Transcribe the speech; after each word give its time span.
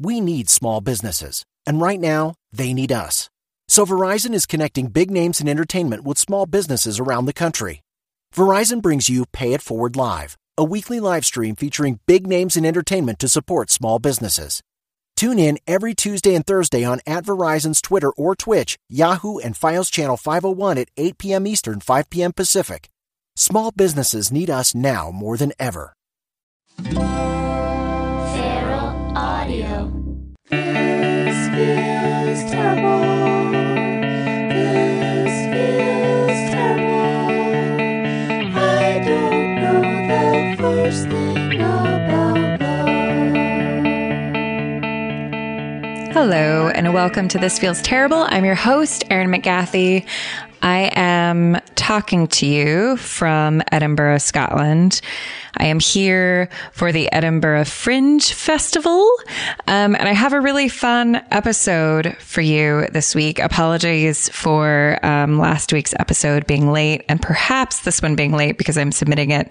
we 0.00 0.20
need 0.20 0.48
small 0.48 0.80
businesses. 0.80 1.44
And 1.66 1.80
right 1.80 2.00
now, 2.00 2.34
they 2.52 2.72
need 2.72 2.90
us. 2.90 3.28
So 3.68 3.84
Verizon 3.84 4.32
is 4.32 4.46
connecting 4.46 4.88
big 4.88 5.10
names 5.10 5.40
in 5.40 5.48
entertainment 5.48 6.04
with 6.04 6.18
small 6.18 6.46
businesses 6.46 6.98
around 6.98 7.26
the 7.26 7.32
country. 7.32 7.82
Verizon 8.34 8.80
brings 8.80 9.08
you 9.08 9.26
Pay 9.32 9.52
It 9.52 9.62
Forward 9.62 9.96
Live, 9.96 10.36
a 10.56 10.64
weekly 10.64 11.00
live 11.00 11.24
stream 11.24 11.54
featuring 11.54 12.00
big 12.06 12.26
names 12.26 12.56
in 12.56 12.64
entertainment 12.64 13.18
to 13.18 13.28
support 13.28 13.70
small 13.70 13.98
businesses. 13.98 14.62
Tune 15.16 15.38
in 15.38 15.58
every 15.66 15.94
Tuesday 15.94 16.34
and 16.34 16.46
Thursday 16.46 16.82
on 16.82 17.00
at 17.06 17.24
Verizon's 17.24 17.82
Twitter 17.82 18.10
or 18.12 18.34
Twitch, 18.34 18.78
Yahoo, 18.88 19.38
and 19.38 19.54
Fios 19.54 19.92
Channel 19.92 20.16
501 20.16 20.78
at 20.78 20.88
8 20.96 21.18
p.m. 21.18 21.46
Eastern, 21.46 21.80
5 21.80 22.08
p.m. 22.08 22.32
Pacific. 22.32 22.88
Small 23.36 23.70
businesses 23.70 24.32
need 24.32 24.48
us 24.48 24.74
now 24.74 25.10
more 25.10 25.36
than 25.36 25.52
ever. 25.58 25.92
Feral 29.50 29.82
Audio. 29.82 29.90
This 30.48 31.48
feels 31.50 32.50
terrible. 32.52 33.00
This 34.48 35.34
feels 35.50 36.40
terrible. 36.54 37.74
I 38.56 39.02
don't 39.04 39.48
know 39.56 39.82
the 40.06 40.56
first 40.56 41.02
thing 41.08 41.60
about 41.60 42.60
love. 42.60 42.94
Hello, 46.12 46.68
and 46.68 46.94
welcome 46.94 47.26
to 47.26 47.38
This 47.38 47.58
Feels 47.58 47.82
Terrible. 47.82 48.26
I'm 48.28 48.44
your 48.44 48.54
host, 48.54 49.02
Erin 49.10 49.30
McGathy. 49.30 50.06
I 50.62 50.90
am 50.94 51.58
talking 51.74 52.26
to 52.28 52.46
you 52.46 52.96
from 52.98 53.62
Edinburgh, 53.72 54.18
Scotland. 54.18 55.00
I 55.56 55.66
am 55.66 55.80
here 55.80 56.48
for 56.72 56.92
the 56.92 57.10
Edinburgh 57.12 57.64
Fringe 57.64 58.32
Festival. 58.32 59.10
Um, 59.66 59.96
and 59.96 60.08
I 60.08 60.12
have 60.12 60.32
a 60.32 60.40
really 60.40 60.68
fun 60.68 61.16
episode 61.30 62.16
for 62.18 62.40
you 62.40 62.86
this 62.92 63.14
week. 63.14 63.38
Apologies 63.38 64.28
for 64.28 64.98
um, 65.02 65.38
last 65.38 65.72
week's 65.72 65.94
episode 65.98 66.46
being 66.46 66.70
late 66.70 67.04
and 67.08 67.20
perhaps 67.20 67.80
this 67.80 68.02
one 68.02 68.14
being 68.14 68.32
late 68.32 68.58
because 68.58 68.76
I'm 68.78 68.92
submitting 68.92 69.30
it 69.30 69.50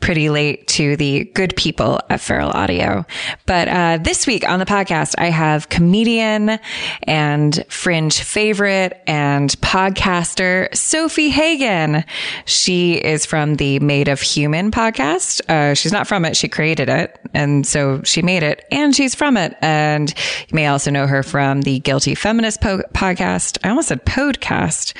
pretty 0.00 0.30
late 0.30 0.66
to 0.68 0.96
the 0.96 1.24
good 1.34 1.56
people 1.56 2.00
at 2.10 2.20
Feral 2.20 2.50
Audio. 2.50 3.04
But 3.46 3.68
uh, 3.68 3.98
this 4.02 4.26
week 4.26 4.48
on 4.48 4.58
the 4.58 4.66
podcast, 4.66 5.14
I 5.18 5.30
have 5.30 5.68
comedian 5.68 6.58
and 7.04 7.64
Fringe 7.68 8.20
favorite 8.20 9.02
and 9.06 9.50
podcaster 9.60 10.41
Sofie 10.72 11.30
Hagen. 11.30 12.04
She 12.44 12.94
is 12.94 13.26
from 13.26 13.56
the 13.56 13.78
Made 13.80 14.08
of 14.08 14.20
Human 14.20 14.70
podcast. 14.70 15.40
Uh, 15.48 15.74
she's 15.74 15.92
not 15.92 16.06
from 16.06 16.24
it. 16.24 16.36
She 16.36 16.48
created 16.48 16.88
it. 16.88 17.18
And 17.34 17.66
so 17.66 18.02
she 18.02 18.22
made 18.22 18.42
it 18.42 18.64
and 18.70 18.94
she's 18.94 19.14
from 19.14 19.36
it. 19.36 19.56
And 19.60 20.10
you 20.48 20.54
may 20.54 20.66
also 20.66 20.90
know 20.90 21.06
her 21.06 21.22
from 21.22 21.62
the 21.62 21.80
Guilty 21.80 22.14
Feminist 22.14 22.60
po- 22.60 22.82
podcast. 22.94 23.58
I 23.64 23.70
almost 23.70 23.88
said 23.88 24.04
podcast. 24.04 24.94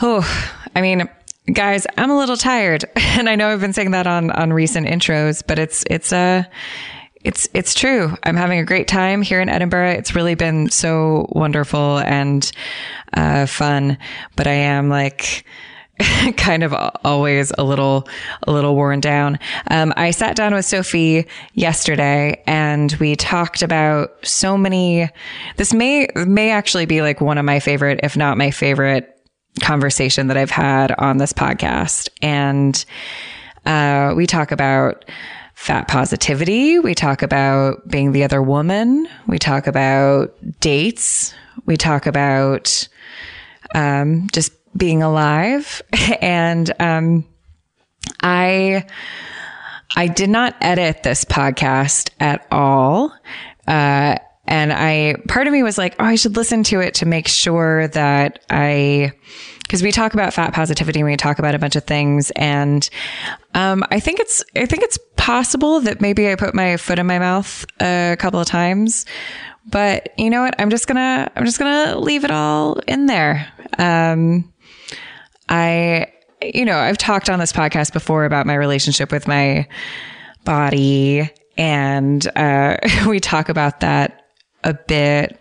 Oh, 0.00 0.24
I 0.74 0.80
mean, 0.80 1.08
guys, 1.52 1.86
I'm 1.96 2.10
a 2.10 2.18
little 2.18 2.36
tired 2.36 2.84
and 2.96 3.28
I 3.28 3.36
know 3.36 3.48
I've 3.48 3.60
been 3.60 3.72
saying 3.72 3.92
that 3.92 4.06
on, 4.06 4.30
on 4.30 4.52
recent 4.52 4.86
intros, 4.86 5.42
but 5.46 5.58
it's, 5.58 5.84
it's, 5.90 6.12
uh, 6.12 6.44
it's, 7.26 7.48
it's 7.52 7.74
true. 7.74 8.16
I'm 8.22 8.36
having 8.36 8.58
a 8.58 8.64
great 8.64 8.88
time 8.88 9.20
here 9.20 9.40
in 9.40 9.48
Edinburgh. 9.48 9.90
It's 9.90 10.14
really 10.14 10.34
been 10.34 10.70
so 10.70 11.26
wonderful 11.30 11.98
and, 11.98 12.50
uh, 13.14 13.46
fun, 13.46 13.98
but 14.36 14.46
I 14.46 14.52
am 14.52 14.88
like, 14.88 15.44
kind 16.36 16.62
of 16.62 16.74
always 17.04 17.52
a 17.56 17.64
little 17.64 18.06
a 18.46 18.52
little 18.52 18.74
worn 18.74 19.00
down. 19.00 19.38
Um, 19.70 19.94
I 19.96 20.10
sat 20.10 20.36
down 20.36 20.52
with 20.52 20.66
Sofie 20.66 21.26
yesterday 21.54 22.42
and 22.46 22.92
we 23.00 23.16
talked 23.16 23.62
about 23.62 24.14
so 24.22 24.58
many. 24.58 25.08
This 25.56 25.72
may 25.72 26.08
may 26.14 26.50
actually 26.50 26.86
be 26.86 27.00
like 27.00 27.20
one 27.20 27.38
of 27.38 27.46
my 27.46 27.60
favorite, 27.60 28.00
if 28.02 28.14
not 28.16 28.36
my 28.36 28.50
favorite, 28.50 29.16
conversation 29.60 30.26
that 30.26 30.36
I've 30.36 30.50
had 30.50 30.92
on 30.98 31.16
this 31.16 31.32
podcast. 31.32 32.10
And 32.20 32.84
uh, 33.64 34.12
we 34.14 34.26
talk 34.26 34.52
about 34.52 35.04
fat 35.56 35.88
positivity. 35.88 36.78
We 36.78 36.94
talk 36.94 37.22
about 37.22 37.88
being 37.88 38.12
the 38.12 38.22
other 38.22 38.42
woman. 38.42 39.08
We 39.26 39.38
talk 39.38 39.66
about 39.66 40.34
dates. 40.60 41.34
We 41.64 41.76
talk 41.76 42.06
about 42.06 42.86
um, 43.74 44.28
just 44.32 44.52
being 44.76 45.02
alive. 45.02 45.82
And 46.20 46.72
um, 46.78 47.24
I 48.22 48.84
I 49.96 50.06
did 50.06 50.30
not 50.30 50.54
edit 50.60 51.02
this 51.02 51.24
podcast 51.24 52.10
at 52.20 52.46
all. 52.50 53.12
Uh, 53.66 54.16
and 54.46 54.72
I 54.72 55.16
part 55.26 55.46
of 55.46 55.52
me 55.52 55.62
was 55.62 55.78
like, 55.78 55.96
oh, 55.98 56.04
I 56.04 56.14
should 56.14 56.36
listen 56.36 56.62
to 56.64 56.80
it 56.80 56.94
to 56.94 57.06
make 57.06 57.28
sure 57.28 57.88
that 57.88 58.44
I 58.50 59.12
because 59.66 59.82
we 59.82 59.92
talk 59.92 60.14
about 60.14 60.32
fat 60.32 60.52
positivity 60.52 61.00
and 61.00 61.08
we 61.08 61.16
talk 61.16 61.38
about 61.38 61.54
a 61.54 61.58
bunch 61.58 61.76
of 61.76 61.84
things. 61.84 62.30
And 62.32 62.88
um, 63.54 63.84
I 63.90 64.00
think 64.00 64.20
it's 64.20 64.44
I 64.54 64.66
think 64.66 64.82
it's 64.82 64.98
possible 65.16 65.80
that 65.80 66.00
maybe 66.00 66.30
I 66.30 66.36
put 66.36 66.54
my 66.54 66.76
foot 66.76 66.98
in 66.98 67.06
my 67.06 67.18
mouth 67.18 67.64
a 67.80 68.16
couple 68.18 68.40
of 68.40 68.46
times 68.46 69.06
but 69.68 70.10
you 70.16 70.30
know 70.30 70.42
what? 70.42 70.54
I'm 70.60 70.70
just 70.70 70.86
gonna 70.86 71.30
I'm 71.34 71.44
just 71.44 71.58
gonna 71.58 71.98
leave 71.98 72.24
it 72.24 72.30
all 72.30 72.78
in 72.86 73.06
there. 73.06 73.52
Um, 73.78 74.52
I, 75.48 76.12
you 76.42 76.64
know, 76.64 76.76
I've 76.76 76.98
talked 76.98 77.28
on 77.28 77.38
this 77.38 77.52
podcast 77.52 77.92
before 77.92 78.24
about 78.24 78.46
my 78.46 78.54
relationship 78.54 79.10
with 79.10 79.26
my 79.26 79.66
body, 80.44 81.30
and 81.56 82.26
uh, 82.36 82.76
we 83.08 83.20
talk 83.20 83.48
about 83.48 83.80
that 83.80 84.26
a 84.64 84.74
bit. 84.74 85.38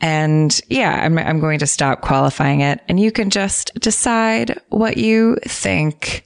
And 0.00 0.60
yeah, 0.68 1.02
I'm, 1.04 1.18
I'm 1.18 1.40
going 1.40 1.58
to 1.58 1.66
stop 1.66 2.02
qualifying 2.02 2.60
it, 2.60 2.80
and 2.88 3.00
you 3.00 3.10
can 3.10 3.30
just 3.30 3.74
decide 3.80 4.60
what 4.68 4.96
you 4.96 5.36
think. 5.44 6.24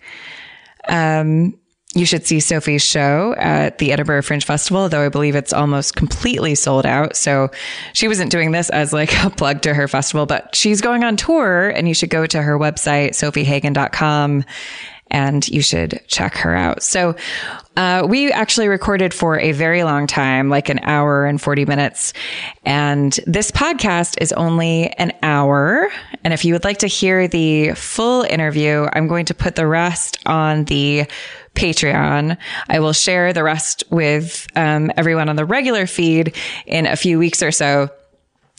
Um, 0.89 1.59
you 1.95 2.07
should 2.07 2.27
see 2.27 2.39
Sofie's 2.39 2.83
show 2.83 3.35
at 3.37 3.79
the 3.79 3.93
Edinburgh 3.93 4.23
Fringe 4.23 4.45
Festival, 4.45 4.89
though 4.89 5.05
I 5.05 5.11
believe 5.11 5.37
it's 5.37 5.53
almost 5.53 5.95
completely 5.95 6.55
sold 6.55 6.87
out. 6.87 7.17
So 7.17 7.51
she 7.93 8.09
wasn't 8.09 8.31
doing 8.31 8.53
this 8.53 8.71
as 8.71 8.93
like 8.93 9.13
a 9.25 9.31
plug 9.31 9.61
to 9.63 9.75
her 9.75 9.89
festival, 9.89 10.25
but 10.25 10.55
she's 10.55 10.81
going 10.81 11.05
on 11.05 11.17
tour 11.17 11.69
and 11.69 11.87
you 11.87 11.95
should 11.95 12.09
go 12.09 12.25
to 12.27 12.41
her 12.41 12.59
website, 12.59 13.11
sofiehagen.com 13.11 14.45
and 15.11 15.47
you 15.49 15.61
should 15.61 16.01
check 16.09 16.35
her 16.37 16.57
out. 16.57 16.83
So, 16.83 17.15
uh, 17.77 18.07
we 18.09 18.31
actually 18.31 18.69
recorded 18.69 19.15
for 19.15 19.39
a 19.39 19.53
very 19.53 19.83
long 19.83 20.07
time, 20.07 20.49
like 20.51 20.69
an 20.69 20.81
hour 20.83 21.25
and 21.25 21.41
40 21.41 21.65
minutes. 21.65 22.13
And 22.65 23.19
this 23.27 23.51
podcast 23.51 24.21
is 24.21 24.33
only 24.33 24.89
an 24.99 25.13
hour. 25.23 25.91
And 26.23 26.35
if 26.35 26.45
you 26.45 26.53
would 26.53 26.65
like 26.65 26.79
to 26.79 26.87
hear 26.87 27.29
the 27.29 27.73
full 27.73 28.23
interview, 28.23 28.87
I'm 28.93 29.09
going 29.09 29.27
to 29.27 29.35
put 29.35 29.57
the 29.57 29.67
rest 29.67 30.19
on 30.27 30.65
the 30.65 31.07
Patreon. 31.55 32.37
I 32.69 32.81
will 32.81 32.93
share 32.93 33.33
the 33.33 33.43
rest 33.43 33.85
with 33.91 34.47
um, 34.55 34.91
everyone 34.97 35.29
on 35.29 35.37
the 35.37 35.45
regular 35.45 35.87
feed 35.87 36.37
in 36.67 36.87
a 36.87 36.97
few 36.97 37.19
weeks 37.19 37.43
or 37.43 37.53
so. 37.53 37.91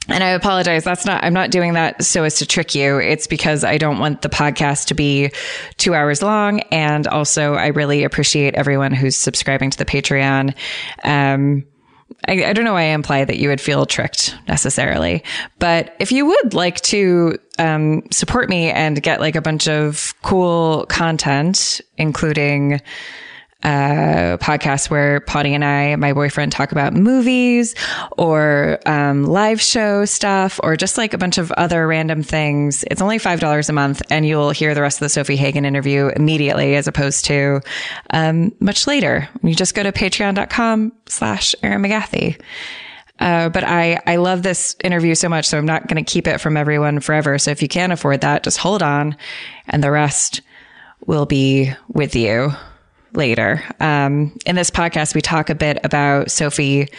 And 0.10 0.24
I 0.24 0.30
apologize. 0.30 0.84
That's 0.84 1.06
not, 1.06 1.24
I'm 1.24 1.34
not 1.34 1.50
doing 1.50 1.74
that 1.74 2.04
so 2.04 2.24
as 2.24 2.36
to 2.36 2.46
trick 2.46 2.76
you. 2.76 2.98
It's 2.98 3.28
because 3.28 3.64
I 3.64 3.78
don't 3.78 4.00
want 4.00 4.22
the 4.22 4.30
podcast 4.30 4.88
to 4.88 4.94
be 4.94 5.32
two 5.78 5.96
hours 5.96 6.22
long. 6.22 6.60
And 6.72 7.08
also, 7.08 7.54
I 7.54 7.68
really 7.68 8.04
appreciate 8.04 8.56
everyone 8.56 8.94
who's 8.94 9.16
subscribing 9.16 9.70
to 9.70 9.78
the 9.78 9.86
Patreon. 9.86 10.56
Um, 11.04 11.66
I, 12.28 12.46
I, 12.46 12.54
don't 12.54 12.66
know 12.66 12.74
why 12.74 12.84
I 12.84 12.94
imply 12.94 13.26
that 13.26 13.38
you 13.38 13.50
would 13.50 13.60
feel 13.60 13.86
tricked 13.86 14.36
necessarily, 14.48 15.24
but 15.60 15.96
if 16.00 16.12
you 16.12 16.26
would 16.26 16.54
like 16.54 16.80
to 16.82 17.38
um, 17.60 18.04
support 18.12 18.50
me 18.50 18.72
and 18.72 19.02
get 19.02 19.20
like 19.20 19.36
a 19.36 19.42
bunch 19.42 19.68
of 19.68 20.14
cool 20.22 20.86
content, 20.88 21.82
including 21.98 22.82
uh, 23.64 24.38
podcast 24.38 24.90
where 24.90 25.22
Potty 25.22 25.54
and 25.54 25.64
I, 25.64 25.96
my 25.96 26.14
boyfriend, 26.14 26.52
talk 26.52 26.72
about 26.72 26.94
movies 26.94 27.76
or 28.18 28.80
um, 28.86 29.24
live 29.26 29.62
show 29.62 30.06
stuff 30.06 30.60
or 30.64 30.76
just 30.76 30.98
like 30.98 31.14
a 31.14 31.18
bunch 31.18 31.38
of 31.38 31.52
other 31.54 31.88
random 31.88 32.24
things. 32.24 32.84
It's 32.92 33.02
only 33.02 33.20
$5 33.20 33.70
a 33.70 33.74
month 33.74 34.02
and 34.10 34.26
you'll 34.26 34.52
hear 34.52 34.76
the 34.76 34.82
rest 34.82 35.02
of 35.02 35.12
the 35.12 35.20
Sofie 35.20 35.38
Hagen 35.38 35.66
interview 35.66 36.10
immediately 36.16 36.76
as 36.76 36.88
opposed 36.88 37.26
to 37.26 37.62
um, 38.10 38.54
much 38.60 38.86
later. 38.86 39.30
You 39.42 39.56
just 39.56 39.76
go 39.76 39.84
to 39.84 39.92
patreon.com 39.92 40.92
slash 41.08 41.56
Erin 41.64 41.82
McGathy. 41.82 42.42
Uh, 43.20 43.48
but 43.48 43.64
I, 43.64 44.02
I 44.06 44.18
love 44.18 44.44
this 44.44 44.76
interview 44.84 45.16
so 45.16 45.30
much, 45.30 45.46
so 45.46 45.58
I'm 45.58 45.66
not 45.66 45.88
going 45.88 46.04
to 46.04 46.12
keep 46.12 46.28
it 46.28 46.42
from 46.42 46.58
everyone 46.58 47.00
forever. 47.00 47.38
So 47.38 47.52
if 47.52 47.62
you 47.62 47.70
can't 47.70 47.94
afford 47.94 48.22
that, 48.22 48.44
just 48.44 48.58
hold 48.58 48.84
on 48.84 49.16
and 49.68 49.82
the 49.82 49.92
rest 49.92 50.42
will 51.06 51.26
be 51.26 51.72
with 51.88 52.16
you 52.16 52.52
later. 53.16 53.64
Um, 53.80 54.38
in 54.46 54.56
this 54.56 54.70
podcast, 54.70 55.16
we 55.16 55.22
talk 55.22 55.50
a 55.50 55.56
bit 55.56 55.80
about 55.84 56.32
Sophie 56.32 56.90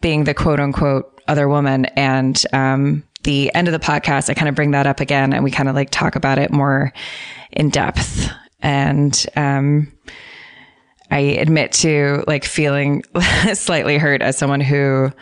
being 0.00 0.24
the 0.24 0.34
quote 0.34 0.60
unquote 0.60 1.20
other 1.28 1.48
woman. 1.48 1.86
And 1.96 2.42
um, 2.52 3.02
the 3.22 3.52
end 3.54 3.68
of 3.68 3.72
the 3.72 3.78
podcast, 3.78 4.28
I 4.28 4.34
kind 4.34 4.48
of 4.48 4.54
bring 4.54 4.72
that 4.72 4.86
up 4.86 5.00
again 5.00 5.32
and 5.32 5.42
we 5.42 5.50
kind 5.50 5.68
of 5.68 5.74
like 5.74 5.90
talk 5.90 6.16
about 6.16 6.38
it 6.38 6.50
more 6.50 6.92
in 7.52 7.70
depth. 7.70 8.30
And 8.60 9.26
um, 9.36 9.92
I 11.10 11.18
admit 11.18 11.72
to 11.72 12.24
like 12.26 12.44
feeling 12.44 13.02
slightly 13.54 13.98
hurt 13.98 14.22
as 14.22 14.38
someone 14.38 14.60
who 14.60 15.12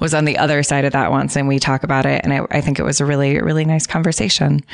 was 0.00 0.14
on 0.14 0.24
the 0.24 0.38
other 0.38 0.62
side 0.62 0.84
of 0.84 0.92
that 0.92 1.10
once 1.10 1.36
and 1.36 1.48
we 1.48 1.58
talk 1.58 1.82
about 1.82 2.06
it. 2.06 2.22
And 2.24 2.32
I, 2.32 2.46
I 2.50 2.60
think 2.60 2.78
it 2.78 2.84
was 2.84 3.00
a 3.00 3.04
really, 3.04 3.40
really 3.40 3.64
nice 3.64 3.86
conversation. 3.86 4.64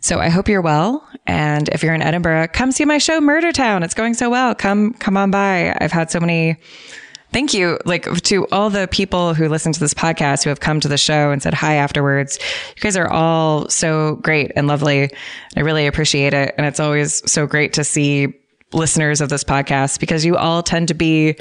So 0.00 0.20
I 0.20 0.28
hope 0.28 0.48
you're 0.48 0.62
well. 0.62 1.06
And 1.26 1.68
if 1.70 1.82
you're 1.82 1.94
in 1.94 2.02
Edinburgh, 2.02 2.48
come 2.52 2.72
see 2.72 2.84
my 2.84 2.98
show, 2.98 3.20
Murder 3.20 3.52
Town. 3.52 3.82
It's 3.82 3.94
going 3.94 4.14
so 4.14 4.30
well. 4.30 4.54
Come, 4.54 4.94
come 4.94 5.16
on 5.16 5.30
by. 5.30 5.76
I've 5.80 5.92
had 5.92 6.10
so 6.10 6.20
many 6.20 6.56
thank 7.32 7.52
you 7.52 7.76
like 7.84 8.04
to 8.22 8.46
all 8.52 8.70
the 8.70 8.86
people 8.92 9.34
who 9.34 9.48
listen 9.48 9.72
to 9.72 9.80
this 9.80 9.92
podcast 9.92 10.44
who 10.44 10.50
have 10.50 10.60
come 10.60 10.78
to 10.78 10.86
the 10.86 10.96
show 10.96 11.32
and 11.32 11.42
said 11.42 11.52
hi 11.52 11.74
afterwards 11.74 12.38
you 12.76 12.80
guys 12.80 12.96
are 12.96 13.10
all 13.10 13.68
so 13.68 14.14
great 14.22 14.52
and 14.54 14.68
lovely 14.68 15.10
i 15.56 15.60
really 15.60 15.88
appreciate 15.88 16.32
it 16.32 16.54
and 16.56 16.64
it's 16.64 16.78
always 16.78 17.28
so 17.28 17.44
great 17.44 17.72
to 17.72 17.82
see 17.82 18.32
listeners 18.72 19.20
of 19.20 19.28
this 19.28 19.44
podcast 19.44 20.00
because 20.00 20.24
you 20.24 20.36
all 20.36 20.62
tend 20.62 20.88
to 20.88 20.94
be 20.94 21.36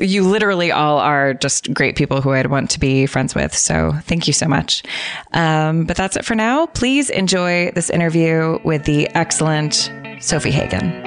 you 0.00 0.24
literally 0.24 0.72
all 0.72 0.98
are 0.98 1.34
just 1.34 1.72
great 1.72 1.96
people 1.96 2.20
who 2.20 2.32
I'd 2.32 2.46
want 2.48 2.70
to 2.70 2.80
be 2.80 3.06
friends 3.06 3.34
with. 3.34 3.54
So 3.54 3.92
thank 4.02 4.26
you 4.26 4.32
so 4.32 4.46
much. 4.48 4.82
Um, 5.32 5.84
but 5.84 5.96
that's 5.96 6.16
it 6.16 6.24
for 6.24 6.34
now. 6.34 6.66
Please 6.66 7.10
enjoy 7.10 7.70
this 7.72 7.90
interview 7.90 8.58
with 8.64 8.84
the 8.84 9.08
excellent 9.14 9.92
Sofie 10.18 10.50
Hagen. 10.50 11.02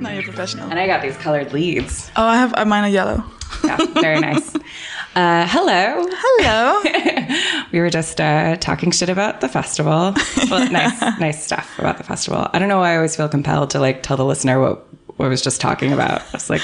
Now 0.00 0.10
you're 0.10 0.22
professional. 0.22 0.70
And 0.70 0.78
I 0.78 0.86
got 0.86 1.02
these 1.02 1.16
colored 1.16 1.52
leads. 1.52 2.10
Oh, 2.16 2.24
I 2.24 2.36
have 2.36 2.54
uh, 2.56 2.64
mine 2.64 2.84
are 2.84 2.88
yellow. 2.88 3.24
Yeah, 3.64 3.78
very 3.94 4.20
nice. 4.20 4.54
Uh, 5.18 5.44
hello. 5.48 6.06
Hello. 6.08 7.64
We 7.72 7.80
were 7.80 7.90
just 7.90 8.18
uh, 8.20 8.56
talking 8.56 8.92
shit 8.92 9.10
about 9.10 9.40
the 9.42 9.48
festival. 9.48 10.14
Well, 10.48 10.70
nice, 10.72 11.00
nice 11.18 11.44
stuff 11.44 11.78
about 11.78 11.98
the 11.98 12.04
festival. 12.04 12.48
I 12.52 12.58
don't 12.58 12.68
know 12.68 12.78
why 12.78 12.92
I 12.92 12.96
always 12.96 13.14
feel 13.14 13.28
compelled 13.28 13.70
to 13.70 13.80
like 13.80 14.02
tell 14.02 14.16
the 14.16 14.24
listener 14.24 14.58
what, 14.58 14.86
what 15.18 15.26
I 15.26 15.28
was 15.28 15.42
just 15.42 15.60
talking 15.60 15.92
about. 15.92 16.22
I 16.22 16.30
was 16.32 16.48
like, 16.48 16.62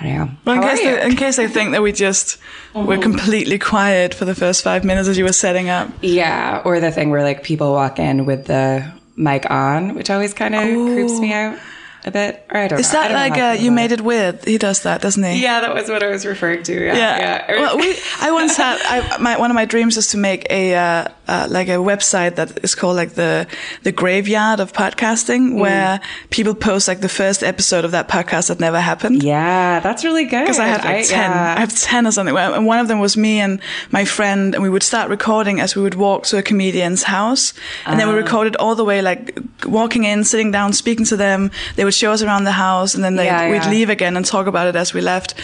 I 0.00 0.04
don't 0.04 0.16
know. 0.16 0.30
Well, 0.46 0.56
in 0.56 0.62
case, 0.62 0.80
they, 0.80 1.04
in 1.04 1.16
case 1.16 1.36
they 1.36 1.48
think 1.48 1.72
that 1.72 1.82
we 1.82 1.92
just 1.92 2.38
were 2.74 2.98
completely 2.98 3.58
quiet 3.58 4.14
for 4.14 4.24
the 4.24 4.34
first 4.34 4.64
five 4.64 4.82
minutes 4.84 5.06
as 5.06 5.16
you 5.18 5.24
were 5.24 5.32
setting 5.32 5.68
up. 5.68 5.90
Yeah, 6.00 6.62
or 6.64 6.80
the 6.80 6.90
thing 6.90 7.10
where 7.10 7.22
like 7.22 7.44
people 7.44 7.72
walk 7.72 7.98
in 8.00 8.24
with 8.24 8.46
the 8.46 8.90
mic 9.16 9.48
on, 9.50 9.94
which 9.94 10.10
always 10.10 10.32
kind 10.34 10.54
of 10.54 10.62
creeps 10.64 11.20
me 11.20 11.32
out 11.34 11.58
a 12.06 12.10
bit. 12.10 12.44
Or 12.50 12.58
I 12.60 12.68
don't 12.68 12.78
Is 12.80 12.92
know. 12.92 13.00
I 13.00 13.08
that 13.08 13.14
like 13.14 13.38
I 13.38 13.50
uh, 13.50 13.52
you 13.54 13.70
made 13.70 13.92
it 13.92 14.00
weird? 14.00 14.44
He 14.44 14.58
does 14.58 14.82
that, 14.82 15.02
doesn't 15.02 15.22
he? 15.22 15.42
Yeah, 15.42 15.60
that 15.60 15.74
was 15.74 15.88
what 15.88 16.02
I 16.02 16.08
was 16.08 16.24
referring 16.24 16.62
to. 16.64 16.72
Yeah, 16.72 16.94
Yeah. 16.96 17.44
yeah. 17.48 17.60
Well, 17.60 17.76
we, 17.78 17.96
I 18.20 18.30
once 18.32 18.56
had 18.56 18.78
I, 18.84 19.18
my 19.18 19.36
one 19.38 19.50
of 19.50 19.54
my 19.54 19.64
dreams 19.64 19.96
is 19.96 20.08
to 20.08 20.16
make 20.18 20.46
a 20.50 20.74
uh, 20.74 21.08
uh, 21.28 21.46
like 21.50 21.68
a 21.68 21.72
website 21.82 22.36
that 22.36 22.62
is 22.64 22.74
called 22.74 22.96
like 22.96 23.14
the 23.14 23.46
the 23.82 23.92
graveyard 23.92 24.60
of 24.60 24.72
podcasting, 24.72 25.36
Mm. 25.36 25.58
where 25.60 26.00
people 26.30 26.54
post 26.54 26.86
like 26.88 27.00
the 27.00 27.08
first 27.08 27.42
episode 27.42 27.84
of 27.84 27.90
that 27.90 28.08
podcast 28.08 28.48
that 28.48 28.60
never 28.60 28.80
happened. 28.80 29.22
yeah, 29.22 29.80
that's 29.80 30.04
really 30.04 30.24
good. 30.24 30.42
Because 30.44 30.58
I 30.60 30.66
had 30.68 30.84
like 30.84 31.06
ten, 31.08 31.30
yeah. 31.30 31.54
I 31.56 31.60
have 31.60 31.74
ten 31.74 32.06
or 32.06 32.12
something. 32.12 32.36
And 32.36 32.66
one 32.66 32.78
of 32.78 32.88
them 32.88 33.00
was 33.00 33.16
me 33.16 33.40
and 33.40 33.60
my 33.90 34.04
friend, 34.04 34.54
and 34.54 34.62
we 34.62 34.70
would 34.70 34.82
start 34.84 35.10
recording 35.10 35.60
as 35.60 35.74
we 35.74 35.82
would 35.82 35.94
walk 35.96 36.24
to 36.30 36.38
a 36.38 36.42
comedian's 36.42 37.02
house, 37.04 37.52
and 37.84 37.94
Ah. 37.94 37.98
then 37.98 38.08
we 38.08 38.14
recorded 38.14 38.54
all 38.56 38.74
the 38.76 38.84
way, 38.84 39.02
like 39.02 39.36
walking 39.64 40.04
in, 40.04 40.22
sitting 40.24 40.52
down, 40.52 40.72
speaking 40.72 41.04
to 41.06 41.16
them. 41.16 41.50
They 41.74 41.84
would 41.84 41.95
show 41.96 42.12
us 42.12 42.22
around 42.22 42.44
the 42.44 42.52
house, 42.52 42.94
and 42.94 43.02
then 43.02 43.16
they, 43.16 43.26
Yeah, 43.26 43.50
we'd 43.50 43.62
yeah. 43.62 43.70
leave 43.70 43.90
again 43.90 44.16
and 44.16 44.24
talk 44.24 44.46
about 44.46 44.66
it 44.68 44.76
as 44.76 44.94
we 44.94 45.00
left. 45.00 45.34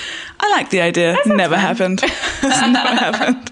I 0.40 0.50
like 0.50 0.70
the 0.70 0.80
idea. 0.80 1.16
Never 1.26 1.56
happened. 1.56 2.02
Never 2.42 2.88
happened. 2.94 3.50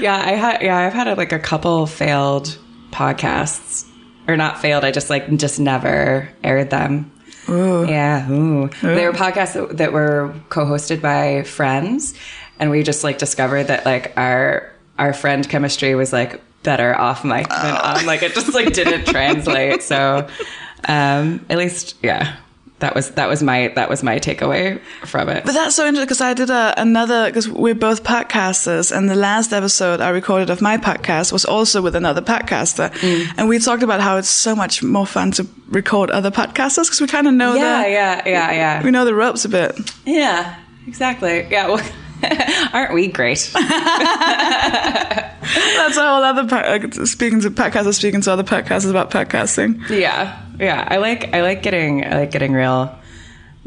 Yeah, 0.00 0.16
I 0.16 0.32
had 0.32 0.62
yeah, 0.62 0.78
I've 0.78 0.92
had 0.92 1.16
like 1.16 1.32
a 1.32 1.38
couple 1.38 1.86
failed 1.86 2.56
podcasts. 2.90 3.88
Or 4.26 4.38
not 4.38 4.58
failed, 4.58 4.84
I 4.84 4.90
just 4.90 5.10
like 5.10 5.28
just 5.36 5.60
never 5.60 6.30
aired 6.42 6.70
them. 6.70 7.12
Ooh. 7.50 7.86
Yeah, 7.86 8.30
ooh. 8.30 8.70
They 8.80 9.06
were 9.06 9.12
podcasts 9.12 9.52
that, 9.52 9.76
that 9.76 9.92
were 9.92 10.34
co-hosted 10.48 11.02
by 11.02 11.42
friends 11.42 12.14
and 12.58 12.70
we 12.70 12.82
just 12.82 13.04
like 13.04 13.18
discovered 13.18 13.64
that 13.64 13.84
like 13.84 14.16
our 14.16 14.70
our 14.98 15.12
friend 15.12 15.48
chemistry 15.48 15.94
was 15.94 16.12
like 16.12 16.40
better 16.62 16.98
off 16.98 17.24
mic 17.24 17.48
than 17.48 17.74
oh. 17.74 17.80
on 17.82 18.06
like 18.06 18.22
it 18.22 18.32
just 18.32 18.54
like 18.54 18.72
didn't 18.72 19.06
translate. 19.06 19.82
So 19.82 20.26
um 20.88 21.44
at 21.48 21.58
least 21.58 21.94
yeah. 22.02 22.36
That 22.80 22.92
was 22.94 23.12
that 23.12 23.28
was 23.28 23.40
my 23.42 23.68
that 23.76 23.88
was 23.88 24.02
my 24.02 24.18
takeaway 24.18 24.78
from 25.06 25.28
it. 25.30 25.44
But 25.44 25.54
that's 25.54 25.74
so 25.76 25.86
interesting 25.86 26.04
because 26.06 26.20
I 26.20 26.34
did 26.34 26.50
a, 26.50 26.74
another 26.76 27.26
because 27.26 27.48
we're 27.48 27.74
both 27.74 28.02
podcasters, 28.02 28.90
and 28.94 29.08
the 29.08 29.14
last 29.14 29.52
episode 29.54 30.00
I 30.02 30.08
recorded 30.10 30.50
of 30.50 30.60
my 30.60 30.76
podcast 30.76 31.32
was 31.32 31.44
also 31.46 31.80
with 31.80 31.94
another 31.94 32.20
podcaster, 32.20 32.90
Mm. 32.90 33.28
and 33.38 33.48
we 33.48 33.58
talked 33.60 33.82
about 33.84 34.00
how 34.00 34.16
it's 34.18 34.28
so 34.28 34.54
much 34.56 34.82
more 34.82 35.06
fun 35.06 35.30
to 35.32 35.46
record 35.68 36.10
other 36.10 36.30
podcasters 36.32 36.86
because 36.86 37.00
we 37.00 37.06
kind 37.06 37.26
of 37.28 37.32
know 37.34 37.54
that 37.54 37.60
Yeah, 37.60 37.82
the 37.84 37.90
yeah, 37.90 38.22
yeah, 38.26 38.52
yeah. 38.52 38.82
we 38.84 38.90
know 38.90 39.04
the 39.06 39.14
ropes 39.14 39.44
a 39.46 39.48
bit. 39.48 39.78
Yeah, 40.04 40.54
exactly. 40.86 41.46
Yeah, 41.50 41.68
well, 41.68 41.80
aren't 42.74 42.92
we 42.92 43.06
great? 43.06 43.50
That's 43.54 45.96
a 45.96 46.02
whole 46.02 46.22
other 46.24 46.46
po- 46.46 46.56
uh, 46.56 47.04
speaking 47.06 47.40
to 47.42 47.50
podcasters 47.50 47.94
speaking 47.94 48.20
to 48.22 48.32
other 48.32 48.42
podcasters 48.44 48.90
about 48.90 49.10
podcasting. 49.10 49.88
yeah, 49.88 50.40
yeah. 50.58 50.86
I 50.90 50.98
like 50.98 51.34
I 51.34 51.42
like 51.42 51.62
getting 51.62 52.04
I 52.04 52.18
like 52.18 52.30
getting 52.30 52.52
real 52.52 52.94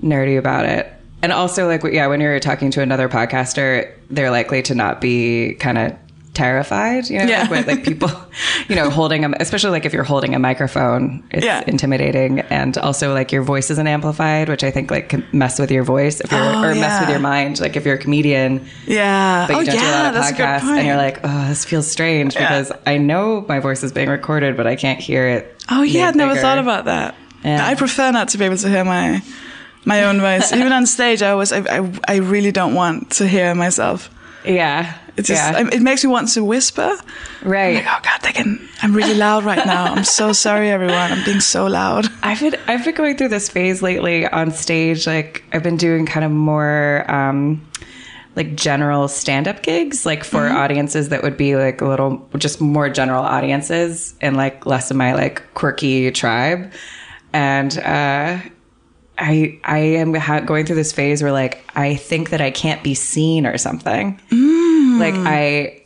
nerdy 0.01 0.37
about 0.37 0.65
it, 0.65 0.91
and 1.21 1.31
also 1.31 1.67
like 1.67 1.83
yeah, 1.83 2.07
when 2.07 2.21
you're 2.21 2.39
talking 2.39 2.71
to 2.71 2.81
another 2.81 3.09
podcaster, 3.09 3.93
they're 4.09 4.31
likely 4.31 4.61
to 4.63 4.75
not 4.75 5.01
be 5.01 5.55
kind 5.55 5.77
of 5.77 5.95
terrified. 6.37 7.09
You 7.09 7.19
know, 7.19 7.25
Yeah. 7.25 7.41
like, 7.41 7.49
with, 7.51 7.67
like 7.67 7.83
people, 7.83 8.11
you 8.69 8.75
know, 8.75 8.89
holding 8.89 9.21
them, 9.23 9.33
especially 9.39 9.71
like 9.71 9.85
if 9.85 9.93
you're 9.93 10.03
holding 10.13 10.35
a 10.35 10.39
microphone, 10.39 11.23
it's 11.31 11.43
Yeah. 11.45 11.63
intimidating, 11.67 12.41
and 12.49 12.77
also 12.77 13.13
like 13.13 13.31
your 13.31 13.43
voice 13.43 13.69
isn't 13.71 13.87
amplified, 13.87 14.47
which 14.49 14.63
I 14.63 14.71
think 14.71 14.91
like 14.91 15.09
can 15.09 15.25
mess 15.33 15.59
with 15.59 15.71
your 15.71 15.83
voice 15.83 16.21
if 16.21 16.31
you're 16.31 16.39
Oh, 16.41 16.63
or 16.63 16.75
mess 16.75 17.01
with 17.01 17.09
your 17.09 17.19
mind. 17.19 17.59
Like 17.59 17.75
if 17.75 17.85
you're 17.85 17.95
a 17.95 18.03
comedian. 18.07 18.65
Yeah. 18.85 19.45
but 19.47 19.53
you 19.55 19.59
oh 19.61 19.65
don't 19.65 19.75
do 19.75 19.81
a 19.81 19.83
yeah, 19.83 19.91
lot 20.03 20.05
of 20.07 20.13
that's 20.13 20.31
good 20.31 20.39
podcasts, 20.45 20.61
point. 20.61 20.77
and 20.79 20.87
you're 20.87 20.97
like, 20.97 21.19
oh, 21.23 21.47
this 21.49 21.65
feels 21.65 21.89
strange 21.91 22.35
Yeah. 22.35 22.41
because 22.47 22.71
I 22.85 22.97
know 22.97 23.43
my 23.47 23.59
voice 23.59 23.83
is 23.83 23.91
being 23.91 24.09
recorded, 24.09 24.55
but 24.55 24.67
I 24.67 24.75
can't 24.75 24.99
hear 24.99 25.27
it. 25.27 25.53
oh 25.69 25.81
yeah, 25.81 26.07
I'd 26.07 26.15
never 26.15 26.31
bigger. 26.31 26.41
thought 26.41 26.59
about 26.59 26.85
that. 26.85 27.15
Yeah. 27.43 27.65
I 27.65 27.75
prefer 27.75 28.11
not 28.11 28.29
to 28.29 28.37
be 28.37 28.45
able 28.45 28.57
to 28.57 28.69
hear 28.69 28.83
my 28.83 29.21
my 29.85 30.03
own 30.03 30.19
voice. 30.19 30.51
Even 30.53 30.71
on 30.73 30.85
stage, 30.85 31.21
I 31.21 31.29
always 31.31 31.51
I, 31.53 31.59
I, 31.77 31.91
I 32.07 32.15
really 32.17 32.51
don't 32.51 32.73
want 32.75 33.11
to 33.17 33.27
hear 33.27 33.55
myself. 33.55 34.09
Yeah, 34.45 34.93
It 35.17 35.25
just 35.25 35.41
yeah. 35.51 35.67
it 35.73 35.81
makes 35.81 36.03
me 36.03 36.09
want 36.11 36.27
to 36.33 36.43
whisper. 36.43 36.95
right. 37.43 37.75
Like, 37.75 37.85
oh 37.87 37.99
god, 38.03 38.21
they 38.21 38.31
can. 38.33 38.59
I'm 38.83 38.95
really 38.95 39.15
loud 39.15 39.43
right 39.45 39.65
now. 39.65 39.85
I'm 39.93 40.03
so 40.03 40.31
sorry, 40.45 40.69
everyone. 40.69 41.11
I'm 41.11 41.25
being 41.25 41.39
so 41.39 41.65
loud. 41.65 42.07
I've 42.21 42.39
been 42.39 42.55
I've 42.67 42.85
been 42.85 42.93
going 42.95 43.17
through 43.17 43.29
this 43.29 43.49
phase 43.49 43.81
lately 43.81 44.27
on 44.27 44.51
stage. 44.51 45.07
Like 45.07 45.43
I've 45.53 45.63
been 45.63 45.77
doing 45.77 46.05
kind 46.05 46.23
of 46.23 46.31
more 46.31 47.03
um, 47.09 47.67
like 48.35 48.55
general 48.55 49.07
stand 49.07 49.47
up 49.47 49.63
gigs, 49.63 50.05
like 50.05 50.23
for 50.23 50.41
Mm-hmm. 50.41 50.55
audiences 50.57 51.09
that 51.09 51.23
would 51.23 51.35
be 51.35 51.55
like 51.55 51.81
a 51.81 51.85
little 51.87 52.29
just 52.37 52.61
more 52.61 52.87
general 52.87 53.23
audiences 53.23 54.13
and 54.21 54.37
like 54.37 54.67
less 54.67 54.91
of 54.91 54.97
my 54.97 55.13
like 55.15 55.41
quirky 55.55 56.11
tribe. 56.11 56.71
And 57.33 57.75
uh, 57.79 58.37
I 59.17 59.59
I 59.63 59.79
am 59.79 60.13
ha- 60.13 60.41
going 60.41 60.67
through 60.67 60.75
this 60.75 60.93
phase 60.93 61.23
where 61.23 61.31
like 61.31 61.63
I 61.75 61.95
think 61.95 62.29
that 62.29 62.39
I 62.41 62.51
can't 62.51 62.83
be 62.83 62.93
seen 62.93 63.47
or 63.47 63.57
something. 63.57 64.19
Like 64.99 65.15
hmm. 65.15 65.27
I 65.27 65.81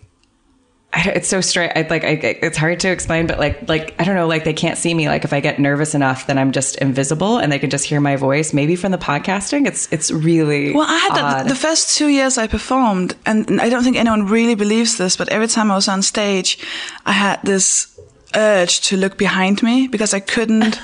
I, 0.94 1.10
it's 1.12 1.28
so 1.28 1.40
straight. 1.40 1.72
I, 1.74 1.88
like, 1.90 2.04
I, 2.04 2.38
it's 2.42 2.58
hard 2.58 2.82
to 2.82 2.90
explain, 2.90 3.26
but 3.26 3.40
like, 3.40 3.70
like 3.70 3.96
I 4.00 4.04
don't 4.04 4.16
know. 4.16 4.28
Like, 4.28 4.44
they 4.44 4.54
can't 4.54 4.78
see 4.78 4.94
me. 4.94 5.08
Like, 5.08 5.24
if 5.24 5.32
I 5.32 5.40
get 5.40 5.58
nervous 5.58 5.96
enough, 5.96 6.28
then 6.28 6.38
I'm 6.38 6.52
just 6.52 6.76
invisible, 6.78 7.38
and 7.38 7.52
they 7.52 7.60
can 7.60 7.70
just 7.70 7.86
hear 7.86 8.02
my 8.02 8.18
voice. 8.18 8.54
Maybe 8.54 8.76
from 8.76 8.92
the 8.92 8.98
podcasting, 8.98 9.68
it's 9.68 9.92
it's 9.92 10.12
really 10.12 10.74
Well, 10.74 10.88
I 10.88 10.98
had 10.98 11.16
that 11.16 11.48
the 11.48 11.56
first 11.56 11.98
two 11.98 12.08
years 12.08 12.38
I 12.38 12.48
performed, 12.48 13.16
and 13.26 13.62
I 13.62 13.70
don't 13.70 13.84
think 13.84 13.96
anyone 13.96 14.28
really 14.28 14.56
believes 14.56 14.98
this, 14.98 15.16
but 15.16 15.30
every 15.30 15.48
time 15.48 15.72
I 15.72 15.76
was 15.76 15.88
on 15.88 16.02
stage, 16.02 16.60
I 17.06 17.14
had 17.14 17.42
this 17.44 17.98
urge 18.36 18.82
to 18.82 18.98
look 18.98 19.18
behind 19.18 19.62
me 19.64 19.88
because 19.88 20.14
I 20.14 20.20
couldn't, 20.20 20.80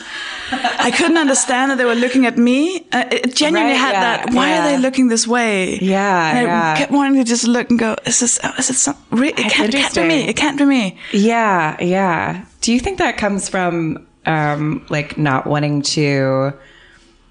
I 0.51 0.91
couldn't 0.91 1.17
understand 1.17 1.71
that 1.71 1.77
they 1.77 1.85
were 1.85 1.95
looking 1.95 2.25
at 2.25 2.37
me. 2.37 2.87
Uh, 2.91 3.05
it 3.11 3.35
genuinely 3.35 3.73
Right, 3.73 3.79
had 3.79 3.93
yeah, 3.93 4.01
that. 4.25 4.33
Why 4.33 4.49
yeah. 4.49 4.59
are 4.59 4.63
they 4.69 4.77
looking 4.77 5.07
this 5.07 5.27
way? 5.27 5.77
Yeah, 5.79 6.29
and 6.29 6.39
I 6.39 6.41
yeah. 6.43 6.77
kept 6.77 6.91
wanting 6.91 7.15
to 7.15 7.23
just 7.23 7.47
look 7.47 7.69
and 7.69 7.77
go. 7.79 7.95
Is 8.05 8.19
this? 8.19 8.39
oh, 8.43 8.53
Is 8.57 8.69
it 8.69 8.75
some? 8.75 8.95
Re- 9.11 9.29
it, 9.29 9.35
can't, 9.35 9.73
it 9.73 9.77
can't 9.77 9.95
be 9.95 10.03
me. 10.07 10.27
It 10.27 10.35
can't 10.35 10.57
be 10.57 10.65
me. 10.65 10.97
yeah, 11.11 11.81
yeah. 11.81 12.45
Do 12.61 12.73
you 12.73 12.79
think 12.79 12.97
that 12.97 13.17
comes 13.17 13.47
from 13.49 14.05
um, 14.25 14.85
like 14.89 15.17
not 15.17 15.47
wanting 15.47 15.81
to, 15.83 16.53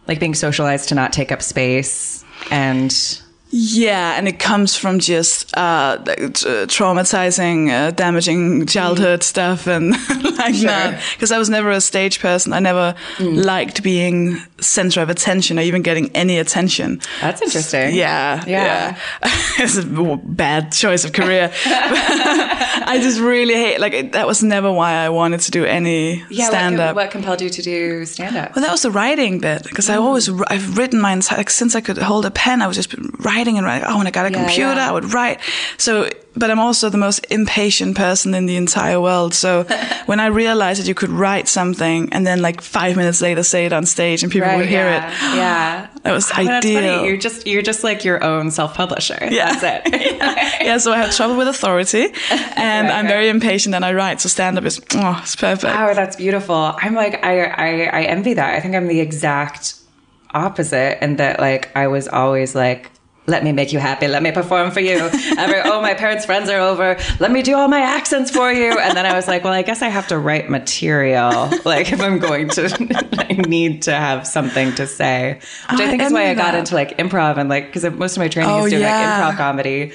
like 0.09 0.19
being 0.21 0.35
socialized 0.35 0.89
to 0.91 0.95
not 0.95 1.13
take 1.13 1.31
up 1.33 1.43
space 1.43 2.25
and 2.51 3.21
Yeah, 3.51 4.19
and 4.19 4.27
it 4.27 4.39
comes 4.39 4.75
from 4.77 4.99
just 4.99 5.57
uh, 5.57 5.99
traumatizing, 6.05 7.71
uh, 7.71 7.91
damaging 7.93 8.67
childhood 8.67 9.23
stuff, 9.23 9.67
and 9.69 9.91
like 10.39 10.57
that. 10.63 11.03
Because 11.13 11.31
I 11.31 11.39
was 11.39 11.49
never 11.49 11.71
a 11.71 11.81
stage 11.81 12.19
person. 12.21 12.53
I 12.53 12.59
never 12.59 12.95
liked 13.21 13.83
being 13.83 14.39
center 14.61 15.03
of 15.03 15.11
attention 15.11 15.59
or 15.59 15.63
even 15.63 15.83
getting 15.83 16.11
any 16.17 16.39
attention. 16.39 17.01
that's 17.21 17.43
interesting. 17.43 17.95
Yeah, 17.95 18.43
Yeah. 18.47 18.65
yeah. 18.65 18.99
it's 19.59 19.77
a 19.77 19.85
bad 20.25 20.73
choice 20.73 21.05
of 21.05 21.13
career. 21.13 21.53
I 21.67 22.99
just 23.03 23.21
really 23.21 23.55
hate 23.55 23.81
like 23.81 23.93
it, 23.93 24.13
that 24.13 24.27
was 24.27 24.43
never 24.43 24.71
why 24.73 24.93
I 24.93 25.09
wanted 25.09 25.41
to 25.41 25.51
do 25.51 25.65
any 25.65 26.25
Yeah, 26.31 26.47
stand 26.49 26.79
what, 26.79 26.87
up. 26.89 26.97
what 26.97 27.11
compelled 27.11 27.41
you 27.41 27.51
to 27.51 27.63
do 27.63 28.05
stand 28.07 28.37
up? 28.37 28.55
Well, 28.57 28.65
that 28.65 28.71
was 28.73 28.83
the 28.83 28.91
writing 28.91 29.39
bit 29.41 29.63
because 29.65 29.87
Mm. 29.87 29.93
I 29.95 29.97
always 29.97 30.29
I've 30.49 30.77
written 30.79 31.01
my 31.01 31.13
entire 31.13 31.39
like 31.39 31.51
since 31.51 31.75
I 31.77 31.81
could 31.81 31.99
hold 31.99 32.25
a 32.27 32.31
pen, 32.31 32.63
I 32.63 32.67
was 32.67 32.77
just 32.77 32.95
writing 33.21 33.57
and 33.59 33.65
writing. 33.67 33.87
Oh, 33.89 33.99
when 33.99 34.07
I 34.07 34.11
got 34.11 34.27
a 34.27 34.31
Yeah, 34.31 34.39
computer. 34.45 34.81
I 34.81 34.91
would 34.91 35.13
write. 35.13 35.39
So, 35.79 36.09
but 36.35 36.51
I'm 36.51 36.59
also 36.59 36.91
the 36.91 36.99
most 36.99 37.25
impatient 37.31 37.97
person 37.97 38.35
in 38.35 38.47
the 38.47 38.57
entire 38.57 39.01
world. 39.01 39.33
So, 39.35 39.65
when 40.07 40.19
I 40.21 40.27
realized 40.27 40.81
that 40.81 40.89
you 40.89 40.95
could 40.95 41.11
write 41.11 41.47
something 41.49 42.13
and 42.13 42.27
then 42.27 42.43
like 42.43 42.61
five 42.61 42.97
minutes 42.97 43.21
later 43.23 43.43
say 43.43 43.67
it 43.67 43.73
on 43.73 43.87
stage 43.87 44.23
and 44.23 44.33
people 44.33 44.46
would 44.55 44.67
hear 44.67 44.85
yeah, 44.85 45.09
it, 45.33 45.37
Yeah, 45.37 45.89
that 46.03 46.13
was 46.13 46.31
Oh, 46.31 46.37
ideal. 46.37 47.05
You're 47.05 47.17
just 47.17 47.47
you're 47.47 47.63
just 47.63 47.83
like 47.83 48.05
your 48.05 48.23
own 48.23 48.51
self 48.53 48.75
publisher. 48.75 49.19
Yeah. 49.29 49.59
That's 49.59 49.87
it. 49.87 50.17
yeah, 50.65 50.79
so 50.79 50.93
I 50.93 50.99
have 50.99 51.17
trouble 51.17 51.37
with 51.37 51.49
authority, 51.49 52.05
and 52.31 52.89
Right, 52.89 52.95
I'm 52.95 53.07
right. 53.07 53.09
very 53.09 53.29
impatient, 53.29 53.75
and 53.75 53.85
I 53.85 53.93
write. 53.93 54.21
So 54.21 54.29
stand 54.29 54.59
up 54.59 54.65
is 54.65 54.81
oh, 54.95 55.19
it's 55.23 55.35
perfect. 55.35 55.75
Oh, 55.77 55.95
that's 55.95 56.17
beautiful. 56.17 56.55
I'm 56.55 56.95
like, 56.95 57.25
I, 57.25 57.45
I, 57.45 58.01
I 58.01 58.03
envy 58.05 58.35
that. 58.35 58.55
I 58.55 58.61
think 58.61 58.75
I'm 58.77 58.87
the 58.87 59.01
exact 59.01 59.75
opposite, 60.35 61.03
and 61.03 61.19
that 61.19 61.41
like 61.41 61.75
I 61.77 61.87
was 61.89 62.07
always 62.09 62.55
like. 62.55 62.91
Let 63.29 63.43
me 63.43 63.53
make 63.53 63.73
you 63.73 63.79
happy. 63.81 64.07
Let 64.07 64.23
me 64.23 64.31
perform 64.31 64.71
for 64.71 64.81
you. 64.81 65.11
Every, 65.37 65.61
oh, 65.65 65.81
my 65.83 65.95
parents' 65.95 66.25
friends 66.25 66.49
are 66.49 66.61
over. 66.61 66.97
Let 67.19 67.33
me 67.33 67.43
do 67.43 67.57
all 67.57 67.67
my 67.69 67.81
accents 67.81 68.31
for 68.31 68.53
you. 68.53 68.79
And 68.79 68.97
then 68.97 69.05
I 69.05 69.15
was 69.15 69.27
like, 69.27 69.43
well, 69.43 69.53
I 69.53 69.63
guess 69.63 69.83
I 69.83 69.89
have 69.89 70.07
to 70.09 70.19
write 70.19 70.49
material. 70.51 71.51
Like 71.65 71.93
if 71.93 72.01
I'm 72.01 72.19
going 72.21 72.49
to, 72.51 72.65
I 73.19 73.33
need 73.49 73.83
to 73.83 73.93
have 73.93 74.27
something 74.27 74.73
to 74.77 74.87
say. 74.87 75.35
Which 75.71 75.81
I 75.81 75.85
I 75.87 75.89
think 75.89 76.03
is 76.03 76.13
why 76.13 76.31
I 76.31 76.35
got 76.35 76.55
into 76.55 76.75
like 76.77 76.97
improv 76.99 77.39
and 77.39 77.49
like 77.49 77.67
because 77.73 77.85
most 77.93 78.17
of 78.17 78.21
my 78.21 78.29
training 78.29 78.53
Oh, 78.53 78.65
is 78.67 78.71
doing 78.71 78.83
yeah. 78.83 79.27
like 79.27 79.35
improv 79.35 79.37
comedy, 79.37 79.93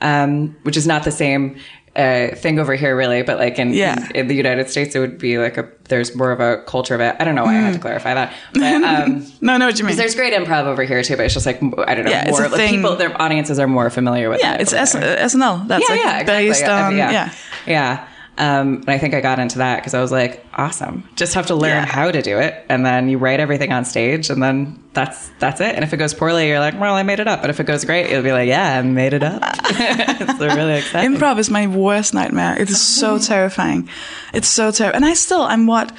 um, 0.00 0.54
which 0.64 0.76
is 0.76 0.86
not 0.86 1.04
the 1.04 1.10
same 1.10 1.56
uh, 1.96 2.34
thing 2.34 2.58
over 2.58 2.74
here 2.74 2.96
really, 2.96 3.22
but 3.22 3.38
like 3.38 3.58
in, 3.58 3.72
Yeah. 3.72 4.06
in, 4.10 4.16
in 4.16 4.26
the 4.28 4.34
United 4.34 4.68
States, 4.70 4.94
it 4.96 4.98
would 4.98 5.18
be 5.18 5.38
like 5.38 5.56
a 5.56 5.68
there's 5.88 6.16
more 6.16 6.32
of 6.32 6.40
a 6.40 6.62
culture 6.66 6.94
of 6.94 7.00
it. 7.00 7.14
I 7.20 7.24
don't 7.24 7.34
know 7.34 7.44
why 7.44 7.52
I 7.56 7.60
Mm. 7.60 7.64
had 7.66 7.74
to 7.74 7.78
clarify 7.80 8.14
that, 8.14 8.32
but 8.52 8.62
um, 8.84 9.26
no, 9.40 9.52
I 9.54 9.56
know 9.58 9.66
what 9.66 9.78
you 9.78 9.84
mean. 9.84 9.96
there's 9.96 10.14
great 10.14 10.32
improv 10.32 10.64
over 10.64 10.82
here 10.82 11.02
too. 11.02 11.16
But 11.16 11.26
it's 11.26 11.34
just 11.34 11.46
like 11.46 11.62
I 11.86 11.94
don't 11.94 12.04
know, 12.04 12.10
Yeah, 12.10 12.30
more 12.30 12.48
like 12.48 12.70
people, 12.70 12.96
their 12.96 13.20
audiences 13.20 13.58
are 13.58 13.68
more 13.68 13.90
familiar 13.90 14.28
with. 14.30 14.40
Yeah, 14.40 14.54
it 14.54 14.62
it's 14.62 14.72
S- 14.72 14.94
SNL. 14.94 15.68
That's 15.68 15.88
yeah, 15.88 15.94
like 15.94 16.04
yeah, 16.04 16.20
exactly. 16.20 16.48
based 16.48 16.64
on 16.64 16.96
yeah, 16.96 17.10
yeah. 17.12 17.32
yeah. 17.66 18.08
Um, 18.36 18.78
and 18.78 18.90
I 18.90 18.98
think 18.98 19.14
I 19.14 19.20
got 19.20 19.38
into 19.38 19.58
that 19.58 19.76
because 19.76 19.94
I 19.94 20.00
was 20.00 20.10
like, 20.10 20.44
awesome. 20.54 21.08
Just 21.14 21.34
have 21.34 21.46
to 21.46 21.54
learn 21.54 21.70
Yeah. 21.84 21.86
how 21.86 22.10
to 22.10 22.20
do 22.20 22.38
it, 22.40 22.64
and 22.68 22.84
then 22.84 23.08
you 23.08 23.16
write 23.16 23.38
everything 23.38 23.72
on 23.72 23.84
stage, 23.84 24.28
and 24.28 24.42
then 24.42 24.82
that's 24.92 25.30
that's 25.38 25.60
it. 25.60 25.74
And 25.76 25.84
if 25.84 25.92
it 25.92 25.98
goes 25.98 26.14
poorly, 26.14 26.48
you're 26.48 26.58
like, 26.58 26.78
well, 26.80 26.94
I 26.94 27.04
made 27.04 27.20
it 27.20 27.28
up. 27.28 27.40
But 27.42 27.50
if 27.50 27.60
it 27.60 27.66
goes 27.66 27.84
great, 27.84 28.10
you'll 28.10 28.22
be 28.24 28.32
like, 28.32 28.48
yeah, 28.48 28.78
I 28.78 28.82
made 28.82 29.12
it 29.12 29.22
up. 29.22 29.40
it's 29.64 30.40
really 30.40 30.78
exciting. 30.78 31.12
Improv 31.16 31.38
is 31.38 31.48
my 31.48 31.66
worst 31.68 32.12
nightmare. 32.12 32.60
It 32.60 32.68
is 32.70 32.80
so 32.80 33.18
terrifying. 33.30 33.88
It's 34.32 34.48
so 34.48 34.70
terrible. 34.72 34.96
And 34.96 35.04
I 35.04 35.14
still, 35.14 35.42
I'm 35.42 35.66
what, 35.68 35.92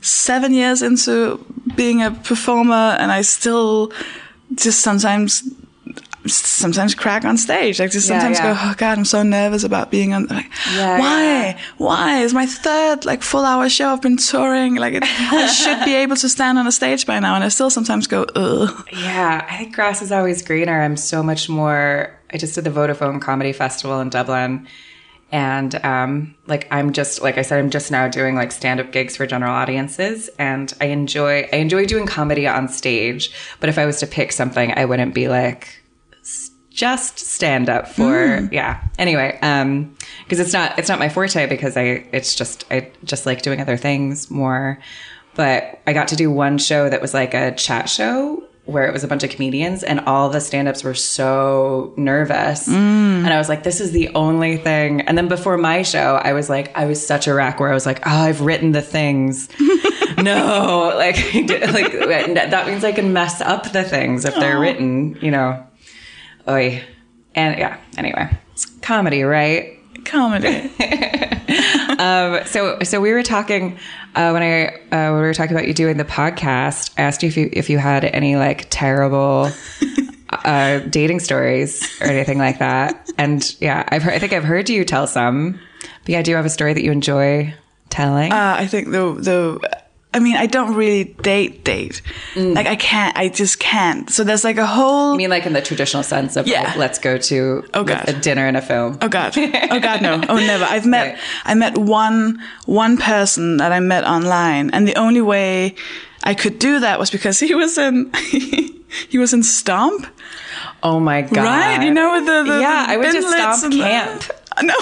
seven 0.00 0.54
years 0.54 0.82
into 0.82 1.44
being 1.74 2.02
a 2.02 2.12
performer, 2.12 2.96
and 3.00 3.10
I 3.10 3.22
still 3.22 3.92
just 4.54 4.80
sometimes, 4.80 5.42
sometimes 6.26 6.94
crack 6.94 7.24
on 7.24 7.36
stage. 7.36 7.80
Like 7.80 7.90
just 7.90 8.06
sometimes 8.06 8.38
yeah. 8.38 8.52
go, 8.54 8.58
oh 8.60 8.74
God, 8.76 8.98
I'm 8.98 9.04
so 9.04 9.22
nervous 9.22 9.64
about 9.64 9.90
being 9.90 10.12
on. 10.12 10.26
Like, 10.26 10.50
Yeah, 10.72 10.98
why? 10.98 11.22
yeah. 11.24 11.58
Why? 11.78 12.22
It's 12.22 12.32
my 12.34 12.46
third 12.46 13.04
like 13.04 13.22
full 13.22 13.44
hour 13.44 13.68
show. 13.68 13.88
I've 13.88 14.02
been 14.02 14.16
touring. 14.16 14.76
Like 14.76 14.94
it, 14.94 15.02
I 15.06 15.46
should 15.46 15.84
be 15.84 15.94
able 15.94 16.16
to 16.16 16.28
stand 16.28 16.58
on 16.58 16.66
a 16.66 16.72
stage 16.72 17.06
by 17.06 17.18
now, 17.20 17.34
and 17.34 17.44
I 17.44 17.48
still 17.48 17.70
sometimes 17.70 18.06
go, 18.06 18.24
ugh. 18.34 18.88
Yeah, 18.92 19.46
I 19.48 19.56
think 19.56 19.74
grass 19.74 20.02
is 20.02 20.12
always 20.12 20.42
greener. 20.42 20.80
I'm 20.82 20.96
so 20.96 21.22
much 21.22 21.48
more. 21.48 22.16
I 22.32 22.36
just 22.36 22.54
did 22.54 22.64
the 22.64 22.70
Vodafone 22.70 23.20
Comedy 23.20 23.52
Festival 23.52 24.00
in 24.00 24.10
Dublin, 24.10 24.68
and 25.32 25.74
um, 25.84 26.34
like 26.46 26.68
I'm 26.70 26.92
just 26.92 27.22
like 27.22 27.38
I 27.38 27.42
said, 27.42 27.58
I'm 27.58 27.70
just 27.70 27.90
now 27.90 28.08
doing 28.08 28.34
like 28.34 28.52
stand 28.52 28.78
up 28.78 28.92
gigs 28.92 29.16
for 29.16 29.26
general 29.26 29.52
audiences, 29.52 30.28
and 30.38 30.72
I 30.80 30.86
enjoy 30.86 31.48
I 31.52 31.56
enjoy 31.56 31.86
doing 31.86 32.06
comedy 32.06 32.46
on 32.46 32.68
stage. 32.68 33.32
But 33.58 33.68
if 33.68 33.78
I 33.78 33.86
was 33.86 33.98
to 34.00 34.06
pick 34.06 34.32
something, 34.32 34.72
I 34.76 34.84
wouldn't 34.84 35.14
be 35.14 35.28
like 35.28 35.79
just 36.70 37.18
stand 37.18 37.68
up 37.68 37.88
for 37.88 38.48
yeah. 38.52 38.82
Anyway, 38.98 39.38
um, 39.42 39.94
because 40.24 40.40
it's 40.40 40.52
not 40.52 40.78
it's 40.78 40.88
not 40.88 40.98
my 40.98 41.08
forte 41.08 41.46
because 41.46 41.76
I 41.76 42.06
it's 42.12 42.34
just 42.34 42.64
I 42.70 42.90
just 43.04 43.26
like 43.26 43.42
doing 43.42 43.60
other 43.60 43.76
things 43.76 44.30
more. 44.30 44.78
But 45.34 45.80
I 45.86 45.92
got 45.92 46.08
to 46.08 46.16
do 46.16 46.30
one 46.30 46.58
show 46.58 46.88
that 46.88 47.00
was 47.00 47.14
like 47.14 47.34
a 47.34 47.52
chat 47.54 47.88
show 47.88 48.42
where 48.64 48.86
it 48.86 48.92
was 48.92 49.02
a 49.02 49.08
bunch 49.08 49.24
of 49.24 49.30
comedians 49.30 49.82
and 49.82 50.00
all 50.00 50.28
the 50.28 50.40
stand-ups 50.40 50.84
were 50.84 50.94
so 50.94 51.92
nervous. 51.96 52.68
And 53.24 53.32
I 53.32 53.38
was 53.38 53.48
like, 53.48 53.62
this 53.62 53.80
is 53.80 53.92
the 53.92 54.08
only 54.14 54.56
thing. 54.58 55.00
And 55.02 55.16
then 55.16 55.28
before 55.28 55.56
my 55.56 55.82
show, 55.82 56.20
I 56.22 56.32
was 56.34 56.48
like, 56.48 56.76
I 56.76 56.84
was 56.84 57.04
such 57.04 57.26
a 57.26 57.34
wreck 57.34 57.58
where 57.58 57.70
I 57.70 57.74
was 57.74 57.86
like, 57.86 58.00
oh, 58.06 58.10
I've 58.10 58.42
written 58.42 58.72
the 58.72 58.82
things. 58.82 59.48
no, 60.18 60.92
like, 60.96 61.16
like 61.34 61.92
that 62.34 62.66
means 62.66 62.84
I 62.84 62.92
can 62.92 63.12
mess 63.12 63.40
up 63.40 63.72
the 63.72 63.82
things 63.82 64.24
if 64.24 64.34
they're 64.34 64.60
written, 64.60 65.16
you 65.20 65.30
know. 65.30 65.66
Oy. 66.48 66.82
And 67.34 67.58
yeah, 67.58 67.78
anyway, 67.96 68.30
it's 68.52 68.66
comedy, 68.66 69.22
right? 69.22 69.78
Comedy. 70.04 70.70
Um, 71.98 72.46
so, 72.46 72.78
so 72.82 72.98
we 73.00 73.12
were 73.12 73.22
talking 73.22 73.78
uh, 74.14 74.30
when 74.30 74.42
I 74.42 74.68
uh, 74.68 75.12
when 75.12 75.16
we 75.16 75.20
were 75.20 75.34
talking 75.34 75.54
about 75.54 75.68
you 75.68 75.74
doing 75.74 75.98
the 75.98 76.04
podcast. 76.04 76.94
I 76.96 77.02
asked 77.02 77.22
you 77.22 77.28
if 77.28 77.36
you 77.36 77.50
if 77.52 77.68
you 77.68 77.76
had 77.76 78.04
any 78.04 78.36
like 78.36 78.68
terrible 78.70 79.50
uh, 80.30 80.78
dating 80.78 81.20
stories 81.20 82.00
or 82.00 82.06
anything 82.06 82.38
like 82.38 82.58
that. 82.58 83.10
And 83.18 83.54
yeah, 83.60 83.84
I've 83.88 84.02
heard, 84.02 84.14
I 84.14 84.18
think 84.18 84.32
I've 84.32 84.44
heard 84.44 84.70
you 84.70 84.84
tell 84.84 85.06
some. 85.06 85.60
But 86.02 86.08
yeah, 86.08 86.22
do 86.22 86.30
you 86.30 86.36
have 86.36 86.46
a 86.46 86.50
story 86.50 86.72
that 86.72 86.82
you 86.82 86.92
enjoy 86.92 87.52
telling? 87.90 88.32
Uh, 88.32 88.56
I 88.58 88.66
think 88.66 88.90
the 88.90 89.12
the 89.14 89.79
I 90.12 90.18
mean 90.18 90.36
I 90.36 90.46
don't 90.46 90.74
really 90.74 91.04
date 91.22 91.62
date. 91.64 92.02
Mm. 92.34 92.54
Like 92.54 92.66
I 92.66 92.76
can't 92.76 93.16
I 93.16 93.28
just 93.28 93.60
can't. 93.60 94.10
So 94.10 94.24
there's 94.24 94.42
like 94.44 94.56
a 94.58 94.66
whole 94.66 95.14
I 95.14 95.16
mean, 95.16 95.30
like 95.30 95.46
in 95.46 95.52
the 95.52 95.62
traditional 95.62 96.02
sense 96.02 96.36
of 96.36 96.48
Yeah. 96.48 96.62
like, 96.64 96.76
let's 96.76 96.98
go 96.98 97.16
to 97.18 97.64
Oh, 97.74 97.84
God. 97.84 98.08
a 98.08 98.12
dinner 98.12 98.46
and 98.46 98.56
a 98.56 98.62
film. 98.62 98.98
Oh 99.02 99.08
god. 99.08 99.34
Oh 99.38 99.78
god 99.80 100.02
no. 100.02 100.20
Oh 100.28 100.36
never. 100.52 100.64
I've 100.64 100.86
met 100.86 101.12
Right. 101.14 101.18
I 101.44 101.54
met 101.54 101.78
one 101.78 102.42
one 102.66 102.96
person 102.96 103.58
that 103.58 103.70
I 103.72 103.78
met 103.80 104.04
online 104.04 104.70
and 104.70 104.86
the 104.88 104.96
only 104.96 105.20
way 105.22 105.74
I 106.24 106.34
could 106.34 106.58
do 106.58 106.80
that 106.80 106.98
was 106.98 107.10
because 107.10 107.38
he 107.38 107.54
was 107.54 107.78
in 107.78 108.10
he 109.08 109.18
was 109.18 109.32
in 109.32 109.42
Stomp. 109.44 110.06
Oh 110.82 110.98
my 110.98 111.22
god! 111.22 111.36
Right? 111.44 111.82
You 111.84 111.92
know 111.92 112.18
the, 112.24 112.50
the 112.50 112.58
yeah, 112.60 112.86
the 112.86 112.92
I 112.92 112.96
went 112.96 113.14
to 113.14 113.22
Stomp 113.22 113.62
and 113.64 113.72
the- 113.72 113.78
camp. 113.78 114.24
No. 114.62 114.74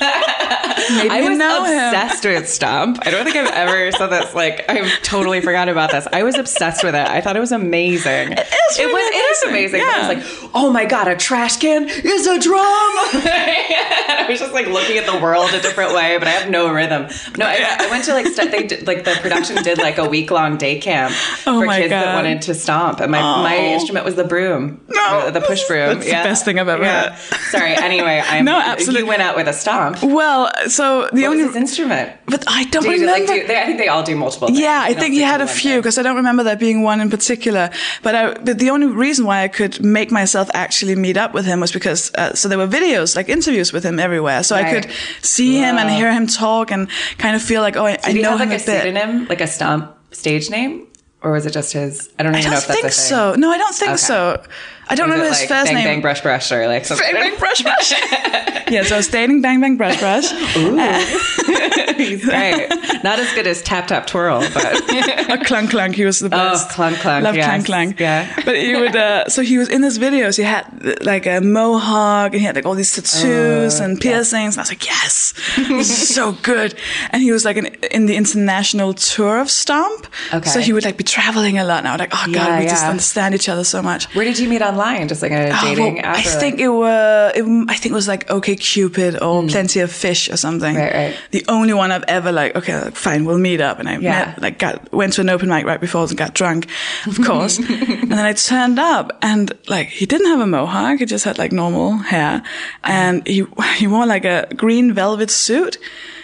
I 0.00 1.26
was 1.28 1.36
know 1.38 1.64
him. 1.64 1.78
obsessed 1.88 2.24
with 2.24 2.48
Stomp. 2.48 2.98
I 3.06 3.10
don't 3.10 3.24
think 3.24 3.36
I've 3.36 3.50
ever 3.52 3.90
said 3.92 4.06
this. 4.08 4.34
Like, 4.34 4.68
I've 4.70 4.90
totally 5.02 5.40
forgot 5.40 5.68
about 5.68 5.90
this. 5.90 6.06
I 6.12 6.22
was 6.22 6.36
obsessed 6.36 6.84
with 6.84 6.94
it. 6.94 7.06
I 7.08 7.20
thought 7.20 7.36
it 7.36 7.40
was 7.40 7.52
amazing. 7.52 8.32
It 8.32 8.38
is 8.38 8.78
really 8.78 8.92
was. 8.92 9.02
It 9.02 9.16
is 9.16 9.42
amazing. 9.44 9.80
But 9.80 9.88
I 9.94 10.08
was 10.08 10.16
like, 10.42 10.50
oh 10.54 10.70
my 10.72 10.84
god, 10.84 11.08
a 11.08 11.16
trash 11.16 11.56
can 11.58 11.88
is 11.88 12.26
a 12.26 12.38
drum. 12.38 12.58
I 12.62 14.26
was 14.28 14.38
just 14.38 14.52
like 14.52 14.66
looking 14.68 14.98
at 14.98 15.06
the 15.06 15.18
world 15.20 15.50
a 15.52 15.60
different 15.60 15.94
way, 15.94 16.16
but 16.18 16.28
I 16.28 16.32
have 16.32 16.50
no 16.50 16.72
rhythm. 16.72 17.08
No, 17.36 17.46
I, 17.46 17.76
I 17.80 17.90
went 17.90 18.04
to 18.04 18.12
like 18.12 18.26
st- 18.26 18.50
they 18.50 18.66
did, 18.66 18.86
like 18.86 19.04
the 19.04 19.16
production 19.20 19.62
did 19.62 19.78
like 19.78 19.98
a 19.98 20.08
week 20.08 20.30
long 20.30 20.56
day 20.58 20.78
camp 20.80 21.12
Oh 21.46 21.60
for 21.60 21.66
my 21.66 21.78
kids 21.80 21.90
that 21.90 22.14
wanted 22.14 22.42
to 22.42 22.54
stomp, 22.54 23.00
and 23.00 23.10
my 23.10 23.20
my 23.20 23.56
Oh. 23.58 23.72
instrument 23.74 24.04
was 24.04 24.14
the 24.14 24.24
broom, 24.24 24.80
No. 24.88 25.30
the 25.30 25.40
push 25.40 25.66
broom. 25.66 25.94
That's 25.98 26.04
the 26.06 26.12
best 26.12 26.44
thing 26.44 26.58
I've 26.60 26.68
ever 26.68 26.84
yeah. 26.84 27.16
Sorry. 27.50 27.74
Anyway, 27.74 28.22
I'm. 28.24 28.44
No, 28.44 28.58
absolutely. 28.60 29.07
Went 29.08 29.22
out 29.22 29.36
with 29.36 29.48
a 29.48 29.52
stomp. 29.52 30.02
Well, 30.02 30.50
so 30.68 31.08
the 31.12 31.22
What 31.22 31.30
was 31.30 31.40
only 31.40 31.44
his 31.44 31.56
instrument? 31.56 32.12
but 32.26 32.44
I 32.46 32.64
don't 32.64 32.82
Do 32.82 32.90
remember. 32.90 33.12
like, 33.12 33.26
do 33.26 33.46
they, 33.46 33.60
I 33.60 33.64
think 33.66 33.78
they 33.78 33.88
all 33.88 34.02
do 34.02 34.14
multiple. 34.14 34.48
Things. 34.48 34.60
Yeah, 34.60 34.80
I 34.84 34.92
think 34.94 35.14
he 35.14 35.20
had 35.20 35.40
a 35.40 35.46
few 35.46 35.76
because 35.78 35.96
I 35.98 36.02
don't 36.02 36.16
remember 36.16 36.42
there 36.44 36.56
being 36.56 36.82
one 36.82 37.00
in 37.00 37.10
particular. 37.10 37.70
But 38.02 38.14
I, 38.14 38.34
but 38.34 38.58
the 38.58 38.70
only 38.70 38.86
reason 38.86 39.24
why 39.24 39.42
I 39.42 39.48
could 39.48 39.82
make 39.82 40.10
myself 40.10 40.50
actually 40.54 40.94
meet 40.96 41.16
up 41.16 41.32
with 41.34 41.46
him 41.46 41.60
was 41.60 41.72
because 41.72 42.12
uh, 42.14 42.34
so 42.34 42.48
there 42.48 42.58
were 42.58 42.68
videos 42.68 43.16
like 43.16 43.28
interviews 43.28 43.72
with 43.72 43.84
him 43.84 43.98
everywhere, 43.98 44.42
so 44.42 44.54
I 44.56 44.64
could 44.72 44.90
see 45.22 45.58
him 45.58 45.76
and 45.78 45.88
hear 45.90 46.12
him 46.12 46.26
talk 46.26 46.70
and 46.70 46.88
kind 47.18 47.34
of 47.34 47.42
feel 47.42 47.62
like 47.62 47.76
oh 47.76 47.86
I, 47.86 47.92
I 47.92 47.96
Did 48.08 48.16
he 48.16 48.22
know 48.22 48.30
have 48.36 48.40
him 48.40 48.50
like 48.50 48.60
a 48.60 48.62
a 48.62 48.66
bit. 48.66 48.82
pseudonym, 48.82 49.26
like 49.28 49.40
a 49.40 49.46
stomp 49.46 49.94
stage 50.12 50.50
name, 50.50 50.86
or 51.22 51.32
was 51.32 51.46
it 51.46 51.52
just 51.52 51.72
his? 51.72 52.10
I 52.18 52.22
don't 52.22 52.34
I 52.34 52.40
even 52.40 52.50
know 52.50 52.56
don't 52.56 52.62
if 52.62 52.68
that's 52.68 52.80
think 52.80 52.92
so. 52.92 53.34
No, 53.36 53.50
I 53.50 53.58
don't 53.58 53.74
think 53.74 53.90
Okay. 53.92 53.96
so. 53.98 54.42
I 54.90 54.94
don't 54.94 55.10
remember 55.10 55.28
his 55.28 55.40
like 55.40 55.48
first 55.48 55.66
bang, 55.66 55.74
name. 55.74 55.84
Bang 55.84 56.00
brush 56.00 56.20
brush 56.22 56.50
or 56.52 56.66
like 56.66 56.84
something. 56.84 57.06
Bang 57.12 57.30
bang 57.30 57.38
brush 57.38 57.62
brush. 57.62 57.92
yeah, 58.70 58.82
so 58.84 58.94
I 58.94 58.98
was 58.98 59.08
dating 59.08 59.42
bang 59.42 59.60
bang 59.60 59.76
brush 59.76 59.98
brush. 59.98 60.30
He's 61.98 62.24
great. 62.24 62.68
Not 63.02 63.18
as 63.18 63.32
good 63.34 63.46
as 63.46 63.60
tap 63.62 63.88
tap 63.88 64.06
twirl, 64.06 64.40
but 64.54 64.66
a 65.30 65.42
clunk 65.44 65.70
clunk. 65.70 65.94
He 65.96 66.04
was 66.04 66.20
the 66.20 66.28
best. 66.28 66.68
Oh, 66.70 66.74
Clunk 66.74 66.96
Clunk, 66.98 67.24
Love 67.24 67.34
yes. 67.36 67.46
clunk 67.46 67.66
clunk. 67.66 68.00
Yeah. 68.00 68.32
But 68.44 68.56
he 68.56 68.74
would. 68.76 68.94
Uh, 68.96 69.28
so 69.28 69.42
he 69.42 69.58
was 69.58 69.68
in 69.68 69.82
his 69.82 69.98
videos. 69.98 70.36
He 70.36 70.44
had 70.44 70.64
uh, 70.84 70.94
like 71.02 71.26
a 71.26 71.40
mohawk 71.40 72.32
and 72.32 72.40
he 72.40 72.46
had 72.46 72.54
like 72.56 72.66
all 72.66 72.74
these 72.74 72.92
tattoos 72.94 73.80
Uh, 73.80 73.84
and 73.84 74.00
piercings. 74.00 74.54
And 74.54 74.60
I 74.60 74.62
was 74.62 74.70
like, 74.70 74.86
yes, 74.86 75.34
this 75.56 75.90
is 75.90 76.14
so 76.14 76.32
good. 76.42 76.74
And 77.10 77.22
he 77.22 77.32
was 77.32 77.44
like 77.44 77.56
in, 77.56 77.66
in 77.90 78.06
the 78.06 78.16
international 78.16 78.94
tour 78.94 79.38
of 79.40 79.50
Stomp. 79.50 80.06
Okay. 80.32 80.48
So 80.48 80.60
he 80.60 80.72
would 80.72 80.84
like 80.84 80.96
be 80.96 81.04
traveling 81.04 81.58
a 81.58 81.64
lot. 81.64 81.78
And 81.80 81.88
I 81.88 81.92
was 81.92 82.00
like, 82.00 82.10
oh 82.14 82.24
god, 82.32 82.34
Yeah, 82.48 82.58
we 82.60 82.66
just 82.66 82.82
yeah. 82.84 82.90
understand 82.90 83.34
each 83.34 83.48
other 83.48 83.64
so 83.64 83.82
much. 83.82 84.14
where 84.14 84.24
did 84.24 84.38
you 84.38 84.48
meet 84.48 84.62
online? 84.62 84.77
Online? 84.78 85.08
Just 85.08 85.22
like 85.22 85.32
a 85.32 85.50
Oh, 85.52 85.60
dating 85.62 85.96
well? 85.96 86.04
I 86.06 86.22
think 86.22 86.60
it 86.60 86.68
were. 86.68 87.32
It, 87.34 87.44
I 87.68 87.74
think 87.74 87.92
it 87.92 87.94
was 87.94 88.08
like 88.08 88.30
OK 88.30 88.56
Cupid 88.56 89.20
or 89.22 89.46
Plenty 89.46 89.80
of 89.80 89.90
Fish 89.92 90.30
or 90.30 90.36
something. 90.36 90.74
Mm. 90.74 90.78
Right, 90.80 90.94
right. 90.94 91.16
The 91.30 91.44
only 91.48 91.72
one 91.74 91.92
I've 91.92 92.04
ever 92.08 92.32
like. 92.32 92.56
Okay, 92.56 92.78
like, 92.80 92.94
fine, 92.96 93.24
we'll 93.24 93.38
meet 93.38 93.60
up, 93.60 93.78
and 93.78 93.88
I 93.88 93.98
Yeah. 93.98 94.26
met, 94.26 94.42
like 94.42 94.58
got 94.58 94.92
went 94.92 95.14
to 95.14 95.20
an 95.20 95.28
open 95.30 95.48
mic 95.48 95.64
right 95.66 95.80
before 95.80 96.04
and 96.04 96.16
got 96.16 96.34
drunk, 96.34 96.66
of 97.06 97.20
course, 97.24 97.58
and 97.58 98.10
then 98.10 98.24
I 98.24 98.32
turned 98.32 98.78
up 98.78 99.18
and 99.22 99.52
like 99.68 99.88
he 99.88 100.06
didn't 100.06 100.26
have 100.28 100.40
a 100.40 100.46
mohawk. 100.46 100.98
He 101.00 101.06
just 101.06 101.24
had 101.24 101.38
like 101.38 101.52
normal 101.52 101.96
hair, 101.98 102.42
and 102.84 103.26
he 103.26 103.44
he 103.76 103.86
wore 103.86 104.06
like 104.06 104.24
a 104.24 104.46
green 104.56 104.92
velvet 104.92 105.30
suit. 105.30 105.78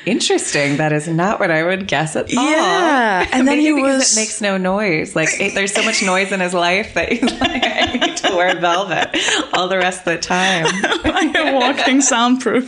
Interesting. 0.06 0.76
That 0.76 0.92
is 0.92 1.08
not 1.08 1.40
what 1.40 1.50
I 1.50 1.62
would 1.62 1.86
guess 1.86 2.14
at 2.16 2.24
all. 2.36 2.44
Yeah, 2.50 3.26
and 3.32 3.46
then 3.48 3.58
he 3.58 3.72
was- 3.72 4.12
It 4.16 4.20
makes 4.20 4.40
no 4.40 4.56
noise. 4.56 5.16
Like 5.16 5.28
it, 5.40 5.54
there's 5.54 5.72
so 5.72 5.82
much 5.84 6.02
noise 6.02 6.30
in 6.32 6.40
his 6.40 6.54
life 6.54 6.94
that 6.94 7.10
he's 7.12 7.22
like, 7.40 7.62
I 7.64 7.92
need 7.94 8.16
to 8.18 8.36
wear 8.36 8.54
velvet 8.60 9.08
all 9.54 9.68
the 9.68 9.78
rest 9.78 10.00
of 10.00 10.04
the 10.14 10.18
time. 10.18 10.64
like 11.04 11.34
a 11.36 11.54
walking 11.54 12.00
soundproof 12.00 12.66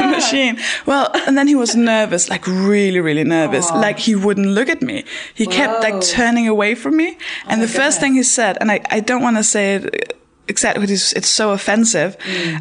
machine. 0.00 0.58
Well, 0.86 1.10
and 1.26 1.36
then 1.38 1.46
he 1.48 1.54
was 1.54 1.74
nervous, 1.76 2.28
like 2.30 2.46
really, 2.46 3.00
really 3.00 3.24
nervous. 3.24 3.70
Like 3.70 3.98
he 3.98 4.14
wouldn't 4.14 4.48
look 4.48 4.68
at 4.68 4.82
me. 4.82 5.04
He 5.34 5.46
kept 5.46 5.82
like 5.82 6.00
turning 6.00 6.48
away 6.48 6.74
from 6.74 6.96
me. 6.96 7.16
And 7.46 7.62
the 7.62 7.68
first 7.68 8.00
thing 8.00 8.14
he 8.14 8.22
said, 8.22 8.58
and 8.60 8.70
I, 8.70 8.80
I 8.90 9.00
don't 9.00 9.22
want 9.22 9.36
to 9.36 9.44
say 9.44 9.76
it 9.76 10.18
exactly 10.48 10.82
because 10.82 11.12
it's 11.12 11.28
so 11.28 11.52
offensive. 11.52 12.16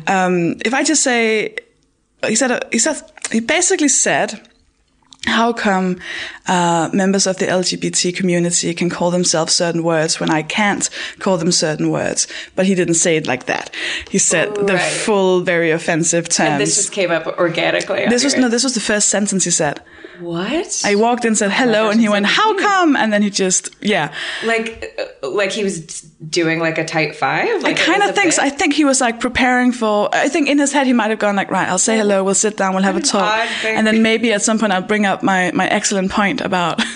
Um, 0.07 0.57
if 0.65 0.73
I 0.73 0.83
just 0.83 1.03
say, 1.03 1.55
he 2.27 2.35
said, 2.35 2.51
uh, 2.51 2.59
he 2.71 2.79
said, 2.79 3.01
he 3.31 3.39
basically 3.39 3.87
said, 3.87 4.47
how 5.25 5.53
come 5.53 5.99
uh, 6.47 6.89
members 6.93 7.27
of 7.27 7.37
the 7.37 7.45
LGBT 7.45 8.15
community 8.15 8.73
can 8.73 8.89
call 8.89 9.11
themselves 9.11 9.53
certain 9.53 9.83
words 9.83 10.19
when 10.19 10.31
I 10.31 10.41
can't 10.41 10.89
call 11.19 11.37
them 11.37 11.51
certain 11.51 11.91
words? 11.91 12.27
But 12.55 12.65
he 12.65 12.73
didn't 12.73 12.95
say 12.95 13.17
it 13.17 13.27
like 13.27 13.45
that. 13.45 13.73
He 14.09 14.17
said 14.17 14.55
the 14.55 14.79
full, 14.79 15.41
very 15.41 15.69
offensive 15.71 16.27
terms. 16.27 16.49
And 16.49 16.61
this 16.61 16.75
just 16.75 16.91
came 16.91 17.11
up 17.11 17.27
organically. 17.37 18.07
This 18.07 18.23
was 18.23 18.35
no. 18.35 18.49
This 18.49 18.63
was 18.63 18.73
the 18.73 18.79
first 18.79 19.09
sentence 19.09 19.43
he 19.43 19.51
said. 19.51 19.79
what? 20.19 20.81
I 20.85 20.95
walked 20.95 21.23
in, 21.23 21.29
and 21.29 21.37
said 21.37 21.51
hello, 21.51 21.85
gosh, 21.85 21.93
and 21.93 22.01
he 22.01 22.09
went, 22.09 22.23
like 22.23 22.33
"How 22.33 22.57
come?" 22.57 22.95
And 22.95 23.13
then 23.13 23.21
he 23.21 23.29
just, 23.29 23.75
yeah. 23.81 24.13
like, 24.43 24.93
uh, 25.23 25.29
like 25.29 25.51
he 25.51 25.63
was 25.63 26.01
doing 26.29 26.59
like 26.59 26.77
a 26.77 26.85
tight 26.85 27.15
five. 27.15 27.61
Like 27.61 27.79
I 27.79 27.83
kind 27.83 28.03
of 28.03 28.15
think. 28.15 28.33
So. 28.33 28.41
I 28.41 28.49
think 28.49 28.73
he 28.73 28.85
was 28.85 29.01
like 29.01 29.19
preparing 29.19 29.71
for. 29.71 30.09
I 30.13 30.29
think 30.29 30.49
in 30.49 30.57
his 30.57 30.71
head 30.73 30.87
he 30.87 30.93
might 30.93 31.09
have 31.09 31.19
gone 31.19 31.35
like, 31.35 31.51
"Right, 31.51 31.67
I'll 31.67 31.77
say 31.77 31.97
hello. 31.97 32.23
We'll 32.23 32.33
sit 32.33 32.57
down. 32.57 32.73
We'll 32.73 32.83
have 32.83 32.97
a 32.97 33.01
talk." 33.01 33.47
And 33.65 33.85
then 33.85 34.01
maybe 34.01 34.33
at 34.33 34.41
some 34.41 34.57
point 34.57 34.71
I'll 34.71 34.81
bring 34.81 35.05
up 35.05 35.10
my 35.19 35.51
my 35.53 35.67
excellent 35.67 36.11
point 36.11 36.41
about 36.41 36.81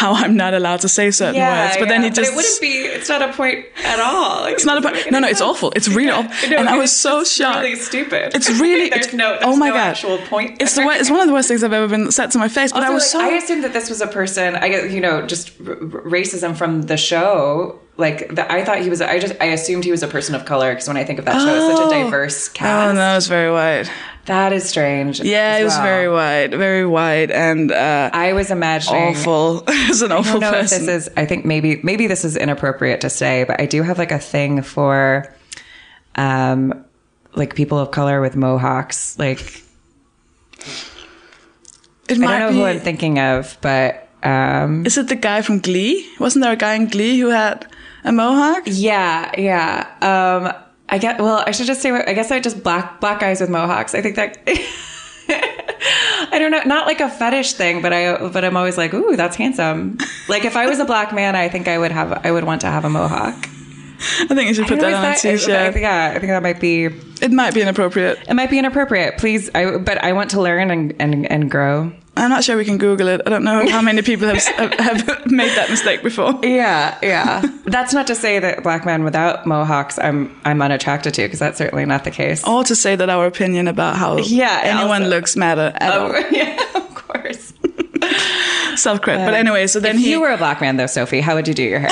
how 0.00 0.14
I'm 0.14 0.36
not 0.36 0.54
allowed 0.54 0.80
to 0.80 0.88
say 0.88 1.10
certain 1.10 1.36
yeah, 1.36 1.66
words. 1.66 1.76
But 1.78 1.88
then 1.88 2.02
yeah. 2.02 2.08
he 2.08 2.14
just. 2.14 2.32
it 2.32 2.36
wouldn't 2.36 2.60
be. 2.60 2.68
It's 2.68 3.08
not 3.08 3.22
a 3.22 3.32
point 3.32 3.66
at 3.84 4.00
all. 4.00 4.40
Like, 4.40 4.54
It's 4.54 4.64
not 4.64 4.78
a 4.78 4.82
point. 4.82 5.10
No, 5.10 5.18
no, 5.18 5.28
it's 5.28 5.40
awful. 5.40 5.72
It's 5.76 5.88
really 5.88 6.10
awful. 6.18 6.54
and 6.54 6.68
I 6.68 6.76
was 6.76 6.94
so 6.94 7.24
shocked. 7.24 7.60
Really 7.60 7.76
stupid. 7.76 8.34
It's 8.34 8.48
really. 8.60 8.90
there's 8.90 9.06
it's, 9.06 9.14
no. 9.14 9.30
There's 9.30 9.44
oh 9.44 9.56
my 9.56 9.68
no 9.68 9.74
god. 9.74 9.88
Actual 9.90 10.18
point. 10.18 10.60
It's 10.60 10.74
the 10.74 10.82
it's 10.82 11.10
one 11.10 11.20
of 11.20 11.26
the 11.26 11.32
worst 11.32 11.48
things 11.48 11.62
I've 11.62 11.72
ever 11.72 11.88
been 11.88 12.10
said 12.10 12.30
to 12.32 12.38
my 12.38 12.48
face. 12.48 12.72
But 12.72 12.82
I 12.82 12.90
was 12.90 13.02
like, 13.02 13.10
so. 13.10 13.20
I 13.20 13.36
assumed 13.36 13.64
that 13.64 13.72
this 13.72 13.88
was 13.88 14.00
a 14.00 14.06
person. 14.06 14.56
I 14.56 14.68
guess 14.68 14.92
you 14.92 15.00
know, 15.00 15.26
just 15.26 15.50
r- 15.60 15.76
racism 15.76 16.56
from 16.56 16.82
the 16.82 16.96
show. 16.96 17.78
Like 17.96 18.34
the, 18.34 18.50
I 18.50 18.64
thought 18.64 18.80
he 18.80 18.88
was. 18.88 19.02
I 19.02 19.18
just 19.18 19.34
I 19.40 19.46
assumed 19.46 19.84
he 19.84 19.90
was 19.90 20.02
a 20.02 20.08
person 20.08 20.34
of 20.34 20.46
color 20.46 20.72
because 20.72 20.88
when 20.88 20.96
I 20.96 21.04
think 21.04 21.18
of 21.18 21.26
that 21.26 21.40
show, 21.40 21.54
it's 21.54 21.76
such 21.76 21.92
a 21.92 21.96
oh. 21.96 22.04
diverse 22.04 22.48
cast. 22.48 22.90
Oh 22.90 22.94
no, 22.94 23.16
it's 23.16 23.26
very 23.26 23.50
wide. 23.50 23.90
That 24.30 24.52
is 24.52 24.62
strange. 24.62 25.18
Yeah, 25.20 25.58
it 25.58 25.64
was 25.64 25.74
well. 25.74 25.82
very 25.82 26.08
wide, 26.08 26.50
very 26.54 26.86
wide, 26.86 27.32
and 27.32 27.72
uh, 27.72 28.10
I 28.12 28.32
was 28.32 28.52
imagining. 28.52 29.16
awful. 29.16 29.64
It's 29.90 30.02
an 30.02 30.12
I 30.12 30.18
awful 30.18 30.38
know 30.38 30.52
person. 30.52 30.86
this 30.86 31.08
is. 31.08 31.10
I 31.16 31.26
think 31.26 31.44
maybe 31.44 31.80
maybe 31.82 32.06
this 32.06 32.24
is 32.24 32.36
inappropriate 32.36 33.00
to 33.00 33.10
say, 33.10 33.42
but 33.42 33.60
I 33.60 33.66
do 33.66 33.82
have 33.82 33.98
like 33.98 34.12
a 34.12 34.20
thing 34.20 34.62
for, 34.62 35.34
um, 36.14 36.84
like 37.34 37.56
people 37.56 37.78
of 37.78 37.90
color 37.90 38.20
with 38.20 38.36
mohawks. 38.36 39.18
Like 39.18 39.40
it 42.08 42.12
I 42.12 42.14
don't 42.14 42.38
know 42.38 42.50
be. 42.50 42.54
who 42.58 42.64
I'm 42.64 42.78
thinking 42.78 43.18
of, 43.18 43.58
but 43.60 44.08
um, 44.22 44.86
Is 44.86 44.96
it 44.96 45.08
the 45.08 45.16
guy 45.16 45.42
from 45.42 45.58
Glee? 45.58 46.08
Wasn't 46.20 46.42
there 46.42 46.52
a 46.52 46.56
guy 46.56 46.74
in 46.74 46.86
Glee 46.86 47.18
who 47.18 47.30
had 47.30 47.66
a 48.04 48.12
mohawk? 48.12 48.62
yeah, 48.66 49.32
yeah. 49.38 49.90
Um, 50.02 50.52
I 50.90 50.98
get. 50.98 51.20
Well, 51.20 51.42
I 51.46 51.52
should 51.52 51.66
just 51.66 51.80
say. 51.80 51.90
I 51.90 52.12
guess 52.12 52.30
I 52.30 52.40
just 52.40 52.62
black 52.62 53.00
black 53.00 53.20
guys 53.20 53.40
with 53.40 53.50
mohawks. 53.50 53.94
I 53.94 54.02
think 54.02 54.16
that. 54.16 54.38
I 56.32 56.38
don't 56.38 56.50
know, 56.50 56.62
not 56.64 56.86
like 56.86 57.00
a 57.00 57.08
fetish 57.08 57.54
thing, 57.54 57.82
but 57.82 57.92
I 57.92 58.28
but 58.28 58.44
I'm 58.44 58.56
always 58.56 58.76
like, 58.76 58.92
ooh, 58.94 59.16
that's 59.16 59.36
handsome. 59.36 59.98
Like 60.28 60.44
if 60.44 60.56
I 60.56 60.66
was 60.66 60.78
a 60.78 60.84
black 60.84 61.14
man, 61.14 61.34
I 61.36 61.48
think 61.48 61.68
I 61.68 61.78
would 61.78 61.92
have 61.92 62.24
I 62.24 62.30
would 62.30 62.44
want 62.44 62.60
to 62.62 62.66
have 62.66 62.84
a 62.84 62.90
mohawk. 62.90 63.34
I 64.20 64.26
think 64.34 64.48
you 64.48 64.54
should 64.54 64.66
put 64.66 64.80
that 64.80 64.92
on 64.92 65.04
a 65.04 65.06
that- 65.08 65.18
t-shirt. 65.18 65.50
I 65.50 65.70
think- 65.72 65.82
yeah, 65.82 66.12
I 66.14 66.18
think 66.18 66.30
that 66.30 66.42
might 66.42 66.60
be 66.60 66.86
it 66.86 67.30
might 67.30 67.54
be 67.54 67.60
inappropriate. 67.62 68.18
It 68.28 68.34
might 68.34 68.50
be 68.50 68.58
inappropriate. 68.58 69.18
Please, 69.18 69.50
I, 69.54 69.76
but 69.78 69.98
I 69.98 70.12
want 70.12 70.30
to 70.30 70.40
learn 70.40 70.70
and, 70.70 70.94
and, 70.98 71.30
and 71.30 71.50
grow. 71.50 71.92
I'm 72.20 72.30
not 72.30 72.44
sure 72.44 72.56
we 72.56 72.64
can 72.64 72.78
Google 72.78 73.08
it. 73.08 73.20
I 73.26 73.30
don't 73.30 73.44
know 73.44 73.68
how 73.68 73.80
many 73.82 74.02
people 74.02 74.28
have, 74.28 74.42
have 74.78 75.26
made 75.26 75.56
that 75.56 75.68
mistake 75.70 76.02
before. 76.02 76.38
Yeah, 76.42 76.98
yeah. 77.02 77.40
That's 77.64 77.92
not 77.94 78.06
to 78.08 78.14
say 78.14 78.38
that 78.38 78.62
black 78.62 78.84
men 78.84 79.04
without 79.04 79.46
mohawks 79.46 79.98
I'm 79.98 80.30
I'm 80.44 80.60
unattracted 80.62 81.14
to 81.14 81.22
because 81.22 81.38
that's 81.38 81.58
certainly 81.58 81.84
not 81.86 82.04
the 82.04 82.10
case. 82.10 82.46
Or 82.46 82.64
to 82.64 82.74
say 82.74 82.96
that 82.96 83.08
our 83.08 83.26
opinion 83.26 83.68
about 83.68 83.96
how 83.96 84.18
Yeah, 84.18 84.60
anyone 84.64 85.02
also- 85.04 85.08
looks 85.16 85.36
matter 85.36 85.72
at 85.76 85.92
Oh, 85.94 86.06
all. 86.12 86.20
yeah, 86.30 86.60
of 86.74 86.94
course. 86.94 87.52
Self 88.76 89.00
credit. 89.02 89.24
but 89.24 89.34
uh, 89.34 89.36
anyway, 89.36 89.66
so 89.66 89.78
then 89.80 89.96
if 89.96 90.02
he. 90.02 90.10
you 90.10 90.20
were 90.20 90.30
a 90.30 90.36
black 90.38 90.60
man 90.60 90.76
though, 90.76 90.84
Sofie, 90.84 91.20
how 91.20 91.34
would 91.36 91.46
you 91.48 91.54
do 91.54 91.62
your 91.62 91.78
hair? 91.80 91.90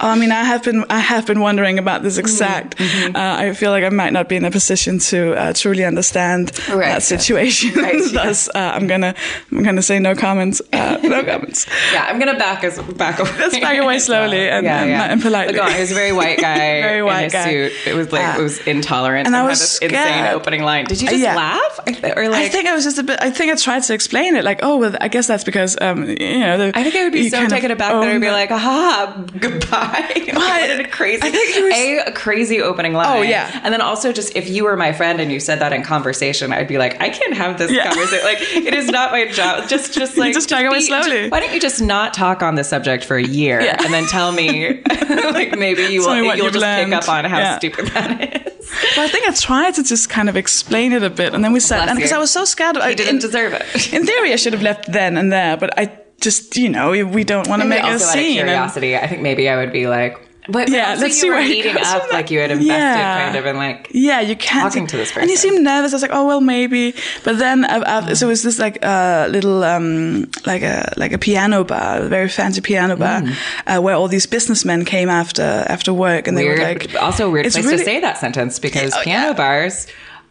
I 0.00 0.16
mean, 0.18 0.32
I 0.32 0.44
have 0.44 0.62
been 0.62 0.84
I 0.90 0.98
have 1.00 1.26
been 1.26 1.40
wondering 1.40 1.78
about 1.78 2.02
this 2.02 2.14
Mm-hmm, 2.16 2.20
exact. 2.20 2.80
Uh, 2.80 3.36
I 3.38 3.52
feel 3.54 3.70
like 3.70 3.84
I 3.84 3.88
might 3.90 4.12
not 4.12 4.28
be 4.28 4.36
in 4.36 4.44
a 4.44 4.50
position 4.50 4.98
to 5.10 5.34
uh, 5.34 5.52
truly 5.52 5.84
understand 5.84 6.50
Right. 6.68 6.88
that 6.88 7.02
situation. 7.02 7.72
Right, 7.74 7.94
yeah. 8.12 8.24
Thus, 8.24 8.48
uh, 8.48 8.72
I'm 8.74 8.86
gonna 8.86 9.14
I'm 9.52 9.62
gonna 9.62 9.82
say 9.82 9.98
no 9.98 10.14
comments. 10.14 10.60
Uh, 10.72 10.98
no 11.02 11.22
comments. 11.24 11.66
yeah, 11.92 12.06
I'm 12.08 12.18
gonna 12.18 12.38
back 12.38 12.64
us 12.64 12.80
back 12.94 13.18
away. 13.18 13.30
Let's 13.38 13.58
back 13.58 13.78
away 13.78 13.98
slowly 13.98 14.48
and- 14.48 14.66
and- 14.66 14.90
and 15.12 15.22
politely. 15.22 15.54
Look, 15.58 15.70
he 15.72 15.80
was 15.80 15.92
a 15.92 15.94
very 15.94 16.12
white 16.12 16.38
guy. 16.40 16.56
Very 16.86 17.02
white 17.02 17.30
guy. 17.32 17.44
suit. 17.44 17.72
It 17.86 17.94
was 17.94 18.12
like 18.12 18.24
Uh, 18.36 18.40
it 18.40 18.42
was 18.42 18.58
intolerant. 18.66 19.26
and 19.26 19.36
I 19.36 19.40
had 19.40 19.48
was 19.48 19.60
this 19.60 19.78
insane 19.78 19.98
scared. 20.02 20.34
opening 20.34 20.62
line. 20.62 20.84
Did 20.86 21.00
you 21.00 21.08
just 21.08 21.20
Yeah. 21.20 21.36
laugh? 21.36 21.80
I 21.86 22.12
or 22.16 22.28
like 22.28 22.44
I 22.44 22.48
think 22.48 22.66
I 22.68 22.74
was 22.74 22.84
just 22.84 22.98
a 22.98 23.02
bit. 23.02 23.18
I 23.20 23.30
think 23.30 23.52
I 23.52 23.56
tried 23.56 23.82
to 23.84 23.94
explain 23.94 24.36
it, 24.36 24.44
like, 24.44 24.60
oh, 24.62 24.76
well, 24.78 24.94
I 25.00 25.08
guess 25.08 25.26
that's 25.26 25.44
because, 25.44 25.76
um, 25.80 26.08
you 26.08 26.40
know, 26.40 26.58
the, 26.58 26.72
I 26.74 26.82
think 26.82 26.94
I 26.96 27.04
would 27.04 27.12
be 27.12 27.28
so 27.28 27.46
taken 27.48 27.70
aback 27.70 27.92
that 27.92 28.02
I'd 28.02 28.20
be 28.20 28.30
like, 28.30 28.50
aha, 28.50 29.24
goodbye. 29.38 29.85
Why? 30.32 30.32
what 30.34 30.80
a 30.80 30.88
crazy, 30.88 31.22
I 31.22 31.30
think 31.30 31.56
it 31.56 31.62
was- 31.64 31.74
a, 31.74 32.10
a 32.10 32.12
crazy 32.12 32.60
opening 32.62 32.92
line. 32.92 33.18
Oh, 33.18 33.22
yeah. 33.22 33.60
And 33.62 33.72
then 33.72 33.80
also 33.80 34.12
just 34.12 34.34
if 34.36 34.48
you 34.48 34.64
were 34.64 34.76
my 34.76 34.92
friend 34.92 35.20
and 35.20 35.30
you 35.32 35.40
said 35.40 35.58
that 35.60 35.72
in 35.72 35.82
conversation, 35.82 36.52
I'd 36.52 36.68
be 36.68 36.78
like, 36.78 37.00
I 37.00 37.08
can't 37.10 37.34
have 37.34 37.58
this 37.58 37.70
Yeah. 37.70 37.88
conversation. 37.88 38.24
Like 38.24 38.38
it 38.40 38.74
is 38.74 38.88
not 38.88 39.12
my 39.12 39.26
job. 39.32 39.68
Just, 39.68 39.94
just 39.94 40.16
like 40.16 40.32
just 40.34 40.50
back 40.50 40.66
away 40.66 40.80
slowly. 40.80 41.28
Why 41.28 41.40
don't 41.40 41.52
you 41.52 41.60
just 41.60 41.80
not 41.80 42.14
talk 42.14 42.42
on 42.42 42.54
this 42.54 42.68
subject 42.68 43.04
for 43.04 43.16
a 43.16 43.22
year 43.26 43.60
Yeah. 43.60 43.82
and 43.82 43.92
then 43.92 44.06
tell 44.06 44.32
me, 44.32 44.82
like 45.32 45.58
maybe 45.58 45.82
you 45.84 46.02
tell 46.04 46.14
will 46.14 46.36
you'll 46.36 46.46
just 46.50 46.58
learned. 46.60 46.90
pick 46.92 47.02
up 47.02 47.08
on 47.08 47.24
how 47.24 47.38
Yeah. 47.38 47.58
stupid 47.58 47.86
that 47.88 48.46
is. 48.46 48.70
Well, 48.96 49.06
I 49.06 49.08
think 49.08 49.28
I 49.28 49.32
tried 49.32 49.74
to 49.76 49.82
just 49.84 50.08
kind 50.10 50.28
of 50.28 50.36
explain 50.36 50.92
it 50.92 51.02
a 51.02 51.08
bit, 51.10 51.34
and 51.34 51.44
then 51.44 51.52
we 51.52 51.60
said, 51.60 51.78
Bless 51.78 51.88
and 51.90 51.96
because. 51.98 52.12
I 52.12 52.18
was 52.18 52.32
so 52.32 52.44
scared, 52.44 52.76
I 52.76 52.94
didn't 52.94 53.20
deserve 53.20 53.52
it. 53.52 53.92
In 53.92 54.04
theory, 54.04 54.32
I 54.32 54.36
should 54.36 54.52
have 54.54 54.62
left 54.62 54.90
then 54.90 55.16
and 55.16 55.32
there, 55.32 55.56
but 55.56 55.78
I 55.78 55.86
just, 56.20 56.56
you 56.56 56.68
know, 56.68 56.90
we- 56.90 57.24
don't 57.24 57.48
want 57.48 57.62
to 57.62 57.68
make 57.68 57.80
a 57.82 57.86
also 57.92 58.04
out 58.06 58.14
of 58.16 58.20
scene. 58.20 58.38
and- 58.38 58.48
curiosity, 58.48 58.96
I 58.96 59.06
think 59.06 59.22
maybe 59.22 59.48
I 59.48 59.56
would 59.56 59.72
be 59.72 59.86
like, 59.86 60.18
but 60.48 60.68
Yeah, 60.70 60.90
let's 60.90 61.02
you 61.02 61.08
see 61.10 61.28
were 61.28 61.34
where 61.36 61.44
eating 61.44 61.76
up 61.76 62.12
like 62.12 62.30
you 62.30 62.38
had 62.38 62.52
invested 62.52 62.72
Yeah. 62.72 63.24
kind 63.24 63.36
of 63.36 63.46
and 63.46 63.58
like 63.58 63.88
Yeah, 63.90 64.20
you 64.20 64.36
can't. 64.36 64.62
Talking 64.72 64.86
to 64.86 64.96
this 64.96 65.10
And 65.16 65.28
he 65.28 65.34
person. 65.34 65.50
seemed 65.50 65.64
nervous. 65.64 65.92
I 65.92 65.96
was 65.96 66.02
like, 66.02 66.12
oh 66.14 66.24
well, 66.24 66.40
maybe. 66.40 66.94
But 67.24 67.38
then, 67.40 67.64
I, 67.64 67.82
I, 68.10 68.12
so 68.14 68.26
it 68.26 68.30
was 68.30 68.44
this 68.44 68.56
like 68.60 68.78
uh, 68.80 69.26
little, 69.28 69.64
um, 69.64 70.30
like 70.46 70.62
a 70.62 70.92
like 70.96 71.12
a 71.12 71.18
piano 71.18 71.64
bar, 71.64 71.98
a 72.02 72.08
very 72.08 72.28
fancy 72.28 72.60
piano 72.60 72.94
bar, 72.96 73.22
Mm. 73.22 73.32
uh, 73.66 73.80
where 73.82 73.96
all 73.96 74.06
these 74.06 74.26
businessmen 74.26 74.84
came 74.84 75.08
after 75.08 75.64
after 75.68 75.92
work, 75.92 76.28
and 76.28 76.36
weird. 76.36 76.58
they 76.58 76.62
were 76.62 76.68
like, 76.74 76.94
also, 77.02 77.26
a 77.26 77.30
weird 77.30 77.50
place 77.50 77.64
really- 77.64 77.78
to 77.78 77.84
say 77.84 77.98
that 78.00 78.16
sentence 78.18 78.60
because 78.60 78.94
Oh, 78.94 79.02
piano 79.02 79.26
yeah. 79.28 79.32
bars 79.32 79.88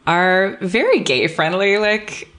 are 0.07 0.57
very 0.61 0.99
gay 1.01 1.27
friendly. 1.27 1.77
Like, 1.77 2.29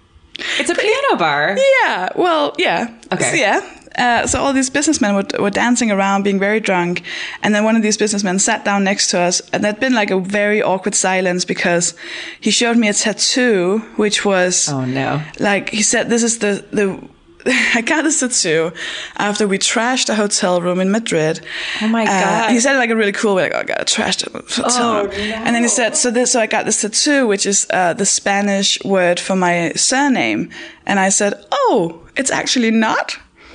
it's 0.58 0.70
a 0.70 0.74
piano 0.74 1.16
bar. 1.18 1.56
Yeah, 1.84 2.08
well, 2.16 2.54
yeah. 2.58 2.94
Okay. 3.12 3.30
So, 3.30 3.36
yeah. 3.36 3.72
Uh, 3.96 4.26
so 4.26 4.38
all 4.40 4.52
these 4.52 4.68
businessmen 4.68 5.14
were, 5.14 5.24
were 5.40 5.48
dancing 5.50 5.90
around, 5.90 6.22
being 6.22 6.38
very 6.38 6.60
drunk, 6.60 7.02
and 7.42 7.54
then 7.54 7.64
one 7.64 7.76
of 7.76 7.82
these 7.82 7.96
businessmen 7.96 8.38
sat 8.38 8.62
down 8.62 8.84
next 8.84 9.08
to 9.10 9.18
us, 9.18 9.40
and 9.54 9.64
there'd 9.64 9.80
been 9.80 9.94
like 9.94 10.10
a 10.10 10.20
very 10.20 10.60
awkward 10.62 10.94
silence 10.94 11.46
because 11.46 11.94
he 12.38 12.50
showed 12.50 12.76
me 12.76 12.88
a 12.88 12.92
tattoo, 12.92 13.78
which 13.96 14.22
was 14.22 14.68
Oh 14.68 14.84
no. 14.84 15.22
like 15.40 15.70
he 15.70 15.82
said, 15.82 16.10
"This 16.10 16.22
is 16.22 16.38
the 16.40 16.62
the." 16.72 17.15
I 17.74 17.80
got 17.80 18.02
this 18.02 18.20
tattoo 18.20 18.72
after 19.16 19.46
we 19.48 19.58
trashed 19.58 20.08
a 20.08 20.14
hotel 20.14 20.60
room 20.60 20.80
in 20.80 20.90
Madrid. 20.90 21.40
Oh 21.82 21.88
my 21.88 22.02
Uh, 22.04 22.06
God. 22.06 22.50
he 22.50 22.60
said 22.60 22.74
it 22.76 22.78
like 22.78 22.90
a 22.90 22.96
really 22.96 23.12
cool 23.12 23.34
way, 23.36 23.44
like, 23.44 23.54
"Oh, 23.54 23.60
I 23.60 23.64
got 23.64 23.86
trashed 23.86 24.26
a 24.26 24.30
hotel 24.30 24.66
Oh, 24.82 25.02
room," 25.04 25.12
and 25.12 25.54
then 25.54 25.62
he 25.62 25.68
said, 25.68 25.96
"So 25.96 26.10
this, 26.10 26.32
so 26.32 26.40
I 26.40 26.46
got 26.46 26.64
this 26.64 26.80
tattoo, 26.80 27.26
which 27.26 27.46
is 27.46 27.66
uh, 27.70 27.92
the 27.94 28.06
Spanish 28.06 28.82
word 28.84 29.20
for 29.20 29.36
my 29.36 29.72
surname," 29.76 30.50
and 30.86 30.98
I 30.98 31.08
said, 31.10 31.34
"Oh, 31.52 32.00
it's 32.16 32.30
actually 32.30 32.70
not." 32.72 33.16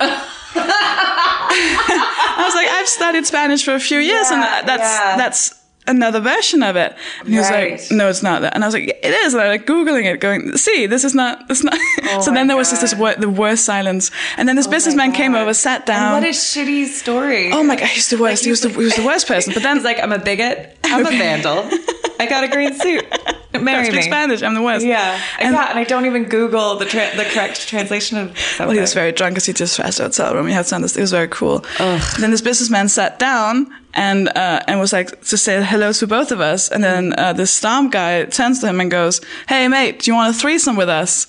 I 2.34 2.42
was 2.44 2.54
like, 2.54 2.68
I've 2.68 2.88
studied 2.88 3.26
Spanish 3.26 3.64
for 3.64 3.74
a 3.74 3.80
few 3.80 3.98
years, 3.98 4.30
and 4.30 4.42
that's 4.42 4.82
yeah. 4.82 5.16
that's 5.16 5.54
another 5.86 6.20
version 6.20 6.62
of 6.62 6.76
it. 6.76 6.94
And 7.20 7.28
he 7.28 7.38
was 7.38 7.50
Right. 7.50 7.72
like, 7.80 7.90
No, 7.90 8.08
it's 8.08 8.22
not 8.22 8.42
that. 8.42 8.54
And 8.54 8.64
I 8.64 8.66
was 8.66 8.74
like, 8.74 8.88
It 8.88 9.04
is. 9.04 9.34
And 9.34 9.42
I 9.42 9.48
was 9.50 9.58
like 9.58 9.66
googling 9.66 10.04
it, 10.12 10.20
going, 10.20 10.56
See, 10.56 10.86
this 10.86 11.04
is 11.04 11.14
not. 11.14 11.44
It's 11.50 11.62
not. 11.64 11.74
Oh 12.04 12.20
so 12.20 12.30
then 12.32 12.46
there 12.48 12.56
was 12.56 12.68
just 12.70 12.82
this 12.82 12.94
wor- 12.94 13.14
the 13.14 13.28
worst 13.30 13.64
silence, 13.64 14.10
and 14.36 14.46
then 14.48 14.56
this 14.56 14.66
oh 14.66 14.70
businessman 14.70 15.12
came 15.12 15.34
over, 15.34 15.54
sat 15.54 15.86
down. 15.86 16.12
What 16.12 16.24
a 16.24 16.32
shitty 16.32 16.86
story. 16.86 17.50
oh 17.52 17.62
my 17.62 17.76
god, 17.76 17.86
he's 17.88 18.10
the 18.10 18.18
worst. 18.18 18.44
he 18.44 18.50
was 18.50 18.60
the 18.60 18.68
he 18.70 18.76
was 18.84 18.96
the 18.96 19.04
worst 19.04 19.26
person. 19.32 19.54
But 19.54 19.62
then 19.62 19.76
He's 19.76 19.84
like, 19.84 19.98
I'm 20.02 20.12
a 20.12 20.18
bigot. 20.18 20.76
I'm 20.84 21.06
a 21.06 21.10
vandal. 21.10 21.64
I 22.20 22.26
got 22.28 22.44
a 22.44 22.48
green 22.48 22.74
suit. 22.78 23.06
Marry 23.60 23.84
speak 23.84 23.96
me. 23.96 24.02
Spanish. 24.02 24.42
I'm 24.42 24.54
the 24.54 24.62
worst. 24.62 24.84
Yeah, 24.84 25.20
And- 25.38 25.54
yeah, 25.54 25.70
and 25.70 25.78
I 25.78 25.84
don't 25.84 26.06
even 26.06 26.24
Google 26.24 26.76
the 26.76 26.84
tra- 26.86 27.10
the 27.16 27.24
correct 27.24 27.68
translation 27.68 28.18
of 28.18 28.38
something. 28.38 28.66
Well, 28.66 28.74
he 28.74 28.80
was 28.80 28.94
very 28.94 29.12
drunk 29.12 29.34
because 29.34 29.46
he 29.46 29.52
just 29.52 29.78
trashed 29.78 30.00
our 30.00 30.06
hotel 30.06 30.34
room. 30.34 30.46
He 30.46 30.52
had 30.54 30.66
to 30.66 30.74
understand. 30.74 31.00
It 31.00 31.02
was 31.02 31.10
very 31.12 31.28
cool. 31.28 31.64
Then 31.78 32.30
this 32.30 32.40
businessman 32.40 32.88
sat 32.88 33.18
down 33.18 33.72
and 33.94 34.28
uh, 34.30 34.60
and 34.66 34.80
was 34.80 34.92
like 34.92 35.20
to 35.26 35.36
say 35.36 35.62
hello 35.62 35.92
to 35.92 36.06
both 36.06 36.32
of 36.32 36.40
us. 36.40 36.70
And 36.70 36.82
then 36.82 37.14
uh, 37.18 37.34
the 37.34 37.46
stomp 37.46 37.92
guy 37.92 38.24
turns 38.24 38.60
to 38.60 38.68
him 38.68 38.80
and 38.80 38.90
goes, 38.90 39.20
"Hey 39.48 39.68
mate, 39.68 40.00
do 40.00 40.10
you 40.10 40.14
want 40.14 40.34
a 40.34 40.38
threesome 40.38 40.76
with 40.76 40.88
us?" 40.88 41.26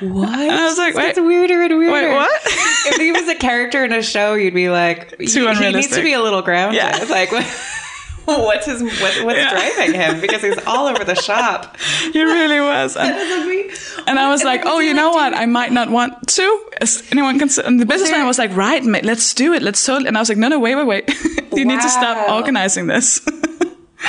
what? 0.00 0.28
And 0.28 0.52
I 0.52 0.64
was 0.64 0.78
like, 0.78 0.94
It's 0.96 1.18
"Wait, 1.18 1.24
weirder 1.24 1.62
and 1.62 1.76
weirder. 1.78 1.92
wait, 2.08 2.14
what?" 2.14 2.42
if 2.46 2.96
he 3.00 3.10
was 3.12 3.28
a 3.28 3.34
character 3.34 3.84
in 3.84 3.92
a 3.92 4.02
show, 4.02 4.34
you'd 4.34 4.54
be 4.54 4.68
like, 4.68 5.16
he, 5.20 5.26
he 5.26 5.72
needs 5.72 5.88
to 5.88 6.02
be 6.02 6.12
a 6.12 6.20
little 6.22 6.42
grounded. 6.42 6.76
Yeah. 6.76 7.00
It's 7.00 7.10
like, 7.10 7.32
what, 7.32 7.44
what's 8.46 8.66
his 8.66 8.82
what, 8.82 9.24
what's 9.24 9.38
Yeah. 9.38 9.50
driving 9.50 9.94
him? 9.94 10.20
Because 10.20 10.42
he's 10.42 10.58
all 10.66 10.86
over 10.86 11.04
the 11.04 11.14
shop. 11.14 11.76
he 12.12 12.22
really 12.22 12.60
was. 12.60 12.96
And, 12.96 13.12
and 14.06 14.18
I 14.18 14.30
was 14.30 14.42
like, 14.44 14.62
"Oh, 14.64 14.78
you 14.80 14.94
know 14.94 15.10
what? 15.10 15.34
I 15.34 15.46
might 15.46 15.72
not 15.72 15.90
want 15.90 16.26
to." 16.28 16.64
As 16.80 17.02
anyone 17.12 17.38
can. 17.38 17.48
And 17.64 17.80
the 17.80 17.86
businessman 17.86 18.26
was 18.26 18.38
like, 18.38 18.54
"Right, 18.56 18.82
mate, 18.84 19.04
let's 19.04 19.34
do 19.34 19.52
it. 19.52 19.62
Let's 19.62 19.84
totally." 19.84 20.08
And 20.08 20.16
I 20.16 20.20
was 20.20 20.28
like, 20.28 20.38
"No, 20.38 20.48
no, 20.48 20.58
wait, 20.58 20.74
wait, 20.74 20.86
wait. 20.86 21.08
you 21.52 21.64
need 21.64 21.80
to 21.80 21.88
stop 21.88 22.28
organizing 22.30 22.86
this. 22.86 23.20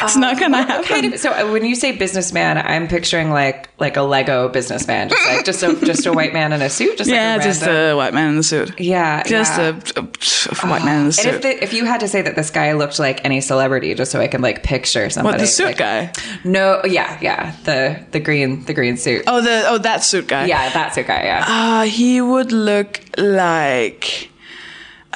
It's 0.03 0.15
not 0.15 0.39
gonna 0.39 0.63
happen." 0.63 0.83
kind 0.85 1.13
of, 1.13 1.19
so 1.19 1.31
uh, 1.31 1.51
when 1.51 1.65
you 1.65 1.75
say 1.75 1.91
businessman, 1.91 2.57
I'm 2.57 2.87
picturing 2.87 3.29
like 3.29 3.69
like 3.79 3.97
a 3.97 4.01
Lego 4.01 4.49
businessman, 4.49 5.09
just 5.09 5.25
like 5.27 5.45
just 5.45 5.63
a 5.63 5.85
just 5.85 6.05
a 6.05 6.13
white 6.13 6.33
man 6.33 6.53
in 6.53 6.61
a 6.61 6.69
suit, 6.69 6.97
just 6.97 7.09
yeah, 7.09 7.35
like 7.35 7.41
a 7.41 7.43
just 7.49 7.63
a 7.63 7.93
white 7.95 8.13
man 8.13 8.29
in 8.29 8.35
the 8.37 8.43
suit. 8.43 8.79
yeah, 8.79 9.23
Just 9.23 9.57
yeah. 9.57 9.79
a, 9.95 10.01
a, 10.01 10.69
white 10.69 10.83
man 10.85 11.01
in 11.01 11.05
the 11.07 11.13
suit. 11.13 11.25
And 11.27 11.35
if 11.35 11.41
the, 11.41 11.63
if 11.63 11.73
you 11.73 11.85
had 11.85 11.99
to 12.01 12.07
say 12.07 12.21
that 12.21 12.35
this 12.35 12.49
guy 12.49 12.73
looked 12.73 12.99
like 12.99 13.23
any 13.25 13.41
celebrity, 13.41 13.93
just 13.95 14.11
so 14.11 14.19
I 14.19 14.27
can 14.27 14.41
like 14.41 14.63
picture 14.63 15.09
somebody, 15.09 15.35
what 15.35 15.41
the 15.41 15.47
suit 15.47 15.65
like- 15.65 15.77
guy? 15.77 16.13
No, 16.43 16.81
yeah, 16.85 17.17
yeah, 17.21 17.55
the 17.63 18.05
the 18.11 18.19
green 18.19 18.65
the 18.65 18.73
green 18.73 18.97
suit. 18.97 19.23
Oh, 19.27 19.41
the 19.41 19.63
oh 19.67 19.77
that 19.79 20.03
suit 20.03 20.27
guy. 20.27 20.45
Yeah, 20.45 20.69
that 20.73 20.93
suit 20.93 21.07
guy. 21.07 21.23
Yeah. 21.23 21.45
Uh, 21.47 21.81
he 21.83 22.21
would 22.21 22.51
look 22.51 23.01
like. 23.17 24.29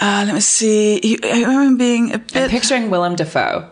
Uh, 0.02 0.24
let 0.26 0.34
me 0.34 0.40
see. 0.40 1.18
I 1.24 1.42
remember 1.42 1.62
him 1.64 1.78
being 1.78 2.12
a 2.12 2.14
I'm 2.14 2.24
bit. 2.34 2.52
picturing 2.52 2.90
Willem 2.90 3.16
Dafoe. 3.16 3.70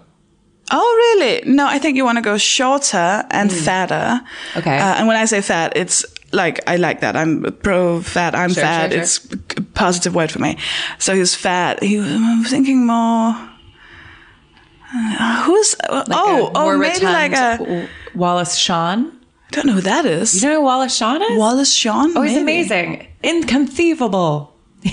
Oh, 0.71 1.15
really? 1.17 1.43
No, 1.45 1.65
I 1.67 1.79
think 1.79 1.97
you 1.97 2.05
want 2.05 2.17
to 2.17 2.21
go 2.21 2.37
shorter 2.37 3.23
and 3.31 3.51
fatter. 3.51 4.21
Hmm. 4.53 4.59
Okay. 4.59 4.77
Uh, 4.77 4.95
and 4.95 5.07
when 5.07 5.17
I 5.17 5.25
say 5.25 5.41
fat, 5.41 5.73
it's 5.75 6.05
like 6.33 6.59
I 6.69 6.75
like 6.75 6.99
that. 7.01 7.15
I'm 7.15 7.43
pro 7.63 8.01
fat. 8.01 8.35
I'm 8.35 8.51
Sure, 8.53 8.63
fat. 8.63 8.91
sure, 8.91 8.99
It's 9.01 9.25
a 9.57 9.61
positive 9.73 10.13
word 10.15 10.31
for 10.31 10.39
me. 10.39 10.57
So 10.99 11.15
he's 11.15 11.35
fat. 11.35 11.81
He 11.81 11.97
was 11.97 12.07
I'm 12.11 12.43
thinking 12.43 12.85
more. 12.85 13.33
Uh, 14.93 15.43
who's 15.43 15.75
oh 15.89 15.97
a 15.99 16.51
oh 16.55 16.63
more 16.63 16.77
maybe 16.77 17.05
like 17.05 17.33
a 17.33 17.87
Wallace 18.15 18.55
Shawn. 18.55 19.11
I 19.47 19.51
don't 19.51 19.65
know 19.65 19.73
who 19.73 19.81
that 19.81 20.05
is. 20.05 20.35
You 20.41 20.49
know 20.49 20.55
who 20.55 20.63
Wallace 20.63 20.95
Shawn 20.95 21.21
is? 21.21 21.37
Wallace 21.37 21.73
Shawn. 21.73 22.15
oh, 22.17 22.21
he's 22.21 22.33
Maybe. 22.33 22.41
amazing, 22.41 23.07
inconceivable. 23.23 24.53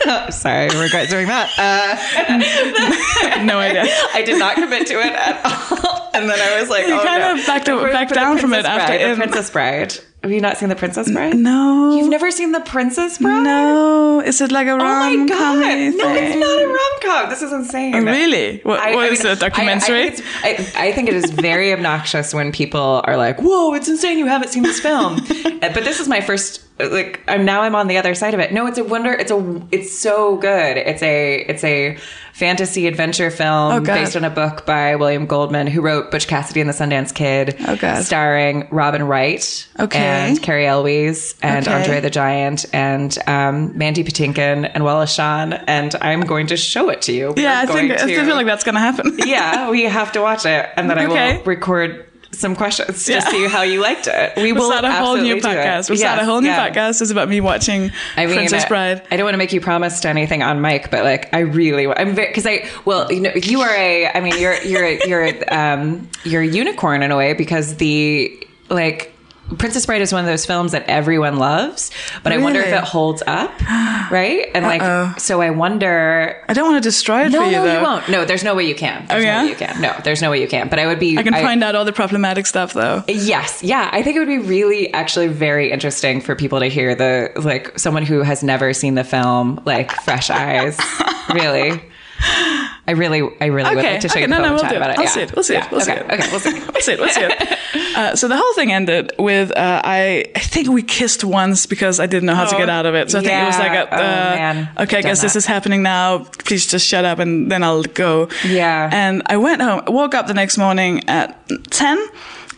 Sorry, 0.30 0.68
I 0.70 0.80
regret 0.82 1.08
doing 1.10 1.26
that. 1.26 1.50
Uh, 1.58 3.44
No 3.44 3.58
idea. 3.58 3.84
I 4.14 4.22
did 4.22 4.38
not 4.38 4.54
commit 4.56 4.86
to 4.88 4.94
it 5.00 5.12
at 5.12 5.40
all, 5.44 6.10
and 6.14 6.28
then 6.28 6.38
I 6.40 6.60
was 6.60 6.68
like, 6.68 6.86
You 6.86 6.94
oh 7.00 7.04
kind 7.04 7.22
no. 7.22 7.40
of 7.40 7.46
backed, 7.46 7.68
up, 7.68 8.08
down 8.14 8.38
from 8.38 8.52
it 8.52 8.64
after 8.64 8.96
Bride, 8.98 9.10
the 9.12 9.16
Princess 9.16 9.50
Bride. 9.50 9.94
Have 10.22 10.30
you 10.32 10.40
not 10.42 10.58
seen 10.58 10.68
the 10.68 10.76
Princess 10.76 11.10
Bride? 11.10 11.34
No. 11.36 11.96
You've 11.96 12.10
never 12.10 12.30
seen 12.30 12.52
the 12.52 12.60
Princess 12.60 13.16
Bride? 13.16 13.42
No. 13.42 14.20
Is 14.20 14.40
it 14.42 14.52
like 14.52 14.66
a 14.66 14.76
rom 14.76 15.26
com? 15.26 15.38
Oh 15.40 15.60
my 15.60 15.90
god! 15.90 15.96
No, 15.96 16.14
it's 16.14 16.36
not 16.36 16.60
a 16.62 16.66
rom 16.66 17.00
com. 17.02 17.30
This 17.30 17.40
is 17.40 17.52
insane. 17.52 17.94
Oh, 17.94 18.00
really? 18.02 18.58
What, 18.60 18.80
I- 18.80 18.94
what 18.94 19.04
I 19.04 19.12
is 19.12 19.22
mean, 19.24 19.32
it? 19.32 19.36
A 19.38 19.40
documentary? 19.40 20.02
I, 20.02 20.06
I, 20.44 20.54
think 20.54 20.76
I 20.76 20.92
think 20.92 21.08
it 21.08 21.14
is 21.14 21.30
very 21.30 21.72
obnoxious 21.72 22.34
when 22.34 22.52
people 22.52 23.00
are 23.04 23.16
like, 23.16 23.40
"Whoa, 23.40 23.72
it's 23.72 23.88
insane! 23.88 24.18
You 24.18 24.26
haven't 24.26 24.48
seen 24.48 24.62
this 24.62 24.80
film." 24.80 25.20
Uh, 25.62 25.70
but 25.72 25.84
this 25.84 26.00
is 26.00 26.08
my 26.08 26.20
first. 26.20 26.62
Like, 26.90 27.20
I'm 27.28 27.44
now 27.44 27.62
I'm 27.62 27.74
on 27.74 27.88
the 27.88 27.98
other 27.98 28.14
side 28.14 28.34
of 28.34 28.40
it. 28.40 28.52
No, 28.52 28.66
it's 28.66 28.78
a 28.78 28.84
wonder. 28.84 29.12
It's 29.12 29.30
a. 29.30 29.62
It's 29.70 29.98
so 29.98 30.36
good. 30.36 30.76
It's 30.76 31.02
a. 31.02 31.36
It's 31.40 31.64
a 31.64 31.98
fantasy 32.32 32.86
adventure 32.86 33.30
film 33.30 33.72
Oh, 33.72 33.80
based 33.80 34.16
on 34.16 34.24
a 34.24 34.30
book 34.30 34.64
by 34.64 34.96
William 34.96 35.26
Goldman, 35.26 35.66
who 35.66 35.82
wrote 35.82 36.10
Butch 36.10 36.26
Cassidy 36.26 36.60
and 36.62 36.70
the 36.70 36.74
Sundance 36.74 37.12
Kid. 37.14 37.56
Oh, 37.68 37.76
God. 37.76 38.02
Starring 38.02 38.66
Robin 38.70 39.02
Wright 39.02 39.68
Okay. 39.78 39.98
and 39.98 40.40
Cary 40.40 40.66
Elwes 40.66 41.34
and 41.42 41.66
Okay. 41.68 41.76
Andre 41.76 42.00
the 42.00 42.08
Giant 42.08 42.64
and 42.72 43.18
um, 43.26 43.76
Mandy 43.76 44.04
Patinkin 44.04 44.70
and 44.72 44.84
Wallace 44.84 45.12
Shawn. 45.12 45.52
And 45.52 45.94
I'm 46.00 46.20
going 46.22 46.46
to 46.46 46.56
show 46.56 46.88
it 46.88 47.02
to 47.02 47.12
you. 47.12 47.34
Yeah, 47.36 47.58
I 47.60 47.66
think 47.66 47.90
going 47.90 47.92
I 47.92 47.96
to- 48.16 48.24
feel 48.24 48.36
like 48.36 48.46
that's 48.46 48.64
gonna 48.64 48.80
happen. 48.80 49.18
yeah, 49.26 49.68
we 49.70 49.82
have 49.82 50.12
to 50.12 50.22
watch 50.22 50.46
it, 50.46 50.70
and 50.76 50.88
then 50.88 50.98
I 50.98 51.06
Okay. 51.06 51.36
will 51.38 51.44
record 51.44 52.06
some 52.40 52.56
questions 52.56 53.04
to 53.04 53.12
Yeah. 53.12 53.20
see 53.20 53.46
how 53.46 53.62
you 53.62 53.80
liked 53.80 54.06
it. 54.08 54.32
We 54.36 54.52
We'll 54.52 54.62
will 54.62 54.70
start 54.70 54.84
a 54.84 54.92
whole 54.92 55.16
new 55.16 55.36
absolutely 55.36 55.40
do 55.40 55.48
it. 55.48 55.64
podcast. 55.64 55.88
We'll 55.90 55.98
start 55.98 56.18
a 56.20 56.24
whole 56.24 56.40
new 56.40 56.48
yeah. 56.48 56.68
podcast. 56.70 57.00
It's 57.02 57.10
about 57.10 57.28
me 57.28 57.40
watching 57.40 57.90
I 58.16 58.26
mean, 58.26 58.34
Princess 58.36 58.64
Bride. 58.66 59.02
I 59.10 59.16
don't 59.16 59.24
want 59.24 59.34
to 59.34 59.38
make 59.38 59.52
you 59.52 59.60
promise 59.60 60.04
anything 60.04 60.42
on 60.42 60.60
mic, 60.60 60.90
but 60.90 61.04
like, 61.04 61.32
I 61.34 61.40
really, 61.40 61.86
I'm 61.86 62.14
very 62.14 62.28
because 62.28 62.46
I, 62.46 62.68
well, 62.84 63.10
you 63.12 63.20
know, 63.20 63.30
you 63.34 63.60
are 63.60 63.74
a, 63.74 64.08
I 64.08 64.20
mean, 64.20 64.38
you're 64.38 64.60
you're 64.62 64.88
you're 65.06 65.30
um 65.54 66.08
you're 66.24 66.42
a 66.42 66.46
unicorn 66.46 67.02
in 67.02 67.10
a 67.12 67.16
way 67.16 67.34
because 67.34 67.76
the 67.76 68.46
like. 68.68 69.12
Princess 69.58 69.86
Bride 69.86 70.00
is 70.02 70.12
one 70.12 70.20
of 70.24 70.26
those 70.26 70.46
films 70.46 70.72
that 70.72 70.84
everyone 70.88 71.36
loves, 71.38 71.90
but 72.22 72.32
I 72.32 72.38
wonder 72.38 72.60
if 72.60 72.72
it 72.72 72.84
holds 72.84 73.22
up, 73.26 73.50
right? 74.10 74.48
And 74.54 74.64
like, 74.64 75.18
so 75.18 75.40
I 75.40 75.50
wonder. 75.50 76.42
I 76.48 76.52
don't 76.52 76.70
want 76.70 76.82
to 76.82 76.86
destroy 76.86 77.24
it 77.26 77.32
No, 77.32 77.40
for 77.40 77.44
you 77.46 77.52
no, 77.52 77.64
though. 77.64 77.78
you 77.78 77.82
won't. 77.82 78.08
No, 78.08 78.24
there's 78.24 78.44
no 78.44 78.54
way 78.54 78.64
you 78.66 78.74
can. 78.74 79.06
There's 79.06 79.22
Oh, 79.22 79.26
yeah? 79.26 79.38
no 79.38 79.44
way 79.44 79.50
you 79.50 79.56
can. 79.56 79.80
No, 79.80 79.94
there's 80.04 80.22
no 80.22 80.30
way 80.30 80.40
you 80.40 80.48
can. 80.48 80.68
But 80.68 80.78
I 80.78 80.86
would 80.86 80.98
be. 80.98 81.18
I 81.18 81.22
can 81.22 81.32
find 81.34 81.62
out 81.64 81.74
all 81.74 81.84
the 81.84 81.92
problematic 81.92 82.46
stuff 82.46 82.72
though. 82.72 83.02
Yes, 83.08 83.62
yeah. 83.62 83.90
I 83.92 84.02
think 84.02 84.16
it 84.16 84.18
would 84.20 84.28
be 84.28 84.38
really 84.38 84.92
actually 84.92 85.28
very 85.28 85.70
interesting 85.72 86.20
for 86.20 86.34
people 86.36 86.60
to 86.60 86.66
hear 86.66 86.94
the 86.94 87.32
like 87.36 87.78
someone 87.78 88.04
who 88.04 88.22
has 88.22 88.42
never 88.42 88.72
seen 88.72 88.94
the 88.94 89.04
film 89.04 89.60
like 89.64 89.90
fresh 90.02 90.30
eyes. 90.30 90.78
really. 91.34 91.82
I 92.22 92.92
really 92.92 93.22
I 93.40 93.46
really 93.46 93.74
would 93.74 93.84
like 93.84 94.00
to 94.00 94.08
show 94.08 94.12
okay, 94.14 94.22
you 94.22 94.26
the 94.26 94.30
no, 94.30 94.38
no, 94.38 94.44
and 94.44 94.54
we'll 94.54 94.62
chat 94.62 94.70
do 94.70 94.74
it. 94.74 94.78
about 94.78 94.90
it. 94.90 94.98
I'll 94.98 95.04
yeah. 95.04 95.10
see 95.10 95.20
it. 95.22 95.34
We'll 95.34 95.44
see 95.44 95.56
it. 95.56 95.70
We'll 95.70 95.80
see 95.80 95.92
it. 95.92 96.02
Okay, 96.02 96.28
we'll 96.30 96.40
see. 96.40 96.60
Let's 96.60 96.84
see 96.86 96.92
it. 96.92 97.00
Let's 97.00 97.14
see 97.14 97.22
it. 97.22 97.58
Uh, 97.96 98.16
so 98.16 98.28
the 98.28 98.36
whole 98.36 98.54
thing 98.54 98.72
ended 98.72 99.12
with 99.18 99.50
uh, 99.56 99.82
I. 99.84 100.24
I 100.34 100.40
think 100.40 100.68
we 100.68 100.82
kissed 100.82 101.22
once 101.24 101.66
because 101.66 102.00
I 102.00 102.06
didn't 102.06 102.26
know 102.26 102.34
how 102.34 102.44
to 102.46 102.56
Oh, 102.56 102.58
get 102.58 102.68
out 102.68 102.84
of 102.86 102.94
it. 102.94 103.10
So 103.10 103.18
I 103.20 103.22
think 103.22 103.32
it 103.32 103.46
was 103.46 103.58
like, 103.58 103.72
a, 103.72 103.88
Oh, 103.94 103.96
uh, 103.96 104.34
man. 104.36 104.68
okay, 104.80 104.98
I 104.98 105.02
guess 105.02 105.22
this 105.22 105.36
is 105.36 105.46
happening 105.46 105.82
now. 105.82 106.24
Please 106.24 106.66
just 106.66 106.86
shut 106.86 107.04
up 107.04 107.20
and 107.20 107.50
then 107.50 107.62
I'll 107.62 107.84
go. 107.84 108.28
Yeah. 108.44 108.90
And 108.92 109.22
I 109.26 109.36
went 109.36 109.62
home. 109.62 109.82
Woke 109.86 110.14
up 110.14 110.26
the 110.26 110.34
next 110.34 110.58
morning 110.58 111.08
at 111.08 111.48
ten. 111.70 112.04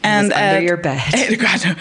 And 0.03 0.33
under 0.33 0.35
at 0.35 0.62
your 0.62 0.77
bed. 0.79 1.01
Eight, 1.14 1.38
God, 1.38 1.61
and 1.64 1.81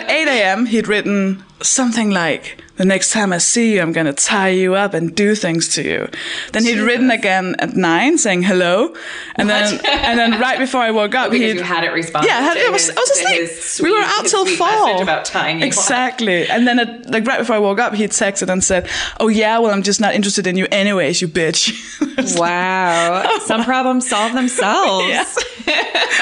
at 0.00 0.10
8 0.10 0.26
a.m., 0.28 0.66
he'd 0.66 0.88
written 0.88 1.44
something 1.62 2.10
like, 2.10 2.60
The 2.78 2.86
next 2.86 3.12
time 3.12 3.32
I 3.34 3.38
see 3.38 3.74
you, 3.74 3.82
I'm 3.82 3.92
going 3.92 4.06
to 4.06 4.14
tie 4.14 4.48
you 4.48 4.74
up 4.74 4.94
and 4.94 5.14
do 5.14 5.34
things 5.34 5.68
to 5.74 5.82
you. 5.82 6.08
Then 6.52 6.64
he'd 6.64 6.80
written 6.80 7.10
again 7.10 7.54
at 7.58 7.76
9 7.76 8.16
saying 8.18 8.42
hello. 8.44 8.94
And 9.36 9.48
then 9.50 9.78
and 9.86 10.18
then 10.18 10.40
right 10.40 10.58
before 10.58 10.80
I 10.80 10.90
woke 10.90 11.14
up, 11.14 11.32
he'd. 11.34 11.60
had 11.60 11.84
it 11.84 11.90
responded. 11.92 12.28
yeah, 12.28 12.38
I, 12.38 12.40
had, 12.40 12.54
to 12.54 12.66
I 12.66 12.70
was, 12.70 12.86
his- 12.88 12.96
I 12.96 13.00
was 13.00 13.10
asleep. 13.10 13.40
his 13.40 13.80
we 13.82 13.90
were 13.92 13.98
out 14.02 14.24
till 14.26 14.46
sweet 14.46 14.56
fall. 14.58 15.02
about 15.02 15.26
tying 15.26 15.58
you 15.58 15.64
up. 15.64 15.66
exactly. 15.68 16.48
And 16.48 16.66
then, 16.66 16.78
at, 16.78 17.10
like 17.10 17.26
right 17.26 17.38
before 17.38 17.56
I 17.56 17.58
woke 17.58 17.78
up, 17.78 17.92
he'd 17.94 18.10
texted 18.10 18.48
and 18.50 18.64
said, 18.64 18.88
"Oh 19.20 19.28
yeah, 19.28 19.58
well 19.58 19.70
I'm 19.70 19.82
just 19.82 20.00
not 20.00 20.14
interested 20.14 20.46
in 20.46 20.56
you 20.56 20.66
anyways, 20.72 21.20
you 21.20 21.28
bitch." 21.28 21.72
Wow. 22.38 23.38
Some 23.40 23.64
problems 23.64 24.08
solve 24.08 24.32
themselves. 24.34 25.38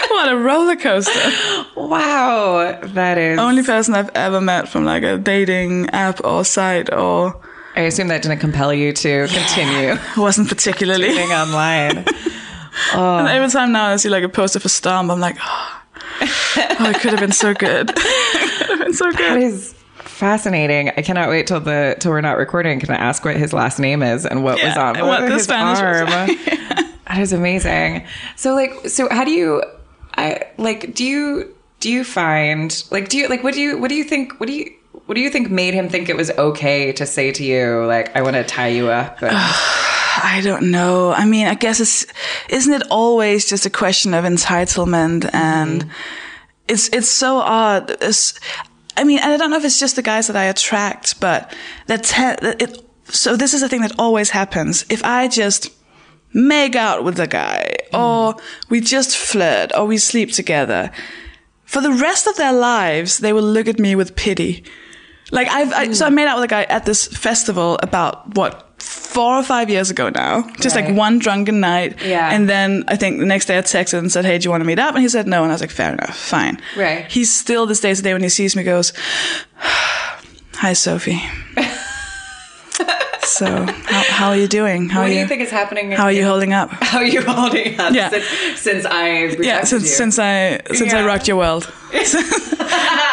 what 0.08 0.28
a 0.32 0.36
roller 0.36 0.76
coaster! 0.76 1.30
Wow. 1.76 2.78
That 2.82 3.18
is 3.18 3.38
Only 3.38 3.62
person 3.62 3.94
I've 3.94 4.10
ever 4.14 4.40
met 4.40 4.68
from 4.68 4.84
like 4.84 5.02
a 5.02 5.18
dating 5.18 5.90
app 5.90 6.24
or 6.24 6.39
site 6.44 6.92
or 6.92 7.40
I 7.76 7.82
assume 7.82 8.08
that 8.08 8.22
didn't 8.22 8.38
compel 8.40 8.74
you 8.74 8.92
to 8.92 9.26
continue 9.28 9.92
It 9.92 10.00
wasn't 10.16 10.48
particularly. 10.48 11.08
being 11.08 11.32
online. 11.32 12.04
And 12.94 13.00
oh. 13.00 13.26
every 13.26 13.48
time 13.50 13.72
now 13.72 13.86
I 13.88 13.96
see 13.96 14.08
like 14.08 14.22
a 14.24 14.28
poster 14.28 14.60
for 14.60 14.68
Stomp, 14.68 15.10
I'm 15.10 15.20
like, 15.20 15.36
oh, 15.42 15.82
oh, 16.22 16.90
it 16.90 17.00
could 17.00 17.10
have 17.10 17.20
been 17.20 17.32
so 17.32 17.52
good. 17.52 17.90
it 17.94 18.58
could 18.58 18.68
have 18.70 18.78
been 18.78 18.94
so 18.94 19.10
That 19.10 19.18
good. 19.18 19.42
is 19.42 19.74
fascinating. 19.96 20.90
I 20.96 21.02
cannot 21.02 21.28
wait 21.28 21.46
till 21.46 21.60
the 21.60 21.96
till 21.98 22.12
we're 22.12 22.20
not 22.20 22.38
recording. 22.38 22.78
Can 22.80 22.90
I 22.90 22.96
ask 22.96 23.24
what 23.24 23.36
his 23.36 23.52
last 23.52 23.78
name 23.80 24.02
is 24.02 24.24
and 24.24 24.44
what 24.44 24.62
was 24.62 24.76
on 24.76 24.98
what 25.06 25.20
the 25.22 25.32
his 25.34 25.44
Spanish 25.44 25.80
was 25.80 26.12
arm? 26.12 26.88
that 27.08 27.18
is 27.18 27.32
amazing. 27.32 28.06
So 28.36 28.54
like, 28.54 28.72
so 28.88 29.08
how 29.10 29.24
do 29.24 29.32
you, 29.32 29.62
I 30.16 30.44
like, 30.56 30.94
do 30.94 31.04
you 31.04 31.54
do 31.80 31.90
you 31.90 32.04
find 32.04 32.84
like 32.90 33.08
do 33.08 33.18
you 33.18 33.28
like 33.28 33.42
what 33.42 33.54
do 33.54 33.60
you 33.60 33.78
what 33.78 33.88
do 33.88 33.94
you 33.94 34.04
think 34.04 34.38
what 34.38 34.46
do 34.46 34.52
you 34.52 34.70
what 35.10 35.16
do 35.16 35.22
you 35.22 35.30
think 35.30 35.50
made 35.50 35.74
him 35.74 35.88
think 35.88 36.08
it 36.08 36.16
was 36.16 36.30
okay 36.38 36.92
to 36.92 37.04
say 37.04 37.32
to 37.32 37.42
you 37.42 37.84
like 37.86 38.14
I 38.14 38.22
want 38.22 38.36
to 38.36 38.44
tie 38.44 38.68
you 38.68 38.90
up? 38.90 39.20
And, 39.20 39.32
I 39.34 40.40
don't 40.44 40.70
know. 40.70 41.10
I 41.10 41.24
mean, 41.24 41.48
I 41.48 41.54
guess 41.54 41.80
it's 41.80 42.06
isn't 42.48 42.72
it 42.72 42.84
always 42.92 43.44
just 43.44 43.66
a 43.66 43.70
question 43.70 44.14
of 44.14 44.24
entitlement 44.24 45.28
and 45.34 45.82
mm-hmm. 45.82 45.90
it's 46.68 46.88
it's 46.90 47.08
so 47.08 47.38
odd. 47.38 47.90
It's, 48.00 48.38
I 48.96 49.02
mean, 49.02 49.18
and 49.18 49.32
I 49.32 49.36
don't 49.36 49.50
know 49.50 49.56
if 49.56 49.64
it's 49.64 49.80
just 49.80 49.96
the 49.96 50.02
guys 50.02 50.28
that 50.28 50.36
I 50.36 50.44
attract, 50.44 51.18
but 51.18 51.56
that 51.88 52.04
te- 52.04 52.64
it. 52.64 52.80
So 53.06 53.36
this 53.36 53.52
is 53.52 53.62
the 53.62 53.68
thing 53.68 53.80
that 53.80 53.98
always 53.98 54.30
happens. 54.30 54.86
If 54.88 55.02
I 55.02 55.26
just 55.26 55.72
make 56.32 56.76
out 56.76 57.02
with 57.02 57.18
a 57.18 57.26
guy, 57.26 57.74
mm. 57.92 57.98
or 57.98 58.40
we 58.68 58.80
just 58.80 59.16
flirt, 59.16 59.72
or 59.76 59.86
we 59.86 59.98
sleep 59.98 60.30
together, 60.30 60.92
for 61.64 61.80
the 61.80 61.92
rest 61.92 62.28
of 62.28 62.36
their 62.36 62.52
lives, 62.52 63.18
they 63.18 63.32
will 63.32 63.42
look 63.42 63.66
at 63.66 63.80
me 63.80 63.96
with 63.96 64.14
pity. 64.14 64.64
Like 65.30 65.48
I've, 65.48 65.72
I, 65.72 65.92
so 65.92 66.06
I 66.06 66.08
hmm. 66.08 66.14
made 66.16 66.26
out 66.26 66.36
with 66.36 66.44
a 66.44 66.48
guy 66.48 66.64
at 66.64 66.84
this 66.84 67.06
festival 67.06 67.78
about 67.82 68.34
what 68.36 68.66
four 69.10 69.34
or 69.34 69.42
five 69.42 69.68
years 69.68 69.90
ago 69.90 70.08
now, 70.08 70.48
just 70.60 70.76
like 70.76 70.94
one 70.94 71.18
drunken 71.18 71.60
night. 71.60 72.00
Yeah. 72.02 72.30
And 72.32 72.48
then 72.48 72.84
I 72.88 72.96
think 72.96 73.18
the 73.18 73.26
next 73.26 73.46
day 73.46 73.58
I 73.58 73.62
texted 73.62 73.98
and 73.98 74.10
said, 74.10 74.24
"Hey, 74.24 74.38
do 74.38 74.44
you 74.44 74.50
want 74.50 74.60
to 74.62 74.66
meet 74.66 74.78
up?" 74.78 74.94
And 74.94 75.02
he 75.02 75.08
said 75.08 75.26
no, 75.26 75.42
and 75.42 75.52
I 75.52 75.54
was 75.54 75.60
like, 75.60 75.70
"Fair 75.70 75.92
enough, 75.92 76.16
fine." 76.16 76.60
Right. 76.76 77.10
He's 77.10 77.34
still 77.34 77.66
this 77.66 77.80
day 77.80 77.94
to 77.94 78.02
day 78.02 78.12
when 78.12 78.22
he 78.22 78.28
sees 78.28 78.56
me 78.56 78.62
goes, 78.62 78.92
"Hi, 80.54 80.72
Sofie." 80.72 81.20
so 83.22 83.46
how, 83.46 84.02
how 84.08 84.28
are 84.28 84.36
you 84.36 84.48
doing? 84.48 84.88
How 84.88 85.00
what 85.00 85.06
are 85.06 85.08
do 85.08 85.14
you? 85.14 85.20
you 85.20 85.26
think 85.26 85.42
is 85.42 85.50
happening? 85.50 85.90
how 85.92 86.04
are 86.04 86.12
you 86.12 86.24
holding 86.24 86.52
up? 86.52 86.70
How 86.90 86.98
are 86.98 87.04
you 87.04 87.22
holding 87.22 87.78
up 87.78 87.94
Yeah. 87.94 88.10
since, 88.10 88.60
since 88.60 88.86
I 88.86 89.08
Yeah, 89.40 89.64
since 89.64 89.84
you? 89.84 89.88
since 89.88 90.18
I 90.18 90.60
since 90.72 90.92
I 90.92 91.04
rocked 91.06 91.28
your 91.28 91.36
world, 91.36 91.72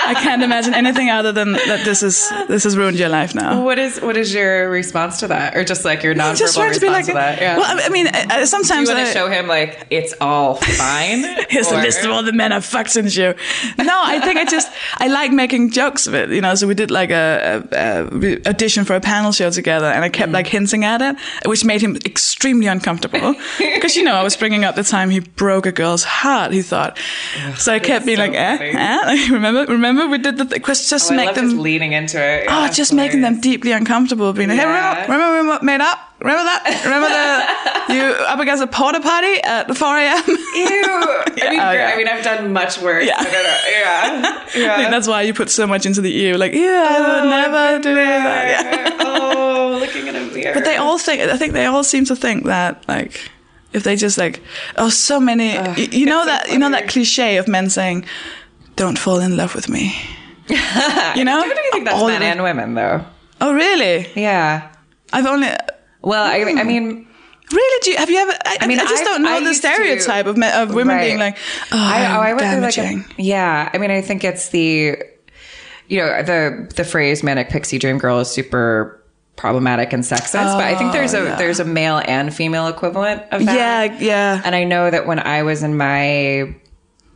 I 0.07 0.13
can't 0.13 0.41
imagine 0.43 0.73
anything 0.73 1.09
other 1.09 1.31
than 1.31 1.53
that. 1.53 1.83
This 1.85 2.03
is 2.03 2.29
this 2.47 2.63
has 2.63 2.77
ruined 2.77 2.97
your 2.99 3.09
life 3.09 3.35
now. 3.35 3.63
what 3.63 3.77
is 3.79 3.99
what 4.01 4.17
is 4.17 4.33
your 4.33 4.69
response 4.69 5.19
to 5.19 5.27
that, 5.27 5.55
or 5.55 5.63
just 5.63 5.85
like 5.85 6.03
your 6.03 6.15
nonverbal 6.15 6.37
just 6.37 6.57
response 6.57 6.75
to 6.77 6.81
be 6.81 6.89
like, 6.89 7.05
to 7.05 7.13
that? 7.13 7.41
Yeah. 7.41 7.57
well, 7.57 7.77
I 7.79 7.85
I 7.85 7.89
mean, 7.89 8.07
uh, 8.07 8.45
sometimes 8.45 8.89
you 8.89 8.95
want 8.95 9.07
I- 9.07 9.11
to 9.11 9.17
show 9.19 9.29
him 9.29 9.47
like 9.47 9.87
it's 9.89 10.13
all 10.21 10.55
fine. 10.55 11.23
Here's 11.49 11.69
the 11.69 11.77
or- 11.79 11.81
list 11.81 12.03
of 12.05 12.11
all 12.11 12.23
the 12.23 12.33
men 12.33 12.51
I've 12.51 12.65
fucked 12.65 12.91
since 12.91 13.15
you. 13.15 13.33
No, 13.77 14.01
I 14.03 14.19
think 14.19 14.37
I 14.37 14.45
just 14.45 14.71
I 14.97 15.07
like 15.07 15.31
making 15.31 15.71
jokes 15.71 16.07
of 16.07 16.13
it. 16.15 16.29
You 16.29 16.41
know, 16.41 16.55
so 16.55 16.67
we 16.67 16.73
did 16.75 16.91
like 16.91 17.09
a, 17.11 17.63
a, 17.71 17.77
a 18.05 18.49
audition 18.49 18.85
for 18.85 18.95
a 18.95 19.01
panel 19.01 19.31
show 19.31 19.49
together, 19.51 19.87
and 19.87 20.03
I 20.03 20.07
Mm. 20.09 20.13
kept 20.13 20.31
like 20.31 20.47
hinting 20.47 20.83
at 20.85 21.01
it, 21.01 21.15
which 21.45 21.63
made 21.65 21.81
him 21.81 21.97
extremely 22.05 22.67
uncomfortable 22.67 23.35
because 23.57 23.95
you 23.95 24.03
know 24.03 24.15
I 24.15 24.23
was 24.23 24.35
bringing 24.37 24.63
up 24.63 24.75
the 24.75 24.83
time 24.83 25.09
he 25.09 25.19
broke 25.19 25.65
a 25.65 25.71
girl's 25.71 26.03
heart. 26.03 26.51
He 26.53 26.61
thought, 26.61 26.97
so 27.57 27.73
I 27.73 27.79
kept 27.79 28.05
being 28.05 28.17
so 28.17 28.23
like, 28.23 28.33
eh, 28.33 28.57
eh? 28.73 28.99
Like, 29.05 29.29
remember, 29.37 29.65
remember 29.71 29.96
we 30.05 30.17
did 30.19 30.37
the 30.37 30.45
th- 30.45 30.63
just 30.63 30.89
just 30.89 31.11
Oh, 31.11 31.15
make 31.15 31.33
them. 31.33 31.45
just 31.49 31.57
leaning 31.57 31.93
into 31.93 32.17
it. 32.21 32.45
Oh, 32.47 32.63
Yeah, 32.65 32.69
just 32.71 32.93
making 32.93 33.21
them 33.21 33.39
deeply 33.41 33.71
uncomfortable. 33.71 34.31
Being 34.33 34.49
like, 34.49 34.59
hey, 34.59 34.65
remember, 34.65 35.11
remember 35.13 35.59
we 35.61 35.65
made 35.65 35.81
up? 35.81 35.99
Remember 36.19 36.43
that? 36.43 36.81
Remember 36.83 37.07
the 37.07 37.93
you 37.93 38.01
up 38.25 38.39
against 38.39 38.63
a 38.63 38.67
porta 38.67 38.99
potty 38.99 39.41
at 39.43 39.75
4 39.75 39.97
a.m. 39.97 40.23
Ew. 40.27 40.35
I 40.35 41.49
mean, 41.49 41.59
Oh, 41.59 41.71
yeah. 41.71 41.91
I 41.93 41.97
mean, 41.97 42.07
I've 42.07 42.23
done 42.23 42.51
much 42.53 42.79
worse. 42.81 43.05
Yeah. 43.05 43.15
I. 43.17 43.23
Yeah. 43.71 44.21
I 44.23 44.49
think 44.49 44.65
Yeah. 44.65 44.89
that's 44.89 45.07
why 45.07 45.21
you 45.23 45.33
put 45.33 45.49
so 45.49 45.67
much 45.67 45.85
into 45.85 46.01
the 46.01 46.15
ear. 46.17 46.37
Like, 46.37 46.53
yeah, 46.53 46.87
I 46.89 46.99
would 46.99 47.25
oh, 47.25 47.29
never 47.29 47.83
do 47.83 47.95
that. 47.95 48.65
Yeah. 48.65 48.95
oh, 49.01 49.77
looking 49.79 50.07
at 50.09 50.15
a 50.15 50.21
mirror. 50.33 50.53
But 50.53 50.65
they 50.65 50.77
all 50.77 50.97
think. 50.97 51.21
I 51.21 51.37
think 51.37 51.53
they 51.53 51.65
all 51.65 51.83
seem 51.83 52.05
to 52.05 52.15
think 52.15 52.45
that 52.45 52.83
like. 52.87 53.31
If 53.73 53.83
they 53.83 53.97
just 53.97 54.17
like, 54.17 54.41
oh, 54.77 54.87
so 54.89 55.19
many, 55.19 55.51
you, 55.79 55.87
you 55.99 56.05
know 56.05 56.21
so 56.21 56.27
that 56.27 56.49
you 56.49 56.57
know 56.57 56.69
that 56.71 56.87
cliche 56.87 57.35
of 57.37 57.49
men 57.49 57.69
saying, 57.69 58.05
"Don't 58.77 58.97
fall 58.97 59.19
in 59.19 59.35
love 59.35 59.53
with 59.53 59.67
me." 59.69 59.93
you 60.47 60.55
know? 61.25 61.39
I 61.41 61.47
do 61.53 61.61
think 61.73 61.85
that's 61.85 61.99
All 61.99 62.07
men 62.07 62.21
and 62.23 62.41
women, 62.41 62.73
though. 62.75 63.03
Oh, 63.41 63.53
really? 63.53 64.07
Yeah. 64.15 64.71
I've 65.11 65.25
only 65.25 65.49
Well, 66.01 66.23
I, 66.23 66.37
I 66.59 66.63
mean, 66.63 67.05
really. 67.51 67.79
Do 67.83 67.91
you 67.91 67.97
have 67.97 68.09
you 68.09 68.17
ever? 68.17 68.31
I, 68.45 68.57
I 68.61 68.67
mean, 68.67 68.79
I 68.79 68.83
just 68.83 68.95
I've- 68.95 69.03
don't 69.05 69.23
know 69.23 69.35
I 69.35 69.39
the 69.41 69.49
to- 69.49 69.55
stereotype 69.55 70.25
of 70.25 70.37
men, 70.37 70.53
of 70.61 70.73
women 70.73 70.95
Right. 70.95 71.05
being 71.07 71.19
like, 71.19 71.37
oh, 71.71 71.77
I, 71.77 72.15
oh, 72.15 72.21
I 72.21 72.37
through 72.37 72.61
like 72.61 72.77
a, 72.77 73.03
yeah. 73.21 73.69
I 73.73 73.77
mean, 73.77 73.91
I 73.91 74.01
think 74.01 74.23
it's 74.23 74.49
the, 74.49 74.97
you 75.87 75.97
know, 75.99 76.23
the 76.23 76.71
the 76.75 76.83
phrase 76.83 77.23
"manic 77.23 77.49
pixie 77.49 77.77
dream 77.79 77.97
girl" 77.97 78.19
is 78.19 78.29
super 78.31 78.93
problematic 79.35 79.93
and 79.93 80.03
sexist. 80.03 80.33
but 80.55 80.63
I 80.63 80.75
think 80.75 80.93
there's 80.93 81.13
oh, 81.13 81.33
a 81.33 81.37
there's 81.37 81.59
a 81.59 81.65
male 81.65 82.01
and 82.07 82.33
female 82.33 82.67
equivalent 82.67 83.21
of 83.31 83.45
that. 83.45 83.55
yeah, 83.55 83.97
yeah. 83.99 84.41
And 84.45 84.55
I 84.55 84.63
know 84.63 84.89
that 84.89 85.05
when 85.07 85.19
I 85.19 85.43
was 85.43 85.61
in 85.63 85.77
my 85.77 86.55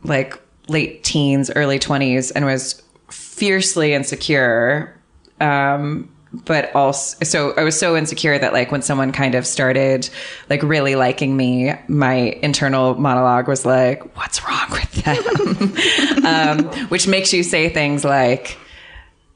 like 0.04 0.38
late 0.72 1.04
teens, 1.04 1.50
early 1.54 1.78
20s 1.78 2.32
and 2.34 2.44
was 2.44 2.82
fiercely 3.10 3.94
insecure, 3.94 4.98
um, 5.40 6.08
but 6.46 6.74
also, 6.74 7.22
so 7.24 7.52
I 7.56 7.62
was 7.62 7.78
so 7.78 7.94
insecure 7.96 8.38
that 8.38 8.52
like 8.52 8.72
when 8.72 8.80
someone 8.80 9.12
kind 9.12 9.34
of 9.34 9.46
started 9.46 10.08
like 10.48 10.62
really 10.62 10.94
liking 10.94 11.36
me, 11.36 11.74
my 11.88 12.14
internal 12.42 12.94
monologue 12.94 13.48
was 13.48 13.66
like, 13.66 14.16
what's 14.16 14.42
wrong 14.46 14.70
with 14.70 14.92
them? 15.04 16.24
um, 16.26 16.88
which 16.88 17.06
makes 17.06 17.32
you 17.32 17.42
say 17.42 17.68
things 17.68 18.04
like, 18.04 18.56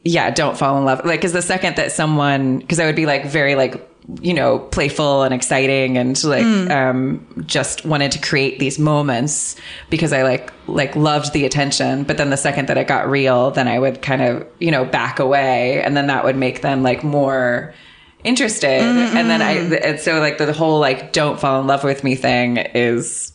yeah, 0.05 0.31
don't 0.31 0.57
fall 0.57 0.79
in 0.79 0.85
love. 0.85 1.05
Like, 1.05 1.21
cause 1.21 1.33
the 1.33 1.43
second 1.43 1.77
that 1.77 1.93
someone, 1.93 2.63
cause 2.63 2.81
I 2.81 2.87
would 2.87 2.97
be 2.97 3.07
like 3.07 3.27
very 3.27 3.57
like, 3.57 3.86
you 4.21 4.33
know, 4.33 4.59
playful 4.61 5.23
and 5.25 5.35
exciting 5.35 5.99
and 5.99 6.23
like, 6.25 6.45
um, 6.71 7.27
just 7.47 7.85
wanted 7.85 8.13
to 8.13 8.21
create 8.21 8.59
these 8.61 8.79
moments 8.79 9.57
because 9.91 10.13
I 10.13 10.23
like, 10.23 10.53
like 10.69 10.95
loved 10.95 11.33
the 11.33 11.45
attention. 11.45 12.05
But 12.05 12.17
then 12.17 12.31
the 12.31 12.37
second 12.37 12.69
that 12.69 12.79
it 12.79 12.87
got 12.87 13.11
real, 13.11 13.51
then 13.51 13.67
I 13.67 13.79
would 13.79 14.03
kind 14.03 14.23
of, 14.23 14.47
you 14.61 14.71
know, 14.71 14.85
back 14.85 15.19
away 15.19 15.83
and 15.83 15.97
then 15.97 16.07
that 16.07 16.23
would 16.25 16.37
make 16.37 16.63
them 16.63 16.85
like 16.85 17.03
more 17.03 17.75
interested. 18.23 18.81
And 18.81 19.29
then 19.29 19.43
I, 19.43 19.53
and 19.87 19.99
so 20.01 20.21
like 20.21 20.39
the 20.39 20.53
whole 20.53 20.79
like, 20.79 21.13
don't 21.13 21.41
fall 21.41 21.61
in 21.61 21.67
love 21.67 21.83
with 21.83 22.05
me 22.05 22.15
thing 22.15 22.59
is, 22.59 23.33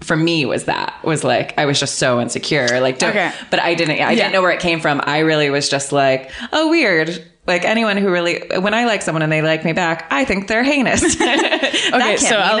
for 0.00 0.16
me 0.16 0.46
was 0.46 0.64
that 0.64 0.94
was 1.04 1.24
like 1.24 1.52
I 1.58 1.66
was 1.66 1.78
just 1.78 1.98
so 1.98 2.22
insecure 2.22 2.80
like 2.80 2.98
don't, 2.98 3.10
Okay. 3.10 3.32
but 3.50 3.60
I 3.60 3.74
didn't 3.74 3.96
I 3.96 4.12
Yeah. 4.12 4.14
didn't 4.14 4.32
know 4.32 4.40
where 4.40 4.50
it 4.50 4.58
came 4.60 4.80
from 4.80 4.98
I 5.04 5.18
really 5.18 5.50
was 5.50 5.68
just 5.68 5.92
like 5.92 6.30
oh 6.54 6.70
weird 6.70 7.22
like 7.50 7.64
anyone 7.64 7.96
who 7.96 8.10
really 8.10 8.42
when 8.58 8.72
I 8.72 8.84
like 8.84 9.02
someone 9.02 9.22
and 9.22 9.30
they 9.30 9.42
like 9.42 9.64
me 9.64 9.72
back 9.72 10.06
I 10.10 10.24
think 10.24 10.48
they're 10.48 10.64
heinous 10.64 11.02
can't 12.16 12.20
so 12.20 12.36
I'll, 12.36 12.58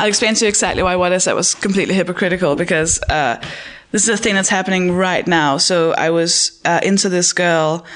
I'll 0.00 0.08
explain 0.08 0.34
to 0.34 0.44
you 0.44 0.48
exactly 0.48 0.82
why 0.82 0.96
what 0.96 1.12
I 1.12 1.18
said 1.18 1.34
was 1.34 1.54
completely 1.54 1.94
hypocritical 1.94 2.56
because 2.56 3.00
uh, 3.02 3.40
this 3.94 4.08
is 4.08 4.08
a 4.08 4.20
thing 4.20 4.34
that's 4.34 4.48
happening 4.48 4.90
right 4.90 5.24
now. 5.24 5.56
So 5.56 5.92
I 5.92 6.10
was 6.10 6.60
uh, 6.64 6.80
into 6.82 7.08
this 7.08 7.32
girl. 7.32 7.86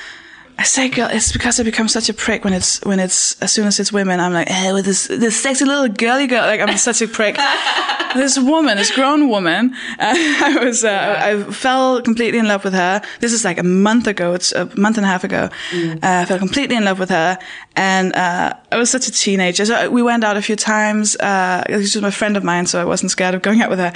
I 0.58 0.64
say 0.64 0.88
girl, 0.88 1.08
it's 1.08 1.30
because 1.30 1.60
I 1.60 1.62
become 1.62 1.86
such 1.86 2.08
a 2.08 2.12
prick 2.12 2.42
when 2.42 2.52
it's 2.52 2.84
when 2.84 2.98
it's 2.98 3.40
as 3.40 3.52
soon 3.52 3.68
as 3.68 3.78
it's 3.78 3.92
women. 3.92 4.18
I'm 4.18 4.32
like, 4.32 4.48
hey, 4.48 4.72
with 4.72 4.86
this 4.86 5.06
this 5.06 5.40
sexy 5.40 5.64
little 5.64 5.86
girly 5.88 6.26
girl. 6.26 6.44
Like 6.46 6.60
I'm 6.60 6.76
such 6.76 7.00
a 7.00 7.06
prick. 7.06 7.36
this 8.14 8.36
woman, 8.36 8.76
this 8.76 8.90
grown 8.90 9.28
woman, 9.28 9.72
uh, 10.00 10.14
I 10.16 10.58
was 10.60 10.82
uh, 10.82 11.16
I 11.16 11.52
fell 11.52 12.02
completely 12.02 12.40
in 12.40 12.48
love 12.48 12.64
with 12.64 12.72
her. 12.74 13.00
This 13.20 13.32
is 13.32 13.44
like 13.44 13.58
a 13.58 13.62
month 13.62 14.08
ago. 14.08 14.34
It's 14.34 14.50
a 14.50 14.64
month 14.76 14.96
and 14.96 15.06
a 15.06 15.08
half 15.08 15.22
ago. 15.22 15.48
Uh, 15.72 15.98
I 16.02 16.24
fell 16.24 16.38
completely 16.38 16.74
in 16.74 16.84
love 16.84 16.98
with 16.98 17.10
her, 17.10 17.38
and 17.76 18.12
uh, 18.16 18.54
I 18.72 18.76
was 18.76 18.90
such 18.90 19.06
a 19.06 19.12
teenager. 19.12 19.64
So 19.64 19.88
we 19.90 20.02
went 20.02 20.24
out 20.24 20.36
a 20.36 20.42
few 20.42 20.56
times. 20.56 21.14
Uh, 21.16 21.62
she 21.68 21.74
was 21.74 21.94
a 21.96 22.10
friend 22.10 22.36
of 22.36 22.42
mine, 22.42 22.66
so 22.66 22.80
I 22.80 22.84
wasn't 22.84 23.12
scared 23.12 23.36
of 23.36 23.42
going 23.42 23.62
out 23.62 23.70
with 23.70 23.78
her. 23.78 23.92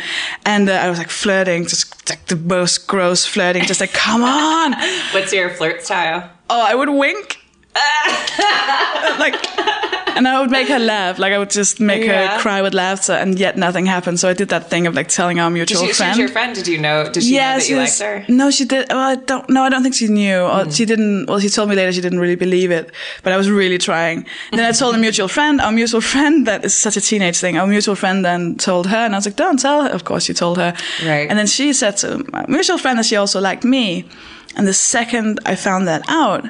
And 0.47 0.69
uh, 0.69 0.75
I 0.75 0.89
was 0.89 0.99
like 0.99 1.11
flirting, 1.11 1.67
just 1.67 2.02
like 2.11 2.27
the 2.27 2.37
most 2.37 2.87
gross 2.87 3.25
flirting, 3.27 3.65
just 3.65 3.81
like, 3.81 3.93
come 3.93 4.23
on. 4.23 4.73
what's 5.13 5.33
your 5.33 5.51
flirt 5.51 5.83
style 5.83 6.31
Oh, 6.51 6.61
I 6.61 6.75
would 6.75 6.91
wink. 6.91 7.39
like, 9.19 9.35
and 10.17 10.29
I 10.29 10.41
would 10.41 10.51
make 10.51 10.69
her 10.69 10.79
laugh. 10.79 11.19
Like 11.19 11.33
I 11.33 11.39
would 11.39 11.51
just 11.51 11.81
make 11.81 12.05
Yeah. 12.05 12.37
her 12.37 12.41
cry 12.41 12.61
with 12.63 12.75
laughter, 12.75 13.13
and 13.13 13.39
yet 13.39 13.57
nothing 13.57 13.87
happened. 13.87 14.21
So 14.21 14.29
I 14.29 14.35
did 14.35 14.49
that 14.51 14.69
thing 14.71 14.87
of 14.87 14.95
like 14.95 15.09
telling 15.09 15.41
our 15.41 15.51
mutual 15.51 15.81
she, 15.81 15.87
she 15.89 15.93
friend. 15.95 16.11
was 16.11 16.19
your 16.19 16.29
friend 16.29 16.55
did 16.55 16.67
you 16.69 16.79
know 16.79 17.05
did 17.11 17.23
she 17.23 17.33
know 17.33 17.39
that 17.59 17.69
you 17.69 17.77
liked 17.77 17.99
her 17.99 18.25
No, 18.29 18.51
she 18.51 18.65
did. 18.65 18.89
Well, 18.91 18.99
I 18.99 19.17
don't. 19.17 19.49
No, 19.49 19.63
I 19.63 19.69
don't 19.71 19.83
think 19.83 19.95
she 19.95 20.09
knew. 20.09 20.37
Or 20.41 20.65
Hmm. 20.65 20.71
she 20.71 20.85
didn't. 20.85 21.27
Well, 21.29 21.41
she 21.41 21.49
told 21.49 21.69
me 21.71 21.75
later 21.77 21.93
she 21.93 22.01
didn't 22.01 22.21
really 22.21 22.37
believe 22.37 22.71
it. 22.71 22.91
But 23.23 23.33
I 23.33 23.37
was 23.37 23.49
really 23.51 23.79
trying. 23.79 24.27
And 24.51 24.59
then 24.59 24.67
I 24.69 24.73
told 24.73 24.95
a 24.95 24.99
mutual 24.99 25.29
friend. 25.29 25.61
Our 25.61 25.73
mutual 25.73 26.01
friend. 26.01 26.47
That 26.47 26.65
is 26.65 26.75
such 26.75 26.97
a 26.97 27.01
teenage 27.01 27.39
thing. 27.39 27.57
Our 27.59 27.67
mutual 27.67 27.95
friend 27.97 28.25
then 28.25 28.57
told 28.57 28.87
her, 28.89 28.97
and 29.07 29.15
I 29.15 29.19
was 29.19 29.27
like, 29.27 29.37
"Don't 29.37 29.59
tell 29.59 29.83
her." 29.85 29.89
Of 29.91 30.05
course, 30.05 30.25
she 30.25 30.35
told 30.35 30.59
her. 30.59 30.75
Right. 31.07 31.29
And 31.31 31.39
then 31.39 31.47
she 31.47 31.73
said 31.73 31.97
to 31.99 32.25
my 32.33 32.45
mutual 32.49 32.79
friend 32.79 32.99
that 32.99 33.07
she 33.07 33.17
also 33.17 33.41
liked 33.41 33.65
me. 33.65 34.05
And 34.57 34.67
the 34.69 34.75
second 34.75 35.41
I 35.47 35.55
found 35.57 35.87
that 35.89 36.03
out, 36.09 36.45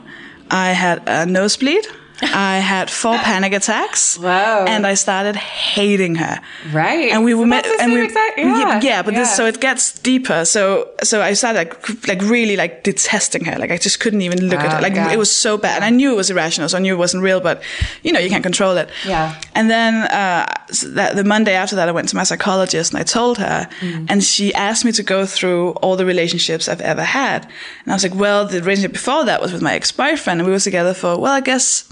I 0.53 0.73
had 0.73 1.03
a 1.07 1.25
nosebleed. 1.25 1.87
I 2.23 2.59
had 2.59 2.91
four 2.91 3.17
panic 3.19 3.53
attacks. 3.53 4.19
Wow. 4.19 4.65
And 4.67 4.87
I 4.87 4.95
started 4.95 5.37
hating 5.37 6.15
her. 6.17 6.41
Right. 6.73 7.11
And 7.13 7.25
we 7.25 7.33
So 7.33 7.39
were 7.39 7.47
met, 7.47 7.67
and 7.81 7.93
we 7.93 8.03
exact- 8.05 8.39
yeah, 8.39 8.59
yeah, 8.59 8.81
yeah, 8.83 9.03
but 9.03 9.15
this 9.15 9.35
so 9.37 9.47
it 9.47 9.61
gets 9.61 9.99
deeper. 9.99 10.45
So 10.45 10.89
so 11.03 11.21
I 11.21 11.33
started 11.35 11.59
like 11.59 12.07
like 12.09 12.23
really 12.23 12.57
like 12.57 12.83
detesting 12.85 13.45
her. 13.45 13.59
Like 13.59 13.71
I 13.71 13.77
just 13.77 13.99
couldn't 14.01 14.23
even 14.23 14.49
look 14.49 14.61
at 14.61 14.67
Ah, 14.73 14.77
her. 14.77 14.83
Like 14.83 14.95
yeah. 14.95 15.13
it 15.13 15.19
was 15.19 15.35
so 15.35 15.57
bad. 15.59 15.77
And 15.77 15.85
I 15.85 15.91
knew 15.91 16.13
it 16.13 16.17
was 16.17 16.31
irrational, 16.31 16.69
so 16.69 16.77
I 16.79 16.81
knew 16.81 16.95
it 16.95 16.99
wasn't 16.99 17.23
real. 17.23 17.41
But 17.41 17.63
you 18.03 18.13
know 18.13 18.21
you 18.21 18.31
can't 18.31 18.43
control 18.45 18.77
it. 18.77 18.89
Yeah. 19.07 19.35
And 19.55 19.69
then 19.71 19.95
uh, 20.11 20.47
so 20.71 20.89
that 20.91 21.17
the 21.17 21.25
Monday 21.25 21.55
after 21.55 21.77
that, 21.77 21.89
I 21.89 21.93
went 21.93 22.09
to 22.11 22.17
my 22.17 22.25
psychologist 22.25 22.93
and 22.93 23.01
I 23.01 23.05
told 23.05 23.39
her, 23.39 23.69
Mm. 23.81 24.07
and 24.11 24.23
she 24.23 24.53
asked 24.55 24.85
me 24.85 24.93
to 24.93 25.03
go 25.03 25.27
through 25.27 25.71
all 25.83 25.97
the 25.97 26.05
relationships 26.07 26.69
I've 26.69 26.81
ever 26.81 27.03
had. 27.03 27.45
And 27.85 27.93
I 27.93 27.95
was 27.95 28.03
like, 28.05 28.15
well, 28.15 28.47
the 28.47 28.61
relationship 28.61 28.93
before 28.93 29.25
that 29.25 29.41
was 29.43 29.53
with 29.53 29.63
my 29.63 29.75
ex 29.75 29.91
boyfriend, 29.93 30.41
and 30.41 30.47
we 30.47 30.53
were 30.53 30.61
together 30.61 30.95
for 30.95 31.19
well, 31.19 31.33
I 31.33 31.41
guess 31.41 31.85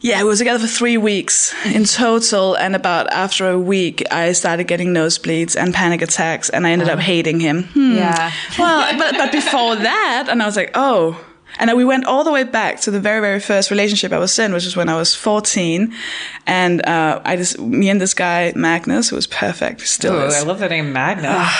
Yeah, 0.00 0.22
we 0.22 0.28
were 0.28 0.36
together 0.36 0.60
for 0.60 0.68
three 0.68 0.96
weeks 0.96 1.52
in 1.66 1.84
total, 1.84 2.54
and 2.56 2.76
about 2.76 3.10
after 3.12 3.50
a 3.50 3.58
week, 3.58 4.04
I 4.12 4.30
started 4.32 4.68
getting 4.68 4.94
nosebleeds 4.94 5.56
and 5.56 5.74
panic 5.74 6.02
attacks, 6.02 6.48
and 6.50 6.66
I 6.66 6.70
ended 6.70 6.88
up 6.88 7.00
hating 7.00 7.40
him. 7.40 7.64
Hmm. 7.64 7.96
Yeah. 7.96 8.32
Well, 8.58 8.96
but 8.96 9.16
but 9.16 9.32
before 9.32 9.74
that, 9.76 10.28
and 10.30 10.42
I 10.42 10.46
was 10.46 10.56
like, 10.56 10.70
oh. 10.74 11.24
And 11.60 11.74
we 11.76 11.84
went 11.84 12.04
all 12.04 12.22
the 12.22 12.30
way 12.30 12.44
back 12.44 12.78
to 12.82 12.90
the 12.92 13.00
very, 13.00 13.20
very 13.20 13.40
first 13.40 13.70
relationship 13.72 14.12
I 14.12 14.18
was 14.18 14.38
in, 14.38 14.52
which 14.52 14.64
was 14.64 14.76
when 14.76 14.88
I 14.88 14.94
was 14.94 15.14
14. 15.16 15.92
And 16.46 16.86
uh, 16.86 17.20
I 17.24 17.34
just, 17.36 17.58
me 17.58 17.88
and 17.88 18.00
this 18.00 18.14
guy, 18.14 18.52
Magnus, 18.54 19.08
who 19.08 19.16
was 19.16 19.26
perfect, 19.26 19.80
still 19.80 20.12
Oh, 20.14 20.26
is. 20.26 20.34
I 20.36 20.42
love 20.46 20.60
the 20.60 20.68
name 20.68 20.92
Magna. 20.92 21.48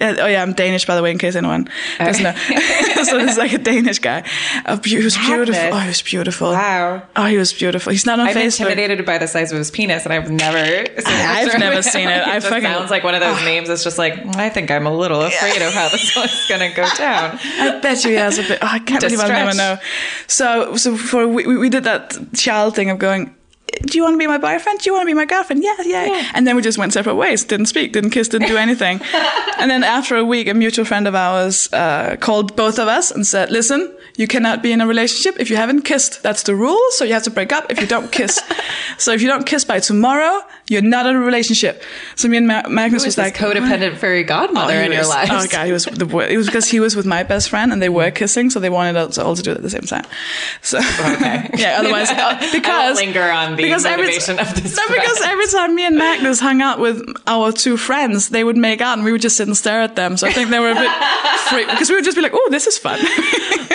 Uh, 0.00 0.16
oh 0.18 0.26
yeah, 0.26 0.42
I'm 0.42 0.52
Danish 0.52 0.86
by 0.86 0.94
the 0.96 1.02
way, 1.02 1.10
in 1.10 1.18
case 1.18 1.34
anyone 1.36 1.68
doesn't 1.98 2.22
know. 2.22 2.32
so 3.04 3.18
this 3.18 3.32
is 3.32 3.38
like 3.38 3.52
a 3.52 3.58
Danish 3.58 3.98
guy. 3.98 4.24
Oh, 4.66 4.80
he 4.84 4.96
was 4.96 5.16
beautiful. 5.16 5.70
Oh, 5.72 5.78
he 5.78 5.88
was 5.88 6.02
beautiful. 6.02 6.50
Wow. 6.52 7.02
Oh, 7.16 7.24
he 7.26 7.36
was 7.36 7.52
beautiful. 7.52 7.92
He's 7.92 8.06
not 8.06 8.20
on 8.20 8.28
I'm 8.28 8.34
Facebook. 8.34 8.60
intimidated 8.66 9.04
by 9.06 9.18
the 9.18 9.26
size 9.26 9.52
of 9.52 9.58
his 9.58 9.70
penis, 9.70 10.04
and 10.04 10.12
I've 10.12 10.30
never. 10.30 10.58
Seen 11.00 11.04
I've 11.06 11.58
never 11.58 11.78
it. 11.78 11.84
seen 11.84 12.08
it. 12.08 12.26
I 12.26 12.40
fucking- 12.40 12.62
sounds 12.62 12.90
like 12.90 13.04
one 13.04 13.14
of 13.14 13.20
those 13.20 13.40
names. 13.42 13.68
It's 13.68 13.84
just 13.84 13.98
like 13.98 14.14
I 14.36 14.48
think 14.48 14.70
I'm 14.70 14.86
a 14.86 14.94
little 14.94 15.22
afraid 15.22 15.62
of 15.62 15.72
how 15.72 15.88
this 15.88 16.14
one's 16.14 16.46
gonna 16.48 16.72
go 16.74 16.86
down. 16.96 17.38
I 17.42 17.80
bet 17.80 18.04
you 18.04 18.10
he 18.10 18.16
has 18.16 18.38
a 18.38 18.42
bit. 18.42 18.58
Oh, 18.62 18.68
I 18.70 18.78
can't 18.80 19.00
believe 19.00 19.20
I'll 19.20 19.28
never 19.28 19.56
know. 19.56 19.78
So, 20.26 20.76
so 20.76 20.96
for 20.96 21.26
we 21.26 21.46
we 21.46 21.68
did 21.68 21.84
that 21.84 22.16
child 22.34 22.76
thing 22.76 22.90
of 22.90 22.98
going. 22.98 23.34
Do 23.82 23.96
you 23.98 24.02
want 24.04 24.14
to 24.14 24.18
be 24.18 24.26
my 24.26 24.38
boyfriend? 24.38 24.80
Do 24.80 24.90
you 24.90 24.94
want 24.94 25.02
to 25.02 25.06
be 25.06 25.14
my 25.14 25.24
girlfriend? 25.24 25.62
Yeah, 25.62 25.74
yeah, 25.84 26.30
And 26.34 26.46
then 26.46 26.56
we 26.56 26.62
just 26.62 26.78
went 26.78 26.92
separate 26.92 27.14
ways. 27.16 27.44
Didn't 27.44 27.66
speak, 27.66 27.92
didn't 27.92 28.10
kiss, 28.10 28.28
didn't 28.28 28.48
do 28.48 28.56
anything. 28.66 29.00
and 29.58 29.70
then 29.70 29.82
after 29.84 30.16
a 30.16 30.24
week, 30.24 30.48
a 30.48 30.54
mutual 30.54 30.84
friend 30.84 31.06
of 31.06 31.14
ours 31.14 31.72
uh, 31.72 32.16
called 32.20 32.56
both 32.56 32.78
of 32.78 32.88
us 32.88 33.10
and 33.10 33.26
said, 33.26 33.50
"Listen, 33.50 33.92
you 34.16 34.26
cannot 34.26 34.62
be 34.62 34.72
in 34.72 34.80
a 34.80 34.86
relationship 34.86 35.40
if 35.40 35.50
you 35.50 35.56
haven't 35.56 35.82
kissed. 35.82 36.22
That's 36.22 36.42
the 36.44 36.54
rule. 36.54 36.80
So 36.90 37.04
you 37.04 37.12
have 37.14 37.22
to 37.24 37.30
break 37.30 37.52
up 37.52 37.70
if 37.70 37.80
you 37.80 37.86
don't 37.86 38.10
kiss. 38.12 38.40
so 38.98 39.12
if 39.12 39.22
you 39.22 39.28
don't 39.28 39.46
kiss 39.46 39.64
by 39.64 39.80
tomorrow, 39.80 40.40
you're 40.68 40.82
not 40.82 41.06
in 41.06 41.16
a 41.16 41.20
relationship." 41.20 41.82
So 42.16 42.28
me 42.28 42.36
and 42.36 42.46
Ma- 42.46 42.68
Magnus 42.68 43.02
Who 43.02 43.06
was 43.08 43.14
is 43.14 43.18
like, 43.18 43.34
codependent 43.36 43.96
fairy 43.98 44.24
godmother 44.24 44.78
he 44.78 44.86
in 44.86 44.92
your 44.92 45.00
was- 45.02 45.08
life? 45.08 45.28
Oh 45.32 45.46
god, 45.50 45.66
he 45.66 45.72
was 45.72 45.84
the 45.86 46.06
wor- 46.06 46.26
it 46.26 46.36
was 46.36 46.46
because 46.46 46.68
he 46.68 46.80
was 46.80 46.94
with 46.96 47.06
my 47.06 47.22
best 47.22 47.48
friend 47.50 47.72
and 47.72 47.80
they 47.82 47.88
were 47.88 48.10
kissing, 48.10 48.50
so 48.50 48.60
they 48.60 48.70
wanted 48.70 48.96
us 48.96 49.18
all 49.18 49.34
to 49.36 49.42
do 49.42 49.50
it 49.52 49.56
at 49.56 49.62
the 49.62 49.70
same 49.70 49.82
time. 49.82 50.04
So 50.62 50.78
okay. 50.78 51.48
yeah, 51.56 51.78
otherwise 51.80 52.10
because 52.52 52.96
linger 52.96 53.30
on 53.30 53.56
because 53.62 53.84
every 53.84 54.12
t- 54.18 54.32
No, 54.32 54.88
because 54.88 55.20
every 55.22 55.46
time 55.48 55.74
me 55.74 55.84
and 55.86 55.96
Magnus 55.96 56.40
hung 56.40 56.60
out 56.62 56.78
with 56.78 57.02
our 57.26 57.52
two 57.52 57.76
friends, 57.76 58.28
they 58.30 58.44
would 58.44 58.56
make 58.56 58.80
out 58.80 58.96
and 58.98 59.04
we 59.04 59.12
would 59.12 59.20
just 59.22 59.36
sit 59.36 59.46
and 59.46 59.56
stare 59.56 59.80
at 59.82 59.96
them. 59.96 60.16
So 60.16 60.26
I 60.26 60.32
think 60.32 60.50
they 60.50 60.58
were 60.58 60.70
a 60.70 60.74
bit 60.74 60.90
freaked 61.50 61.70
because 61.70 61.88
we 61.90 61.96
would 61.96 62.04
just 62.04 62.16
be 62.16 62.22
like, 62.22 62.32
"Oh, 62.34 62.48
this 62.50 62.66
is 62.66 62.78
fun." 62.78 62.98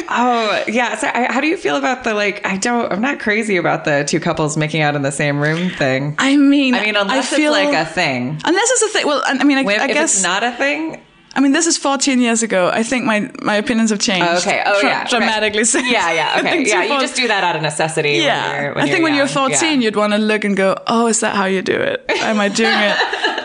Oh 0.07 0.63
yeah. 0.67 0.95
So 0.95 1.07
I, 1.07 1.31
how 1.31 1.41
do 1.41 1.47
you 1.47 1.57
feel 1.57 1.75
about 1.75 2.03
the 2.03 2.13
like? 2.13 2.45
I 2.45 2.57
don't. 2.57 2.91
I'm 2.91 3.01
not 3.01 3.19
crazy 3.19 3.57
about 3.57 3.85
the 3.85 4.05
two 4.07 4.19
couples 4.19 4.55
making 4.55 4.81
out 4.81 4.95
in 4.95 5.01
the 5.01 5.11
same 5.11 5.41
room 5.41 5.69
thing. 5.71 6.15
I 6.19 6.37
mean, 6.37 6.73
I 6.75 6.83
mean, 6.85 6.95
unless 6.95 7.33
I 7.33 7.35
feel 7.35 7.53
it's 7.53 7.65
like 7.65 7.75
a 7.75 7.89
thing. 7.89 8.39
unless 8.45 8.71
it's 8.71 8.83
a 8.83 8.89
thing. 8.89 9.07
Well, 9.07 9.21
I 9.25 9.43
mean, 9.43 9.57
I, 9.57 9.61
If, 9.61 9.67
I 9.81 9.85
if 9.87 9.93
guess 9.93 10.13
it's 10.13 10.23
not 10.23 10.43
a 10.43 10.51
thing, 10.51 11.01
I 11.35 11.41
mean, 11.41 11.51
this 11.51 11.67
is 11.67 11.77
14 11.77 12.21
years 12.21 12.43
ago. 12.43 12.69
I 12.73 12.81
think 12.83 13.03
my, 13.05 13.29
my 13.41 13.55
opinions 13.55 13.89
have 13.89 13.99
changed. 13.99 14.25
Oh, 14.29 14.37
okay. 14.37 14.63
Oh 14.65 14.79
yeah. 14.81 15.05
dramatically. 15.07 15.59
Right. 15.59 15.67
since- 15.67 15.91
Yeah, 15.91 16.11
yeah. 16.13 16.35
Okay. 16.39 16.63
Yeah, 16.65 16.83
you 16.83 16.99
just 17.01 17.15
do 17.15 17.27
that 17.27 17.43
out 17.43 17.55
of 17.55 17.61
necessity. 17.61 18.13
Yeah, 18.23 18.63
When 18.67 18.75
when 18.75 18.83
I 18.85 18.87
think 18.91 19.03
when 19.03 19.15
you're 19.15 19.27
14, 19.27 19.51
Yeah. 19.61 19.71
you'd 19.85 19.95
want 19.95 20.13
to 20.13 20.19
look 20.19 20.43
and 20.45 20.55
go, 20.55 20.75
"Oh, 20.87 21.07
is 21.07 21.19
that 21.19 21.35
how 21.35 21.45
you 21.45 21.61
do 21.61 21.73
it? 21.75 22.05
Am 22.21 22.39
I 22.39 22.47
doing 22.49 22.71
it? 22.73 22.95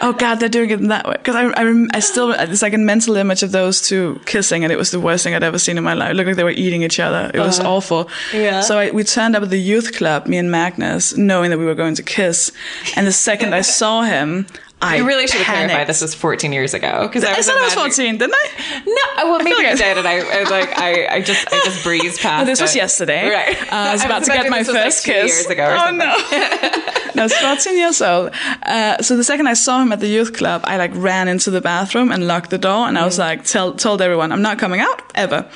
oh 0.03 0.13
God, 0.17 0.37
they're 0.41 0.49
doing 0.49 0.71
it 0.71 0.81
in 0.81 0.89
that 0.89 1.07
way." 1.07 1.15
Because 1.19 1.35
I, 1.35 1.45
I, 1.63 1.87
I 1.95 2.01
still, 2.01 2.31
it's 2.33 2.63
like 2.63 2.75
a 2.75 2.79
mental 2.79 3.17
image 3.17 3.43
of 3.43 3.51
those 3.53 3.81
two 3.83 4.21
kissing, 4.25 4.63
and 4.65 4.73
it 4.73 4.77
was 4.79 4.91
the 4.93 5.01
worst 5.01 5.25
thing 5.25 5.35
I'd 5.35 5.43
ever 5.43 5.59
seen 5.59 5.77
in 5.77 5.85
my 5.85 5.95
life. 5.95 6.11
It 6.11 6.15
looked 6.15 6.29
like 6.29 6.37
they 6.37 6.45
were 6.45 6.51
eating 6.65 6.83
each 6.83 7.01
other. 7.01 7.31
It 7.35 7.41
was 7.41 7.59
awful. 7.61 8.01
Uh-huh. 8.01 8.37
yeah. 8.39 8.61
So 8.61 8.79
I, 8.79 8.91
we 8.91 9.03
turned 9.05 9.35
up 9.37 9.43
at 9.43 9.51
the 9.51 9.61
youth 9.61 9.97
club, 9.97 10.27
me 10.27 10.37
and 10.39 10.51
Magnus, 10.51 11.17
knowing 11.17 11.51
that 11.51 11.59
we 11.59 11.65
were 11.65 11.75
going 11.75 11.97
to 11.97 12.03
kiss, 12.05 12.53
and 12.97 13.07
the 13.07 13.13
second 13.13 13.55
I 13.55 13.63
saw 13.63 14.03
him. 14.03 14.47
I 14.83 14.97
You 14.97 15.07
really 15.07 15.27
should 15.27 15.39
have 15.43 15.47
panicked. 15.47 15.71
clarified 15.71 15.89
this 15.89 16.01
was 16.01 16.15
14 16.15 16.53
years 16.53 16.73
ago 16.75 17.07
because 17.07 17.23
I 17.25 17.33
I 17.35 17.41
said 17.43 17.55
I 17.57 17.65
was 17.65 17.75
14, 17.75 18.17
didn't 18.19 18.35
I? 18.35 18.83
No, 18.87 19.31
well, 19.31 19.39
maybe 19.41 19.57
like 19.57 19.67
I 19.67 19.71
I- 19.73 19.75
did, 19.77 19.99
and 19.99 20.09
I, 20.09 20.17
I 20.21 20.43
like 20.49 20.79
I, 20.79 21.17
I 21.17 21.21
just 21.21 21.47
I 21.53 21.61
just 21.65 21.85
breezed 21.85 22.21
past. 22.21 22.43
Oh, 22.43 22.45
this 22.47 22.61
was 22.61 22.75
it. 22.75 22.79
yesterday. 22.79 23.29
right? 23.29 23.61
Uh, 23.71 23.77
I 23.77 23.93
was 23.93 24.05
about 24.09 24.25
to 24.25 24.31
get 24.33 24.49
my 24.49 24.59
like, 24.59 24.67
first 24.67 25.05
two 25.05 25.13
kiss. 25.13 25.33
years 25.35 25.47
ago. 25.47 25.65
Or 25.67 25.73
oh 25.75 25.79
something. 25.79 25.99
no! 25.99 26.07
no, 27.15 27.23
I 27.23 27.25
was 27.25 27.35
14 27.37 27.77
years 27.79 28.01
old. 28.01 28.31
Uh, 28.63 29.03
so 29.03 29.17
the 29.17 29.25
second 29.25 29.47
I 29.49 29.53
saw 29.55 29.83
him 29.83 29.93
at 29.93 30.01
the 30.01 30.07
youth 30.09 30.33
club, 30.33 30.63
I 30.65 30.77
like 30.79 30.93
ran 30.95 31.29
into 31.29 31.51
the 31.51 31.61
bathroom 31.61 32.11
and 32.11 32.27
locked 32.27 32.49
the 32.51 32.59
door, 32.59 32.89
and 32.89 32.97
I 32.99 33.05
was 33.05 33.19
like, 33.19 33.45
tell, 33.45 33.75
told 33.75 34.01
everyone, 34.01 34.33
I'm 34.33 34.43
not 34.43 34.59
coming 34.59 34.81
out 34.81 35.03
ever, 35.15 35.47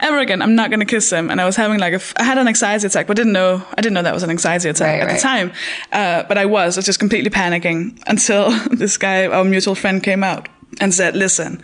ever 0.00 0.18
again. 0.18 0.40
I'm 0.42 0.54
not 0.54 0.70
gonna 0.70 0.84
kiss 0.84 1.10
him. 1.10 1.30
And 1.30 1.40
I 1.40 1.44
was 1.46 1.56
having 1.56 1.80
like 1.80 1.92
a, 1.94 1.96
f- 1.96 2.12
I 2.16 2.22
had 2.22 2.38
an 2.38 2.46
anxiety 2.46 2.86
attack, 2.86 3.06
but 3.08 3.16
didn't 3.16 3.32
know, 3.32 3.62
I 3.76 3.80
didn't 3.80 3.94
know 3.94 4.02
that 4.02 4.14
was 4.14 4.22
an 4.22 4.30
anxiety 4.30 4.68
attack 4.68 4.86
Right, 4.86 5.00
at 5.02 5.06
right. 5.06 5.16
the 5.16 5.20
time. 5.20 5.52
Uh, 5.90 6.22
but 6.28 6.38
I 6.38 6.44
was, 6.46 6.76
I 6.76 6.78
was 6.78 6.86
just 6.86 7.00
completely 7.00 7.30
panicking 7.30 8.00
until 8.06 8.51
this 8.70 8.96
guy, 8.96 9.26
our 9.26 9.44
mutual 9.44 9.74
friend, 9.74 10.02
came 10.02 10.24
out 10.24 10.48
and 10.80 10.94
said, 10.94 11.16
"Listen." 11.16 11.62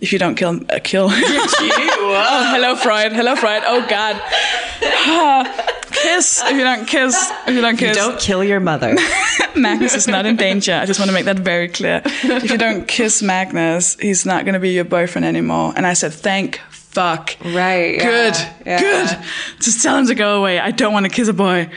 If 0.00 0.14
you 0.14 0.18
don't 0.18 0.34
kill, 0.34 0.60
uh, 0.70 0.78
kill. 0.82 1.08
oh, 1.12 2.50
hello, 2.54 2.74
Freud. 2.74 3.12
Hello, 3.12 3.36
Freud. 3.36 3.62
Oh 3.66 3.86
God. 3.86 4.16
kiss. 5.92 6.42
If 6.42 6.52
you 6.52 6.64
don't 6.64 6.86
kiss, 6.86 7.30
if 7.46 7.54
you 7.54 7.60
don't 7.60 7.76
kiss, 7.76 7.96
you 7.96 8.02
Don't 8.02 8.18
kill 8.18 8.42
your 8.42 8.60
mother. 8.60 8.96
Magnus 9.56 9.94
is 9.94 10.08
not 10.08 10.24
in 10.24 10.36
danger. 10.36 10.72
I 10.72 10.86
just 10.86 10.98
want 10.98 11.10
to 11.10 11.14
make 11.14 11.26
that 11.26 11.40
very 11.40 11.68
clear. 11.68 12.00
If 12.04 12.50
you 12.50 12.56
don't 12.56 12.88
kiss 12.88 13.22
Magnus, 13.22 13.96
he's 14.00 14.24
not 14.24 14.44
going 14.44 14.54
to 14.54 14.60
be 14.60 14.70
your 14.70 14.84
boyfriend 14.84 15.26
anymore. 15.26 15.74
And 15.76 15.86
I 15.86 15.92
said, 15.92 16.14
thank 16.14 16.60
fuck. 16.90 17.36
Right, 17.44 17.96
yeah, 17.96 18.02
Good. 18.02 18.66
yeah. 18.66 18.80
Good. 18.80 19.18
Just 19.60 19.82
tell 19.82 19.96
him 19.96 20.06
to 20.06 20.14
go 20.14 20.38
away. 20.38 20.58
I 20.58 20.70
don't 20.70 20.92
want 20.92 21.06
to 21.06 21.10
kiss 21.10 21.28
a 21.28 21.32
boy. 21.32 21.70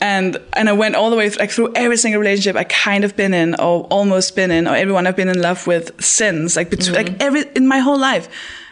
And 0.00 0.38
and 0.52 0.68
I 0.68 0.72
went 0.72 0.94
all 0.94 1.10
the 1.10 1.16
way 1.16 1.28
like 1.30 1.50
through 1.50 1.72
every 1.74 1.96
single 1.96 2.20
relationship 2.20 2.54
I 2.56 2.64
kind 2.64 3.04
of 3.04 3.16
been 3.16 3.34
in 3.34 3.54
or 3.56 3.82
almost 3.90 4.36
been 4.36 4.50
in 4.50 4.68
or 4.68 4.76
everyone 4.76 5.06
I've 5.08 5.16
been 5.16 5.28
in 5.28 5.40
love 5.40 5.66
with 5.66 5.90
since 6.02 6.54
like 6.56 6.70
bet- 6.70 6.88
like 6.90 7.06
Mm-hmm. 7.06 7.22
every 7.22 7.44
in 7.56 7.66
my 7.66 7.78
whole 7.80 7.98
life 7.98 8.28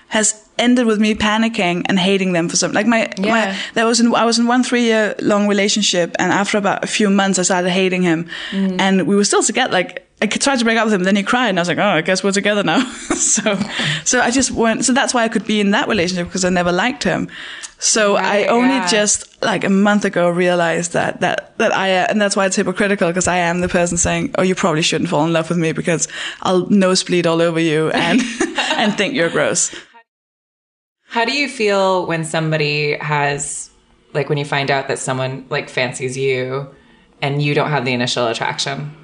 has 0.08 0.34
ended 0.58 0.86
with 0.86 1.00
me 1.00 1.14
panicking 1.14 1.82
and 1.88 1.98
hating 1.98 2.32
them 2.32 2.48
for 2.48 2.56
something 2.56 2.76
like 2.76 2.86
my 2.86 3.12
Yeah. 3.18 3.30
my 3.30 3.56
that 3.74 3.84
was 3.84 3.98
in 4.00 4.14
I 4.14 4.24
was 4.24 4.38
in 4.38 4.46
one 4.46 4.62
three 4.62 4.82
year 4.84 5.14
long 5.20 5.48
relationship 5.48 6.14
and 6.20 6.30
after 6.32 6.58
about 6.58 6.84
a 6.84 6.86
few 6.86 7.10
months 7.10 7.38
I 7.40 7.42
started 7.42 7.70
hating 7.70 8.02
him 8.02 8.28
Mm. 8.52 8.80
and 8.80 9.06
we 9.08 9.16
were 9.16 9.24
still 9.24 9.42
together 9.42 9.72
like 9.72 10.02
I 10.22 10.26
tried 10.26 10.58
to 10.60 10.64
break 10.64 10.78
up 10.78 10.84
with 10.86 10.94
him 10.94 11.02
then 11.02 11.16
he 11.16 11.22
cried 11.24 11.48
and 11.48 11.58
I 11.58 11.62
was 11.62 11.68
like 11.68 11.78
oh 11.78 11.98
I 11.98 12.02
guess 12.02 12.22
we're 12.22 12.30
together 12.32 12.62
now 12.62 12.80
so 13.16 13.58
so 14.04 14.20
I 14.20 14.30
just 14.30 14.50
went 14.52 14.84
so 14.84 14.92
that's 14.92 15.12
why 15.12 15.24
I 15.24 15.28
could 15.28 15.44
be 15.44 15.60
in 15.60 15.72
that 15.72 15.88
relationship 15.88 16.28
because 16.28 16.44
I 16.44 16.50
never 16.50 16.70
liked 16.72 17.02
him 17.02 17.28
so 17.78 18.16
I 18.16 18.46
only 18.46 18.76
yeah. 18.76 18.88
just 18.88 19.42
like 19.42 19.64
a 19.64 19.70
month 19.70 20.04
ago 20.04 20.28
realized 20.28 20.92
that 20.92 21.20
that 21.20 21.56
that 21.58 21.72
I 21.72 21.96
uh, 21.96 22.06
and 22.08 22.20
that's 22.20 22.36
why 22.36 22.46
it's 22.46 22.56
hypocritical 22.56 23.08
because 23.08 23.28
I 23.28 23.36
am 23.36 23.60
the 23.60 23.68
person 23.68 23.98
saying 23.98 24.34
oh 24.38 24.42
you 24.42 24.54
probably 24.54 24.82
shouldn't 24.82 25.10
fall 25.10 25.24
in 25.24 25.32
love 25.32 25.48
with 25.48 25.58
me 25.58 25.72
because 25.72 26.08
I'll 26.42 26.68
nosebleed 26.70 27.26
all 27.26 27.42
over 27.42 27.60
you 27.60 27.90
and 27.90 28.20
and 28.76 28.94
think 28.94 29.14
you're 29.14 29.30
gross 29.30 29.74
How 31.08 31.24
do 31.24 31.32
you 31.32 31.48
feel 31.48 32.06
when 32.06 32.24
somebody 32.24 32.96
has, 32.98 33.70
like, 34.12 34.28
when 34.28 34.38
you 34.38 34.44
find 34.44 34.70
out 34.70 34.88
that 34.88 34.98
someone 34.98 35.46
like 35.48 35.70
fancies 35.70 36.16
you, 36.16 36.68
and 37.22 37.40
you 37.40 37.54
don't 37.54 37.70
have 37.70 37.84
the 37.84 37.92
initial 37.92 38.26
attraction? 38.26 38.94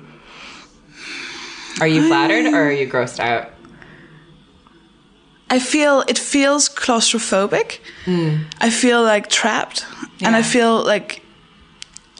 Are 1.80 1.86
you 1.86 2.06
flattered 2.08 2.52
or 2.52 2.68
are 2.68 2.72
you 2.72 2.90
grossed 2.90 3.20
out? 3.20 3.51
I 5.52 5.58
feel 5.58 6.02
it 6.08 6.18
feels 6.18 6.70
claustrophobic. 6.70 7.80
Mm. 8.06 8.46
I 8.58 8.70
feel 8.70 9.02
like 9.02 9.28
trapped, 9.28 9.84
and 10.22 10.34
I 10.34 10.42
feel 10.42 10.82
like 10.82 11.22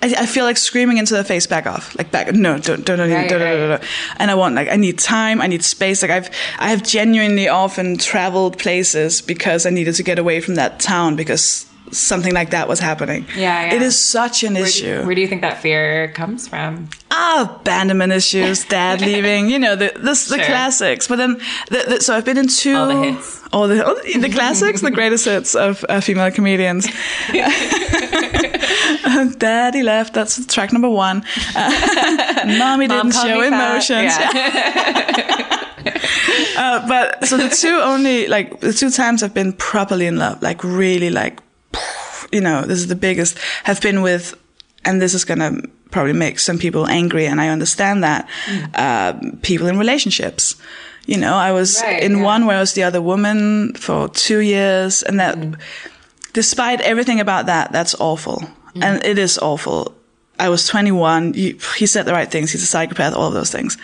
I, 0.02 0.14
I 0.18 0.26
feel 0.26 0.44
like 0.44 0.58
screaming 0.58 0.98
into 0.98 1.14
their 1.14 1.24
face, 1.24 1.46
back 1.46 1.66
off, 1.66 1.96
like 1.96 2.10
back, 2.10 2.34
no, 2.34 2.58
don't, 2.58 2.84
don't, 2.84 2.98
don't, 2.98 3.10
Right, 3.10 3.30
don't, 3.30 3.38
don't, 3.38 3.48
right. 3.48 3.56
don't, 3.56 3.80
don't. 3.80 3.90
And 4.18 4.30
I 4.30 4.34
want 4.34 4.54
like 4.54 4.68
I 4.68 4.76
need 4.76 4.98
time, 4.98 5.40
I 5.40 5.46
need 5.46 5.64
space. 5.64 6.02
Like 6.02 6.10
I've 6.10 6.28
I 6.58 6.68
have 6.68 6.82
genuinely 6.82 7.48
often 7.48 7.96
traveled 7.96 8.58
places 8.58 9.22
because 9.22 9.64
I 9.64 9.70
needed 9.70 9.94
to 9.94 10.02
get 10.02 10.18
away 10.18 10.42
from 10.42 10.56
that 10.56 10.78
town 10.78 11.16
because 11.16 11.64
something 11.92 12.32
like 12.34 12.50
that 12.50 12.68
was 12.68 12.80
happening. 12.80 13.26
Yeah, 13.36 13.66
yeah. 13.66 13.74
It 13.74 13.82
is 13.82 13.96
such 14.02 14.42
an 14.44 14.54
Where 14.54 14.64
issue. 14.64 15.00
do, 15.00 15.06
where 15.06 15.14
do 15.14 15.20
you 15.20 15.28
think 15.28 15.42
that 15.42 15.58
fear 15.62 16.08
comes 16.14 16.48
from? 16.48 16.88
Ah, 17.10 17.58
abandonment 17.60 18.12
issues, 18.12 18.64
dad 18.64 19.00
leaving, 19.08 19.48
you 19.50 19.58
know, 19.58 19.76
the 19.76 19.92
the, 19.94 20.00
the 20.00 20.14
Sure. 20.14 20.38
classics. 20.44 21.06
But 21.06 21.16
then, 21.16 21.38
the, 21.70 21.84
the, 21.88 22.00
so 22.00 22.16
I've 22.16 22.24
been 22.24 22.38
in 22.38 22.48
two. 22.48 22.74
All 22.76 22.88
the 22.88 23.02
hits. 23.12 23.42
All 23.52 23.68
the, 23.68 23.84
all 23.86 23.94
the, 23.96 24.30
classics, 24.30 24.80
the 24.80 24.90
greatest 24.90 25.26
hits 25.26 25.54
of 25.54 25.84
uh, 25.90 26.00
female 26.00 26.30
comedians. 26.30 26.88
Daddy 29.38 29.82
left. 29.82 30.14
That's 30.14 30.46
track 30.46 30.72
number 30.72 30.88
one. 30.88 31.22
Uh, 31.54 32.44
Mommy 32.58 32.88
Mom 32.88 33.10
didn't 33.10 33.12
show 33.12 33.42
emotions. 33.42 34.14
Uh, 36.56 36.86
but 36.88 37.24
so 37.26 37.36
the 37.36 37.48
two 37.48 37.78
only 37.82 38.26
like 38.28 38.60
the 38.60 38.72
two 38.72 38.90
times 38.90 39.22
I've 39.22 39.34
been 39.34 39.52
properly 39.52 40.06
in 40.06 40.16
love, 40.16 40.40
like 40.42 40.62
really 40.64 41.10
like, 41.10 41.40
you 42.32 42.40
know, 42.40 42.62
this 42.62 42.78
is 42.78 42.88
the 42.88 42.96
biggest. 42.96 43.38
Have 43.64 43.80
been 43.80 44.02
with, 44.02 44.34
and 44.84 45.00
this 45.00 45.14
is 45.14 45.24
gonna 45.24 45.60
probably 45.90 46.14
make 46.14 46.38
some 46.38 46.58
people 46.58 46.86
angry, 46.86 47.26
and 47.26 47.40
I 47.40 47.48
understand 47.48 48.02
that. 48.02 48.28
Mm. 48.46 48.70
Uh, 48.74 49.36
people 49.42 49.66
in 49.68 49.78
relationships. 49.78 50.56
You 51.06 51.18
know, 51.18 51.34
I 51.34 51.50
was 51.50 51.80
Right, 51.82 52.02
in 52.02 52.18
yeah. 52.18 52.22
one 52.22 52.46
where 52.46 52.56
I 52.56 52.60
was 52.60 52.74
the 52.74 52.84
other 52.84 53.02
woman 53.02 53.74
for 53.74 54.08
two 54.08 54.38
years, 54.38 55.02
and 55.02 55.18
that, 55.18 55.36
mm. 55.36 55.58
despite 56.32 56.80
everything 56.80 57.20
about 57.20 57.46
that, 57.46 57.72
that's 57.72 57.94
awful. 57.98 58.42
Mm. 58.74 58.82
and 58.84 59.04
it 59.04 59.18
is 59.18 59.38
awful. 59.38 59.94
I 60.38 60.48
was 60.48 60.66
21. 60.66 61.34
You, 61.34 61.58
he 61.76 61.86
said 61.86 62.06
the 62.06 62.12
right 62.12 62.30
things. 62.30 62.52
He's 62.52 62.62
a 62.62 62.66
psychopath. 62.66 63.14
All 63.14 63.28
of 63.28 63.34
those 63.34 63.50
things. 63.50 63.76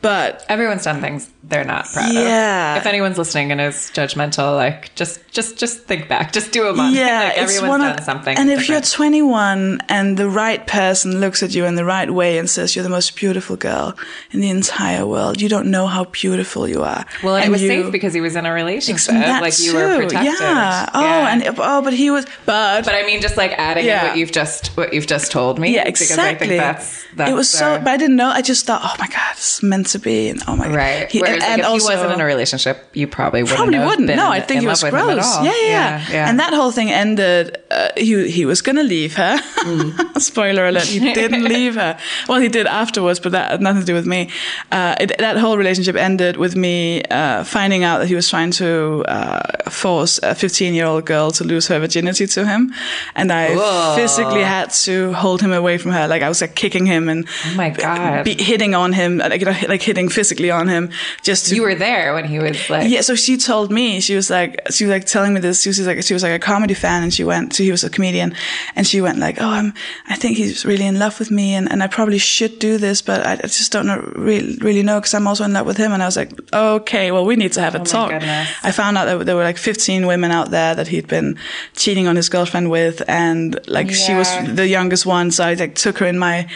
But 0.00 0.44
Everyone's 0.48 0.84
done 0.84 1.00
things 1.00 1.30
they're 1.48 1.64
not 1.64 1.86
proud 1.86 2.12
Yeah. 2.12 2.74
of. 2.74 2.80
If 2.82 2.86
anyone's 2.86 3.18
listening 3.18 3.52
and 3.52 3.60
is 3.60 3.90
judgmental, 3.94 4.56
like 4.56 4.94
just 4.96 5.20
just 5.30 5.56
just 5.58 5.84
think 5.84 6.08
back. 6.08 6.32
Just 6.32 6.50
do 6.50 6.66
a 6.68 6.74
month. 6.74 6.96
yeah, 6.96 7.24
like 7.28 7.38
everyone's 7.38 7.68
one 7.68 7.80
done 7.80 7.98
of, 7.98 8.04
something. 8.04 8.36
And 8.36 8.50
if 8.50 8.68
you're 8.68 8.80
21 8.80 9.80
and 9.88 10.16
the 10.16 10.28
right 10.28 10.66
person 10.66 11.20
looks 11.20 11.42
at 11.42 11.54
you 11.54 11.64
in 11.66 11.74
the 11.76 11.84
right 11.84 12.10
way 12.10 12.38
and 12.38 12.48
says 12.50 12.74
you're 12.74 12.82
the 12.82 12.88
most 12.88 13.14
beautiful 13.16 13.56
girl 13.56 13.96
in 14.32 14.40
the 14.40 14.50
entire 14.50 15.06
world, 15.06 15.40
you 15.40 15.48
don't 15.48 15.70
know 15.70 15.86
how 15.86 16.04
beautiful 16.06 16.66
you 16.68 16.82
are. 16.82 17.04
well, 17.22 17.36
and 17.36 17.44
it 17.46 17.50
was 17.50 17.62
you- 17.62 17.68
safe 17.68 17.92
because 17.92 18.12
he 18.14 18.20
was 18.20 18.34
in 18.36 18.44
a 18.46 18.52
relationship. 18.52 19.14
like 19.14 19.58
you 19.60 19.72
too. 19.72 19.76
were 19.78 19.96
protected. 19.96 20.34
Yeah. 20.40 20.90
Oh, 20.94 21.00
Yeah. 21.02 21.28
and 21.32 21.58
oh, 21.58 21.82
but 21.82 21.92
he 21.92 22.10
was. 22.10 22.26
But 22.44 22.84
But 22.84 22.94
I 22.94 23.02
mean, 23.04 23.20
just 23.20 23.36
like 23.36 23.52
adding 23.52 23.84
Yeah. 23.86 24.08
what 24.08 24.16
you've 24.16 24.32
just 24.32 24.68
what 24.76 24.92
you've 24.92 25.06
just 25.06 25.30
told 25.30 25.58
me. 25.58 25.74
yeah, 25.74 25.84
Because 25.84 26.02
exactly. 26.02 26.46
I 26.46 26.48
think 26.48 26.60
that's, 26.60 27.04
that's 27.14 27.30
it 27.30 27.34
was 27.34 27.48
so. 27.50 27.78
But 27.78 27.88
I 27.88 27.96
didn't 27.96 28.16
know. 28.16 28.28
I 28.30 28.42
just 28.42 28.66
thought, 28.66 28.80
oh 28.84 28.94
my 28.98 29.06
god, 29.06 29.32
it's 29.32 29.62
meant 29.62 29.86
to 29.88 29.98
be. 29.98 30.28
And 30.28 30.42
oh 30.48 30.56
my 30.56 30.66
god, 30.66 30.74
right. 30.76 31.10
He- 31.10 31.20
Whereas 31.40 31.50
and 31.52 31.62
like, 31.62 31.66
if 31.68 31.72
also- 31.72 31.88
he 31.90 31.96
wasn't 31.96 32.12
in 32.14 32.20
a 32.20 32.24
relationship, 32.24 32.76
you 32.94 33.06
probably 33.06 33.42
wouldn't. 33.42 33.56
probably 33.58 33.76
have 33.78 33.86
wouldn't. 33.88 34.06
Been 34.08 34.16
No, 34.16 34.30
I 34.30 34.40
think 34.40 34.60
he 34.60 34.66
was 34.66 34.82
gross. 34.82 35.36
Yeah, 35.42 35.44
yeah, 35.44 35.52
yeah, 35.62 36.04
yeah. 36.10 36.28
And 36.28 36.38
that 36.40 36.52
whole 36.54 36.70
thing 36.70 36.90
ended. 36.90 37.58
Uh, 37.70 37.88
he 37.96 38.28
he 38.30 38.44
was 38.46 38.62
gonna 38.62 38.82
leave 38.84 39.14
her. 39.16 39.36
Mm. 39.64 40.20
Spoiler 40.30 40.66
alert: 40.68 40.84
he 40.84 40.98
didn't 41.12 41.44
leave 41.56 41.74
her. 41.74 41.98
Well, 42.28 42.40
he 42.40 42.48
did 42.48 42.66
afterwards, 42.66 43.20
but 43.20 43.32
that 43.32 43.50
had 43.50 43.60
nothing 43.60 43.80
to 43.82 43.86
do 43.86 43.94
with 43.94 44.06
me. 44.06 44.30
Uh, 44.72 44.94
it, 45.00 45.16
that 45.18 45.36
whole 45.36 45.56
relationship 45.58 45.96
ended 45.96 46.36
with 46.36 46.56
me 46.56 47.02
uh, 47.10 47.44
finding 47.44 47.84
out 47.84 47.98
that 47.98 48.06
he 48.08 48.14
was 48.14 48.28
trying 48.30 48.50
to 48.52 49.04
uh, 49.08 49.70
force 49.70 50.18
a 50.22 50.34
15 50.34 50.74
year 50.74 50.86
old 50.86 51.04
girl 51.06 51.30
to 51.32 51.44
lose 51.44 51.66
her 51.68 51.78
virginity 51.80 52.26
to 52.26 52.46
him, 52.46 52.72
and 53.14 53.32
I 53.32 53.54
Whoa. 53.54 53.94
physically 53.96 54.42
had 54.42 54.70
to 54.86 55.12
hold 55.12 55.40
him 55.42 55.52
away 55.52 55.78
from 55.78 55.90
her. 55.92 56.06
Like 56.08 56.22
I 56.22 56.28
was 56.28 56.40
like 56.40 56.54
kicking 56.54 56.86
him 56.86 57.08
and 57.08 57.26
Oh 57.46 57.54
my 57.56 57.70
God. 57.70 58.24
be, 58.24 58.34
hitting 58.34 58.74
on 58.74 58.92
him, 58.92 59.18
like, 59.18 59.40
you 59.40 59.46
know, 59.46 59.56
like 59.68 59.82
hitting 59.82 60.08
physically 60.08 60.50
on 60.50 60.68
him, 60.68 60.90
just 61.26 61.46
to 61.48 61.56
you 61.56 61.62
were 61.62 61.74
there 61.74 62.14
when 62.14 62.24
he 62.24 62.38
was 62.38 62.70
like. 62.70 62.88
yeah, 62.88 63.00
so 63.00 63.16
she 63.16 63.36
told 63.36 63.72
me 63.72 63.98
she 63.98 64.14
was 64.14 64.30
like 64.30 64.60
she 64.70 64.84
was 64.84 64.92
like 64.92 65.06
telling 65.06 65.34
me 65.34 65.40
this. 65.40 65.60
She 65.62 65.68
was 65.68 65.84
like 65.84 66.02
she 66.04 66.14
was 66.14 66.22
like 66.22 66.32
a 66.32 66.38
comedy 66.38 66.72
fan, 66.74 67.02
and 67.02 67.12
she 67.12 67.24
went. 67.24 67.52
So 67.52 67.64
he 67.64 67.72
was 67.72 67.82
a 67.82 67.90
comedian, 67.90 68.32
and 68.76 68.86
she 68.86 69.00
went 69.00 69.18
like, 69.18 69.38
"Oh, 69.40 69.48
I'm. 69.48 69.74
I 70.08 70.14
think 70.14 70.36
he's 70.36 70.64
really 70.64 70.86
in 70.86 71.00
love 71.00 71.18
with 71.18 71.32
me, 71.32 71.54
and, 71.54 71.70
and 71.70 71.82
I 71.82 71.88
probably 71.88 72.18
should 72.18 72.60
do 72.60 72.78
this, 72.78 73.02
but 73.02 73.26
I, 73.26 73.32
I 73.32 73.48
just 73.48 73.72
don't 73.72 73.86
know, 73.86 74.00
really 74.14 74.56
really 74.58 74.84
know 74.84 75.00
because 75.00 75.14
I'm 75.14 75.26
also 75.26 75.44
in 75.44 75.52
love 75.52 75.66
with 75.66 75.76
him." 75.76 75.92
And 75.92 76.00
I 76.02 76.06
was 76.06 76.16
like, 76.16 76.30
"Okay, 76.52 77.10
well, 77.10 77.26
we 77.26 77.34
need 77.34 77.52
to 77.54 77.60
have 77.60 77.74
a 77.74 77.80
Oh 77.80 77.84
talk." 77.84 78.12
I 78.12 78.70
found 78.70 78.96
out 78.96 79.06
that 79.06 79.26
there 79.26 79.34
were 79.34 79.44
like 79.44 79.58
15 79.58 80.06
women 80.06 80.30
out 80.30 80.52
there 80.52 80.76
that 80.76 80.86
he'd 80.86 81.08
been 81.08 81.38
cheating 81.74 82.06
on 82.06 82.14
his 82.14 82.28
girlfriend 82.28 82.70
with, 82.70 83.02
and 83.08 83.58
like 83.66 83.90
she 83.90 84.14
was 84.14 84.28
the 84.46 84.68
youngest 84.68 85.04
one, 85.06 85.32
so 85.32 85.44
I 85.44 85.54
like 85.54 85.74
took 85.74 85.98
her 85.98 86.06
in 86.06 86.18
my 86.18 86.46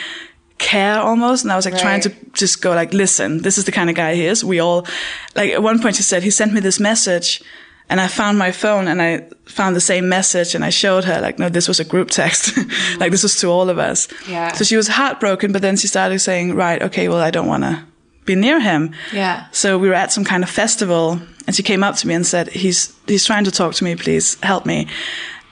care 0.61 1.01
almost. 1.01 1.43
And 1.45 1.53
i 1.53 1.57
was 1.57 1.65
like 1.65 1.79
trying 1.79 2.01
to 2.03 2.11
just 2.33 2.63
go 2.63 2.71
like 2.75 2.93
listen 2.95 3.43
this 3.43 3.59
is 3.59 3.65
the 3.65 3.73
kind 3.73 3.91
of 3.91 3.97
guy 3.97 4.15
he 4.15 4.25
is. 4.27 4.45
We 4.45 4.61
all 4.61 4.87
like 5.35 5.51
at 5.51 5.63
one 5.63 5.81
point 5.83 5.97
she 5.97 6.03
said 6.03 6.23
he 6.23 6.31
sent 6.31 6.53
me 6.53 6.61
this 6.61 6.79
message 6.79 7.43
and 7.89 8.01
i 8.01 8.07
found 8.09 8.39
my 8.39 8.53
phone 8.53 8.87
and 8.89 9.03
i 9.03 9.27
found 9.47 9.75
the 9.75 9.81
same 9.81 10.09
message 10.09 10.55
and 10.55 10.65
i 10.65 10.71
showed 10.71 11.05
her 11.05 11.21
like 11.21 11.39
no 11.39 11.49
this 11.49 11.67
was 11.69 11.81
a 11.81 11.85
group 11.85 12.09
text. 12.11 12.57
Like 13.01 13.11
this 13.11 13.23
was 13.23 13.35
to 13.41 13.49
all 13.49 13.69
of 13.71 13.79
us. 13.79 14.09
Yeah. 14.29 14.53
so 14.53 14.65
she 14.65 14.77
was 14.77 14.89
heartbroken 14.89 15.53
but 15.53 15.63
then 15.63 15.77
she 15.77 15.89
started 15.89 16.19
saying 16.21 16.55
right 16.55 16.81
okay 16.83 17.09
well 17.09 17.19
i 17.29 17.31
don't 17.31 17.49
want 17.49 17.65
to 17.65 17.83
be 18.27 18.35
near 18.35 18.61
him. 18.61 18.93
Yeah. 19.13 19.47
so 19.51 19.79
we 19.79 19.89
were 19.89 19.95
at 20.05 20.13
some 20.13 20.25
kind 20.25 20.43
of 20.45 20.51
festival 20.51 21.19
and 21.47 21.57
she 21.57 21.63
came 21.63 21.83
up 21.83 21.97
to 21.97 22.07
me 22.07 22.15
and 22.15 22.27
said 22.27 22.49
he's 22.49 22.93
he's 23.07 23.25
trying 23.27 23.45
to 23.45 23.51
talk 23.51 23.75
to 23.75 23.85
me 23.85 23.97
please 23.97 24.39
help 24.43 24.67
me 24.67 24.87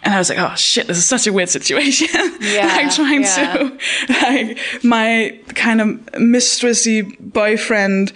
and 0.09 0.15
I 0.15 0.19
was 0.19 0.31
like, 0.31 0.39
oh 0.39 0.55
shit, 0.55 0.87
this 0.87 0.97
is 0.97 1.05
such 1.05 1.27
a 1.27 1.33
weird 1.35 1.51
situation. 1.51 2.09
Yeah, 2.41 2.65
like 2.67 2.95
trying 2.95 3.23
yeah. 3.25 3.53
to, 3.59 3.79
like 4.23 4.59
my 4.83 5.39
kind 5.55 5.83
of 5.83 5.89
mistressy 6.15 7.15
boyfriend 7.21 8.15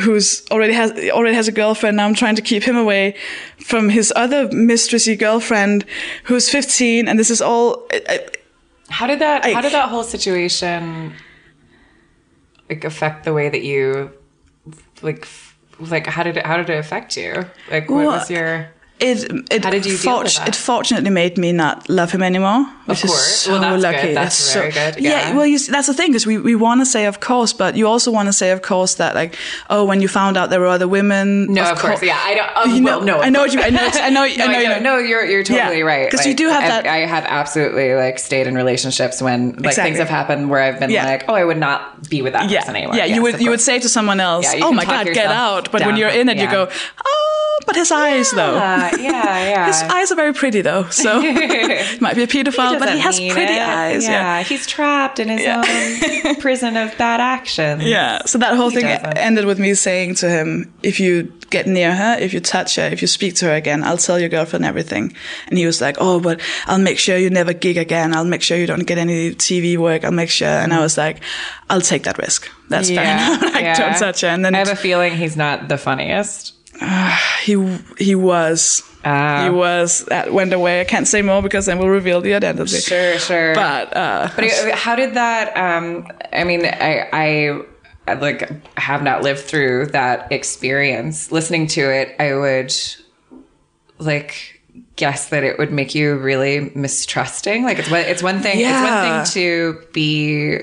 who's 0.00 0.44
already 0.50 0.72
has, 0.72 0.90
already 1.10 1.36
has 1.36 1.46
a 1.46 1.52
girlfriend. 1.52 1.96
Now 1.96 2.06
I'm 2.06 2.14
trying 2.14 2.34
to 2.34 2.42
keep 2.42 2.64
him 2.64 2.76
away 2.76 3.14
from 3.60 3.88
his 3.88 4.12
other 4.16 4.48
mistressy 4.48 5.16
girlfriend 5.16 5.84
who's 6.24 6.50
15. 6.50 7.06
And 7.06 7.16
this 7.20 7.30
is 7.30 7.40
all, 7.40 7.86
I- 7.92 8.26
How 8.88 9.06
did 9.06 9.20
that? 9.20 9.44
I- 9.44 9.52
how 9.52 9.60
did 9.60 9.72
that 9.72 9.90
whole 9.90 10.02
situation 10.02 11.14
like 12.68 12.82
affect 12.84 13.24
the 13.24 13.32
way 13.32 13.48
that 13.48 13.62
you 13.62 14.10
like? 15.02 15.28
Like 15.78 16.06
how 16.08 16.24
did 16.24 16.36
it? 16.36 16.44
How 16.44 16.56
did 16.56 16.68
it 16.68 16.78
affect 16.78 17.16
you? 17.16 17.44
Like 17.70 17.88
what 17.88 17.98
Well, 17.98 18.10
was 18.18 18.28
your? 18.28 18.70
It, 19.00 19.52
it, 19.52 19.64
How 19.64 19.70
did 19.70 19.86
you 19.86 19.96
deal 19.98 20.18
with 20.22 20.36
that? 20.36 20.48
it 20.48 20.54
fortunately 20.56 21.10
made 21.10 21.38
me 21.38 21.52
not 21.52 21.88
love 21.88 22.10
him 22.10 22.22
anymore, 22.22 22.64
which 22.86 23.04
is 23.04 23.10
course. 23.10 23.36
so 23.36 23.52
Well, 23.52 23.60
that's 23.60 23.82
lucky. 23.82 24.02
good. 24.08 24.16
That's 24.16 24.34
so, 24.36 24.60
very 24.60 24.72
good. 24.72 25.02
Yeah. 25.02 25.34
well, 25.36 25.46
you, 25.46 25.58
see, 25.58 25.70
that's 25.72 25.86
the 25.86 25.94
thing 25.94 26.08
because 26.10 26.26
we, 26.26 26.38
we 26.38 26.54
want 26.54 26.80
to 26.80 26.86
say 26.86 27.06
of 27.06 27.20
course, 27.20 27.52
but 27.52 27.76
you 27.76 27.86
also 27.86 28.10
want 28.10 28.26
to 28.28 28.32
say 28.32 28.50
of 28.50 28.62
course 28.62 28.94
that 28.96 29.14
like 29.14 29.36
oh 29.70 29.84
when 29.84 30.00
you 30.00 30.08
found 30.08 30.36
out 30.36 30.50
there 30.50 30.60
were 30.60 30.66
other 30.66 30.88
women. 30.88 31.52
No, 31.52 31.62
of, 31.70 31.78
course, 31.78 32.00
cour- 32.00 32.08
yeah. 32.08 32.18
I 32.22 32.34
don't. 32.34 32.56
Um, 32.56 32.76
You 32.76 32.82
well, 32.84 33.00
know, 33.00 33.16
no, 33.18 33.20
I 33.22 33.30
know 33.30 33.40
what 33.40 33.52
you. 33.52 33.60
I 33.60 33.70
know. 33.70 33.88
I 33.92 34.10
know. 34.10 34.24
no, 34.38 34.44
I 34.44 34.46
know, 34.48 34.58
I 34.58 34.60
you 34.62 34.68
know. 34.68 34.80
no, 34.80 34.98
you're 34.98 35.24
you're 35.24 35.44
totally 35.44 35.78
Yeah, 35.78 35.84
right. 35.84 36.10
'cause 36.10 36.26
you 36.26 36.34
do 36.34 36.48
have 36.48 36.62
that- 36.62 36.86
I 36.86 36.98
have 37.06 37.24
absolutely 37.24 37.94
like 37.94 38.18
stayed 38.18 38.46
in 38.46 38.54
relationships 38.54 39.22
when 39.22 39.50
like 39.52 39.58
Exactly. 39.66 39.84
things 39.84 39.98
have 39.98 40.08
happened 40.08 40.50
where 40.50 40.60
I've 40.62 40.78
been 40.80 40.90
Yeah. 40.90 41.04
like, 41.06 41.24
oh, 41.28 41.34
I 41.34 41.44
would 41.44 41.58
not 41.58 42.08
be 42.10 42.22
with 42.22 42.32
that 42.32 42.50
Yeah, 42.50 42.60
person 42.60 42.76
anymore. 42.76 42.96
yeah. 42.96 43.04
Yes, 43.04 43.16
you 43.16 43.22
would 43.22 43.40
you 43.40 43.50
would 43.50 43.60
say 43.60 43.78
to 43.78 43.88
someone 43.88 44.18
else, 44.20 44.46
"Oh 44.62 44.72
my 44.72 44.84
God, 44.84 45.06
get 45.06 45.26
out!" 45.30 45.70
But 45.70 45.84
when 45.86 45.96
you're 45.96 46.08
in 46.20 46.28
it, 46.28 46.36
you 46.38 46.50
go, 46.50 46.68
"Oh, 47.04 47.27
but 47.68 47.76
his 47.76 47.92
eyes 47.92 48.32
though." 48.32 48.54
Yeah, 48.56 48.96
yeah, 48.96 49.02
yeah. 49.52 49.66
His 49.66 49.80
eyes 49.82 50.10
are 50.10 50.16
very 50.16 50.32
pretty 50.34 50.62
though, 50.62 50.88
so 50.90 51.20
might 52.00 52.16
be 52.16 52.24
a 52.24 52.26
pedophile, 52.26 52.78
but 52.80 52.88
he 52.92 52.98
has 52.98 53.20
pretty 53.20 53.52
it. 53.52 53.60
eyes. 53.60 54.04
Yeah. 54.04 54.42
he's 54.42 54.66
trapped 54.66 55.20
in 55.20 55.28
his 55.28 55.46
own 55.46 56.34
prison 56.40 56.76
of 56.76 56.96
bad 56.98 57.20
actions. 57.20 57.84
Yeah. 57.84 58.24
So 58.24 58.38
that 58.38 58.56
whole 58.56 58.70
He 58.70 58.76
thing 58.76 58.86
doesn't. 58.86 59.16
ended 59.18 59.44
with 59.44 59.58
me 59.60 59.74
saying 59.74 60.16
to 60.16 60.28
him, 60.28 60.72
if 60.82 60.98
you 60.98 61.32
get 61.50 61.66
near 61.66 61.94
her, 61.94 62.16
if 62.18 62.32
you 62.34 62.40
touch 62.40 62.76
her, 62.76 62.86
if 62.86 63.00
you 63.02 63.06
speak 63.08 63.34
to 63.36 63.46
her 63.46 63.54
again, 63.54 63.84
I'll 63.84 63.96
tell 63.98 64.18
your 64.18 64.28
girlfriend 64.28 64.64
everything. 64.64 65.14
And 65.48 65.58
he 65.58 65.66
was 65.66 65.80
like, 65.80 65.96
oh, 66.00 66.20
but 66.20 66.40
I'll 66.66 66.78
make 66.78 66.98
sure 66.98 67.16
you 67.16 67.30
never 67.30 67.52
gig 67.52 67.76
again. 67.76 68.14
I'll 68.14 68.24
make 68.24 68.42
sure 68.42 68.56
you 68.58 68.66
don't 68.66 68.86
get 68.86 68.98
any 68.98 69.34
TV 69.34 69.76
work. 69.76 70.04
I'll 70.04 70.10
make 70.12 70.30
sure. 70.30 70.48
And 70.48 70.72
I 70.72 70.80
was 70.80 70.96
like, 70.98 71.20
I'll 71.70 71.80
take 71.80 72.02
that 72.04 72.18
risk. 72.18 72.48
That's 72.68 72.88
fair 72.90 73.02
enough. 73.04 73.42
like, 73.42 73.62
yeah. 73.64 73.78
don't 73.78 73.98
touch 73.98 74.20
her. 74.22 74.28
And 74.28 74.44
then 74.44 74.54
I 74.54 74.58
have 74.58 74.68
a 74.68 74.76
feeling 74.76 75.16
he's 75.16 75.36
not 75.36 75.68
the 75.68 75.78
funniest. 75.78 76.54
he, 77.42 77.78
he 77.98 78.14
was, 78.14 78.82
Ah. 79.04 79.44
he 79.44 79.50
was, 79.50 80.04
that 80.06 80.32
went 80.32 80.52
away. 80.52 80.80
I 80.80 80.84
can't 80.84 81.06
say 81.06 81.22
more 81.22 81.42
because 81.42 81.66
then 81.66 81.78
we'll 81.78 81.88
reveal 81.88 82.20
the 82.20 82.34
identity. 82.34 82.78
Sure, 82.80 83.18
sure. 83.18 83.54
But, 83.54 83.96
uh, 83.96 84.30
But 84.36 84.50
how 84.72 84.96
did 84.96 85.14
that? 85.14 85.56
Um, 85.56 86.06
I 86.32 86.44
mean, 86.44 86.64
I, 86.64 87.08
I, 87.12 87.60
I 88.06 88.14
like 88.14 88.50
have 88.78 89.02
not 89.02 89.22
lived 89.22 89.40
through 89.40 89.86
that 89.86 90.30
experience. 90.32 91.30
Listening 91.30 91.66
to 91.68 91.80
it, 91.80 92.16
I 92.18 92.34
would 92.34 92.72
like 93.98 94.62
guess 94.96 95.28
that 95.28 95.44
it 95.44 95.58
would 95.58 95.72
make 95.72 95.94
you 95.94 96.16
really 96.16 96.70
mistrusting. 96.74 97.64
Like 97.64 97.78
it's 97.78 97.90
one, 97.90 98.00
it's 98.00 98.22
one 98.22 98.40
thing. 98.40 98.58
Yeah. 98.60 98.80
It's 98.82 98.90
one 98.90 99.24
thing 99.24 99.32
to 99.34 99.86
be 99.92 100.60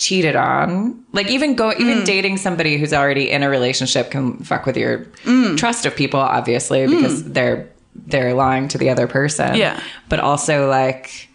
cheated 0.00 0.34
on. 0.34 0.98
Like 1.12 1.28
even 1.30 1.54
go, 1.54 1.70
Mm. 1.70 1.80
even 1.80 2.04
dating 2.04 2.38
somebody 2.38 2.76
who's 2.78 2.92
already 2.92 3.30
in 3.30 3.42
a 3.44 3.48
relationship 3.48 4.10
can 4.10 4.38
fuck 4.38 4.66
with 4.66 4.76
your 4.76 5.06
Mm. 5.24 5.56
trust 5.56 5.86
of 5.86 5.94
people, 5.94 6.18
obviously, 6.18 6.86
because 6.88 7.22
they're 7.24 7.68
they're 8.06 8.34
lying 8.34 8.66
to 8.68 8.78
the 8.78 8.88
other 8.90 9.06
person. 9.06 9.54
Yeah. 9.54 9.78
but 10.08 10.18
also 10.20 10.68
like 10.68 11.28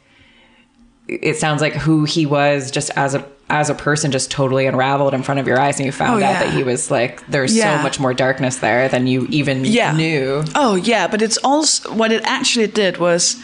it 1.08 1.38
sounds 1.38 1.62
like 1.62 1.74
who 1.76 2.04
he 2.06 2.26
was 2.26 2.72
just 2.72 2.90
as 2.96 3.14
a 3.16 3.24
as 3.48 3.70
a 3.70 3.76
person 3.76 4.12
just 4.12 4.32
totally 4.32 4.66
unraveled 4.66 5.14
in 5.14 5.22
front 5.22 5.40
of 5.40 5.46
your 5.46 5.60
eyes 5.60 5.78
and 5.78 5.86
you 5.86 5.92
found 5.92 6.14
Oh, 6.14 6.26
out 6.26 6.32
yeah. 6.32 6.40
that 6.46 6.54
he 6.54 6.64
was 6.64 6.90
like 6.90 7.26
there's 7.28 7.56
Yeah. 7.56 7.78
so 7.78 7.84
much 7.84 8.00
more 8.00 8.12
darkness 8.14 8.56
there 8.58 8.90
than 8.90 9.06
you 9.06 9.28
even 9.30 9.64
yeah. 9.66 9.96
knew 9.96 10.44
Oh 10.56 10.74
yeah, 10.76 11.06
but 11.08 11.22
it's 11.22 11.38
also 11.44 11.94
what 11.94 12.12
it 12.12 12.24
actually 12.26 12.66
did 12.68 12.98
was 12.98 13.36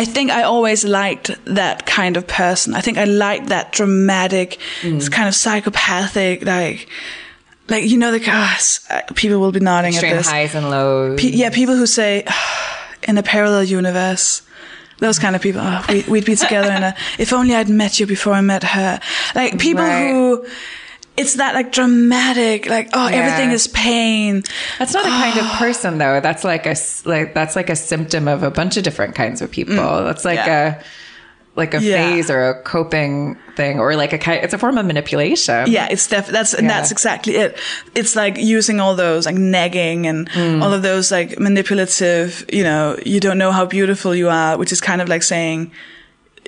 I 0.00 0.04
think 0.06 0.30
I 0.30 0.42
always 0.42 0.84
liked 0.84 1.30
that 1.44 1.84
kind 1.96 2.16
of 2.16 2.24
person. 2.26 2.74
I 2.74 2.80
think 2.80 2.96
I 2.98 3.04
liked 3.04 3.46
that 3.48 3.72
dramatic, 3.72 4.58
Mm. 4.82 5.10
kind 5.10 5.28
of 5.28 5.34
psychopathic, 5.34 6.44
like 6.46 6.88
like 7.68 7.84
you 7.90 7.96
know 7.98 8.10
the 8.10 8.18
gosh, 8.20 8.80
uh, 8.90 9.00
people 9.14 9.38
will 9.40 9.52
be 9.52 9.60
nodding 9.60 9.92
extreme 9.92 10.12
at 10.12 10.16
this. 10.18 10.30
highs 10.30 10.54
and 10.54 10.70
lows 10.70 11.20
Pe- 11.20 11.36
yeah, 11.40 11.50
people 11.50 11.76
who 11.76 11.86
say 11.86 12.24
in 13.08 13.18
a 13.18 13.22
parallel 13.22 13.64
universe. 13.64 14.42
Those 14.98 15.18
kind 15.18 15.34
of 15.36 15.40
people. 15.40 15.62
Oh, 15.64 15.82
we, 15.88 16.02
we'd 16.08 16.24
be 16.26 16.36
together 16.36 16.70
in 16.72 16.82
a. 16.82 16.94
If 17.18 17.32
only 17.32 17.54
I'd 17.54 17.70
met 17.70 17.98
you 18.00 18.06
before 18.06 18.34
I 18.34 18.42
met 18.42 18.62
her. 18.64 19.00
Like 19.34 19.58
people 19.58 19.82
Right. 19.84 20.10
who. 20.10 20.44
It's 21.16 21.34
that 21.34 21.54
like 21.54 21.70
dramatic, 21.72 22.66
like 22.66 22.88
oh, 22.94 23.08
Yeah. 23.08 23.16
everything 23.16 23.50
is 23.50 23.66
pain. 23.68 24.42
that's 24.78 24.94
not 24.94 25.04
a 25.04 25.08
kind 25.08 25.38
of 25.38 25.46
person 25.58 25.98
though 25.98 26.20
that's 26.20 26.44
like 26.44 26.64
a 26.66 26.74
like 27.04 27.34
that's 27.34 27.56
like 27.56 27.68
a 27.68 27.76
symptom 27.76 28.26
of 28.28 28.42
a 28.42 28.50
bunch 28.50 28.76
of 28.78 28.84
different 28.84 29.14
kinds 29.14 29.42
of 29.42 29.50
people 29.50 29.74
that's 30.04 30.24
like 30.24 30.38
Mm. 30.38 30.46
yeah. 30.46 30.78
a 30.78 30.84
like 31.56 31.74
a 31.74 31.82
Yeah. 31.82 31.96
phase 31.96 32.30
or 32.30 32.48
a 32.50 32.62
coping 32.62 33.36
thing 33.56 33.80
or 33.80 33.96
like 33.96 34.12
a 34.14 34.44
it's 34.44 34.54
a 34.54 34.58
form 34.58 34.78
of 34.78 34.86
manipulation 34.86 35.66
Yeah, 35.70 35.88
it's 35.90 36.06
def- 36.06 36.28
that's 36.28 36.54
Yeah. 36.54 36.68
that's 36.68 36.90
exactly 36.92 37.34
it. 37.36 37.58
It's 37.94 38.14
like 38.16 38.38
using 38.38 38.80
all 38.80 38.94
those 38.94 39.26
like 39.26 39.34
nagging 39.36 40.06
and 40.06 40.30
Mm. 40.30 40.62
all 40.62 40.72
of 40.72 40.82
those 40.82 41.10
like 41.10 41.38
manipulative. 41.38 42.46
You 42.52 42.62
know, 42.64 42.96
you 43.04 43.20
don't 43.20 43.36
know 43.36 43.52
how 43.52 43.66
beautiful 43.66 44.14
you 44.14 44.30
are, 44.30 44.56
which 44.56 44.72
is 44.72 44.80
kind 44.80 45.02
of 45.02 45.08
like 45.08 45.22
saying, 45.24 45.70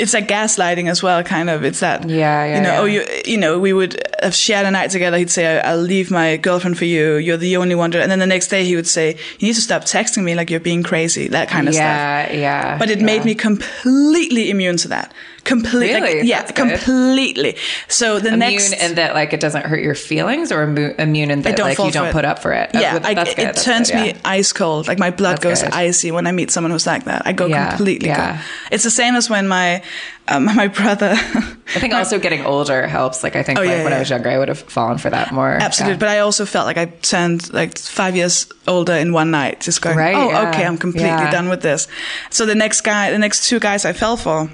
it's 0.03 0.15
like 0.15 0.27
gaslighting 0.27 0.91
as 0.91 1.01
well, 1.01 1.23
kind 1.23 1.49
of. 1.49 1.65
It's 1.65 1.79
that, 1.79 2.09
Yeah, 2.09 2.45
yeah, 2.45 2.57
you 2.57 2.63
know, 2.63 2.73
yeah. 2.73 2.81
oh, 2.81 2.85
you, 2.85 3.23
you 3.25 3.39
know, 3.39 3.61
we 3.61 3.73
would 3.73 4.03
have 4.21 4.35
shared 4.35 4.67
a 4.67 4.71
night 4.71 4.91
together. 4.91 5.17
He'd 5.17 5.31
say, 5.31 5.61
"I'll 5.61 5.77
leave 5.77 6.11
my 6.11 6.37
girlfriend 6.37 6.77
for 6.77 6.85
you. 6.85 7.17
You're 7.17 7.37
the 7.37 7.57
only 7.57 7.77
one." 7.77 7.95
And 7.95 8.11
then 8.11 8.19
the 8.19 8.27
next 8.27 8.49
day, 8.49 8.65
he 8.65 8.75
would 8.75 8.89
say, 8.89 9.17
"You 9.39 9.47
need 9.47 9.55
to 9.55 9.63
stop 9.63 9.83
texting 9.83 10.25
me 10.25 10.35
like 10.35 10.51
you're 10.51 10.59
being 10.59 10.83
crazy." 10.83 11.29
That 11.29 11.49
kind 11.49 11.69
of 11.69 11.75
stuff. 11.75 11.85
yeah, 11.85 12.33
yeah. 12.33 12.79
But 12.79 12.91
it 12.91 12.99
yeah. 12.99 13.05
made 13.07 13.25
me 13.25 13.37
completely 13.37 14.51
immune 14.51 14.77
to 14.79 14.89
that. 14.89 15.15
Completely, 15.45 16.01
Really? 16.01 16.27
yeah, 16.29 16.43
That's 16.43 16.53
good. 16.53 16.71
completely. 16.79 17.57
So 17.89 18.21
the 18.21 18.29
immune 18.29 18.39
next, 18.53 18.73
in 18.75 18.95
that 18.95 19.15
like 19.15 19.33
it 19.33 19.41
doesn't 19.41 19.67
hurt 19.67 19.81
your 19.83 19.97
feelings, 19.97 20.53
or 20.53 20.65
immu- 20.67 20.97
immune 21.01 21.31
in 21.33 21.43
that 21.43 21.59
like 21.59 21.79
you 21.79 21.91
don't 21.91 22.07
it. 22.09 22.13
put 22.13 22.25
up 22.25 22.39
for 22.39 22.53
it. 22.53 22.71
yeah, 22.75 22.97
Uh, 22.97 23.01
I, 23.03 23.13
it 23.37 23.57
turns 23.57 23.91
good, 23.91 24.15
me 24.15 24.21
ice 24.25 24.53
cold. 24.53 24.87
Like 24.87 25.01
my 25.01 25.11
blood 25.11 25.39
That's 25.39 25.43
goes 25.45 25.63
good. 25.65 25.73
icy 25.73 26.13
when 26.13 26.27
I 26.29 26.33
meet 26.33 26.51
someone 26.53 26.71
who's 26.71 26.87
like 26.87 27.05
that. 27.05 27.23
I 27.27 27.33
go 27.33 27.47
Yeah, 27.47 27.71
completely 27.71 28.09
yeah. 28.09 28.37
cold. 28.37 28.45
It's 28.71 28.85
the 28.85 28.91
same 28.91 29.17
as 29.17 29.29
when 29.29 29.49
my 29.49 29.83
um, 30.29 30.45
my 30.55 30.69
brother. 30.69 31.11
I 31.11 31.79
think 31.81 31.93
also 31.93 32.21
getting 32.21 32.45
older 32.47 32.87
helps. 32.87 33.25
Like 33.25 33.35
I 33.35 33.43
think 33.43 33.59
Oh, 33.59 33.63
like, 33.63 33.71
yeah, 33.71 33.83
when 33.83 33.91
yeah. 33.91 33.97
I 33.97 33.99
was 33.99 34.11
younger, 34.11 34.31
I 34.31 34.39
would 34.39 34.49
have 34.49 34.61
fallen 34.61 34.99
for 34.99 35.11
that 35.11 35.33
more. 35.33 35.51
Absolutely, 35.51 35.95
Yeah. 35.95 35.99
but 35.99 36.09
I 36.09 36.19
also 36.21 36.47
felt 36.47 36.67
like 36.67 36.79
I 36.79 36.85
turned 37.03 37.53
like 37.53 37.77
five 37.79 38.15
years 38.15 38.47
older 38.69 38.93
in 38.95 39.13
one 39.13 39.33
night, 39.33 39.61
just 39.61 39.83
going, 39.83 39.97
Right, 39.97 40.15
"Oh, 40.15 40.31
yeah. 40.31 40.49
okay, 40.51 40.65
I'm 40.65 40.79
completely 40.79 41.09
Yeah. 41.09 41.33
done 41.33 41.49
with 41.49 41.63
this." 41.63 41.89
So 42.31 42.47
the 42.47 42.55
next 42.55 42.83
guy, 42.83 43.11
the 43.11 43.19
next 43.19 43.49
two 43.49 43.59
guys 43.59 43.85
I 43.85 43.93
fell 43.93 44.17
for 44.17 44.49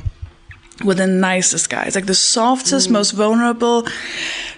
were 0.84 0.94
the 0.94 1.06
nicest 1.06 1.70
guys, 1.70 1.94
like 1.94 2.06
the 2.06 2.14
softest, 2.14 2.88
Mm. 2.88 2.92
most 2.92 3.10
vulnerable, 3.12 3.86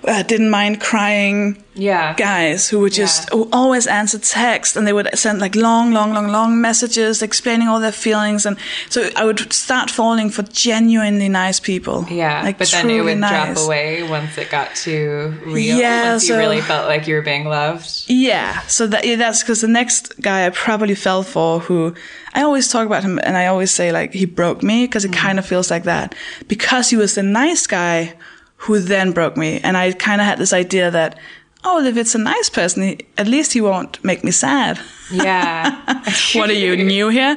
uh, 0.07 0.23
didn't 0.23 0.51
mind 0.51 0.81
crying 0.81 1.63
Yeah. 1.75 2.15
guys 2.15 2.69
who 2.69 2.81
would 2.81 2.93
just 2.93 3.29
Yeah. 3.31 3.39
who 3.39 3.49
always 3.53 3.87
answer 3.87 4.19
text 4.19 4.77
and 4.77 4.87
they 4.87 4.93
would 4.93 5.09
send 5.17 5.41
like 5.41 5.55
long, 5.55 5.93
long, 5.93 6.13
long, 6.13 6.29
long 6.29 6.61
messages 6.61 7.23
explaining 7.23 7.69
all 7.69 7.81
their 7.81 7.93
feelings, 7.93 8.45
and 8.45 8.57
so 8.89 9.09
I 9.17 9.25
would 9.25 9.53
start 9.53 9.91
falling 9.91 10.31
for 10.31 10.43
genuinely 10.43 11.29
nice 11.29 11.61
people. 11.61 12.07
Yeah, 12.11 12.43
like 12.43 12.59
but 12.59 12.69
then 12.71 12.91
it 12.91 13.03
would 13.03 13.19
nice. 13.19 13.55
drop 13.55 13.67
away 13.67 14.03
once 14.03 14.37
it 14.37 14.51
got 14.51 14.75
too 14.75 15.35
real. 15.47 15.79
Yeah, 15.79 16.13
once 16.13 16.29
you 16.29 16.37
really 16.37 16.61
felt 16.61 16.89
like 16.89 17.07
you 17.07 17.15
were 17.15 17.23
being 17.23 17.45
loved. 17.45 18.05
Yeah, 18.09 18.61
so 18.67 18.87
that 18.89 19.07
yeah, 19.07 19.17
that's 19.17 19.43
because 19.43 19.61
the 19.61 19.69
next 19.69 20.21
guy 20.21 20.47
I 20.47 20.51
probably 20.51 20.95
fell 20.95 21.23
for, 21.23 21.61
who 21.61 21.95
I 22.35 22.43
always 22.43 22.69
talk 22.69 22.87
about 22.87 23.05
him, 23.05 23.21
and 23.23 23.37
I 23.37 23.47
always 23.47 23.71
say 23.71 23.93
like 23.93 24.13
he 24.13 24.27
broke 24.27 24.63
me 24.63 24.87
because 24.87 25.05
it 25.05 25.13
mm. 25.13 25.17
kind 25.17 25.39
of 25.39 25.47
feels 25.47 25.71
like 25.71 25.85
that 25.85 26.15
because 26.49 26.91
he 26.91 26.97
was 26.97 27.15
the 27.15 27.23
nice 27.23 27.67
guy 27.67 28.15
who 28.57 28.79
then 28.79 29.13
broke 29.13 29.37
me, 29.37 29.61
and 29.61 29.77
I 29.77 29.93
kind 29.93 30.21
of 30.21 30.27
had 30.27 30.39
this 30.39 30.53
idea 30.53 30.91
that 30.91 31.19
oh, 31.65 31.85
if 31.85 31.97
it's 31.97 32.15
a 32.15 32.19
nice 32.19 32.49
person, 32.49 32.83
he, 32.83 32.99
at 33.19 33.27
least 33.27 33.53
he 33.53 33.61
won't 33.61 34.03
make 34.03 34.25
me 34.25 34.31
sad. 34.31 34.81
Yeah. 35.13 35.75
what 36.35 36.49
are 36.51 36.55
you 36.55 36.77
new 36.77 37.09
here? 37.09 37.37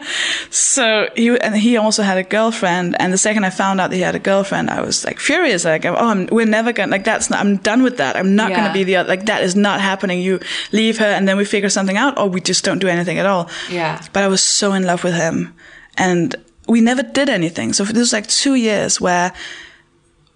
So 0.50 1.10
he 1.16 1.30
and 1.40 1.56
he 1.58 1.76
also 1.78 2.04
had 2.04 2.18
a 2.18 2.24
girlfriend, 2.24 2.96
and 3.00 3.12
the 3.12 3.18
second 3.18 3.44
I 3.46 3.50
found 3.50 3.82
out 3.82 3.90
that 3.90 3.96
he 3.96 4.02
had 4.04 4.16
a 4.16 4.20
girlfriend, 4.20 4.70
I 4.70 4.82
was 4.82 5.04
like 5.04 5.20
furious. 5.20 5.66
Like, 5.66 5.86
oh, 5.86 5.96
I'm, 5.96 6.28
we're 6.32 6.46
never 6.46 6.72
gonna 6.72 6.92
like 6.92 7.04
that's. 7.04 7.30
Not, 7.30 7.40
I'm 7.40 7.58
done 7.58 7.82
with 7.84 7.98
that. 7.98 8.16
I'm 8.16 8.36
not 8.36 8.52
Yeah. 8.52 8.58
gonna 8.62 8.74
be 8.74 8.84
the 8.84 8.96
other. 8.98 9.10
Like 9.10 9.26
that 9.26 9.44
is 9.44 9.56
not 9.56 9.82
happening. 9.82 10.22
You 10.22 10.40
leave 10.72 11.00
her, 11.00 11.06
and 11.06 11.28
then 11.28 11.36
we 11.38 11.46
figure 11.46 11.70
something 11.70 11.98
out, 11.98 12.18
or 12.18 12.28
we 12.30 12.42
just 12.42 12.64
don't 12.64 12.80
do 12.80 12.88
anything 12.88 13.18
at 13.20 13.26
all. 13.26 13.50
Yeah. 13.70 14.02
But 14.14 14.24
I 14.24 14.28
was 14.28 14.42
so 14.42 14.74
in 14.74 14.84
love 14.84 15.04
with 15.04 15.16
him, 15.16 15.54
and 15.98 16.36
we 16.68 16.80
never 16.80 17.04
did 17.04 17.28
anything. 17.30 17.74
So 17.74 17.84
this 17.84 17.98
was 17.98 18.14
like 18.14 18.28
two 18.28 18.56
years 18.56 19.02
where 19.02 19.34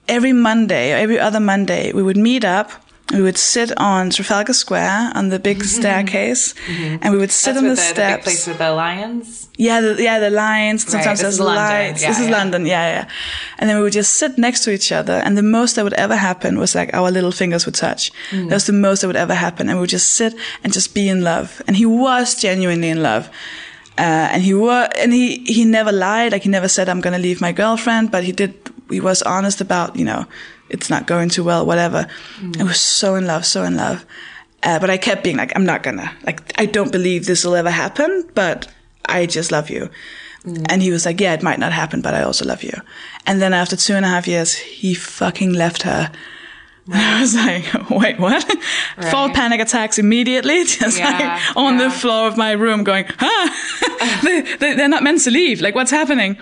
every 0.08 0.34
Monday 0.34 0.94
or 0.94 0.98
every 0.98 1.20
other 1.20 1.40
Monday 1.40 1.94
we 1.94 2.02
would 2.04 2.18
meet 2.18 2.44
up. 2.44 2.72
We 3.14 3.22
would 3.22 3.38
sit 3.38 3.72
on 3.78 4.10
Trafalgar 4.10 4.52
Square 4.54 5.12
on 5.16 5.30
the 5.30 5.40
big 5.40 5.64
staircase, 5.64 6.54
and 6.68 7.14
we 7.14 7.18
would 7.18 7.32
sit 7.32 7.54
That's 7.54 7.58
on 7.60 7.64
the 7.64 7.70
the, 7.70 7.76
the 7.76 7.82
steps. 7.82 8.24
place 8.24 8.48
with 8.48 8.58
the 8.58 8.74
lions. 8.74 9.48
Yeah, 9.56 9.80
the, 9.80 10.04
yeah, 10.04 10.20
the 10.20 10.30
lines. 10.30 10.86
Sometimes 10.86 11.22
this 11.22 11.38
there's 11.38 11.40
lights. 11.40 12.02
Yeah, 12.02 12.10
this 12.10 12.20
is. 12.20 12.30
London. 12.30 12.66
Yeah, 12.66 12.90
yeah. 12.90 13.10
And 13.60 13.70
then 13.70 13.78
we 13.78 13.84
would 13.84 13.94
just 13.94 14.16
sit 14.16 14.38
next 14.38 14.66
to 14.66 14.72
each 14.72 14.92
other, 14.92 15.14
and 15.14 15.38
the 15.38 15.42
most 15.42 15.76
that 15.76 15.84
would 15.86 15.94
ever 15.94 16.18
happen 16.18 16.60
was 16.60 16.76
like 16.76 16.94
our 16.94 17.10
little 17.10 17.32
fingers 17.32 17.66
would 17.66 17.76
touch. 17.76 18.12
Mm. 18.32 18.50
That 18.50 18.56
was 18.56 18.66
the 18.66 18.74
most 18.74 19.02
that 19.02 19.08
would 19.08 19.16
ever 19.16 19.34
happen, 19.34 19.70
and 19.70 19.78
we 19.78 19.82
would 19.82 19.90
just 19.90 20.10
sit 20.14 20.36
and 20.64 20.74
just 20.74 20.94
be 20.94 21.08
in 21.08 21.24
love. 21.24 21.62
And 21.66 21.78
he 21.78 21.86
was 21.86 22.36
genuinely 22.36 22.90
in 22.90 23.02
love. 23.02 23.30
Uh, 23.98 24.30
and 24.34 24.44
he 24.44 24.54
was, 24.54 24.90
and 25.00 25.14
he 25.14 25.38
he 25.46 25.64
never 25.66 25.92
lied. 25.94 26.34
Like 26.34 26.44
he 26.44 26.50
never 26.50 26.68
said, 26.68 26.90
"I'm 26.90 27.02
going 27.02 27.16
to 27.16 27.22
leave 27.22 27.40
my 27.42 27.54
girlfriend," 27.54 28.12
but 28.12 28.26
he 28.26 28.34
did. 28.34 28.54
He 28.90 29.00
was 29.02 29.22
honest 29.24 29.60
about, 29.60 29.96
you 29.96 30.06
know, 30.06 30.26
it's 30.70 30.90
not 30.90 31.08
going 31.08 31.30
too 31.30 31.44
well, 31.44 31.66
whatever. 31.66 32.08
I 32.60 32.64
was 32.64 32.80
so 32.80 33.16
in 33.16 33.26
love, 33.28 33.46
so 33.46 33.64
in 33.64 33.76
love. 33.78 34.06
Uh, 34.64 34.80
but 34.80 34.90
I 34.90 34.98
kept 34.98 35.24
being 35.24 35.38
like, 35.38 35.54
I'm 35.56 35.66
not 35.66 35.84
gonna, 35.84 36.12
like, 36.26 36.52
I 36.60 36.66
don't 36.66 36.92
believe 36.92 37.26
this 37.26 37.46
will 37.46 37.56
ever 37.56 37.70
happen, 37.70 38.30
but 38.34 38.68
I 39.06 39.26
just 39.26 39.52
love 39.52 39.70
you. 39.70 39.90
And 40.70 40.82
he 40.82 40.92
was 40.92 41.06
like, 41.06 41.20
Yeah, 41.20 41.34
it 41.34 41.44
might 41.44 41.60
not 41.60 41.74
happen, 41.74 42.02
but 42.02 42.14
I 42.14 42.24
also 42.24 42.46
love 42.46 42.64
you. 42.64 42.72
And 43.26 43.42
then 43.42 43.54
after 43.54 43.76
two 43.76 43.94
and 43.96 44.06
a 44.06 44.08
half 44.10 44.28
years, 44.28 44.54
he 44.56 44.94
fucking 44.94 45.52
left 45.54 45.84
her. 45.84 46.10
And 46.86 46.96
I 46.96 47.20
was 47.22 47.36
like, 47.36 47.90
Wait, 47.90 48.18
what? 48.20 48.44
Full 49.12 49.30
panic 49.32 49.60
attacks 49.60 50.00
immediately, 50.00 50.64
just 50.66 50.98
Yeah, 50.98 51.12
like 51.12 51.58
on 51.58 51.78
yeah. 51.78 51.84
the 51.86 51.92
floor 51.92 52.28
of 52.28 52.38
my 52.38 52.54
room, 52.54 52.84
going, 52.86 53.06
Ah, 53.20 54.20
they, 54.24 54.42
they, 54.42 54.74
they're 54.76 54.88
not 54.88 55.04
meant 55.04 55.22
to 55.24 55.32
leave. 55.32 55.60
Like, 55.62 55.76
what's 55.76 55.92
happening? 55.92 56.38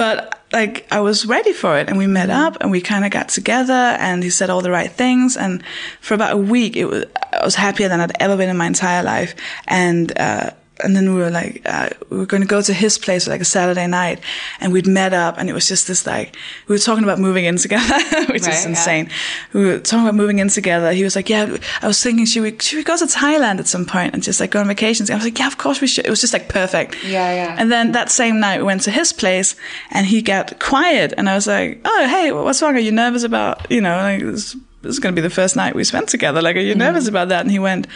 But 0.00 0.40
like 0.50 0.86
I 0.90 1.00
was 1.00 1.26
ready 1.26 1.52
for 1.52 1.78
it, 1.78 1.90
and 1.90 1.98
we 1.98 2.06
met 2.06 2.30
up, 2.30 2.56
and 2.62 2.70
we 2.70 2.80
kind 2.80 3.04
of 3.04 3.10
got 3.10 3.28
together, 3.28 3.74
and 4.00 4.22
he 4.22 4.30
said 4.30 4.48
all 4.48 4.62
the 4.62 4.70
right 4.70 4.90
things, 4.90 5.36
and 5.36 5.62
for 6.00 6.14
about 6.14 6.32
a 6.32 6.38
week, 6.38 6.74
it 6.74 6.86
was 6.86 7.04
I 7.38 7.44
was 7.44 7.54
happier 7.54 7.90
than 7.90 8.00
I'd 8.00 8.12
ever 8.18 8.34
been 8.38 8.48
in 8.48 8.56
my 8.56 8.66
entire 8.66 9.02
life, 9.02 9.34
and. 9.68 10.18
uh 10.18 10.52
and 10.82 10.94
then 10.96 11.14
we 11.14 11.20
were 11.20 11.30
like, 11.30 11.62
uh, 11.64 11.90
we 12.10 12.18
were 12.18 12.26
going 12.26 12.42
to 12.42 12.46
go 12.48 12.60
to 12.62 12.72
his 12.72 12.98
place 12.98 13.26
like 13.28 13.40
a 13.40 13.44
Saturday 13.44 13.86
night, 13.86 14.20
and 14.60 14.72
we'd 14.72 14.86
met 14.86 15.12
up, 15.12 15.36
and 15.38 15.48
it 15.48 15.52
was 15.52 15.66
just 15.68 15.86
this 15.88 16.06
like, 16.06 16.36
we 16.68 16.74
were 16.74 16.78
talking 16.78 17.04
about 17.04 17.18
moving 17.18 17.44
in 17.44 17.56
together, 17.56 17.94
which 18.32 18.42
Right, 18.42 18.54
is 18.54 18.62
yeah. 18.64 18.68
insane. 18.68 19.10
We 19.52 19.64
were 19.64 19.78
talking 19.78 20.04
about 20.04 20.14
moving 20.14 20.38
in 20.38 20.48
together. 20.48 20.92
He 20.92 21.04
was 21.04 21.16
like, 21.16 21.28
yeah, 21.28 21.56
I 21.82 21.86
was 21.86 22.02
thinking, 22.02 22.26
should 22.26 22.42
we, 22.42 22.58
should 22.58 22.76
we 22.76 22.84
go 22.84 22.96
to 22.96 23.04
Thailand 23.06 23.58
at 23.58 23.66
some 23.66 23.84
point 23.86 24.14
and 24.14 24.22
just 24.22 24.40
like 24.40 24.50
go 24.50 24.60
on 24.60 24.66
vacations? 24.68 25.10
I 25.10 25.14
was 25.14 25.24
like, 25.24 25.38
yeah, 25.38 25.46
of 25.46 25.58
course 25.58 25.80
we 25.80 25.86
should. 25.86 26.06
It 26.06 26.10
was 26.10 26.20
just 26.20 26.32
like 26.32 26.48
perfect. 26.48 26.96
Yeah, 27.04 27.32
yeah. 27.34 27.56
And 27.58 27.70
then 27.70 27.92
that 27.92 28.10
same 28.10 28.40
night 28.40 28.58
we 28.58 28.64
went 28.64 28.82
to 28.82 28.90
his 28.90 29.12
place 29.12 29.56
and 29.90 30.06
he 30.06 30.22
got 30.22 30.58
quiet 30.60 31.12
and 31.16 31.28
I 31.28 31.34
was 31.34 31.46
like, 31.46 31.80
oh, 31.84 32.06
hey, 32.08 32.32
what's 32.32 32.62
wrong? 32.62 32.74
Are 32.76 32.78
you 32.78 32.92
nervous 32.92 33.22
about, 33.22 33.70
you 33.70 33.80
know, 33.80 33.96
like 33.96 34.20
this, 34.20 34.56
this 34.82 34.92
is 34.94 34.98
going 34.98 35.14
to 35.14 35.20
be 35.20 35.26
the 35.26 35.34
first 35.34 35.56
night 35.56 35.74
we 35.74 35.84
spent 35.84 36.08
together. 36.08 36.40
Like, 36.40 36.56
are 36.56 36.60
you 36.60 36.74
nervous 36.74 37.06
about 37.06 37.28
that? 37.28 37.42
And 37.42 37.50
he 37.50 37.58
went, 37.58 37.86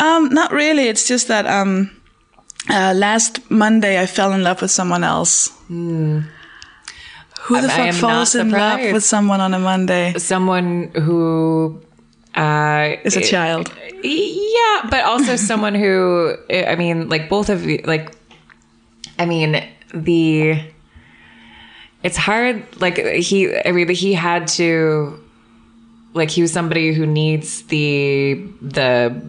um, 0.00 0.28
not 0.30 0.50
really. 0.52 0.88
It's 0.88 1.06
just 1.06 1.28
that, 1.28 1.46
um, 1.46 1.90
uh, 2.70 2.92
last 2.96 3.50
Monday 3.50 4.00
I 4.00 4.06
fell 4.06 4.32
in 4.32 4.42
love 4.42 4.62
with 4.62 4.70
someone 4.70 5.04
else. 5.04 5.50
Who 5.68 6.22
the 7.50 7.56
I- 7.56 7.64
I 7.64 7.68
fuck 7.68 7.78
am 7.78 7.94
falls 7.94 8.34
in 8.34 8.50
love 8.50 8.80
with 8.92 9.04
someone 9.04 9.40
on 9.40 9.52
a 9.54 9.58
Monday? 9.58 10.14
Someone 10.18 10.90
who 10.94 11.80
uh, 12.34 12.96
Is 13.04 13.16
a 13.16 13.20
child. 13.20 13.72
Yeah, 14.02 14.88
but 14.90 15.04
also 15.04 15.36
someone 15.50 15.74
who 15.74 16.36
I 16.50 16.74
mean, 16.76 17.08
like 17.08 17.28
both 17.28 17.48
of 17.50 17.64
you, 17.64 17.78
like 17.84 18.14
I 19.18 19.26
mean 19.26 19.62
the. 19.92 20.60
It's 22.02 22.16
hard. 22.18 22.64
Like 22.80 22.98
he, 22.98 23.54
I 23.56 23.72
mean, 23.72 23.88
he 23.88 24.12
had 24.12 24.48
to. 24.58 25.18
Like 26.12 26.30
he 26.30 26.42
was 26.42 26.52
somebody 26.52 26.92
who 26.92 27.06
needs 27.06 27.62
the 27.64 28.44
the. 28.60 29.22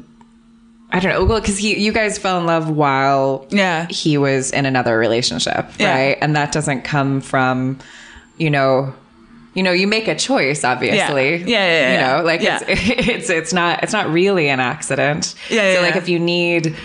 I 0.96 1.00
don't 1.02 1.12
know. 1.12 1.26
Well, 1.26 1.42
because 1.42 1.58
he, 1.58 1.78
you 1.78 1.92
guys 1.92 2.18
fell 2.18 2.40
in 2.40 2.46
love 2.46 2.70
while 2.70 3.46
Yeah. 3.50 3.86
he 3.90 4.18
was 4.18 4.52
in 4.52 4.66
another 4.66 4.98
relationship, 4.98 5.66
Yeah. 5.78 5.94
right? 5.94 6.18
And 6.22 6.36
that 6.38 6.52
doesn't 6.54 6.84
come 6.84 7.20
from, 7.22 7.80
you 8.38 8.50
know, 8.50 8.94
you 9.56 9.64
know, 9.64 9.72
you 9.74 9.88
make 9.88 10.08
a 10.08 10.16
choice, 10.16 10.64
obviously. 10.64 11.38
Yeah, 11.38 11.46
yeah, 11.48 11.66
yeah, 11.68 11.88
You 11.88 11.94
yeah. 12.00 12.18
know, 12.18 12.24
like 12.24 12.42
Yeah. 12.42 12.60
it's 12.68 13.10
it's 13.10 13.30
it's 13.30 13.54
not 13.54 13.84
it's 13.84 13.94
not 13.94 14.10
really 14.10 14.48
an 14.50 14.60
accident. 14.60 15.36
Yeah, 15.50 15.76
So 15.76 15.82
like 15.82 15.96
yeah. 15.96 16.02
if 16.02 16.08
you 16.10 16.20
need 16.20 16.76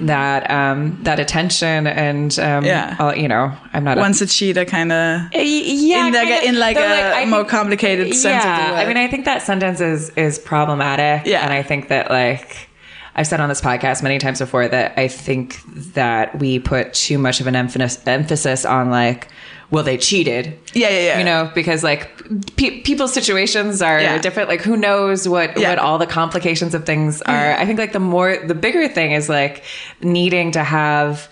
that 0.00 0.50
um 0.50 0.98
that 1.04 1.20
attention 1.20 1.86
and 1.86 2.36
um 2.40 2.64
Yeah. 2.64 3.12
You 3.14 3.28
know, 3.28 3.52
I'm 3.72 3.84
not 3.84 3.96
Once 3.98 4.20
a 4.20 4.26
cheater, 4.26 4.64
kind 4.64 4.90
of. 4.90 5.22
yeah, 5.32 6.06
in 6.08 6.12
like 6.12 6.24
a- 6.24 6.26
kinda. 6.26 6.48
in 6.48 6.58
like 6.58 6.76
a 6.76 7.14
I 7.14 7.24
more 7.26 7.44
complicated 7.44 8.08
sense 8.14 8.44
of 8.44 8.50
the 8.50 8.72
Yeah, 8.74 8.80
I 8.80 8.86
mean, 8.86 8.96
I 8.96 9.06
think 9.06 9.24
that 9.26 9.42
sentence 9.42 9.80
is 9.80 10.10
is 10.16 10.38
problematic. 10.40 11.26
Yeah. 11.26 11.44
and 11.44 11.52
I 11.52 11.62
think 11.62 11.88
that 11.88 12.10
like 12.10 12.68
I've 13.16 13.26
said 13.26 13.40
on 13.40 13.48
this 13.48 13.60
podcast 13.60 14.02
many 14.02 14.18
times 14.18 14.38
before 14.40 14.66
that 14.68 14.98
I 14.98 15.08
think 15.08 15.60
that 15.94 16.38
we 16.38 16.58
put 16.58 16.92
too 16.94 17.18
much 17.18 17.40
of 17.40 17.46
an 17.46 17.54
emphasis 17.56 18.04
emphasis 18.06 18.64
on 18.64 18.90
like, 18.90 19.28
well, 19.70 19.82
they 19.84 19.96
cheated. 19.96 20.58
Yeah, 20.72 20.88
yeah, 20.90 21.00
yeah. 21.00 21.18
You 21.18 21.24
know, 21.24 21.50
because 21.54 21.82
like 21.82 22.10
pe- 22.56 22.80
people's 22.82 23.12
situations 23.12 23.80
are 23.82 24.00
Yeah. 24.00 24.18
different. 24.18 24.48
Like, 24.48 24.62
who 24.62 24.76
knows 24.76 25.28
what 25.28 25.56
Yeah. 25.58 25.70
what 25.70 25.78
all 25.78 25.98
the 25.98 26.06
complications 26.06 26.74
of 26.74 26.84
things 26.86 27.22
are? 27.22 27.52
I 27.54 27.64
think 27.66 27.78
like 27.78 27.92
the 27.92 28.00
more 28.00 28.36
the 28.36 28.54
bigger 28.54 28.88
thing 28.88 29.12
is 29.12 29.28
like 29.28 29.62
needing 30.00 30.50
to 30.52 30.62
have 30.64 31.28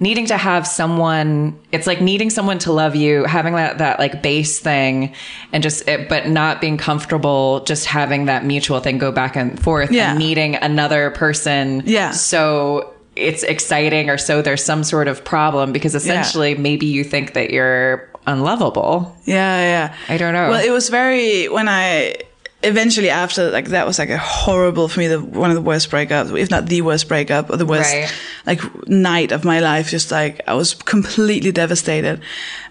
needing 0.00 0.26
to 0.26 0.36
have 0.36 0.66
someone 0.66 1.58
it's 1.72 1.86
like 1.86 2.00
needing 2.00 2.28
someone 2.30 2.58
to 2.58 2.72
love 2.72 2.96
you 2.96 3.24
having 3.24 3.54
that 3.54 3.78
that 3.78 3.98
like 3.98 4.22
base 4.22 4.58
thing 4.58 5.14
and 5.52 5.62
just 5.62 5.86
it, 5.88 6.08
but 6.08 6.28
not 6.28 6.60
being 6.60 6.76
comfortable 6.76 7.60
just 7.64 7.86
having 7.86 8.24
that 8.26 8.44
mutual 8.44 8.80
thing 8.80 8.98
go 8.98 9.12
back 9.12 9.36
and 9.36 9.60
forth 9.62 9.90
Yeah. 9.92 10.10
and 10.10 10.18
needing 10.18 10.56
another 10.56 11.10
person 11.10 11.82
Yeah. 11.86 12.10
so 12.10 12.92
it's 13.16 13.44
exciting 13.44 14.10
or 14.10 14.18
so 14.18 14.42
there's 14.42 14.64
some 14.64 14.82
sort 14.82 15.06
of 15.06 15.24
problem 15.24 15.72
because 15.72 15.94
essentially 15.94 16.56
maybe 16.56 16.86
you 16.86 17.04
think 17.04 17.34
that 17.34 17.50
you're 17.50 18.08
unlovable. 18.26 19.14
Yeah, 19.26 19.60
yeah. 19.60 19.94
I 20.08 20.16
don't 20.16 20.32
know. 20.32 20.48
Well, 20.50 20.64
it 20.64 20.70
was 20.70 20.88
very 20.88 21.46
when 21.48 21.68
I 21.68 22.16
eventually 22.64 23.10
after 23.10 23.50
like 23.50 23.68
that 23.68 23.86
was 23.86 23.98
like 23.98 24.10
a 24.10 24.18
horrible 24.18 24.88
for 24.88 25.00
me 25.00 25.06
the 25.08 25.20
one 25.20 25.50
of 25.50 25.56
the 25.56 25.62
worst 25.62 25.90
breakups, 25.90 26.36
if 26.38 26.50
not 26.50 26.66
the 26.66 26.82
worst 26.82 27.08
breakup 27.08 27.50
or 27.50 27.56
the 27.56 27.66
worst 27.66 27.92
Right. 27.92 28.12
like 28.46 28.60
night 28.88 29.32
of 29.32 29.44
my 29.44 29.60
life. 29.60 29.90
Just 29.90 30.10
like 30.10 30.40
I 30.48 30.54
was 30.54 30.74
completely 30.74 31.52
devastated. 31.52 32.20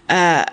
Uh, 0.08 0.44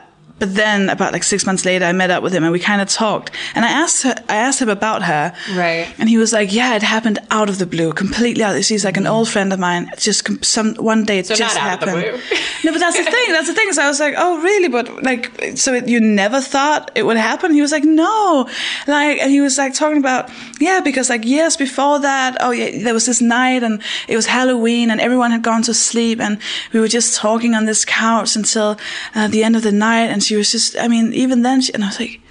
but 0.42 0.56
then 0.56 0.90
about 0.90 1.14
like 1.14 1.22
six 1.22 1.46
months 1.46 1.66
later, 1.66 1.86
I 1.86 1.92
met 1.92 2.10
up 2.10 2.24
with 2.24 2.34
him 2.34 2.44
and 2.44 2.52
we 2.52 2.58
kind 2.60 2.82
of 2.82 2.90
talked. 2.90 3.30
And 3.54 3.64
I 3.64 3.70
asked 3.70 4.02
her, 4.02 4.16
I 4.28 4.38
asked 4.38 4.60
him 4.60 4.70
about 4.70 5.04
her. 5.04 5.36
Right. 5.56 5.88
And 6.00 6.10
he 6.10 6.18
was 6.18 6.34
like, 6.34 6.52
"Yeah, 6.52 6.76
it 6.76 6.82
happened 6.82 7.20
out 7.30 7.48
of 7.48 7.60
the 7.60 7.68
blue, 7.68 7.94
completely 7.94 8.44
out. 8.44 8.64
She's 8.64 8.84
like 8.84 8.98
an 8.98 9.06
old 9.06 9.30
friend 9.30 9.54
of 9.54 9.60
mine. 9.60 9.88
It's 9.94 10.04
just 10.04 10.44
some 10.44 10.74
one 10.78 11.06
day 11.06 11.20
it 11.20 11.28
So 11.28 11.36
just 11.36 11.56
not 11.56 11.64
out 11.64 11.84
of 11.84 11.86
the 11.86 11.92
happened." 11.92 12.22
blue. 12.28 12.38
no, 12.64 12.72
but 12.74 12.80
that's 12.80 12.98
the 12.98 13.04
thing. 13.04 13.32
That's 13.32 13.50
the 13.50 13.54
thing. 13.54 13.72
So 13.72 13.84
I 13.84 13.88
was 13.88 14.00
like, 14.00 14.16
"Oh, 14.18 14.42
really?" 14.42 14.68
But 14.68 15.04
like, 15.04 15.58
so 15.58 15.76
it, 15.76 15.88
you 15.88 16.00
never 16.00 16.42
thought 16.42 16.90
it 16.96 17.04
would 17.04 17.18
happen? 17.18 17.54
He 17.54 17.62
was 17.62 17.72
like, 17.72 17.84
"No," 17.84 18.50
like, 18.88 19.20
and 19.22 19.30
he 19.30 19.42
was 19.42 19.60
like 19.60 19.76
talking 19.76 20.00
about, 20.00 20.32
yeah, 20.60 20.82
because 20.84 21.08
like 21.12 21.24
years 21.24 21.56
before 21.56 22.00
that, 22.00 22.38
oh 22.40 22.50
yeah, 22.50 22.84
there 22.84 22.96
was 22.96 23.06
this 23.06 23.22
night 23.22 23.62
and 23.62 23.80
it 24.08 24.16
was 24.16 24.26
Halloween 24.26 24.90
and 24.90 25.00
everyone 25.00 25.30
had 25.30 25.44
gone 25.44 25.62
to 25.64 25.74
sleep 25.76 26.20
and 26.20 26.40
we 26.74 26.80
were 26.80 26.88
just 26.88 27.16
talking 27.16 27.54
on 27.54 27.66
this 27.66 27.86
couch 27.86 28.36
until 28.36 28.80
uh, 29.14 29.28
the 29.28 29.44
end 29.44 29.56
of 29.56 29.62
the 29.62 29.72
night, 29.72 30.10
and 30.10 30.24
she 30.24 30.31
was 30.36 30.52
just, 30.52 30.78
I 30.78 30.88
mean, 30.88 31.14
even 31.14 31.42
then, 31.44 31.62
she, 31.62 31.74
and 31.74 31.84
I 31.84 31.88
was 31.88 32.00
like 32.00 32.22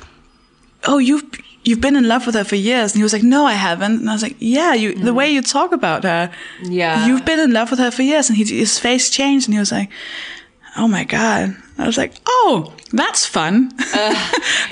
oh, 0.84 0.98
you've 0.98 1.22
you've 1.62 1.80
been 1.80 1.94
in 1.94 2.08
love 2.08 2.24
with 2.24 2.34
her 2.34 2.42
for 2.44 2.56
years. 2.56 2.92
And 2.92 3.00
he 3.00 3.02
was 3.02 3.12
like, 3.12 3.22
no, 3.22 3.44
I 3.44 3.52
haven't. 3.52 4.00
And 4.00 4.08
I 4.08 4.14
was 4.14 4.22
like, 4.22 4.36
yeah, 4.38 4.72
you 4.72 4.94
the 4.94 5.12
way 5.12 5.30
you 5.30 5.42
talk 5.42 5.72
about 5.72 6.04
her, 6.04 6.32
Yeah. 6.62 7.06
you've 7.06 7.24
been 7.26 7.38
in 7.38 7.52
love 7.52 7.70
with 7.70 7.78
her 7.80 7.90
for 7.90 8.02
years. 8.02 8.28
And 8.30 8.36
he, 8.38 8.44
his 8.44 8.78
face 8.78 9.10
changed, 9.10 9.46
and 9.46 9.54
he 9.54 9.58
was 9.60 9.70
like, 9.72 9.90
oh 10.76 10.88
my 10.88 11.04
god. 11.04 11.54
I 11.80 11.86
was 11.86 11.96
like, 11.96 12.12
oh, 12.26 12.72
that's 12.92 13.24
fun. 13.26 13.70
Uh. 13.78 13.84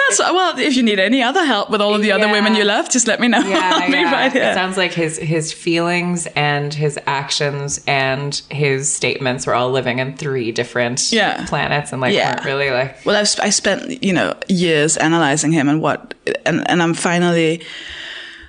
that's 0.09 0.19
well. 0.19 0.59
If 0.59 0.77
you 0.77 0.83
need 0.83 0.99
any 0.99 1.23
other 1.23 1.45
help 1.45 1.71
with 1.71 1.81
all 1.81 1.95
of 1.95 2.03
the 2.03 2.13
other 2.13 2.29
women 2.31 2.55
you 2.55 2.65
love, 2.65 2.91
just 2.91 3.07
let 3.07 3.21
me 3.21 3.29
know. 3.29 3.41
Yeah, 3.41 3.61
I'll 3.75 3.87
be 3.87 3.93
yeah. 3.93 4.13
right 4.13 4.33
here. 4.33 4.43
It 4.51 4.55
sounds 4.55 4.77
like 4.77 4.93
his 4.93 5.17
his 5.19 5.53
feelings 5.53 6.27
and 6.35 6.73
his 6.75 6.99
actions 7.07 7.81
and 7.87 8.35
his 8.51 8.93
statements 8.93 9.47
were 9.47 9.55
all 9.55 9.71
living 9.71 9.99
in 9.99 10.17
three 10.17 10.53
different 10.53 11.13
Yeah. 11.13 11.47
planets 11.47 11.93
and 11.93 12.01
like 12.01 12.15
Yeah. 12.15 12.35
weren't 12.35 12.45
really 12.45 12.71
like 12.71 13.05
well, 13.07 13.17
I've 13.17 13.29
sp- 13.31 13.43
I 13.45 13.51
spent 13.51 14.03
you 14.03 14.13
know 14.13 14.35
years 14.49 14.97
analyzing 14.97 15.53
him 15.53 15.69
and 15.69 15.81
what, 15.81 16.15
and 16.45 16.69
and 16.71 16.83
I'm 16.83 16.95
finally. 16.95 17.63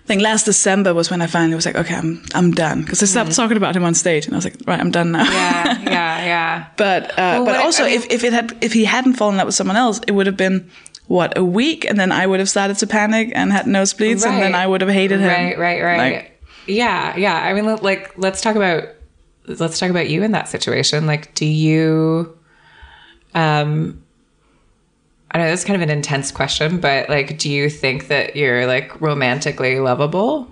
I 0.10 0.12
think 0.14 0.24
last 0.24 0.46
December 0.46 0.96
was 0.96 1.12
when 1.12 1.22
I 1.22 1.28
finally 1.28 1.54
was 1.54 1.68
like, 1.68 1.76
okay, 1.76 1.94
I'm 1.94 2.24
I'm 2.34 2.50
done 2.50 2.82
because 2.82 3.04
I 3.04 3.06
stopped 3.06 3.36
talking 3.36 3.58
about 3.58 3.76
him 3.76 3.84
on 3.84 3.94
stage, 3.94 4.26
and 4.26 4.34
I 4.34 4.38
was 4.38 4.44
like, 4.46 4.56
right, 4.66 4.80
I'm 4.80 4.90
done 4.90 5.12
now. 5.12 5.24
Yeah, 5.24 5.80
yeah, 5.84 6.26
yeah. 6.34 6.66
But 6.78 7.12
uh, 7.12 7.38
but 7.38 7.46
what 7.46 7.56
I- 7.58 7.64
also, 7.64 7.84
I 7.84 7.90
mean- 7.90 7.98
if 7.98 8.06
if 8.10 8.24
it 8.24 8.34
had 8.34 8.58
if 8.62 8.74
he 8.74 8.86
hadn't 8.86 9.14
fallen 9.14 9.40
out 9.40 9.46
with 9.46 9.54
someone 9.54 9.78
else, 9.78 10.02
it 10.08 10.14
would 10.14 10.26
have 10.26 10.36
been 10.36 10.68
what 11.06 11.38
a 11.38 11.44
week, 11.46 11.86
and 11.86 12.00
then 12.00 12.12
I 12.12 12.26
would 12.26 12.40
have 12.40 12.50
started 12.50 12.78
to 12.80 12.88
panic 12.88 13.32
and 13.36 13.52
had 13.52 13.68
nosebleeds, 13.68 14.26
and 14.26 14.42
then 14.42 14.56
I 14.56 14.66
would 14.66 14.82
have 14.82 14.90
hated 14.90 15.20
him. 15.20 15.28
Right, 15.30 15.58
right, 15.60 15.84
right. 15.84 15.98
Like, 16.14 16.42
yeah, 16.66 17.16
yeah. 17.16 17.36
I 17.36 17.54
mean, 17.54 17.66
like, 17.84 18.18
let's 18.18 18.42
talk 18.42 18.56
about 18.56 18.86
let's 19.46 19.78
talk 19.78 19.92
about 19.92 20.10
you 20.10 20.24
in 20.24 20.32
that 20.32 20.50
situation. 20.50 21.06
Like, 21.06 21.36
do 21.36 21.46
you, 21.46 22.36
um, 23.36 24.02
I 25.32 25.38
know 25.38 25.46
that's 25.46 25.64
kind 25.64 25.76
of 25.76 25.88
an 25.88 25.96
intense 25.96 26.32
question, 26.32 26.80
but 26.80 27.10
like, 27.10 27.38
do 27.38 27.50
you 27.52 27.70
think 27.70 28.08
that 28.08 28.36
you're 28.36 28.66
like 28.66 29.00
romantically 29.00 29.80
lovable, 29.80 30.48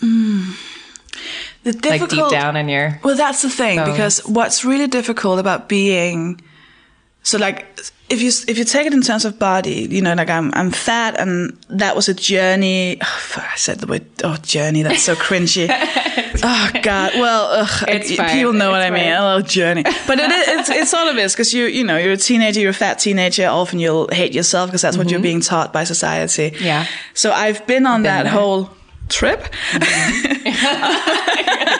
mm. 0.00 0.56
the 1.62 1.88
like 1.88 2.08
deep 2.08 2.28
down 2.28 2.56
in 2.56 2.68
your? 2.68 3.00
Well, 3.04 3.16
that's 3.16 3.42
the 3.42 3.50
thing 3.50 3.78
bones? 3.78 3.90
because 3.90 4.18
what's 4.26 4.64
really 4.64 4.88
difficult 4.88 5.38
about 5.38 5.68
being 5.68 6.40
so 7.22 7.38
like 7.38 7.66
if 8.10 8.20
you 8.20 8.28
if 8.46 8.58
you 8.58 8.64
take 8.64 8.86
it 8.86 8.92
in 8.92 9.00
terms 9.00 9.24
of 9.24 9.38
body, 9.38 9.86
you 9.90 10.02
know, 10.02 10.12
like 10.14 10.28
I'm 10.28 10.52
I'm 10.54 10.70
fat 10.70 11.18
and 11.18 11.56
that 11.70 11.96
was 11.96 12.08
a 12.08 12.14
journey. 12.14 12.98
I 13.00 13.52
said 13.56 13.78
the 13.80 13.86
word 13.86 14.04
oh 14.24 14.36
journey. 14.42 14.82
That's 14.82 15.02
so 15.02 15.14
cringy. 15.14 15.66
oh 16.42 16.70
God. 16.82 17.12
Well, 17.14 17.46
ugh, 17.62 17.84
It's 17.88 18.14
fine. 18.14 18.28
people 18.30 18.52
know 18.52 18.70
what 18.70 18.80
It's 18.82 18.86
I 18.88 18.90
mean. 18.90 19.04
fine. 19.04 19.12
A 19.22 19.26
little 19.36 19.42
journey, 19.48 19.82
but 20.06 20.18
it 20.18 20.30
is 20.30 20.58
it's, 20.60 20.68
it's 20.70 20.94
all 20.94 21.08
of 21.08 21.16
this 21.16 21.32
because 21.32 21.54
you 21.54 21.64
you 21.66 21.84
know 21.84 21.96
you're 21.96 22.12
a 22.12 22.16
teenager, 22.18 22.60
you're 22.60 22.70
a 22.70 22.74
fat 22.74 22.98
teenager. 22.98 23.46
Often 23.48 23.78
you'll 23.78 24.08
hate 24.08 24.34
yourself 24.34 24.68
because 24.68 24.82
that's 24.82 24.98
what 24.98 25.10
you're 25.10 25.20
being 25.20 25.40
taught 25.40 25.72
by 25.72 25.84
society. 25.84 26.50
Mm-hmm. 26.50 26.64
Yeah. 26.64 26.86
So 27.14 27.32
I've 27.32 27.66
been 27.66 27.86
on 27.86 28.02
that 28.02 28.24
there. 28.24 28.32
whole 28.32 28.70
trip. 29.12 29.40
Mm-hmm. 29.40 30.32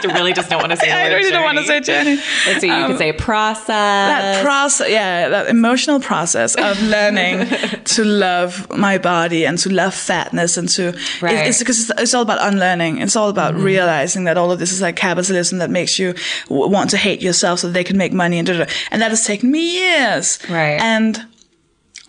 I 0.11 0.15
really 0.15 0.33
just 0.33 0.51
don't 0.51 0.61
want 0.61 0.71
to 0.73 0.77
say. 0.77 0.91
I 0.93 1.13
really 1.13 1.31
don't 1.31 1.45
want 1.45 1.59
to 1.59 1.65
say 1.65 1.81
journey. 1.81 2.17
journey. 2.17 2.23
Let's 2.47 2.61
see. 2.61 2.67
You 2.67 2.73
can 2.73 2.93
um, 2.93 2.99
say 2.99 3.13
process. 3.13 3.67
that 3.67 4.43
process, 4.45 4.91
yeah, 4.91 5.29
that 5.29 5.49
emotional 5.49 6.01
process 6.01 6.55
of 6.57 6.81
learning 6.95 7.49
to 7.85 8.05
love 8.05 8.69
my 8.77 8.99
body 8.99 9.47
and 9.47 9.59
to 9.59 9.71
love 9.71 9.95
fatness 9.95 10.57
and 10.57 10.69
to, 10.71 10.93
Right. 11.21 11.47
it's 11.47 11.59
because 11.59 11.91
it's, 11.91 12.01
it's 12.01 12.15
all 12.15 12.23
about 12.23 12.39
unlearning. 12.41 12.99
It's 12.99 13.17
all 13.17 13.29
about 13.29 13.55
mm-hmm. 13.55 13.65
realizing 13.65 14.25
that 14.25 14.37
all 14.37 14.51
of 14.51 14.59
this 14.59 14.73
is 14.73 14.81
like 14.81 14.97
capitalism 14.97 15.59
that 15.59 15.71
makes 15.71 15.99
you 15.99 16.15
w- 16.49 16.71
want 16.71 16.91
to 16.91 16.97
hate 16.97 17.23
yourself 17.23 17.61
so 17.61 17.69
that 17.69 17.75
they 17.75 17.85
can 17.85 17.97
make 17.97 18.13
money 18.13 18.39
and 18.39 18.47
da, 18.47 18.55
da, 18.55 18.65
da. 18.65 18.71
and 18.91 19.03
that 19.03 19.11
has 19.11 19.25
taken 19.27 19.51
me 19.51 19.79
years. 19.79 20.39
Right. 20.49 20.81
And 20.81 21.27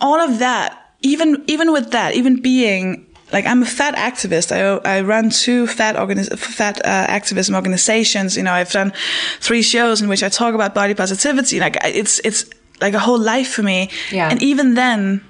all 0.01 0.19
of 0.19 0.39
that, 0.39 0.80
even, 1.01 1.43
even 1.47 1.71
with 1.71 1.91
that, 1.91 2.15
even 2.15 2.41
being, 2.41 3.12
like 3.34 3.45
I'm 3.45 3.61
a 3.63 3.65
fat 3.65 3.95
activist. 3.95 4.51
I 4.51 4.61
I 4.97 5.01
run 5.01 5.29
two 5.29 5.67
fat 5.67 5.95
organiz- 5.95 6.38
fat 6.38 6.77
uh, 6.86 6.88
activism 7.17 7.55
organizations. 7.55 8.38
You 8.38 8.43
know, 8.43 8.53
I've 8.53 8.71
done 8.71 8.93
three 9.39 9.63
shows 9.63 10.01
in 10.01 10.07
which 10.09 10.23
I 10.23 10.29
talk 10.29 10.53
about 10.55 10.73
body 10.73 10.93
positivity. 10.93 11.59
Like 11.59 11.75
it's 11.84 12.19
it's 12.23 12.45
like 12.81 12.93
a 12.95 12.99
whole 12.99 13.19
life 13.19 13.49
for 13.55 13.63
me. 13.63 13.89
Yeah. 14.11 14.29
And 14.31 14.41
even 14.43 14.75
then, 14.75 15.21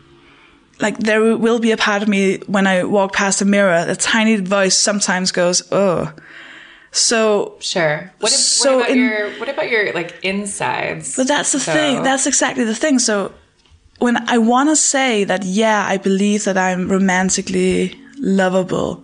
like 0.80 0.98
there 1.00 1.38
will 1.38 1.60
be 1.60 1.72
a 1.72 1.78
part 1.78 2.02
of 2.04 2.08
me 2.10 2.40
when 2.48 2.68
I 2.68 2.84
walk 2.84 3.14
past 3.14 3.42
a 3.42 3.46
mirror, 3.46 3.86
a 3.88 3.96
tiny 3.96 4.36
voice 4.38 4.78
sometimes 4.78 5.32
goes, 5.32 5.64
"Oh." 5.72 6.12
So 6.92 7.56
Sure. 7.60 8.12
What, 8.20 8.32
if, 8.32 8.38
So 8.38 8.78
what 8.78 8.86
about 8.86 8.92
in- 8.92 8.98
your 9.00 9.30
what 9.40 9.50
about 9.50 9.70
your 9.70 9.94
like 9.94 10.20
insides? 10.24 11.16
But 11.16 11.28
that's 11.28 11.52
the 11.52 11.60
So- 11.60 11.74
thing. 11.74 12.04
That's 12.04 12.28
exactly 12.28 12.66
the 12.66 12.76
thing. 12.76 13.00
So 13.00 13.32
when 14.04 14.30
I 14.30 14.38
want 14.38 14.68
to 14.68 14.76
say 14.76 15.24
that, 15.24 15.46
yeah, 15.46 15.86
I 15.88 15.96
believe 15.96 16.44
that 16.44 16.58
I'm 16.58 16.90
romantically 16.90 17.98
lovable, 18.18 19.02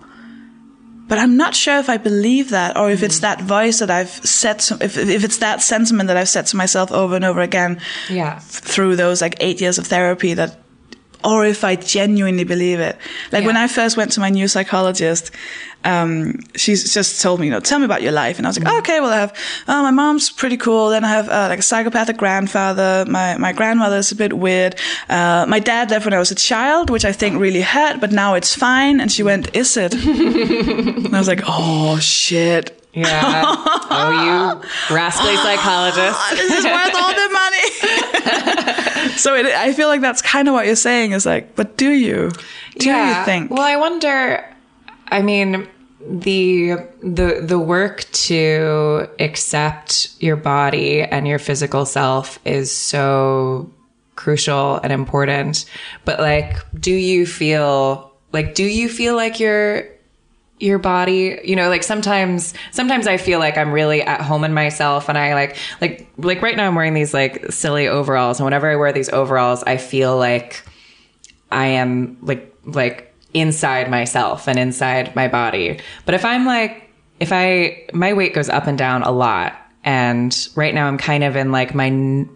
but 1.07 1.17
I'm 1.17 1.37
not 1.37 1.55
sure 1.55 1.77
if 1.77 1.89
I 1.89 1.95
believe 1.95 2.49
that 2.49 2.75
or 2.75 2.91
if 2.91 3.01
it's 3.01 3.19
mm. 3.19 3.21
that 3.21 3.41
voice 3.41 3.79
that 3.79 3.89
I've 3.89 4.09
said, 4.09 4.59
to, 4.59 4.77
if, 4.81 4.97
if 4.97 5.23
it's 5.23 5.37
that 5.37 5.61
sentiment 5.61 6.07
that 6.07 6.17
I've 6.17 6.27
said 6.27 6.47
to 6.47 6.57
myself 6.57 6.91
over 6.91 7.15
and 7.15 7.23
over 7.23 7.39
again 7.39 7.79
yeah. 8.09 8.39
through 8.39 8.97
those 8.97 9.21
like 9.21 9.37
eight 9.39 9.61
years 9.61 9.77
of 9.77 9.87
therapy 9.87 10.33
that 10.33 10.59
or 11.23 11.45
if 11.45 11.63
I 11.63 11.75
genuinely 11.75 12.43
believe 12.45 12.79
it. 12.79 12.97
Like 13.31 13.45
when 13.45 13.57
I 13.57 13.67
first 13.67 13.97
went 13.97 14.11
to 14.13 14.19
my 14.19 14.29
new 14.29 14.47
psychologist, 14.47 15.31
um, 15.83 16.39
she's 16.55 16.93
just 16.93 17.21
told 17.21 17.39
me, 17.39 17.47
you 17.47 17.51
know, 17.51 17.59
tell 17.59 17.79
me 17.79 17.85
about 17.85 18.01
your 18.01 18.11
life. 18.11 18.37
And 18.37 18.45
I 18.45 18.49
was 18.49 18.57
like, 18.59 18.67
Mm-hmm. 18.67 18.75
oh, 18.75 18.79
okay, 18.79 18.99
well, 18.99 19.11
I 19.11 19.17
have, 19.17 19.33
oh, 19.67 19.81
my 19.83 19.91
mom's 19.91 20.29
pretty 20.29 20.57
cool. 20.57 20.89
Then 20.89 21.03
I 21.05 21.09
have 21.09 21.29
uh, 21.29 21.47
like 21.49 21.59
a 21.59 21.61
psychopathic 21.61 22.17
grandfather. 22.17 23.05
My, 23.07 23.37
my 23.37 23.53
grandmother's 23.53 24.11
a 24.11 24.15
bit 24.15 24.33
weird. 24.33 24.75
Uh, 25.09 25.45
my 25.47 25.59
dad 25.59 25.89
left 25.91 26.05
when 26.05 26.13
I 26.13 26.19
was 26.19 26.31
a 26.31 26.35
child, 26.35 26.89
which 26.89 27.05
I 27.05 27.11
think 27.11 27.39
really 27.39 27.61
hurt, 27.61 27.99
but 28.01 28.11
now 28.11 28.33
it's 28.35 28.53
fine. 28.55 28.99
And 28.99 29.11
she 29.11 29.23
went, 29.23 29.55
is 29.55 29.77
it? 29.77 29.93
and 29.93 31.15
I 31.15 31.17
was 31.17 31.27
like, 31.27 31.41
oh, 31.47 31.97
shit. 31.99 32.75
Yeah. 32.93 33.43
oh, 33.45 34.59
you 34.89 34.95
rascally 34.95 35.35
psychologist. 35.37 36.19
this 36.31 36.51
is 36.51 36.65
worth 36.65 36.95
all 36.95 37.13
the 37.13 37.29
money. 37.31 37.38
So 39.19 39.35
it, 39.35 39.45
I 39.45 39.73
feel 39.73 39.87
like 39.87 40.01
that's 40.01 40.21
kind 40.21 40.47
of 40.47 40.53
what 40.53 40.65
you're 40.65 40.75
saying 40.75 41.11
is 41.11 41.25
like, 41.25 41.55
but 41.55 41.77
do 41.77 41.91
you? 41.91 42.31
Do 42.77 42.89
you 42.89 43.13
think? 43.25 43.51
Well, 43.51 43.61
I 43.61 43.75
wonder. 43.75 44.45
I 45.07 45.21
mean, 45.21 45.67
the 46.01 46.77
the 47.03 47.41
the 47.41 47.59
work 47.59 48.05
to 48.11 49.09
accept 49.19 50.09
your 50.19 50.37
body 50.37 51.01
and 51.01 51.27
your 51.27 51.39
physical 51.39 51.85
self 51.85 52.39
is 52.45 52.75
so 52.75 53.71
crucial 54.15 54.79
and 54.83 54.93
important. 54.93 55.65
But 56.05 56.19
like, 56.19 56.57
do 56.79 56.91
you 56.91 57.25
feel 57.25 58.11
like 58.31 58.55
do 58.55 58.63
you 58.63 58.89
feel 58.89 59.15
like 59.15 59.39
you're 59.39 59.87
your 60.59 60.77
body 60.77 61.39
you 61.43 61.55
know 61.55 61.69
like 61.69 61.83
sometimes 61.83 62.53
sometimes 62.71 63.07
i 63.07 63.15
feel 63.15 63.39
like 63.39 63.57
i'm 63.57 63.71
really 63.71 64.01
at 64.01 64.19
home 64.19 64.43
in 64.43 64.53
myself 64.53 65.07
and 65.07 65.17
i 65.17 65.33
like 65.33 65.55
like 65.79 66.07
like 66.17 66.41
right 66.41 66.57
now 66.57 66.67
i'm 66.67 66.75
wearing 66.75 66.93
these 66.93 67.13
like 67.13 67.49
silly 67.51 67.87
overalls 67.87 68.39
and 68.39 68.45
whenever 68.45 68.69
i 68.69 68.75
wear 68.75 68.91
these 68.91 69.09
overalls 69.09 69.63
i 69.63 69.77
feel 69.77 70.17
like 70.17 70.63
i 71.49 71.65
am 71.65 72.17
like 72.21 72.53
like 72.65 73.09
inside 73.33 73.89
myself 73.89 74.47
and 74.47 74.57
inside 74.57 75.15
my 75.15 75.27
body. 75.27 75.79
But 76.05 76.15
if 76.15 76.25
i'm 76.25 76.45
like 76.45 76.89
if 77.19 77.31
i 77.31 77.85
my 77.93 78.13
weight 78.13 78.33
goes 78.33 78.49
up 78.49 78.67
and 78.67 78.77
down 78.77 79.03
a 79.03 79.11
lot 79.11 79.55
and 79.83 80.49
right 80.55 80.73
now 80.73 80.87
i'm 80.87 80.97
kind 80.97 81.23
of 81.23 81.35
in 81.35 81.51
like 81.51 81.73
my 81.73 81.89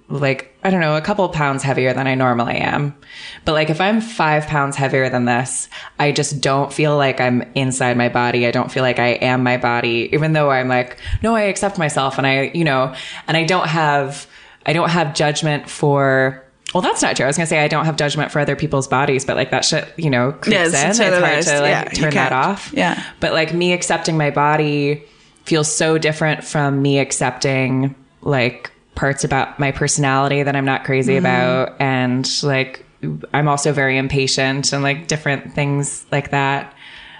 like 0.08 0.56
i 0.64 0.70
don't 0.70 0.80
know 0.80 0.96
a 0.96 1.02
couple 1.02 1.28
pounds 1.30 1.62
heavier 1.62 1.94
than 1.94 2.08
i 2.08 2.16
normally 2.16 2.56
am 2.56 2.96
but 3.44 3.52
like 3.52 3.70
if 3.70 3.82
i'm 3.82 4.00
five 4.00 4.48
pounds 4.48 4.76
heavier 4.78 5.10
than 5.10 5.26
this 5.26 5.68
i 6.00 6.12
just 6.12 6.40
don't 6.40 6.72
feel 6.72 6.96
like 6.96 7.20
i'm 7.20 7.42
inside 7.54 7.98
my 7.98 8.08
body 8.08 8.48
i 8.48 8.52
don't 8.52 8.72
feel 8.72 8.84
like 8.84 9.00
i 9.00 9.10
am 9.10 9.44
my 9.44 9.58
body 9.58 10.10
even 10.14 10.32
though 10.34 10.52
i'm 10.52 10.70
like 10.70 10.98
no 11.22 11.36
i 11.36 11.42
accept 11.42 11.78
myself 11.78 12.18
and 12.18 12.26
i 12.26 12.52
you 12.54 12.64
know 12.64 12.94
and 13.28 13.36
i 13.36 13.44
don't 13.44 13.68
have 13.68 14.26
i 14.66 14.72
don't 14.72 14.90
have 14.90 15.14
judgment 15.14 15.70
for 15.70 16.40
well, 16.74 16.82
that's 16.82 17.04
not 17.04 17.16
true. 17.16 17.26
I 17.26 17.28
was 17.28 17.38
gonna 17.38 17.46
say 17.46 17.60
I 17.60 17.68
don't 17.68 17.86
have 17.86 17.98
judgment 17.98 18.32
for 18.32 18.40
other 18.40 18.56
people's 18.56 18.88
bodies, 18.88 19.26
but 19.26 19.36
like 19.36 19.52
that 19.52 19.64
shit, 19.64 19.88
you 19.96 20.10
know, 20.10 20.32
creeps 20.32 20.48
Yeah, 20.50 20.66
it's 20.66 20.74
in. 20.74 20.90
It's 20.90 20.98
hard 20.98 21.14
to 21.14 21.20
like 21.62 21.70
Yeah, 21.70 21.84
turn 21.84 22.14
that 22.16 22.32
off. 22.32 22.74
Yeah. 22.74 23.04
But 23.20 23.34
like 23.34 23.54
me 23.54 23.74
accepting 23.74 24.18
my 24.18 24.32
body 24.32 25.04
feels 25.46 25.74
so 25.74 25.98
different 25.98 26.44
from 26.44 26.82
me 26.82 27.00
accepting 27.00 27.96
like 28.22 28.72
parts 28.96 29.24
about 29.24 29.60
my 29.60 29.72
personality 29.72 30.44
that 30.44 30.56
I'm 30.56 30.66
not 30.66 30.84
crazy 30.84 31.14
Mm-hmm. 31.14 31.26
about, 31.26 31.76
and 31.82 32.30
like 32.44 32.86
I'm 33.34 33.48
also 33.48 33.74
very 33.74 33.98
impatient 33.98 34.72
and 34.72 34.82
like 34.84 35.08
different 35.08 35.54
things 35.54 36.06
like 36.12 36.32
that. 36.32 36.74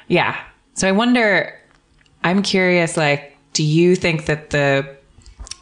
Yeah. 0.08 0.40
So 0.76 0.88
I 0.88 0.92
wonder. 0.92 1.60
I'm 2.24 2.42
curious. 2.42 2.96
Like, 2.96 3.36
do 3.52 3.64
you 3.64 3.96
think 3.98 4.28
that 4.28 4.52
the 4.52 4.88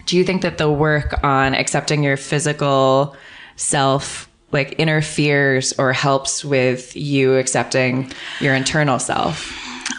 do 0.05 0.15
you 0.17 0.23
think 0.23 0.43
that 0.43 0.57
the 0.59 0.69
work 0.69 1.23
on 1.23 1.55
accepting 1.55 2.03
your 2.03 2.17
physical 2.17 3.15
self 3.55 4.29
like 4.51 4.73
interferes 4.73 5.73
or 5.79 5.93
helps 5.93 6.43
with 6.45 6.95
you 6.95 7.35
accepting 7.37 8.11
your 8.41 8.53
internal 8.53 8.99
self 8.99 9.51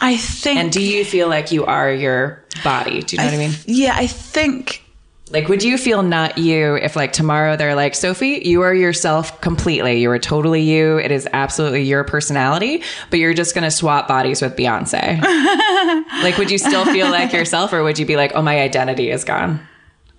I 0.05 0.17
think. 0.17 0.59
and 0.59 0.71
do 0.73 0.83
you 0.83 1.05
feel 1.05 1.29
like 1.29 1.53
you 1.53 1.65
are 1.65 1.91
your 1.93 2.43
body 2.65 3.03
do 3.03 3.17
you 3.17 3.23
know 3.23 3.27
what 3.29 3.35
i 3.35 3.39
mean 3.39 3.53
Yeah, 3.67 3.95
I 3.97 4.07
think. 4.09 4.83
like 5.31 5.49
would 5.49 5.63
you 5.63 5.79
feel 5.79 6.03
not 6.03 6.37
you 6.37 6.75
if 6.75 6.97
like 6.97 7.13
tomorrow 7.15 7.57
they're 7.57 7.75
like 7.77 7.93
Sofie 7.95 8.45
you 8.45 8.61
are 8.63 8.75
yourself 8.75 9.41
completely 9.41 10.01
you 10.03 10.11
are 10.11 10.19
totally 10.19 10.61
you 10.63 10.99
it 10.99 11.11
is 11.11 11.27
absolutely 11.33 11.83
your 11.85 12.05
personality 12.05 12.83
but 13.11 13.19
you're 13.21 13.33
just 13.33 13.55
going 13.55 13.65
to 13.65 13.71
swap 13.71 14.07
bodies 14.09 14.43
with 14.43 14.55
beyonce 14.57 15.23
like 16.23 16.37
would 16.37 16.51
you 16.51 16.59
still 16.59 16.85
feel 16.85 17.09
like 17.11 17.33
yourself 17.33 17.73
or 17.73 17.83
would 17.83 17.99
you 17.99 18.05
be 18.05 18.17
like 18.17 18.33
oh 18.35 18.43
my 18.43 18.61
identity 18.61 19.11
is 19.11 19.25
gone 19.25 19.61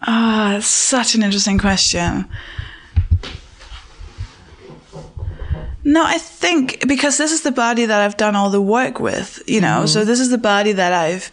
Ah, 0.06 0.58
it's 0.58 0.68
such 0.68 1.16
an 1.16 1.24
interesting 1.24 1.58
question. 1.58 2.26
No, 5.86 6.04
I 6.06 6.18
think 6.18 6.88
because 6.88 7.18
this 7.18 7.32
is 7.32 7.42
the 7.42 7.52
body 7.52 7.86
that 7.86 8.00
I've 8.02 8.16
done 8.16 8.36
all 8.36 8.50
the 8.50 8.62
work 8.62 9.00
with, 9.00 9.44
you 9.46 9.60
know. 9.60 9.86
So 9.86 10.00
mm-hmm. 10.00 10.08
this 10.08 10.20
is 10.22 10.30
the 10.30 10.38
body 10.38 10.72
that 10.72 10.94
I've, 10.94 11.30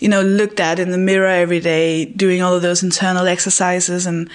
you 0.00 0.08
know, 0.08 0.22
looked 0.22 0.58
at 0.58 0.78
in 0.78 0.90
the 0.90 0.98
mirror 0.98 1.28
every 1.28 1.60
day, 1.60 2.06
doing 2.06 2.40
all 2.40 2.54
of 2.54 2.62
those 2.62 2.82
internal 2.82 3.26
exercises 3.26 4.06
and 4.06 4.30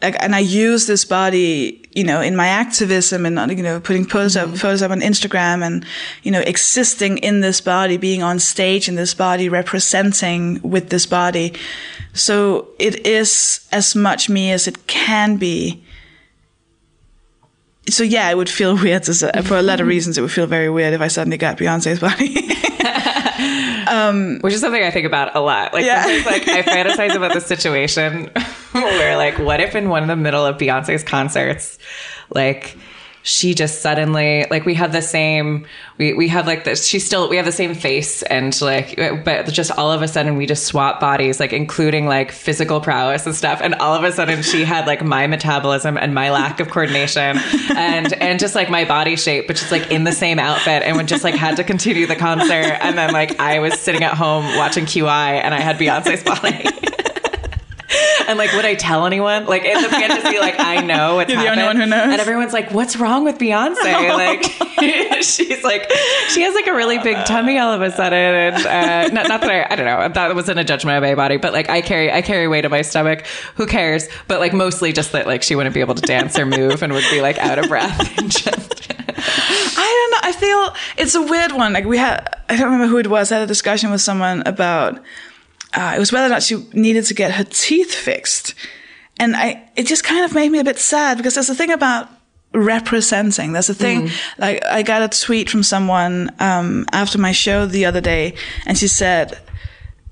like, 0.00 0.14
and 0.20 0.34
I 0.34 0.38
use 0.38 0.86
this 0.86 1.04
body, 1.04 1.84
you 1.92 2.04
know, 2.04 2.20
in 2.20 2.36
my 2.36 2.46
activism 2.46 3.26
and, 3.26 3.50
you 3.50 3.64
know, 3.64 3.80
putting 3.80 4.04
photos 4.04 4.36
up, 4.36 4.48
mm-hmm. 4.48 4.56
photos 4.56 4.80
up 4.80 4.92
on 4.92 5.00
Instagram 5.00 5.66
and, 5.66 5.84
you 6.22 6.30
know, 6.30 6.40
existing 6.40 7.18
in 7.18 7.40
this 7.40 7.60
body, 7.60 7.96
being 7.96 8.22
on 8.22 8.38
stage 8.38 8.88
in 8.88 8.94
this 8.94 9.12
body, 9.12 9.48
representing 9.48 10.60
with 10.62 10.90
this 10.90 11.04
body. 11.04 11.52
So 12.12 12.68
it 12.78 13.04
is 13.06 13.66
as 13.72 13.96
much 13.96 14.28
me 14.28 14.52
as 14.52 14.68
it 14.68 14.86
can 14.86 15.36
be. 15.36 15.82
So 17.90 18.02
yeah, 18.04 18.30
it 18.30 18.36
would 18.36 18.48
feel 18.50 18.76
weird 18.82 19.02
to 19.04 19.42
for 19.44 19.56
a 19.56 19.62
lot 19.62 19.80
of 19.80 19.86
reasons. 19.86 20.18
It 20.18 20.20
would 20.22 20.32
feel 20.32 20.46
very 20.46 20.70
weird 20.70 20.94
if 20.94 21.00
I 21.00 21.08
suddenly 21.08 21.36
got 21.38 21.58
Beyonce's 21.58 22.00
body. 22.00 22.34
Um, 23.88 24.38
which 24.40 24.52
is 24.52 24.60
something 24.60 24.82
I 24.82 24.90
think 24.90 25.06
about 25.06 25.34
a 25.34 25.40
lot. 25.40 25.72
Like, 25.72 25.84
Yeah. 25.84 26.04
like 26.26 26.46
I 26.48 26.62
fantasize 26.62 27.14
about 27.14 27.32
the 27.32 27.40
situation 27.40 28.24
where, 28.72 29.16
like, 29.16 29.38
what 29.38 29.60
if 29.60 29.74
in 29.74 29.88
one 29.88 30.02
of 30.02 30.08
the 30.08 30.16
middle 30.16 30.44
of 30.44 30.58
Beyonce's 30.58 31.02
concerts, 31.02 31.78
like, 32.34 32.76
she 33.22 33.54
just 33.54 33.82
suddenly 33.82 34.46
like 34.50 34.64
we 34.64 34.74
have 34.74 34.92
the 34.92 35.02
same 35.02 35.66
we 35.98 36.14
we 36.14 36.28
have 36.28 36.46
like 36.46 36.64
this 36.64 36.86
she's 36.86 37.04
still 37.04 37.28
we 37.28 37.36
have 37.36 37.44
the 37.46 37.52
same 37.52 37.74
face 37.74 38.22
and 38.22 38.60
like 38.62 38.96
but 39.24 39.46
just 39.52 39.70
all 39.72 39.92
of 39.92 40.02
a 40.02 40.08
sudden 40.08 40.36
we 40.36 40.46
just 40.46 40.64
swap 40.64 41.00
bodies 41.00 41.40
like 41.40 41.52
including 41.52 42.06
like 42.06 42.32
physical 42.32 42.80
prowess 42.80 43.26
and 43.26 43.34
stuff. 43.34 43.60
And 43.62 43.74
all 43.76 43.94
of 43.94 44.04
a 44.04 44.12
sudden 44.12 44.42
she 44.42 44.64
had 44.64 44.86
like 44.86 45.04
my 45.04 45.26
metabolism 45.26 45.98
and 45.98 46.14
my 46.14 46.30
lack 46.30 46.60
of 46.60 46.70
coordination 46.70 47.38
and 47.76 48.12
and 48.14 48.38
just 48.38 48.54
like 48.54 48.70
my 48.70 48.84
body 48.84 49.16
shape 49.16 49.46
but 49.46 49.56
just 49.56 49.70
like 49.70 49.90
in 49.90 50.04
the 50.04 50.12
same 50.12 50.38
outfit 50.38 50.82
and 50.82 50.96
we 50.96 51.04
just 51.04 51.24
like 51.24 51.34
had 51.34 51.56
to 51.56 51.64
continue 51.64 52.06
the 52.06 52.16
concert. 52.16 52.78
And 52.80 52.96
then 52.96 53.12
like 53.12 53.38
I 53.40 53.58
was 53.58 53.78
sitting 53.78 54.02
at 54.02 54.14
home 54.14 54.44
watching 54.56 54.84
QI 54.84 55.42
and 55.42 55.54
I 55.54 55.60
had 55.60 55.78
Beyonce's 55.78 56.22
body 56.22 56.64
and 58.28 58.38
like, 58.38 58.52
would 58.52 58.64
I 58.64 58.74
tell 58.74 59.06
anyone? 59.06 59.46
Like 59.46 59.62
it's 59.64 59.84
a 59.84 59.88
fantasy, 59.88 60.38
like 60.38 60.56
I 60.58 60.82
know 60.82 61.16
what's 61.16 61.32
You're 61.32 61.42
the 61.42 61.50
only 61.50 61.64
one 61.64 61.76
who 61.76 61.86
knows. 61.86 62.12
And 62.12 62.20
everyone's 62.20 62.52
like, 62.52 62.70
"What's 62.70 62.96
wrong 62.96 63.24
with 63.24 63.38
Beyonce?" 63.38 63.78
Like 64.18 64.42
she's 65.22 65.64
like, 65.64 65.90
she 66.28 66.42
has 66.42 66.54
like 66.54 66.66
a 66.66 66.74
really 66.74 66.98
big 66.98 67.16
tummy 67.24 67.58
all 67.58 67.72
of 67.72 67.82
a 67.82 67.90
sudden, 67.90 68.18
and 68.18 68.66
uh, 68.66 69.08
not, 69.14 69.28
not 69.28 69.40
that 69.40 69.50
I, 69.50 69.72
I 69.72 69.76
don't 69.76 69.86
know, 69.86 70.08
that 70.08 70.34
wasn't 70.34 70.58
a 70.58 70.64
judgment 70.64 70.96
of 70.96 71.02
my 71.02 71.14
body, 71.14 71.36
but 71.36 71.52
like 71.52 71.68
I 71.68 71.80
carry, 71.80 72.12
I 72.12 72.20
carry 72.22 72.48
weight 72.48 72.64
in 72.64 72.70
my 72.70 72.82
stomach. 72.82 73.26
Who 73.56 73.66
cares? 73.66 74.08
But 74.26 74.40
like 74.40 74.52
mostly 74.52 74.92
just 74.92 75.12
that 75.12 75.26
like 75.26 75.42
she 75.42 75.54
wouldn't 75.56 75.74
be 75.74 75.80
able 75.80 75.94
to 75.94 76.02
dance 76.02 76.38
or 76.38 76.46
move 76.46 76.82
and 76.82 76.92
would 76.92 77.04
be 77.10 77.20
like 77.20 77.38
out 77.38 77.58
of 77.58 77.68
breath 77.68 78.18
and 78.18 78.30
just. 78.30 78.92
I 79.20 80.10
don't 80.10 80.10
know. 80.10 80.28
I 80.28 80.32
feel 80.32 80.74
it's 80.96 81.14
a 81.14 81.22
weird 81.22 81.52
one. 81.52 81.72
Like 81.72 81.84
we 81.84 81.98
had, 81.98 82.36
I 82.48 82.56
don't 82.56 82.70
remember 82.70 82.86
who 82.86 82.98
it 82.98 83.08
was. 83.08 83.32
I 83.32 83.36
had 83.36 83.44
a 83.44 83.46
discussion 83.46 83.90
with 83.90 84.00
someone 84.00 84.42
about 84.46 85.02
uh, 85.74 85.94
it 85.96 85.98
was 85.98 86.12
whether 86.12 86.26
or 86.26 86.30
not 86.30 86.42
she 86.42 86.66
needed 86.72 87.04
to 87.06 87.14
get 87.14 87.32
her 87.32 87.44
teeth 87.44 87.94
fixed, 87.94 88.54
and 89.18 89.36
I 89.36 89.68
it 89.76 89.86
just 89.86 90.04
kind 90.04 90.24
of 90.24 90.34
made 90.34 90.50
me 90.50 90.58
a 90.58 90.64
bit 90.64 90.78
sad 90.78 91.16
because 91.16 91.34
there's 91.34 91.50
a 91.50 91.54
thing 91.54 91.70
about 91.70 92.08
representing. 92.52 93.52
There's 93.52 93.68
a 93.68 93.74
thing 93.74 94.10
like 94.38 94.64
I 94.64 94.82
got 94.82 95.02
a 95.02 95.20
tweet 95.20 95.50
from 95.50 95.62
someone 95.62 96.34
um, 96.40 96.86
after 96.92 97.18
my 97.18 97.32
show 97.32 97.66
the 97.66 97.84
other 97.84 98.00
day, 98.00 98.34
and 98.66 98.78
she 98.78 98.88
said 98.88 99.38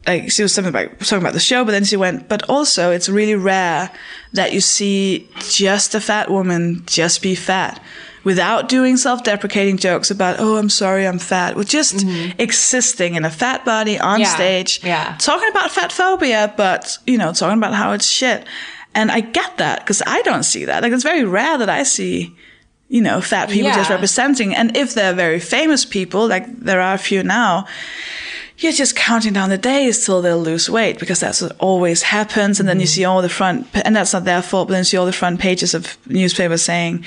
like 0.07 0.31
she 0.31 0.43
was 0.43 0.55
something 0.55 0.69
about 0.69 0.99
talking 1.01 1.19
about 1.19 1.33
the 1.33 1.41
show, 1.41 1.65
but 1.65 1.73
then 1.73 1.85
she 1.85 1.97
went, 1.97 2.29
but 2.29 2.49
also 2.49 2.91
it's 2.91 3.09
really 3.09 3.35
rare 3.35 3.91
that 4.35 4.53
you 4.53 4.61
see 4.61 5.29
just 5.39 5.95
a 5.95 6.01
fat 6.01 6.31
woman 6.31 6.83
just 6.87 7.23
be 7.23 7.35
fat 7.35 7.83
without 8.27 8.69
doing 8.69 8.97
self-deprecating 8.97 9.77
jokes 9.77 10.11
about, 10.11 10.41
oh, 10.41 10.57
I'm 10.57 10.69
sorry, 10.69 11.07
I'm 11.07 11.21
fat, 11.21 11.55
with 11.55 11.69
just 11.69 11.99
mm-hmm. 11.99 12.41
existing 12.41 13.15
in 13.15 13.25
a 13.25 13.31
fat 13.31 13.65
body 13.65 14.01
on 14.01 14.19
Yeah, 14.19 14.35
stage, 14.35 14.83
yeah. 14.83 15.17
talking 15.21 15.49
about 15.49 15.71
fat 15.71 15.93
phobia, 15.93 16.53
but 16.57 16.99
you 17.07 17.19
know, 17.19 17.33
talking 17.33 17.57
about 17.57 17.73
how 17.73 17.93
it's 17.93 18.05
shit. 18.05 18.45
And 18.97 19.13
I 19.13 19.21
get 19.21 19.59
that 19.59 19.79
because 19.79 20.03
I 20.05 20.23
don't 20.23 20.43
see 20.43 20.65
that. 20.65 20.83
Like 20.83 20.93
it's 20.93 21.05
very 21.05 21.23
rare 21.23 21.57
that 21.57 21.71
I 21.71 21.85
see, 21.85 22.35
you 22.89 23.01
know, 23.01 23.21
fat 23.21 23.49
people 23.49 23.71
just 23.71 23.91
representing. 23.91 24.57
And 24.57 24.77
if 24.77 24.93
they're 24.93 25.15
very 25.15 25.39
famous 25.39 25.85
people, 25.85 26.27
like 26.27 26.47
there 26.59 26.81
are 26.81 26.95
a 26.95 26.99
few 26.99 27.23
now, 27.23 27.69
you're 28.59 28.73
just 28.73 28.97
counting 28.97 29.35
down 29.35 29.51
the 29.51 29.59
days 29.59 30.05
till 30.07 30.23
they'll 30.23 30.39
lose 30.39 30.71
weight 30.71 30.99
because 30.99 31.21
that's 31.21 31.43
what 31.43 31.55
always 31.59 32.03
happens. 32.03 32.59
And 32.59 32.67
then 32.69 32.77
Mm-hmm. 32.77 32.81
you 32.81 32.87
see 32.87 33.05
all 33.05 33.21
the 33.23 33.29
front, 33.29 33.67
and 33.85 33.95
that's 33.95 34.13
not 34.15 34.25
their 34.25 34.41
fault, 34.43 34.69
but 34.69 34.73
then 34.73 34.81
you 34.81 34.85
see 34.85 34.97
all 34.97 35.05
the 35.07 35.13
front 35.13 35.41
pages 35.41 35.75
of 35.75 35.99
newspapers 36.07 36.63
saying, 36.63 37.05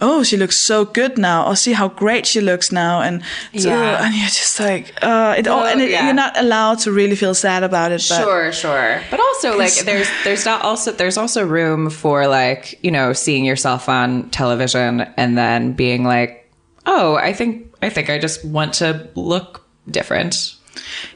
"Oh, 0.00 0.22
she 0.22 0.36
looks 0.36 0.56
so 0.58 0.84
good 0.84 1.16
now," 1.16 1.46
or 1.46 1.56
"See 1.56 1.72
how 1.72 1.88
great 1.88 2.26
she 2.26 2.40
looks 2.42 2.70
now," 2.70 3.00
and 3.00 3.22
Yeah. 3.52 4.04
and 4.04 4.14
you're 4.14 4.26
just 4.28 4.60
like, 4.60 4.92
uh, 5.02 5.34
it 5.38 5.48
all, 5.48 5.60
Well, 5.62 5.72
and 5.72 5.80
it, 5.80 5.90
yeah. 5.90 6.04
you're 6.04 6.14
not 6.14 6.36
allowed 6.38 6.80
to 6.80 6.92
really 6.92 7.16
feel 7.16 7.34
sad 7.34 7.62
about 7.62 7.92
it. 7.92 8.04
But 8.08 8.22
Sure, 8.22 8.52
sure. 8.52 9.00
But 9.10 9.20
also 9.20 9.56
like 9.56 9.74
there's 9.84 10.08
there's 10.24 10.44
not 10.44 10.62
also 10.62 10.92
there's 10.92 11.16
also 11.16 11.46
room 11.46 11.88
for 11.90 12.26
like, 12.28 12.78
you 12.82 12.90
know, 12.90 13.12
seeing 13.14 13.44
yourself 13.46 13.88
on 13.88 14.28
television 14.30 15.06
and 15.16 15.36
then 15.38 15.72
being 15.72 16.04
like, 16.04 16.50
"Oh, 16.84 17.14
I 17.16 17.32
think 17.32 17.72
I 17.80 17.88
think 17.88 18.10
I 18.10 18.18
just 18.18 18.44
want 18.44 18.74
to 18.74 19.08
look 19.14 19.64
different." 19.90 20.56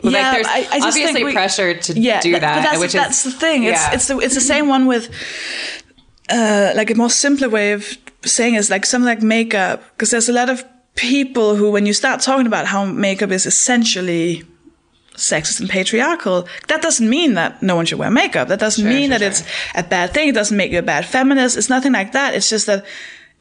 Yeah, 0.03 0.11
like 0.11 0.33
there's 0.35 0.47
I- 0.47 0.51
I 0.53 0.63
just 0.63 0.87
obviously 0.87 1.13
think 1.13 1.27
we- 1.27 1.33
pressure 1.33 1.75
to 1.75 1.93
yeah, 2.01 2.21
do 2.21 2.33
that, 2.33 2.41
that's, 2.41 2.79
which 2.81 2.93
that's 2.93 3.25
is 3.25 3.33
the 3.33 3.39
thing. 3.39 3.65
It's 3.65 3.81
yeah. 3.81 3.95
it's 3.95 4.09
the 4.09 4.19
it's 4.19 4.35
the 4.35 4.41
same 4.41 4.69
one 4.69 4.87
with 4.87 5.11
uh, 6.29 6.73
like 6.75 6.91
a 6.91 6.95
more 6.95 7.11
simpler 7.11 7.49
way 7.49 7.73
of 7.73 7.97
saying 8.25 8.55
is 8.55 8.71
like 8.71 8.87
something 8.87 9.07
like 9.07 9.23
makeup 9.23 9.83
because 9.93 10.11
there's 10.11 10.29
a 10.29 10.33
lot 10.33 10.49
of 10.49 10.65
people 10.95 11.57
who 11.57 11.71
when 11.71 11.87
you 11.87 11.93
start 11.93 12.21
talking 12.21 12.47
about 12.47 12.67
how 12.67 12.85
makeup 12.85 13.31
is 13.31 13.47
essentially 13.47 14.43
sexist 15.17 15.61
and 15.61 15.69
patriarchal 15.71 16.49
that 16.69 16.83
doesn't 16.83 17.09
mean 17.09 17.35
that 17.35 17.63
no 17.63 17.77
one 17.77 17.87
should 17.87 17.99
wear 17.99 18.11
makeup. 18.11 18.49
That 18.49 18.59
doesn't 18.61 18.87
mean 18.89 19.11
sure, 19.11 19.19
that 19.19 19.23
it's 19.23 19.43
a 19.75 19.83
bad 19.83 20.13
thing. 20.15 20.29
It 20.29 20.35
doesn't 20.35 20.57
make 20.57 20.73
you 20.73 20.79
a 20.79 20.83
bad 20.83 21.05
feminist. 21.07 21.57
It's 21.57 21.69
nothing 21.69 21.93
like 21.93 22.13
that. 22.13 22.35
It's 22.35 22.51
just 22.51 22.67
that 22.67 22.85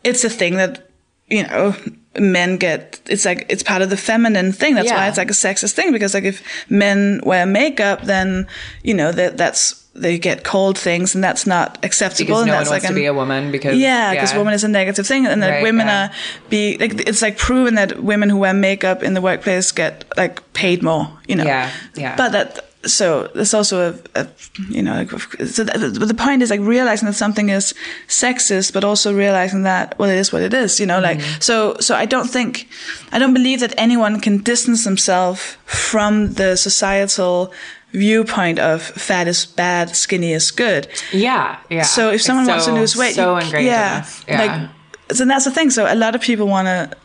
it's 0.04 0.24
a 0.24 0.30
thing 0.30 0.56
that 0.58 0.88
you 1.34 1.44
know 1.48 1.76
men 2.20 2.58
get 2.58 3.02
it's 3.08 3.26
like 3.26 3.46
it's 3.50 3.64
part 3.64 3.82
of 3.82 3.90
the 3.90 3.98
feminine 3.98 4.52
thing 4.52 4.76
that's 4.76 4.92
why 4.92 5.08
it's 5.08 5.18
like 5.18 5.32
a 5.32 5.34
sexist 5.34 5.74
thing 5.74 5.92
because 5.92 6.14
like 6.14 6.24
if 6.24 6.44
men 6.70 7.20
wear 7.26 7.46
makeup 7.46 8.04
then 8.04 8.46
you 8.84 8.94
know 8.94 9.12
that 9.12 9.36
that's 9.36 9.84
they 9.96 10.18
get 10.18 10.44
called 10.44 10.78
things 10.78 11.14
and 11.14 11.24
that's 11.24 11.46
not 11.46 11.78
acceptable 11.84 12.26
because 12.28 12.42
and 12.42 12.48
no 12.48 12.54
one 12.54 12.60
that's 12.60 12.70
wants 12.70 12.84
like 12.86 12.92
to 12.92 12.96
be 12.96 13.06
a 13.06 13.14
woman 13.14 13.52
because 13.52 13.78
yeah, 13.78 14.12
because 14.12 14.34
woman 14.34 14.54
is 14.54 14.64
a 14.64 14.68
negative 14.68 15.06
thing, 15.06 15.28
and 15.28 15.42
that 15.44 15.50
Right, 15.50 15.64
women 15.64 15.86
yeah. 15.86 16.08
are 16.08 16.12
be 16.50 16.78
like 16.80 17.08
it's 17.08 17.22
like 17.22 17.38
proven 17.38 17.76
that 17.76 18.02
women 18.02 18.30
who 18.30 18.38
wear 18.38 18.54
makeup 18.56 19.04
in 19.04 19.14
the 19.14 19.22
workplace 19.22 19.72
get 19.72 20.04
like 20.18 20.42
paid 20.54 20.82
more, 20.82 21.08
you 21.28 21.36
know. 21.36 21.44
Yeah, 21.44 21.72
yeah. 21.96 22.16
But 22.16 22.32
that 22.32 22.73
so 22.86 23.30
there's 23.34 23.54
also 23.54 23.94
a, 24.16 24.22
a 24.22 24.28
you 24.70 24.82
know 24.84 24.94
like, 24.96 25.10
so 25.48 25.64
that, 25.64 25.98
but 26.00 26.08
the 26.08 26.14
point 26.14 26.42
is 26.42 26.50
like 26.50 26.60
realizing 26.60 27.06
that 27.08 27.14
something 27.16 27.50
is 27.50 27.74
sexist, 28.08 28.74
but 28.74 28.84
also 28.84 29.14
realizing 29.14 29.64
that 29.64 29.98
well 30.00 30.10
it 30.10 30.18
is 30.18 30.32
what 30.34 30.42
it 30.42 30.54
is, 30.54 30.80
you 30.80 30.86
know. 30.86 31.00
Like 31.00 31.20
Mm-hmm. 31.20 31.42
so 31.42 31.76
so 31.80 31.96
I 31.96 32.06
don't 32.06 32.30
think 32.30 32.68
I 33.12 33.20
don't 33.20 33.34
believe 33.34 33.60
that 33.62 33.74
anyone 33.78 34.20
can 34.20 34.38
distance 34.40 34.84
themselves 34.84 35.58
from 35.66 36.34
the 36.34 36.56
societal 36.58 37.54
viewpoint 37.92 38.60
of 38.60 38.82
fat 38.82 39.28
is 39.28 39.46
bad, 39.46 39.96
skinny 39.96 40.34
is 40.34 40.52
good. 40.52 40.88
Yeah, 41.12 41.58
yeah. 41.70 41.84
So 41.84 42.10
if 42.12 42.22
someone 42.22 42.48
wants 42.48 42.66
to 42.66 42.72
lose 42.74 42.96
weight, 42.98 43.16
so 43.16 43.38
you- 43.40 43.60
yeah. 43.60 44.06
Yeah. 44.28 44.42
like 44.46 44.70
so 45.16 45.26
that's 45.26 45.46
the 45.46 45.52
thing. 45.52 45.70
So 45.70 45.86
a 45.86 45.96
lot 45.96 46.16
of 46.16 46.22
people 46.22 46.48
want 46.48 46.68
to. 46.68 46.98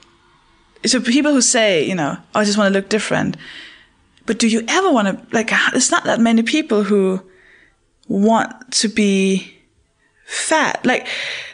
So 0.88 1.00
people 1.00 1.32
who 1.32 1.40
say, 1.42 1.84
you 1.84 1.94
know, 1.94 2.16
"Oh, 2.34 2.40
I 2.40 2.44
just 2.44 2.56
want 2.56 2.72
to 2.72 2.78
look 2.78 2.88
different, 2.88 3.36
but 4.28 4.38
do 4.38 4.46
you 4.46 4.62
ever 4.68 4.90
want 4.92 5.08
to? 5.08 5.34
Like, 5.34 5.50
uh, 5.52 5.70
it's 5.72 5.90
not 5.90 6.04
that 6.04 6.20
many 6.20 6.42
people 6.42 6.84
who 6.84 7.22
want 8.08 8.70
to 8.72 8.88
be 8.88 9.56
fat. 10.26 10.84
Like, 10.84 11.08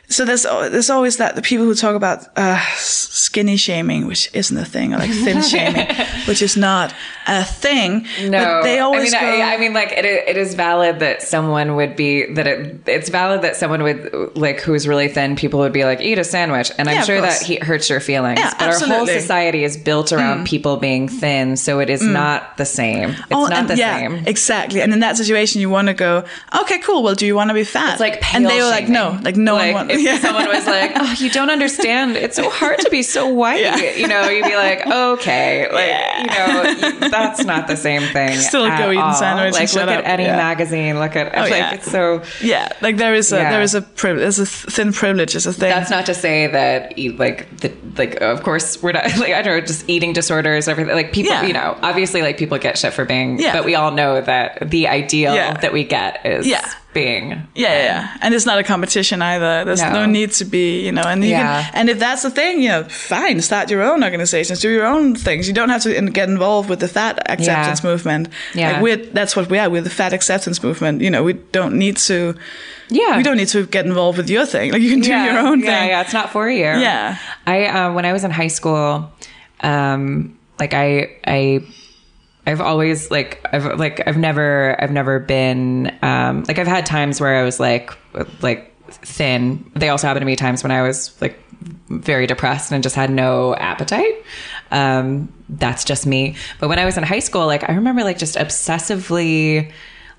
so 0.08 0.24
there's 0.24 0.42
there's 0.42 0.90
always 0.90 1.16
that 1.16 1.34
the 1.34 1.42
people 1.42 1.64
who 1.64 1.74
talk 1.74 1.96
about 1.96 2.26
uh, 2.36 2.60
skinny 2.76 3.56
shaming, 3.56 4.06
which 4.06 4.30
isn't 4.34 4.56
a 4.56 4.64
thing, 4.64 4.94
or 4.94 4.98
like 4.98 5.10
thin 5.10 5.42
shaming, 5.52 5.86
which 6.26 6.42
is 6.42 6.56
not 6.56 6.94
a 7.26 7.42
thing. 7.44 8.06
No, 8.22 8.30
but 8.60 8.62
they 8.62 8.78
always 8.80 9.14
I 9.14 9.20
mean, 9.20 9.38
go. 9.38 9.44
I, 9.44 9.54
I 9.54 9.56
mean, 9.58 9.72
like 9.72 9.92
it, 9.92 10.04
it 10.04 10.36
is 10.36 10.54
valid 10.54 11.00
that 11.00 11.22
someone 11.22 11.76
would 11.76 11.96
be 11.96 12.32
that 12.34 12.46
it, 12.46 12.80
it's 12.86 13.08
valid 13.08 13.42
that 13.42 13.56
someone 13.56 13.82
would 13.82 14.36
like 14.36 14.60
who's 14.60 14.86
really 14.86 15.08
thin. 15.08 15.36
People 15.36 15.60
would 15.60 15.72
be 15.72 15.84
like, 15.84 16.00
eat 16.00 16.18
a 16.18 16.24
sandwich, 16.24 16.70
and 16.78 16.88
I'm 16.88 16.96
Yeah, 16.96 17.02
sure 17.02 17.20
that 17.20 17.42
he 17.42 17.56
hurts 17.56 17.88
your 17.88 18.00
feelings. 18.00 18.38
Yeah, 18.40 18.52
but 18.58 18.68
our 18.68 18.78
whole. 18.78 19.06
Mm. 19.06 19.20
society 19.20 19.64
is 19.64 19.76
built 19.76 20.12
around 20.12 20.46
people 20.46 20.76
being 20.76 21.08
thin, 21.08 21.56
so 21.56 21.80
it 21.80 21.90
is 21.90 22.02
not 22.02 22.56
the 22.56 22.64
same. 22.66 23.10
It's 23.10 23.26
Oh, 23.32 23.46
not 23.46 23.68
the 23.68 23.76
yeah, 23.76 23.98
same. 23.98 24.26
Exactly. 24.26 24.80
And 24.82 24.92
in 24.92 25.00
that 25.00 25.16
situation, 25.16 25.60
you 25.60 25.70
want 25.70 25.88
to 25.88 25.94
go, 25.94 26.24
okay, 26.60 26.78
cool. 26.80 27.02
Well, 27.02 27.14
do 27.14 27.26
you 27.26 27.34
want 27.34 27.50
to 27.50 27.54
be 27.54 27.64
fat? 27.64 27.92
It's 27.92 28.00
like 28.00 28.34
and 28.34 28.44
they 28.46 28.60
were 28.60 28.68
like, 28.68 28.88
no, 28.88 29.18
like 29.22 29.36
no 29.36 29.54
like, 29.54 29.74
one 29.74 29.88
wants. 29.88 29.93
If 29.94 30.00
Yeah. 30.00 30.18
someone 30.18 30.48
was 30.48 30.66
like, 30.66 30.92
"Oh, 30.96 31.14
you 31.18 31.30
don't 31.30 31.50
understand. 31.50 32.16
It's 32.16 32.36
so 32.36 32.50
hard 32.50 32.78
to 32.80 32.90
be 32.90 33.02
so 33.02 33.28
white," 33.28 33.60
Yeah. 33.60 33.76
you 33.94 34.06
know, 34.08 34.28
you'd 34.28 34.44
be 34.44 34.56
like, 34.56 34.86
"Okay, 34.86 35.68
like 35.72 36.20
you 36.20 36.26
know, 36.36 36.88
you- 37.02 37.08
that's 37.10 37.44
not 37.44 37.66
the 37.68 37.76
same 37.76 38.02
thing." 38.12 38.36
Still 38.50 38.66
at 38.66 38.78
go 38.78 38.90
eat 38.90 38.96
a 38.96 39.00
all. 39.02 39.14
sandwich 39.14 39.54
Like, 39.54 39.72
look 39.72 39.84
up. 39.84 39.90
at 39.90 40.04
any 40.06 40.24
Yeah. 40.24 40.36
magazine. 40.36 40.98
Look 40.98 41.16
at 41.16 41.36
oh, 41.36 41.40
like 41.42 41.50
yeah. 41.52 41.74
it's 41.74 41.90
so. 41.90 42.22
yeah, 42.40 42.68
like 42.80 42.96
there 42.96 43.14
is 43.14 43.32
a 43.32 43.36
Yeah. 43.36 43.50
there 43.50 43.62
is 43.62 43.74
a 43.74 43.82
privilege. 43.82 44.22
There's 44.22 44.38
a 44.38 44.46
thin 44.46 44.92
privilege 44.92 45.34
is 45.34 45.46
a 45.46 45.52
thing. 45.52 45.70
That's 45.70 45.90
not 45.90 46.06
to 46.06 46.14
say 46.14 46.46
that 46.48 46.94
eat 46.96 47.18
like 47.18 47.48
the 47.60 47.72
like 47.96 48.20
of 48.20 48.42
course 48.42 48.82
we're 48.82 48.92
not 48.92 49.04
like 49.18 49.32
I 49.32 49.42
don't 49.42 49.54
know 49.58 49.60
just 49.60 49.88
eating 49.88 50.12
disorders 50.12 50.68
everything 50.68 50.94
like 50.94 51.12
people 51.12 51.32
Yeah. 51.32 51.44
you 51.46 51.52
know 51.52 51.76
obviously 51.82 52.22
like 52.22 52.36
people 52.38 52.58
get 52.58 52.76
shit 52.78 52.92
for 52.92 53.04
being 53.04 53.38
Yeah. 53.38 53.52
but 53.52 53.64
we 53.64 53.74
all 53.74 53.90
know 53.92 54.20
that 54.20 54.70
the 54.70 54.88
ideal 54.88 55.34
Yeah. 55.34 55.54
that 55.54 55.72
we 55.72 55.84
get 55.84 56.24
is 56.26 56.46
Yeah. 56.46 56.64
Being 56.94 57.30
yeah, 57.30 57.40
yeah, 57.54 57.82
yeah, 57.84 58.16
and 58.22 58.32
it's 58.34 58.46
not 58.46 58.58
a 58.58 58.62
competition 58.62 59.20
either. 59.20 59.64
There's 59.64 59.82
no, 59.82 59.92
No. 59.92 60.06
need 60.06 60.30
to 60.40 60.44
be, 60.44 60.80
you 60.86 60.92
know, 60.92 61.02
and 61.02 61.22
you 61.24 61.30
Yeah. 61.30 61.62
can, 61.62 61.70
and 61.74 61.90
if 61.90 61.98
that's 61.98 62.22
the 62.22 62.30
thing, 62.30 62.62
you 62.62 62.68
know, 62.68 62.84
fine, 62.84 63.40
start 63.42 63.70
your 63.70 63.82
own 63.82 64.02
organizations, 64.04 64.60
do 64.60 64.70
your 64.70 64.86
own 64.86 65.14
things. 65.16 65.46
You 65.48 65.54
don't 65.54 65.68
have 65.70 65.82
to 65.82 65.90
get 66.10 66.28
involved 66.28 66.68
with 66.70 66.80
the 66.80 66.88
fat 66.88 67.18
acceptance 67.30 67.80
Yeah. 67.82 67.90
movement. 67.90 68.28
Yeah. 68.54 68.72
like 68.72 68.82
we're 68.82 68.96
that's 68.96 69.34
what 69.36 69.50
we 69.50 69.58
are. 69.58 69.68
We're 69.68 69.82
the 69.82 69.90
fat 70.02 70.12
acceptance 70.12 70.62
movement. 70.62 71.02
You 71.02 71.10
know, 71.10 71.22
we 71.22 71.34
don't 71.52 71.74
need 71.74 71.96
to. 72.08 72.34
yeah 72.90 73.16
We 73.16 73.22
don't 73.22 73.36
need 73.36 73.48
to 73.56 73.66
get 73.66 73.84
involved 73.86 74.16
with 74.18 74.30
your 74.30 74.46
thing. 74.46 74.72
Like 74.72 74.82
you 74.82 74.90
can 74.90 75.00
do 75.00 75.10
your 75.28 75.38
own 75.46 75.60
yeah, 75.60 75.66
thing. 75.80 75.88
Yeah, 75.90 76.00
it's 76.04 76.12
not 76.14 76.30
for 76.30 76.48
you. 76.48 76.64
Yeah. 76.88 77.16
I 77.46 77.56
uh, 77.66 77.92
when 77.96 78.04
I 78.04 78.12
was 78.12 78.22
in 78.24 78.30
high 78.30 78.52
school, 78.58 79.10
um, 79.60 80.38
like 80.60 80.74
I 80.74 80.88
I 81.26 81.60
I've 82.46 82.60
always 82.60 83.10
like 83.10 83.44
I've 83.52 83.78
like 83.78 84.06
I've 84.06 84.18
never 84.18 84.76
I've 84.82 84.90
never 84.90 85.18
been 85.18 85.96
um 86.02 86.44
like 86.44 86.58
I've 86.58 86.66
had 86.66 86.84
times 86.86 87.20
where 87.20 87.36
I 87.36 87.42
was 87.42 87.58
like 87.58 87.90
like 88.42 88.74
thin. 88.90 89.70
They 89.74 89.88
also 89.88 90.06
happened 90.06 90.22
to 90.22 90.26
be 90.26 90.36
times 90.36 90.62
when 90.62 90.70
I 90.70 90.82
was 90.82 91.20
like 91.20 91.38
very 91.88 92.26
depressed 92.26 92.72
and 92.72 92.82
just 92.82 92.96
had 92.96 93.10
no 93.10 93.54
appetite. 93.54 94.24
Um 94.70 95.32
that's 95.48 95.84
just 95.84 96.06
me. 96.06 96.36
But 96.60 96.68
when 96.68 96.78
I 96.78 96.84
was 96.84 96.98
in 96.98 97.02
high 97.02 97.20
school, 97.20 97.46
like 97.46 97.68
I 97.68 97.74
remember 97.74 98.04
like 98.04 98.18
just 98.18 98.36
obsessively 98.36 99.72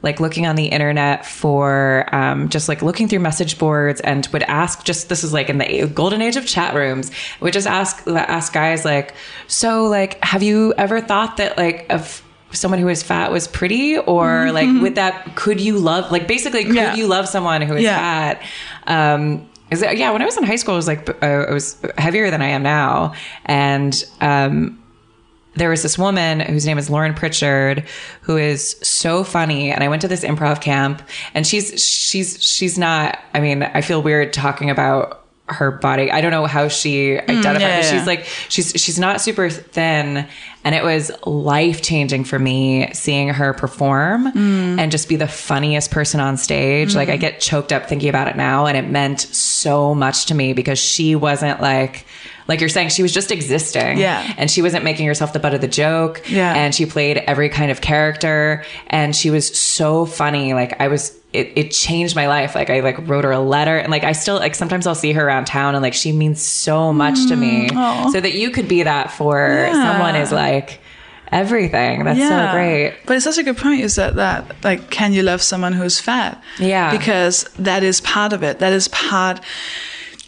like 0.06 0.22
looking 0.22 0.48
on 0.48 0.56
the 0.56 0.68
internet 0.68 1.26
for 1.26 2.08
um, 2.16 2.48
just 2.48 2.70
like 2.70 2.82
looking 2.82 3.10
through 3.10 3.20
message 3.20 3.58
boards 3.58 4.00
and 4.02 4.28
would 4.32 4.44
ask 4.44 4.86
just 4.86 5.10
this 5.10 5.24
is 5.24 5.34
like 5.34 5.50
in 5.50 5.58
the 5.58 5.88
golden 5.88 6.22
age 6.22 6.38
of 6.38 6.46
chat 6.48 6.74
rooms 6.74 7.12
would 7.42 7.52
just 7.52 7.68
ask 7.68 8.08
ask 8.08 8.54
guys 8.54 8.86
like 8.86 9.14
so 9.48 9.86
like 9.88 10.24
have 10.24 10.42
you 10.44 10.74
ever 10.78 11.02
thought 11.02 11.36
that 11.38 11.58
like 11.58 11.86
if 11.90 12.24
someone 12.52 12.80
who 12.80 12.88
is 12.88 13.04
fat 13.04 13.32
was 13.34 13.50
pretty 13.50 13.98
or 13.98 14.52
like 14.54 14.70
with 14.82 14.96
that 14.96 15.36
could 15.36 15.60
you 15.60 15.78
love 15.78 16.10
like 16.12 16.26
basically 16.28 16.64
could 16.64 16.76
Yeah. 16.76 16.96
you 16.96 17.08
love 17.08 17.28
someone 17.28 17.62
who 17.62 17.74
is 17.76 17.84
Yeah. 17.84 17.98
fat 17.98 18.42
um 18.88 19.46
is 19.72 19.82
it, 19.82 19.98
yeah 19.98 20.12
when 20.12 20.22
i 20.22 20.26
was 20.26 20.38
in 20.38 20.44
high 20.44 20.56
school 20.56 20.76
i 20.76 20.78
was 20.78 20.88
like 20.88 21.10
uh, 21.22 21.26
i 21.50 21.52
was 21.52 21.76
heavier 21.98 22.30
than 22.32 22.42
i 22.42 22.48
am 22.48 22.64
now 22.64 23.14
and 23.46 24.06
um 24.22 24.80
there 25.56 25.70
was 25.70 25.84
this 25.84 25.98
woman 25.98 26.40
whose 26.42 26.66
name 26.66 26.78
is 26.78 26.90
Lauren 26.90 27.14
Pritchard, 27.14 27.86
who 28.22 28.38
is 28.38 28.78
so 28.84 29.24
funny. 29.24 29.72
And 29.72 29.84
I 29.84 29.88
went 29.88 30.02
to 30.02 30.08
this 30.08 30.24
improv 30.24 30.62
camp, 30.62 31.02
and 31.34 31.48
she's 31.48 31.82
she's 31.84 32.44
she's 32.44 32.78
not. 32.78 33.20
I 33.34 33.40
mean, 33.40 33.64
I 33.64 33.82
feel 33.82 34.02
weird 34.02 34.34
talking 34.34 34.70
about 34.70 35.22
her 35.48 35.70
body. 35.70 36.12
I 36.12 36.22
don't 36.22 36.32
know 36.32 36.48
how 36.48 36.68
she 36.70 37.20
identifies. 37.20 37.58
Mm, 37.58 37.60
yeah, 37.60 37.82
yeah. 37.82 37.92
she's 37.92 38.08
like 38.08 38.26
she's 38.50 38.72
she's 38.76 38.98
not 39.00 39.22
super 39.22 39.50
thin, 39.50 40.28
and 40.64 40.76
it 40.76 40.84
was 40.84 41.12
life 41.26 41.82
changing 41.84 42.24
for 42.24 42.40
me 42.40 42.92
seeing 42.94 43.30
her 43.30 43.54
perform 43.54 44.32
Mm. 44.34 44.80
and 44.80 44.92
just 44.92 45.08
be 45.08 45.16
the 45.18 45.28
funniest 45.28 45.92
person 45.92 46.20
on 46.20 46.38
stage. 46.38 46.96
Like 46.96 47.10
I 47.10 47.18
get 47.18 47.40
choked 47.40 47.72
up 47.72 47.86
thinking 47.88 48.10
about 48.10 48.28
it 48.28 48.36
now, 48.36 48.66
and 48.66 48.76
it 48.76 48.90
meant 48.90 49.22
so 49.22 49.94
much 49.94 50.26
to 50.26 50.36
me 50.36 50.54
because 50.54 50.80
she 50.80 51.16
wasn't 51.16 51.62
like. 51.62 52.06
Like 52.48 52.60
you're 52.60 52.70
saying, 52.70 52.90
she 52.90 53.02
was 53.02 53.12
just 53.12 53.32
existing. 53.32 53.98
Yeah. 53.98 54.34
And 54.38 54.52
she 54.52 54.62
wasn't 54.62 54.84
making 54.84 55.08
herself 55.08 55.34
the 55.34 55.40
butt 55.40 55.54
of 55.56 55.62
the 55.62 55.68
joke. 55.68 56.22
Yeah. 56.30 56.54
And 56.54 56.76
she 56.76 56.86
played 56.86 57.18
every 57.18 57.50
kind 57.50 57.72
of 57.72 57.82
character. 57.82 58.64
And 58.88 59.16
she 59.16 59.32
was 59.32 59.58
so 59.60 60.06
funny. 60.06 60.54
Like 60.54 60.80
I 60.80 60.88
was, 60.88 61.18
it, 61.34 61.54
it 61.56 61.72
changed 61.72 62.16
my 62.16 62.28
life. 62.28 62.54
Like 62.54 62.70
I 62.70 62.82
like 62.82 63.08
wrote 63.08 63.24
her 63.24 63.32
a 63.32 63.40
letter 63.40 63.76
and 63.78 63.90
like 63.92 64.04
I 64.04 64.12
still 64.12 64.36
like 64.36 64.54
sometimes 64.54 64.86
I'll 64.86 64.94
see 64.94 65.12
her 65.14 65.26
around 65.26 65.46
town 65.46 65.74
and 65.76 65.82
like 65.82 65.96
she 65.96 66.12
means 66.12 66.40
so 66.42 66.94
much 66.94 67.18
to 67.30 67.36
me. 67.36 67.68
So 67.70 68.22
that 68.22 68.34
you 68.36 68.52
could 68.52 68.68
be 68.68 68.84
that 68.84 69.12
for 69.12 69.36
Mm, 69.36 69.68
Yeah. 69.74 69.92
someone 69.92 70.16
is 70.16 70.32
like 70.32 70.80
everything. 71.32 72.04
That's 72.04 72.20
so 72.20 72.52
great. 72.54 72.94
But 73.08 73.16
it's 73.18 73.26
such 73.26 73.38
a 73.40 73.44
good 73.44 73.58
point. 73.58 73.80
You 73.82 73.90
said 73.90 74.16
that, 74.16 74.56
like, 74.64 74.90
can 74.92 75.12
you 75.14 75.24
love 75.24 75.42
someone 75.42 75.74
who's 75.74 76.00
fat? 76.00 76.42
Yeah. 76.60 76.92
Because 76.96 77.44
that 77.58 77.84
is 77.84 78.00
part 78.02 78.32
of 78.34 78.44
it. 78.44 78.60
That 78.60 78.72
is 78.74 78.88
part. 78.90 79.42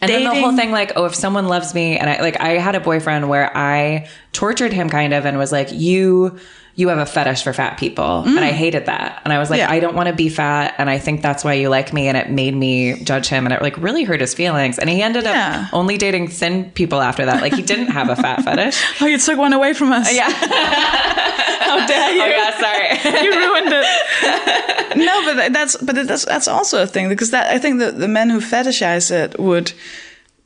And 0.01 0.11
then 0.11 0.23
the 0.23 0.35
whole 0.35 0.55
thing, 0.55 0.71
like, 0.71 0.93
oh, 0.95 1.05
if 1.05 1.15
someone 1.15 1.47
loves 1.47 1.73
me, 1.73 1.97
and 1.97 2.09
I 2.09 2.21
like, 2.21 2.39
I 2.39 2.59
had 2.59 2.75
a 2.75 2.79
boyfriend 2.79 3.29
where 3.29 3.55
I 3.55 4.07
tortured 4.31 4.73
him 4.73 4.89
kind 4.89 5.13
of, 5.13 5.25
and 5.25 5.37
was 5.37 5.51
like, 5.51 5.71
you, 5.71 6.37
you 6.77 6.87
have 6.89 6.99
a 6.99 7.05
fetish 7.07 7.43
for 7.43 7.51
fat 7.53 7.77
people, 7.79 8.21
and 8.21 8.39
I 8.39 8.51
hated 8.51 8.85
that, 8.85 9.21
and 9.25 9.33
I 9.33 9.39
was 9.39 9.49
like, 9.49 9.57
Mm. 9.57 9.67
Yeah. 9.67 9.71
I 9.71 9.79
don't 9.79 9.95
want 9.95 10.07
to 10.09 10.13
be 10.15 10.29
fat, 10.29 10.75
and 10.77 10.89
I 10.91 10.99
think 10.99 11.23
that's 11.23 11.43
why 11.43 11.53
you 11.53 11.69
like 11.69 11.91
me, 11.91 12.07
and 12.07 12.15
it 12.15 12.29
made 12.29 12.55
me 12.55 13.03
judge 13.03 13.27
him, 13.27 13.45
and 13.47 13.53
it 13.53 13.63
like 13.63 13.75
really 13.77 14.03
hurt 14.03 14.21
his 14.21 14.33
feelings, 14.35 14.77
and 14.77 14.87
he 14.87 15.01
ended 15.01 15.23
Yeah. 15.23 15.63
up 15.65 15.73
only 15.73 15.97
dating 15.97 16.27
thin 16.27 16.69
people 16.71 17.01
after 17.01 17.25
that. 17.25 17.41
Like, 17.41 17.53
he 17.55 17.63
didn't 17.63 17.87
have 17.87 18.09
a 18.09 18.15
fat 18.15 18.43
fetish. 18.43 18.77
Oh, 19.01 19.07
you 19.07 19.17
took 19.17 19.37
one 19.39 19.53
away 19.53 19.73
from 19.73 19.91
us. 19.91 20.13
Yeah. 20.13 20.29
How 21.67 21.85
dare 21.85 22.11
you? 22.13 22.21
Oh 22.21 22.25
yeah, 22.27 22.59
sorry. 22.59 23.23
you 23.25 23.31
ruined 23.35 23.73
it. 23.73 24.97
no, 24.97 25.25
but 25.25 25.51
that's 25.53 25.75
but 25.77 25.95
that's 26.07 26.25
that's 26.25 26.47
also 26.47 26.83
a 26.83 26.87
thing 26.87 27.09
because 27.09 27.31
that 27.31 27.47
I 27.51 27.57
think 27.59 27.79
that 27.79 27.97
the 27.99 28.07
men 28.07 28.29
who 28.29 28.39
fetishize 28.39 29.11
it 29.11 29.37
would. 29.39 29.71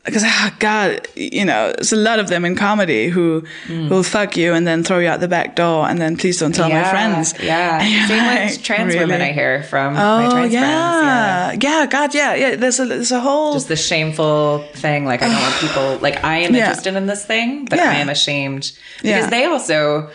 Because 0.03 0.23
oh 0.25 0.49
God, 0.57 1.07
you 1.15 1.45
know, 1.45 1.73
there's 1.73 1.93
a 1.93 1.95
lot 1.95 2.17
of 2.17 2.27
them 2.27 2.43
in 2.43 2.55
comedy 2.55 3.07
who 3.07 3.43
will 3.69 4.01
fuck 4.01 4.35
you 4.35 4.51
and 4.53 4.65
then 4.65 4.83
throw 4.83 4.97
you 4.97 5.07
out 5.07 5.19
the 5.19 5.27
back 5.27 5.55
door 5.55 5.87
and 5.87 6.01
then 6.01 6.17
please 6.17 6.39
don't 6.39 6.53
tell 6.55 6.69
my 6.69 6.83
friends. 6.89 7.35
Yeah. 7.39 7.79
Same 8.07 8.17
like, 8.25 8.49
with 8.49 8.63
trans 8.63 8.95
women. 8.95 9.21
I 9.21 9.31
hear 9.31 9.61
from 9.61 9.93
my 9.93 10.01
Oh 10.01 10.19
trans 10.31 10.33
friends. 10.33 10.53
Yeah. 10.53 11.51
yeah. 11.51 11.57
yeah, 11.61 11.85
God, 11.85 12.15
yeah, 12.15 12.33
yeah. 12.33 12.55
There's 12.55 12.79
a 12.79 12.85
there's 12.85 13.11
a 13.11 13.19
whole 13.19 13.53
just 13.53 13.67
the 13.67 13.75
shameful 13.75 14.65
thing. 14.73 15.05
Like 15.05 15.21
I 15.21 15.27
don't 15.27 15.39
want 15.41 15.55
people 15.59 15.97
like 16.01 16.23
I 16.23 16.37
am 16.39 16.55
Yeah. 16.55 16.61
interested 16.69 16.95
in 16.95 17.05
this 17.05 17.23
thing, 17.23 17.65
but 17.65 17.77
Yeah. 17.77 17.91
I 17.91 17.95
am 17.95 18.09
ashamed 18.09 18.71
because 19.03 19.25
Yeah. 19.25 19.29
they 19.29 19.45
also 19.45 20.09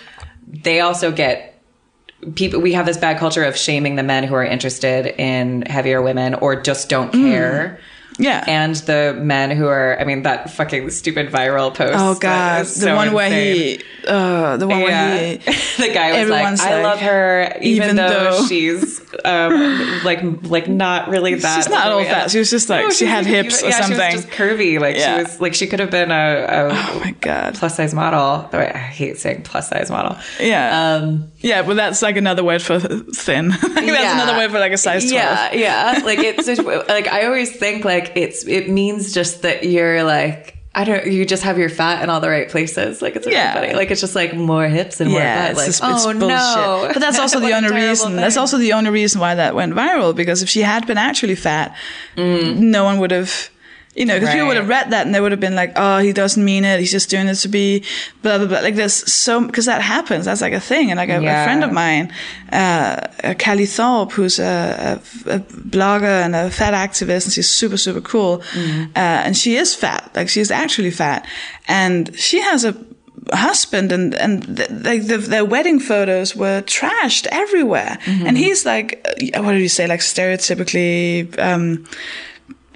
they 0.48 0.80
also 0.80 1.12
get 1.12 1.62
people. 2.34 2.60
We 2.60 2.72
have 2.72 2.86
this 2.86 2.96
bad 2.96 3.18
culture 3.18 3.44
of 3.44 3.56
shaming 3.56 3.94
the 3.94 4.02
men 4.02 4.24
who 4.24 4.34
are 4.34 4.44
interested 4.44 5.14
in 5.16 5.62
heavier 5.62 6.02
women 6.02 6.34
or 6.34 6.56
just 6.60 6.88
don't 6.88 7.12
Mm. 7.12 7.76
Yeah. 8.18 8.44
And 8.46 8.74
the 8.76 9.14
men 9.18 9.50
who 9.50 9.66
are, 9.66 9.98
I 10.00 10.04
mean, 10.04 10.22
that 10.22 10.50
fucking 10.50 10.90
stupid 10.90 11.28
viral 11.30 11.74
post. 11.74 11.94
oh 11.96 12.14
God, 12.18 12.62
is 12.62 12.74
the 12.76 12.80
so 12.86 12.96
one 12.96 13.12
where 13.12 13.26
insane. 13.26 13.78
he, 13.80 14.06
uh, 14.08 14.56
the 14.56 14.66
one 14.66 14.80
Yeah. 14.80 14.84
where 15.10 15.28
he, 15.28 15.36
the 15.88 15.92
guy 15.92 16.20
was 16.20 16.30
like, 16.30 16.44
"I 16.60 16.74
like, 16.76 16.84
love 16.84 16.98
her, 17.00 17.56
even, 17.60 17.84
even 17.84 17.96
though, 17.96 18.08
though- 18.40 18.46
she's 18.46 19.00
um, 19.24 20.00
like 20.04 20.20
like 20.44 20.68
not 20.68 21.08
really 21.08 21.34
that." 21.34 21.56
She's 21.56 21.68
not 21.68 21.86
all 21.86 21.92
overweight." 21.98 22.08
fat. 22.12 22.30
She 22.30 22.38
was 22.38 22.50
just 22.50 22.68
like- 22.68 22.84
No, 22.84 22.90
she 22.90 23.04
was 23.04 23.12
had 23.12 23.26
hips 23.26 23.62
or 23.62 23.66
yeah, 23.68 23.80
something. 23.80 24.10
She 24.10 24.16
was 24.16 24.24
just 24.24 24.36
curvy. 24.36 24.80
Like 24.80 24.96
Yeah. 24.96 25.16
she 25.18 25.22
was 25.24 25.40
like 25.40 25.54
she 25.54 25.66
could 25.66 25.80
have 25.80 25.90
been 25.90 26.10
a, 26.10 26.14
a 26.14 26.68
oh 26.72 27.00
my 27.04 27.10
God, 27.20 27.54
plus 27.54 27.76
size 27.76 27.92
model. 27.94 28.48
Oh, 28.52 28.58
I 28.58 28.76
hate 28.76 29.18
saying 29.18 29.42
plus 29.42 29.68
size 29.68 29.90
model. 29.90 30.16
yeah, 30.40 30.94
Um, 30.96 31.30
yeah, 31.40 31.62
but 31.62 31.74
that's 31.74 32.00
like 32.02 32.16
another 32.16 32.44
word 32.44 32.62
for 32.62 32.78
thin. 32.78 33.48
that's 33.60 33.62
another 33.64 34.36
word 34.36 34.50
for 34.50 34.58
like 34.58 34.72
a 34.72 34.78
size 34.78 35.02
twelve. 35.10 35.52
Yeah, 35.52 35.52
yeah. 35.96 36.02
Like 36.04 36.18
it's 36.20 36.46
just, 36.46 36.62
like 36.88 37.08
I 37.08 37.26
always 37.26 37.54
think 37.54 37.84
like 37.84 38.05
it's 38.14 38.46
it 38.46 38.68
means 38.68 39.12
just 39.14 39.42
that 39.42 39.64
you're 39.64 40.04
like 40.04 40.56
I 40.76 40.84
don't. 40.84 41.06
You 41.06 41.24
just 41.24 41.42
have 41.44 41.56
your 41.56 41.70
fat 41.70 42.02
in 42.02 42.10
all 42.10 42.20
the 42.20 42.28
right 42.28 42.50
places. 42.50 43.00
Like 43.00 43.16
it's 43.16 43.24
really 43.24 43.38
Yeah. 43.38 43.54
funny. 43.54 43.72
Like 43.72 43.90
it's 43.90 44.02
just 44.02 44.14
like 44.14 44.34
more 44.34 44.68
hips 44.68 45.00
and 45.00 45.10
more 45.10 45.20
yeah, 45.20 45.48
butt. 45.48 45.56
Like 45.56 45.68
it's 45.68 45.80
oh 45.82 46.12
bullshit. 46.12 46.18
no. 46.18 46.90
But 46.92 47.00
that's 47.00 47.18
also 47.24 47.40
the 47.40 47.52
only 47.54 47.70
reason. 47.74 48.14
That's 48.14 48.36
also 48.36 48.58
the 48.58 48.74
only 48.74 48.90
reason 48.90 49.18
why 49.18 49.34
that 49.36 49.54
went 49.54 49.72
viral. 49.72 50.14
Because 50.14 50.42
if 50.42 50.50
she 50.50 50.60
had 50.60 50.86
been 50.86 50.98
actually 50.98 51.34
fat, 51.34 51.74
mm. 52.14 52.58
no 52.58 52.84
one 52.84 52.98
would 52.98 53.10
have. 53.10 53.48
You 53.96 54.04
know, 54.04 54.14
because 54.18 54.34
people 54.34 54.48
would 54.48 54.56
have. 54.58 54.68
Read 54.68 54.90
that 54.90 55.06
and 55.06 55.14
they 55.14 55.20
would 55.20 55.32
have 55.32 55.40
been 55.40 55.54
like, 55.54 55.72
"Oh, 55.76 55.98
he 55.98 56.12
doesn't 56.12 56.44
mean 56.44 56.64
it. 56.64 56.80
He's 56.80 56.90
just 56.92 57.08
doing 57.08 57.28
it 57.28 57.36
to 57.36 57.48
be 57.48 57.82
blah 58.22 58.36
blah 58.38 58.46
blah." 58.46 58.60
Like 58.60 58.74
there's 58.74 59.10
so 59.12 59.40
because 59.46 59.64
that 59.66 59.80
happens. 59.80 60.26
That's 60.26 60.42
like 60.42 60.52
a 60.52 60.60
thing. 60.60 60.90
And 60.90 60.98
like 60.98 61.08
a, 61.08 61.16
a 61.18 61.44
friend 61.44 61.64
of 61.64 61.72
mine, 61.72 62.12
uh, 62.52 63.34
Callie 63.42 63.64
Thorpe, 63.66 64.12
who's 64.12 64.38
a, 64.38 65.00
a, 65.26 65.30
a 65.36 65.38
blogger 65.40 66.24
and 66.24 66.36
a 66.36 66.50
fat 66.50 66.74
activist, 66.74 67.24
and 67.24 67.32
she's 67.32 67.48
super 67.48 67.76
super 67.78 68.00
cool. 68.02 68.38
Mm-hmm. 68.52 68.82
Uh, 68.94 69.24
and 69.26 69.36
she 69.36 69.56
is 69.56 69.74
fat. 69.74 70.10
Like 70.14 70.28
she's 70.28 70.50
actually 70.50 70.90
fat, 70.90 71.26
and 71.66 72.14
she 72.18 72.40
has 72.42 72.64
a 72.64 72.76
husband 73.32 73.92
and 73.92 74.14
and 74.14 74.56
th- 74.56 74.70
like 74.70 75.06
the, 75.06 75.16
their 75.18 75.44
wedding 75.44 75.80
photos 75.80 76.36
were 76.36 76.62
trashed 76.62 77.26
everywhere 77.32 77.98
Mm-hmm. 78.04 78.26
and 78.26 78.38
he's 78.38 78.64
like 78.64 79.04
uh, 79.34 79.42
what 79.42 79.52
do 79.52 79.58
you 79.58 79.68
say 79.68 79.86
like 79.88 79.98
stereotypically 79.98 81.36
um 81.38 81.84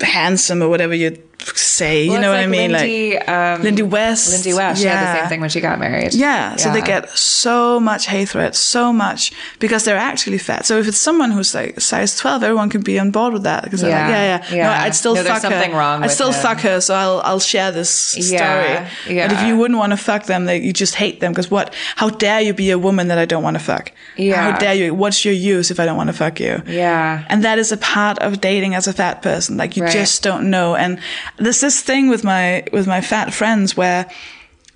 handsome 0.07 0.62
or 0.62 0.68
whatever 0.68 0.94
you 0.94 1.16
say 1.55 2.05
you 2.05 2.18
know 2.20 2.30
what 2.30 2.41
i 2.41 2.47
mean 2.47 2.72
Lindy, 2.72 3.14
like 3.14 3.28
um, 3.28 3.62
Lindy 3.62 3.82
West. 3.82 4.32
Lindy 4.32 4.53
West. 4.55 4.80
She 4.82 4.86
had 4.88 5.14
the 5.14 5.20
same 5.20 5.28
thing 5.28 5.41
when 5.41 5.51
she 5.51 5.61
got 5.61 5.78
married. 5.78 6.14
yeah, 6.14 6.57
so 6.57 6.72
they 6.72 6.80
get 6.82 7.09
so 7.11 7.80
much 7.80 8.07
hate 8.07 8.28
threats, 8.28 8.59
so 8.59 8.93
much 8.93 9.32
because 9.59 9.84
they're 9.84 9.97
actually 9.97 10.38
fat. 10.38 10.66
So 10.66 10.78
if 10.78 10.86
it's 10.88 10.99
someone 10.99 11.30
who's 11.30 11.55
like 11.55 11.80
size 11.80 12.16
twelve, 12.16 12.43
everyone 12.43 12.70
can 12.70 12.82
be 12.82 12.99
on 12.99 13.11
board 13.11 13.32
with 13.32 13.43
that 13.45 13.64
because 13.64 13.80
they're 13.80 13.91
like, 13.91 14.11
Yeah, 14.11 14.38
yeah, 14.38 14.47
yeah, 14.51 14.55
yeah. 14.57 14.62
no, 14.64 14.70
I'd 14.84 14.95
still 14.95 15.14
No, 15.14 15.22
fuck 15.24 15.34
her. 15.43 15.51
something 15.51 15.72
wrong 15.72 16.03
I'd 16.03 16.11
still 16.11 16.32
him. 16.32 16.43
fuck 16.43 16.59
her, 16.61 16.80
so 16.80 16.95
I'll 16.95 17.20
I'll 17.24 17.41
share 17.41 17.72
this 17.72 17.91
story. 17.91 18.30
Yeah, 18.32 18.88
yeah. 19.09 19.28
But 19.28 19.36
if 19.38 19.47
you 19.47 19.57
wouldn't 19.57 19.78
want 19.78 19.93
to 19.93 19.97
fuck 19.97 20.24
them, 20.26 20.45
they, 20.47 20.61
you 20.61 20.72
just 20.72 20.95
hate 20.97 21.20
them 21.20 21.32
because 21.32 21.51
what? 21.51 21.74
How 21.97 22.11
dare 22.11 22.41
you 22.41 22.53
be 22.55 22.70
a 22.70 22.78
woman 22.78 23.09
that 23.09 23.18
I 23.18 23.24
don't 23.24 23.43
want 23.43 23.57
to 23.57 23.62
fuck? 23.62 23.93
Yeah. 24.16 24.53
How 24.53 24.59
dare 24.59 24.74
you? 24.74 24.95
What's 24.95 25.24
your 25.24 25.34
use 25.34 25.70
if 25.70 25.80
I 25.80 25.86
don't 25.86 25.97
want 25.97 26.09
to 26.09 26.12
fuck 26.14 26.41
you? 26.41 26.62
Yeah. 26.66 27.24
And 27.28 27.45
that 27.45 27.59
is 27.59 27.72
a 27.72 27.76
part 27.76 28.18
of 28.18 28.41
dating 28.41 28.74
as 28.74 28.86
a 28.86 28.93
fat 28.93 29.22
person. 29.22 29.57
Like 29.57 29.76
you 29.76 29.84
Right. 29.84 29.93
just 29.93 30.22
don't 30.22 30.51
know. 30.51 30.74
And 30.76 31.01
there's 31.36 31.60
this 31.60 31.80
thing 31.80 32.08
with 32.08 32.24
my 32.24 32.64
with 32.72 32.86
my 32.86 33.00
fat 33.00 33.32
friends 33.32 33.76
where 33.76 34.10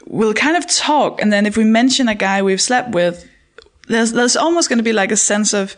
we'll 0.07 0.35
kind 0.35 0.57
of 0.57 0.67
talk, 0.67 1.21
and 1.21 1.33
then 1.33 1.47
if 1.47 1.57
we 1.57 1.65
mention 1.65 2.09
a 2.09 2.15
guy 2.15 2.43
we've 2.43 2.61
slept 2.61 2.91
with, 2.95 3.29
there's 3.89 4.13
there's 4.13 4.37
almost 4.37 4.69
going 4.69 4.79
to 4.79 4.85
be 4.85 4.93
like 4.93 5.13
a 5.13 5.17
sense 5.17 5.53
of, 5.53 5.77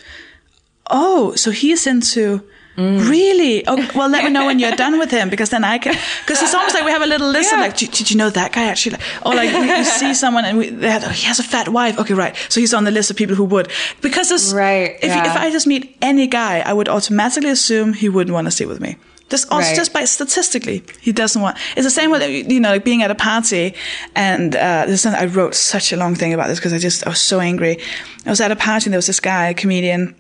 oh, 0.90 1.34
so 1.34 1.50
he's 1.50 1.86
into. 1.86 2.42
Mm. 2.76 3.08
Really? 3.08 3.66
Oh, 3.66 3.76
well, 3.94 4.10
let 4.10 4.22
me 4.22 4.28
know 4.28 4.44
when 4.44 4.58
you're 4.58 4.76
done 4.76 4.98
with 4.98 5.10
him 5.10 5.30
because 5.30 5.48
then 5.48 5.64
I 5.64 5.78
can. 5.78 5.94
Because 6.20 6.42
it's 6.42 6.54
almost 6.54 6.74
like 6.74 6.84
we 6.84 6.90
have 6.90 7.00
a 7.00 7.06
little 7.06 7.30
list 7.30 7.50
of 7.54 7.58
like, 7.58 7.74
did, 7.74 8.10
you 8.10 8.18
know 8.18 8.28
that 8.28 8.52
guy 8.52 8.64
actually? 8.64 8.98
Or 9.24 9.34
like 9.34 9.50
we, 9.50 9.66
we 9.66 9.82
see 9.84 10.12
someone 10.12 10.44
and 10.44 10.58
we 10.58 10.68
they 10.68 10.90
have, 10.90 11.02
oh, 11.02 11.08
he 11.08 11.24
has 11.24 11.38
a 11.38 11.42
fat 11.42 11.70
wife. 11.70 11.98
Okay, 11.98 12.12
right. 12.12 12.36
So 12.50 12.60
he's 12.60 12.74
on 12.74 12.84
the 12.84 12.90
list 12.90 13.10
of 13.10 13.16
people 13.16 13.34
who 13.34 13.44
would. 13.44 13.72
Because 14.02 14.30
Right, 14.52 14.96
If, 14.96 15.04
yeah. 15.04 15.24
if 15.24 15.36
I 15.38 15.50
just 15.50 15.66
meet 15.66 15.96
any 16.02 16.26
guy, 16.26 16.60
I 16.60 16.74
would 16.74 16.90
automatically 16.90 17.48
assume 17.48 17.94
he 17.94 18.10
wouldn't 18.10 18.34
want 18.34 18.46
to 18.46 18.50
stay 18.50 18.66
with 18.66 18.78
me. 18.78 18.98
Just 19.28 19.50
also 19.50 19.68
Right. 19.68 19.76
just 19.76 19.92
by 19.92 20.04
statistically, 20.04 20.84
he 21.00 21.12
doesn't 21.12 21.42
want. 21.42 21.56
It's 21.76 21.84
the 21.84 21.90
same 21.90 22.10
with 22.12 22.22
you 22.50 22.60
know 22.60 22.70
like 22.70 22.84
being 22.84 23.02
at 23.02 23.10
a 23.10 23.14
party, 23.16 23.74
and 24.14 24.54
uh, 24.54 24.96
something, 24.96 25.20
I 25.20 25.26
wrote 25.26 25.54
such 25.54 25.92
a 25.92 25.96
long 25.96 26.14
thing 26.14 26.32
about 26.32 26.46
this 26.48 26.58
because 26.60 26.72
I 26.72 26.78
just 26.78 27.04
I 27.06 27.10
was 27.10 27.20
so 27.20 27.40
angry. 27.40 27.78
I 28.24 28.30
was 28.30 28.40
at 28.40 28.52
a 28.52 28.56
party 28.56 28.86
and 28.86 28.92
there 28.92 28.98
was 28.98 29.06
this 29.08 29.18
guy, 29.20 29.48
a 29.48 29.54
comedian, 29.54 30.14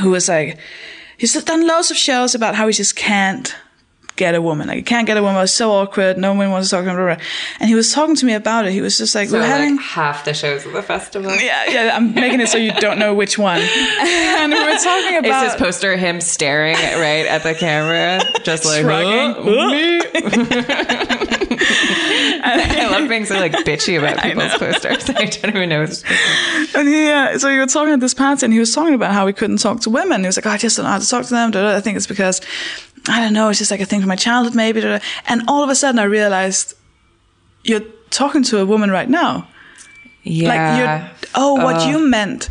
who 0.00 0.10
was 0.10 0.28
like, 0.28 0.58
he's 1.18 1.40
done 1.44 1.66
loads 1.68 1.90
of 1.92 1.96
shows 1.96 2.34
about 2.34 2.56
how 2.56 2.66
he 2.66 2.72
just 2.72 2.96
can't 2.96 3.54
get 4.16 4.34
a 4.34 4.42
woman. 4.42 4.66
Like 4.68 4.76
he 4.78 4.82
can't 4.82 5.06
get 5.06 5.16
a 5.16 5.22
woman. 5.22 5.36
It 5.36 5.42
was 5.42 5.52
so 5.54 5.70
awkward. 5.72 6.18
No 6.18 6.34
one 6.34 6.50
wants 6.50 6.68
to 6.70 6.76
talk 6.76 6.84
to 6.84 6.90
me. 6.90 6.96
blah, 6.96 7.14
blah. 7.14 7.24
And 7.60 7.68
he 7.68 7.74
was 7.74 7.92
talking 7.92 8.16
to 8.16 8.26
me 8.26 8.32
about 8.34 8.66
it. 8.66 8.72
He 8.72 8.80
was 8.80 8.96
just 8.98 9.14
like, 9.14 9.28
So 9.28 9.34
we're 9.36 9.42
like 9.42 9.50
having. 9.50 9.78
half 9.78 10.24
the 10.24 10.34
shows 10.34 10.64
of 10.66 10.72
the 10.72 10.82
festival. 10.82 11.30
yeah, 11.36 11.64
yeah, 11.70 11.96
I'm 11.96 12.14
making 12.14 12.40
it 12.40 12.48
so 12.48 12.58
you 12.58 12.72
don't 12.72 12.98
know 12.98 13.14
which 13.14 13.38
one. 13.38 13.60
And 14.36 14.52
we 14.52 14.62
were 14.62 14.76
talking 14.78 15.16
about 15.18 15.44
his 15.46 15.54
poster 15.56 15.96
him 15.96 16.20
staring 16.20 16.74
right 16.76 17.26
at 17.26 17.42
the 17.42 17.54
camera, 17.54 18.20
just 18.44 18.64
like 18.64 18.82
Shrugging. 18.82 19.34
"Huh? 19.34 19.70
me? 19.70 21.36
I 22.44 22.88
love 22.90 23.08
being 23.08 23.24
so 23.24 23.34
like 23.36 23.52
bitchy 23.52 23.98
about 23.98 24.22
people's 24.22 24.54
posters. 24.54 25.08
I 25.10 25.24
don't 25.24 25.56
even 25.56 25.68
know. 25.68 25.80
What's 25.80 26.04
And 26.74 26.88
he, 26.88 27.08
uh, 27.10 27.38
so 27.38 27.48
you 27.48 27.60
were 27.60 27.66
talking 27.66 27.94
at 27.94 28.00
this 28.00 28.14
party, 28.14 28.44
and 28.46 28.52
he 28.52 28.58
was 28.60 28.74
talking 28.74 28.94
about 28.94 29.12
how 29.12 29.26
he 29.26 29.32
couldn't 29.32 29.58
talk 29.58 29.80
to 29.82 29.90
women. 29.90 30.20
He 30.20 30.26
was 30.26 30.36
like, 30.36 30.46
oh, 30.46 30.50
I 30.50 30.56
just 30.58 30.76
don't 30.76 30.84
know 30.84 30.90
how 30.92 30.98
to 30.98 31.08
talk 31.08 31.24
to 31.24 31.30
them. 31.30 31.52
I 31.54 31.80
think 31.80 31.96
it's 31.96 32.06
because, 32.06 32.40
I 33.08 33.20
don't 33.20 33.32
know, 33.32 33.48
it's 33.48 33.58
just 33.58 33.70
like 33.70 33.80
a 33.80 33.84
thing 33.86 34.00
from 34.00 34.08
my 34.08 34.16
childhood, 34.16 34.54
maybe. 34.54 34.82
And 35.26 35.42
all 35.48 35.62
of 35.62 35.70
a 35.70 35.74
sudden, 35.74 35.98
I 35.98 36.04
realized 36.04 36.74
you're 37.64 37.84
talking 38.10 38.42
to 38.44 38.58
a 38.60 38.66
woman 38.66 38.90
right 38.90 39.08
now. 39.08 39.48
yeah. 40.22 40.48
Like, 40.48 40.78
you're, 40.78 41.30
oh, 41.34 41.54
what 41.54 41.86
you 41.88 41.98
meant. 41.98 42.48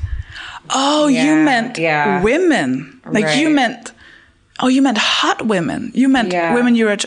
Oh, 0.69 1.07
you 1.07 1.35
meant 1.35 1.77
yeah. 1.77 2.21
women. 2.23 3.01
Like, 3.05 3.37
you 3.37 3.49
meant, 3.49 3.91
oh, 4.61 4.67
you 4.67 4.81
meant 4.81 4.97
hot 4.97 5.45
women. 5.45 5.91
You 5.93 6.07
meant 6.09 6.31
Yeah. 6.33 6.53
women 6.55 6.75
you 6.75 6.85
were, 6.85 6.97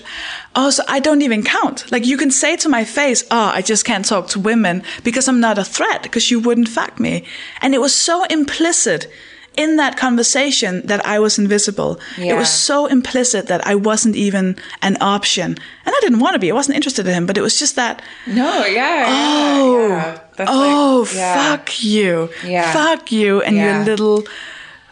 oh, 0.55 0.71
so 0.71 0.83
I 0.87 1.01
don't 1.01 1.23
even 1.23 1.43
count. 1.43 1.91
Like, 1.91 2.07
you 2.07 2.17
can 2.17 2.31
say 2.31 2.57
to 2.57 2.69
my 2.69 2.85
face, 2.85 3.25
oh, 3.31 3.51
I 3.55 3.63
just 3.63 3.85
can't 3.85 4.05
talk 4.05 4.29
to 4.29 4.41
women 4.41 4.83
because 5.03 5.27
I'm 5.29 5.41
not 5.41 5.59
a 5.59 5.65
threat, 5.65 6.03
because 6.03 6.31
you 6.31 6.39
wouldn't 6.41 6.69
fuck 6.69 7.01
me. 7.01 7.25
And 7.63 7.75
it 7.75 7.81
was 7.81 7.95
so 7.95 8.25
implicit 8.25 9.11
in 9.59 9.77
that 9.77 9.97
conversation 9.97 10.87
that 10.87 11.05
I 11.05 11.19
was 11.19 11.39
invisible. 11.39 12.01
Yeah. 12.17 12.35
It 12.35 12.39
was 12.39 12.49
so 12.49 12.87
implicit 12.87 13.49
that 13.49 13.67
I 13.67 13.75
wasn't 13.75 14.15
even 14.15 14.57
an 14.83 14.97
option. 15.01 15.51
And 15.51 15.95
I 15.95 15.99
didn't 16.01 16.21
want 16.21 16.35
to 16.35 16.39
be. 16.39 16.51
I 16.51 16.55
wasn't 16.55 16.77
interested 16.77 17.07
in 17.07 17.13
him, 17.13 17.27
but 17.27 17.37
it 17.37 17.43
was 17.43 17.59
just 17.59 17.75
that, 17.77 18.01
no, 18.27 18.65
yeah. 18.65 19.05
Oh, 19.09 19.89
yeah. 19.89 20.21
That's 20.37 20.51
oh, 20.51 21.05
like, 21.07 21.15
yeah. 21.17 21.35
fuck 21.57 21.83
you. 21.83 22.31
Yeah. 22.45 22.73
Fuck 22.73 23.11
you 23.11 23.43
and 23.43 23.57
your 23.57 23.85
little 23.85 24.25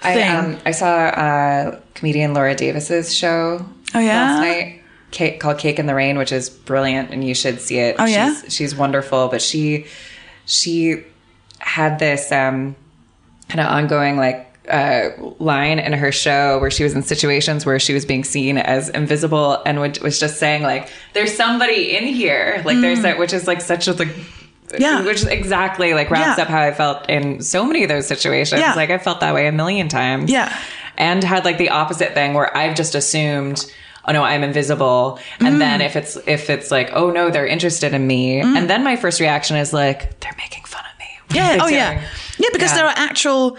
I, 0.03 0.15
thing. 0.15 0.37
um, 0.37 0.59
I 0.67 0.73
saw 0.73 0.89
uh, 0.89 1.81
comedian 1.95 2.35
Laura 2.35 2.55
Davis's 2.57 3.15
show 3.15 3.65
Oh, 3.95 4.01
yeah? 4.01 4.17
last 4.17 4.41
night 4.41 4.83
cake, 5.13 5.41
called 5.41 5.59
Cake 5.59 5.79
in 5.79 5.87
the 5.87 5.95
Rain, 5.95 6.19
which 6.19 6.33
is 6.33 6.51
brilliant 6.51 7.11
and 7.11 7.23
you 7.23 7.35
should 7.35 7.61
see 7.61 7.79
it. 7.79 7.97
Oh, 7.99 8.05
yeah? 8.05 8.35
She's, 8.43 8.55
she's 8.55 8.77
wonderful, 8.77 9.29
but 9.29 9.41
she 9.41 9.87
she 10.45 11.05
had 11.59 11.99
this 11.99 12.31
um, 12.33 12.77
kind 13.49 13.61
of 13.61 13.67
ongoing 13.67 14.17
like 14.17 14.46
uh, 14.69 15.11
line 15.39 15.79
in 15.79 15.93
her 15.93 16.11
show 16.13 16.59
where 16.59 16.71
she 16.71 16.83
was 16.85 16.95
in 16.95 17.03
situations 17.03 17.65
where 17.67 17.79
she 17.79 17.95
was 17.95 18.05
being 18.05 18.25
seen 18.25 18.59
as 18.59 18.89
invisible 18.91 19.63
and 19.67 19.81
would, 19.81 20.01
was 20.03 20.19
just 20.21 20.39
saying 20.39 20.63
like, 20.63 20.89
"There's 21.13 21.35
somebody 21.35 21.97
in 21.97 22.05
here," 22.05 22.63
like 22.65 22.81
there's 22.81 23.03
that, 23.03 23.19
which 23.19 23.33
is 23.33 23.47
like 23.47 23.61
such 23.61 23.89
a 23.89 23.93
like. 23.93 24.09
Mm. 24.09 24.81
Yeah. 24.81 25.05
which 25.05 25.19
is 25.19 25.27
exactly 25.27 25.95
like 25.95 26.11
wraps 26.11 26.39
Yeah. 26.39 26.43
up 26.43 26.49
how 26.49 26.61
I 26.61 26.73
felt 26.73 27.09
in 27.09 27.41
so 27.41 27.65
many 27.65 27.85
of 27.85 27.89
those 27.89 28.05
situations. 28.09 28.61
Yeah. 28.61 28.75
Like 28.75 28.91
I 28.91 28.99
felt 28.99 29.21
that 29.21 29.33
way 29.33 29.47
a 29.47 29.53
million 29.53 29.87
times. 29.89 30.29
Yeah. 30.29 30.53
And 30.99 31.23
had 31.23 31.45
like 31.45 31.57
the 31.59 31.69
opposite 31.71 32.15
thing 32.15 32.35
where 32.35 32.55
I've 32.57 32.75
just 32.75 32.97
assumed, 32.97 33.65
oh 34.09 34.13
no, 34.13 34.25
I'm 34.25 34.43
invisible. 34.43 35.21
Mm. 35.39 35.47
And 35.47 35.61
then 35.61 35.81
if 35.83 35.95
it's 35.95 36.17
if 36.27 36.51
it's 36.51 36.73
like, 36.73 36.91
oh 36.95 37.11
no, 37.13 37.31
they're 37.31 37.47
interested 37.47 37.95
in 37.95 38.05
me. 38.09 38.41
And 38.41 38.69
then 38.69 38.83
my 38.83 38.97
first 38.97 39.21
reaction 39.21 39.57
is 39.57 39.73
like, 39.73 40.19
they're 40.19 40.35
making 40.37 40.65
fun 40.65 40.83
of 40.93 40.99
me. 40.99 41.07
Yeah. 41.37 41.59
Oh, 41.61 41.69
yeah. 41.69 42.03
Yeah, 42.37 42.49
because 42.53 42.71
Yeah. 42.73 42.77
there 42.79 42.87
are 42.87 42.95
actual 42.97 43.59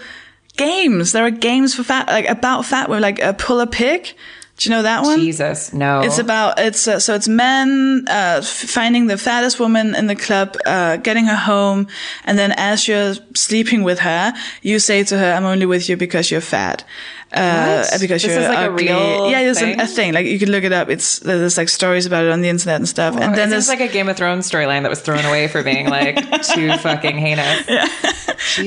games. 0.58 1.12
There 1.12 1.24
are 1.24 1.30
games 1.30 1.74
for 1.74 1.82
fat, 1.82 2.08
like 2.08 2.28
about 2.28 2.66
fat 2.66 2.88
women, 2.90 3.02
like 3.02 3.22
uh, 3.22 3.32
pull 3.32 3.60
a 3.60 3.66
pig. 3.66 4.14
Do 4.58 4.68
you 4.68 4.74
know 4.76 4.82
that 4.82 5.02
one? 5.04 5.20
Jesus, 5.20 5.72
no. 5.72 6.00
It's 6.02 6.18
about 6.18 6.58
it's 6.58 6.86
uh, 6.88 6.98
so 6.98 7.14
it's 7.14 7.28
men 7.28 8.04
uh, 8.08 8.42
finding 8.42 9.06
the 9.06 9.16
fattest 9.16 9.60
woman 9.60 9.94
in 9.94 10.06
the 10.08 10.16
club, 10.16 10.56
uh, 10.66 10.96
getting 10.96 11.26
her 11.26 11.36
home, 11.36 11.86
and 12.24 12.36
then 12.38 12.52
as 12.56 12.86
you're 12.88 13.14
sleeping 13.34 13.84
with 13.84 14.00
her, 14.00 14.34
you 14.62 14.80
say 14.80 15.04
to 15.04 15.16
her, 15.16 15.32
"I'm 15.32 15.44
only 15.44 15.64
with 15.66 15.88
you 15.88 15.96
because 15.96 16.30
you're 16.32 16.40
fat." 16.40 16.82
Uh, 17.30 17.84
What? 17.84 18.00
because 18.00 18.22
This 18.22 18.32
you're 18.32 18.40
is 18.40 18.48
like 18.48 18.58
a 18.58 18.72
ugly. 18.72 18.86
real 18.86 19.30
yeah, 19.30 19.42
there's 19.42 19.60
thing? 19.60 19.78
a 19.78 19.86
thing. 19.86 20.14
Like 20.14 20.24
you 20.26 20.38
can 20.38 20.50
look 20.50 20.64
it 20.64 20.72
up. 20.72 20.88
It's 20.88 21.18
there's 21.18 21.58
like 21.58 21.68
stories 21.68 22.06
about 22.06 22.24
it 22.24 22.30
on 22.32 22.40
the 22.40 22.48
internet 22.48 22.76
and 22.76 22.88
stuff. 22.88 23.14
and 23.20 23.34
then 23.36 23.50
there's 23.50 23.68
like 23.68 23.80
a 23.80 23.86
Game 23.88 24.08
of 24.08 24.16
Thrones 24.16 24.50
storyline 24.50 24.80
that 24.82 24.88
was 24.90 25.02
thrown 25.02 25.24
away 25.26 25.46
for 25.46 25.62
being 25.62 25.90
like 25.90 26.16
too 26.54 26.72
fucking 26.78 27.18
heinous. 27.18 27.66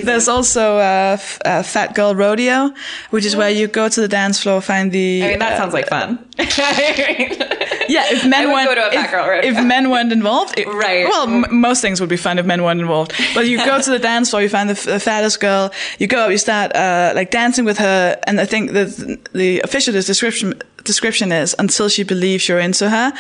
There's 0.04 0.28
also 0.28 0.78
uh, 0.78 1.18
f- 1.20 1.40
uh, 1.44 1.64
Fat 1.64 1.96
Girl 1.96 2.14
Rodeo, 2.14 2.72
which 3.10 3.26
is 3.26 3.36
where 3.36 3.50
you 3.50 3.68
go 3.68 3.90
to 3.90 4.00
the 4.02 4.08
dance 4.08 4.40
floor, 4.44 4.62
find 4.62 4.92
the. 4.92 5.24
I 5.24 5.28
mean, 5.30 5.40
that 5.40 5.54
uh, 5.54 5.58
sounds 5.58 5.74
like 5.74 5.81
fun. 5.88 6.20
yeah. 6.38 8.06
If 8.12 8.26
men 8.26 8.50
weren't, 8.52 8.68
go 8.68 8.76
to 8.76 8.82
a 8.82 9.38
if, 9.40 9.58
if 9.58 9.66
men 9.66 9.90
weren't 9.90 10.12
involved, 10.12 10.58
it- 10.58 10.68
Right. 10.68 11.06
Well, 11.08 11.28
m- 11.28 11.46
most 11.62 11.82
things 11.82 12.00
would 12.00 12.10
be 12.10 12.18
fun 12.18 12.40
if 12.40 12.46
men 12.46 12.64
weren't 12.64 12.80
involved. 12.82 13.14
But 13.36 13.48
you 13.48 13.58
go 13.58 13.82
to 13.82 13.90
the 13.90 14.00
dance 14.00 14.30
floor, 14.30 14.42
you 14.42 14.50
find 14.50 14.70
the, 14.70 14.74
f- 14.74 14.84
the 14.86 15.00
fattest 15.00 15.40
girl, 15.40 15.72
you 16.00 16.08
go 16.08 16.22
up, 16.26 16.32
you 16.32 16.38
start 16.38 16.76
uh, 16.76 17.12
like 17.16 17.32
dancing 17.32 17.66
with 17.66 17.78
her, 17.78 18.18
and 18.28 18.40
I 18.40 18.46
think 18.46 18.72
the 18.72 19.20
the 19.34 19.60
official 19.62 19.94
description 19.94 20.62
description 20.84 21.32
is 21.32 21.56
until 21.60 21.90
she 21.90 22.04
believes 22.04 22.48
you're 22.50 22.60
into 22.60 22.90
her, 22.90 23.14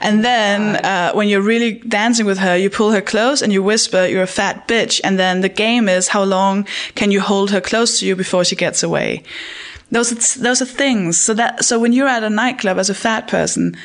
and 0.00 0.24
then 0.24 0.76
uh, 0.84 1.12
when 1.12 1.28
you're 1.28 1.40
really 1.42 1.72
dancing 1.88 2.26
with 2.26 2.38
her, 2.38 2.56
you 2.56 2.70
pull 2.70 2.92
her 2.92 3.00
close 3.00 3.42
and 3.42 3.52
you 3.52 3.62
whisper, 3.62 4.06
"You're 4.06 4.22
a 4.22 4.26
fat 4.26 4.68
bitch," 4.68 5.00
and 5.02 5.18
then 5.18 5.40
the 5.40 5.48
game 5.48 5.88
is 5.88 6.08
how 6.08 6.22
long 6.24 6.66
can 6.94 7.10
you 7.10 7.20
hold 7.20 7.50
her 7.50 7.60
close 7.60 7.98
to 8.00 8.06
you 8.06 8.14
before 8.16 8.44
she 8.44 8.54
gets 8.56 8.82
away. 8.82 9.22
Those 9.90 10.12
are, 10.12 10.40
those 10.42 10.60
are 10.62 10.66
things. 10.66 11.18
So 11.18 11.34
that 11.34 11.64
so 11.64 11.78
when 11.78 11.92
you're 11.92 12.08
at 12.08 12.22
a 12.22 12.30
nightclub 12.30 12.78
as 12.78 12.90
a 12.90 12.94
fat 12.94 13.26
person, 13.28 13.76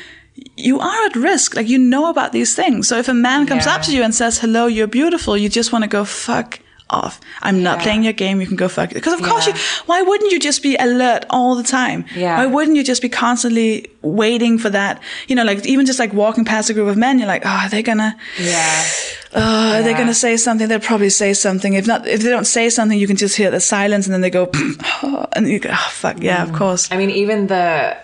you 0.56 0.80
are 0.80 1.06
at 1.06 1.16
risk. 1.16 1.56
Like 1.56 1.68
you 1.68 1.78
know 1.78 2.10
about 2.10 2.32
these 2.32 2.54
things. 2.54 2.88
So 2.88 2.98
if 2.98 3.08
a 3.08 3.14
man 3.14 3.46
comes 3.46 3.66
Yeah. 3.66 3.74
up 3.76 3.82
to 3.82 3.92
you 3.92 4.02
and 4.02 4.14
says, 4.14 4.38
"Hello, 4.38 4.66
you're 4.66 4.86
beautiful," 4.86 5.36
you 5.36 5.48
just 5.48 5.72
want 5.72 5.82
to 5.84 5.88
go 5.88 6.04
fuck 6.04 6.60
off. 6.90 7.20
I'm 7.42 7.62
not 7.62 7.78
Yeah. 7.78 7.82
playing 7.84 8.02
your 8.04 8.12
game. 8.12 8.40
You 8.40 8.46
can 8.46 8.56
go 8.56 8.68
fuck. 8.68 8.90
Because 8.90 9.12
of 9.14 9.22
course 9.22 9.46
you. 9.46 9.54
Why 9.86 10.02
wouldn't 10.02 10.30
you 10.32 10.38
just 10.38 10.62
be 10.62 10.76
alert 10.76 11.24
all 11.30 11.54
the 11.54 11.62
time? 11.62 12.04
Yeah. 12.14 12.36
Why 12.38 12.46
wouldn't 12.46 12.76
you 12.76 12.84
just 12.84 13.02
be 13.02 13.08
constantly 13.08 13.86
waiting 14.02 14.58
for 14.58 14.70
that? 14.70 15.02
You 15.28 15.34
know, 15.36 15.44
like 15.44 15.64
even 15.66 15.86
just 15.86 15.98
like 15.98 16.12
walking 16.12 16.44
past 16.44 16.70
a 16.70 16.74
group 16.74 16.88
of 16.88 16.96
men, 16.96 17.18
you're 17.18 17.28
like, 17.28 17.42
oh, 17.46 17.48
are 17.64 17.68
they 17.68 17.82
gonna? 17.82 18.16
Yeah. 18.38 18.84
Oh, 19.36 19.40
are 19.40 19.82
they 19.82 19.90
Yeah. 19.90 19.98
gonna 19.98 20.14
say 20.14 20.36
something? 20.36 20.68
They'll 20.68 20.78
probably 20.78 21.10
say 21.10 21.34
something. 21.34 21.74
If 21.74 21.88
not, 21.88 22.06
if 22.06 22.20
they 22.22 22.30
don't 22.30 22.46
say 22.46 22.70
something, 22.70 22.96
you 22.96 23.08
can 23.08 23.16
just 23.16 23.36
hear 23.36 23.50
the 23.50 23.58
silence, 23.58 24.06
and 24.06 24.14
then 24.14 24.20
they 24.20 24.30
go, 24.30 24.48
oh, 25.02 25.26
and 25.32 25.48
you 25.48 25.58
go, 25.58 25.70
oh, 25.72 25.88
fuck, 25.90 26.22
yeah, 26.22 26.44
of 26.44 26.50
mm. 26.50 26.56
course. 26.56 26.88
I 26.92 26.96
mean, 26.96 27.10
even 27.10 27.48
the 27.48 27.96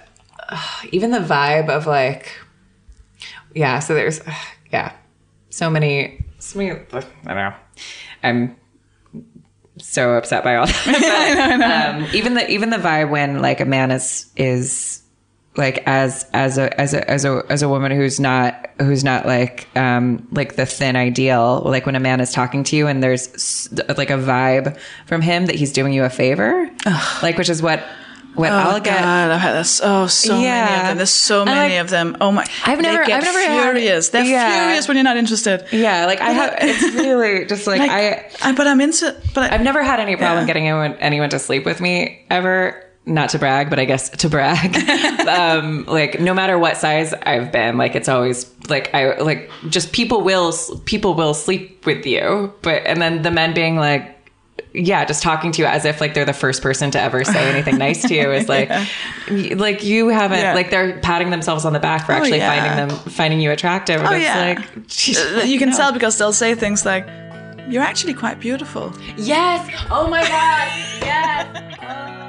even 0.90 1.12
the 1.12 1.20
vibe 1.20 1.68
of 1.68 1.86
like, 1.86 2.32
yeah. 3.54 3.78
So 3.78 3.94
there's, 3.94 4.20
yeah, 4.72 4.92
so 5.50 5.70
many, 5.70 6.24
so 6.40 6.58
many. 6.58 6.72
I 6.72 7.00
don't 7.26 7.36
know. 7.36 7.54
I'm 8.24 8.56
so 9.82 10.12
upset 10.12 10.44
by 10.44 10.56
all 10.56 10.66
that. 10.66 11.94
Um, 12.00 12.06
even 12.12 12.34
the 12.34 12.48
even 12.50 12.70
the 12.70 12.76
vibe 12.76 13.10
when 13.10 13.40
like 13.40 13.60
a 13.60 13.64
man 13.64 13.90
is 13.90 14.30
is 14.36 15.02
like 15.56 15.82
as 15.86 16.26
as 16.32 16.58
a 16.58 16.80
as 16.80 16.94
a 16.94 17.08
as 17.10 17.24
a 17.24 17.42
as 17.48 17.62
a 17.62 17.68
woman 17.68 17.90
who's 17.92 18.20
not 18.20 18.70
who's 18.78 19.02
not 19.02 19.26
like 19.26 19.66
um 19.76 20.26
like 20.30 20.56
the 20.56 20.64
thin 20.64 20.96
ideal 20.96 21.62
like 21.64 21.86
when 21.86 21.96
a 21.96 22.00
man 22.00 22.20
is 22.20 22.32
talking 22.32 22.62
to 22.64 22.76
you 22.76 22.86
and 22.86 23.02
there's 23.02 23.68
like 23.96 24.10
a 24.10 24.14
vibe 24.14 24.78
from 25.06 25.20
him 25.20 25.46
that 25.46 25.56
he's 25.56 25.72
doing 25.72 25.92
you 25.92 26.04
a 26.04 26.10
favor 26.10 26.70
like 27.22 27.36
which 27.36 27.48
is 27.48 27.60
what 27.62 27.84
what 28.34 28.50
Oh 28.52 28.54
I'll 28.56 28.80
get 28.80 29.00
God, 29.00 29.30
I've 29.30 29.40
had 29.40 29.52
this. 29.54 29.80
Oh, 29.82 30.06
so 30.06 30.34
many 30.40 30.46
of 30.80 30.86
them. 30.88 30.96
There's 30.98 31.10
so 31.10 31.44
many 31.44 31.74
like, 31.74 31.80
of 31.80 31.90
them. 31.90 32.16
Oh 32.20 32.30
my! 32.32 32.46
I've 32.64 32.80
never- 32.80 33.02
I've 33.02 33.22
never 33.22 33.38
had- 33.40 33.62
furious. 33.62 34.08
They're 34.10 34.24
Yeah. 34.24 34.62
furious 34.64 34.88
when 34.88 34.96
you're 34.96 35.04
not 35.04 35.16
interested. 35.16 35.64
yeah 35.72 36.06
like 36.06 36.20
I 36.20 36.30
have 36.30 36.54
it's 36.60 36.94
really 36.94 37.44
just 37.46 37.66
like, 37.66 37.80
Like, 37.80 37.90
I 37.90 38.30
I, 38.42 38.52
but 38.52 38.66
I'm 38.66 38.80
into. 38.80 39.14
But 39.34 39.50
I, 39.50 39.54
I've 39.54 39.62
never 39.62 39.82
had 39.82 40.00
any 40.00 40.16
problem 40.16 40.42
Yeah. 40.42 40.46
getting 40.46 40.68
anyone, 40.68 40.94
anyone 41.00 41.30
to 41.30 41.38
sleep 41.38 41.64
with 41.64 41.80
me 41.80 42.24
ever. 42.30 42.84
Not 43.06 43.30
to 43.30 43.38
brag, 43.38 43.70
but 43.70 43.78
I 43.78 43.86
guess 43.86 44.10
to 44.10 44.28
brag. 44.28 44.76
um, 45.28 45.84
like 45.86 46.20
no 46.20 46.34
matter 46.34 46.58
what 46.58 46.76
size 46.76 47.14
I've 47.14 47.50
been, 47.50 47.78
like 47.78 47.94
it's 47.96 48.08
always 48.08 48.48
like 48.68 48.94
I 48.94 49.18
like 49.18 49.50
just 49.70 49.92
people 49.92 50.20
will 50.20 50.52
people 50.84 51.14
will 51.14 51.32
sleep 51.34 51.86
with 51.86 52.04
you, 52.06 52.52
but 52.62 52.82
and 52.86 53.00
then 53.00 53.22
the 53.22 53.30
men 53.30 53.54
being 53.54 53.76
like. 53.76 54.16
Yeah, 54.72 55.04
just 55.04 55.22
talking 55.22 55.50
to 55.52 55.62
you 55.62 55.66
as 55.66 55.84
if 55.84 56.00
like 56.00 56.14
they're 56.14 56.24
the 56.24 56.32
first 56.32 56.62
person 56.62 56.90
to 56.92 57.00
ever 57.00 57.24
say 57.24 57.50
anything 57.50 57.76
nice 57.76 58.02
to 58.02 58.14
you 58.14 58.30
is 58.30 58.48
like, 58.56 58.68
y- 58.68 59.52
like 59.56 59.82
you 59.82 60.08
haven't 60.08 60.38
Yeah. 60.38 60.54
like 60.54 60.70
they're 60.70 60.98
patting 61.00 61.30
themselves 61.30 61.64
on 61.64 61.72
the 61.72 61.80
back 61.80 62.06
for 62.06 62.12
oh, 62.12 62.16
actually 62.16 62.38
yeah. 62.38 62.54
finding 62.78 62.88
them 62.88 62.98
finding 63.12 63.40
you 63.40 63.50
attractive. 63.50 64.00
Oh, 64.00 64.12
it's 64.12 64.22
yeah. 64.22 64.38
like 64.38 64.58
uh, 64.60 64.80
geez, 64.86 65.18
you 65.50 65.58
can 65.58 65.70
no. 65.70 65.76
tell 65.80 65.92
because 65.92 66.16
they'll 66.18 66.32
say 66.32 66.54
things 66.54 66.84
like, 66.86 67.04
"You're 67.68 67.82
actually 67.82 68.14
quite 68.14 68.38
beautiful." 68.38 68.92
Yes. 69.16 69.68
Oh 69.90 70.08
my 70.08 70.22
god. 70.22 70.68
Yes. 71.10 71.76
Oh. 71.82 72.19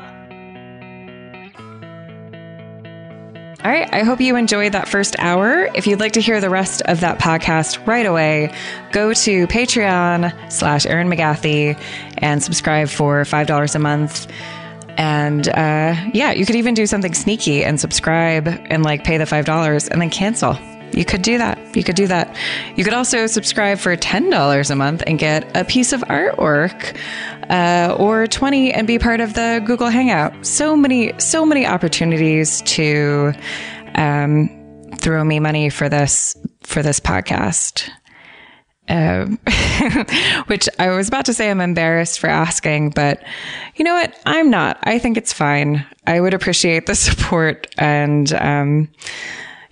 All 3.63 3.69
right. 3.69 3.87
I 3.93 4.01
hope 4.01 4.19
you 4.19 4.35
enjoyed 4.37 4.71
that 4.71 4.87
first 4.87 5.15
hour. 5.19 5.69
If 5.75 5.85
you'd 5.85 5.99
like 5.99 6.13
to 6.13 6.21
hear 6.21 6.41
the 6.41 6.49
rest 6.49 6.81
of 6.85 7.01
that 7.01 7.19
podcast 7.19 7.85
right 7.85 8.07
away, 8.07 8.51
go 8.91 9.13
to 9.13 9.45
Patreon 9.47 10.51
slash 10.51 10.87
Erin 10.87 11.07
McGathy 11.09 11.79
and 12.17 12.41
subscribe 12.41 12.89
for 12.89 13.21
$5 13.21 13.75
a 13.75 13.79
month. 13.79 14.27
And 14.97 15.47
uh, 15.47 15.95
yeah, 16.11 16.31
you 16.31 16.45
could 16.47 16.55
even 16.55 16.73
do 16.73 16.87
something 16.87 17.13
sneaky 17.13 17.63
and 17.63 17.79
subscribe 17.79 18.47
and 18.47 18.81
like 18.81 19.03
pay 19.03 19.17
the 19.17 19.25
$5 19.25 19.89
and 19.89 20.01
then 20.01 20.09
cancel. 20.09 20.57
You 20.93 21.05
could 21.05 21.21
do 21.21 21.37
that. 21.37 21.75
You 21.75 21.83
could 21.83 21.95
do 21.95 22.07
that. 22.07 22.35
You 22.75 22.83
could 22.83 22.93
also 22.93 23.27
subscribe 23.27 23.79
for 23.79 23.95
$10 23.95 24.69
a 24.71 24.75
month 24.75 25.03
and 25.07 25.17
get 25.17 25.55
a 25.55 25.63
piece 25.63 25.93
of 25.93 26.01
artwork 26.01 26.97
uh, 27.49 27.95
or 27.97 28.27
20 28.27 28.73
and 28.73 28.87
be 28.87 28.99
part 28.99 29.19
of 29.19 29.33
the 29.33 29.61
Google 29.65 29.89
Hangout. 29.89 30.45
So 30.45 30.75
many, 30.75 31.13
so 31.19 31.45
many 31.45 31.65
opportunities 31.65 32.61
to 32.63 33.33
um, 33.95 34.89
throw 34.97 35.23
me 35.23 35.39
money 35.39 35.69
for 35.69 35.89
this, 35.89 36.35
for 36.61 36.83
this 36.83 36.99
podcast. 36.99 37.89
Um, 38.89 39.39
which 40.47 40.67
I 40.77 40.89
was 40.89 41.07
about 41.07 41.25
to 41.25 41.33
say 41.33 41.49
I'm 41.49 41.61
embarrassed 41.61 42.19
for 42.19 42.27
asking, 42.27 42.89
but 42.89 43.23
you 43.75 43.85
know 43.85 43.93
what? 43.93 44.19
I'm 44.25 44.49
not. 44.49 44.79
I 44.83 44.99
think 44.99 45.17
it's 45.17 45.31
fine. 45.31 45.85
I 46.07 46.19
would 46.19 46.33
appreciate 46.33 46.87
the 46.87 46.95
support 46.95 47.67
and, 47.77 48.33
um, 48.33 48.89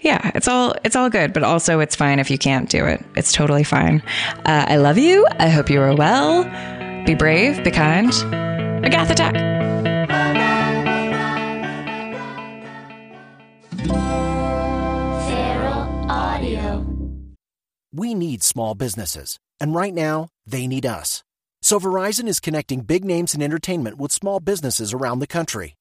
yeah, 0.01 0.31
it's 0.35 0.47
all 0.47 0.75
it's 0.83 0.95
all 0.95 1.09
good, 1.09 1.33
but 1.33 1.43
also 1.43 1.79
it's 1.79 1.95
fine 1.95 2.19
if 2.19 2.31
you 2.31 2.37
can't 2.37 2.69
do 2.69 2.85
it. 2.85 3.03
It's 3.15 3.33
totally 3.33 3.63
fine. 3.63 4.01
Uh, 4.45 4.65
I 4.67 4.77
love 4.77 4.97
you. 4.97 5.25
I 5.39 5.49
hope 5.49 5.69
you 5.69 5.81
are 5.81 5.95
well. 5.95 6.43
Be 7.05 7.15
brave. 7.15 7.63
Be 7.63 7.71
kind. 7.71 8.11
Agatha 8.85 9.15
Tech. 9.15 9.35
Feral 15.27 16.05
Audio. 16.09 16.85
We 17.93 18.13
need 18.13 18.43
small 18.43 18.75
businesses, 18.75 19.37
and 19.59 19.75
right 19.75 19.93
now, 19.93 20.29
they 20.45 20.67
need 20.67 20.85
us. 20.85 21.23
So 21.61 21.77
Verizon 21.77 22.27
is 22.27 22.39
connecting 22.39 22.81
big 22.81 23.03
names 23.03 23.35
in 23.35 23.41
entertainment 23.41 23.97
with 23.97 24.13
small 24.13 24.39
businesses 24.39 24.93
around 24.93 25.19
the 25.19 25.27
country. 25.27 25.75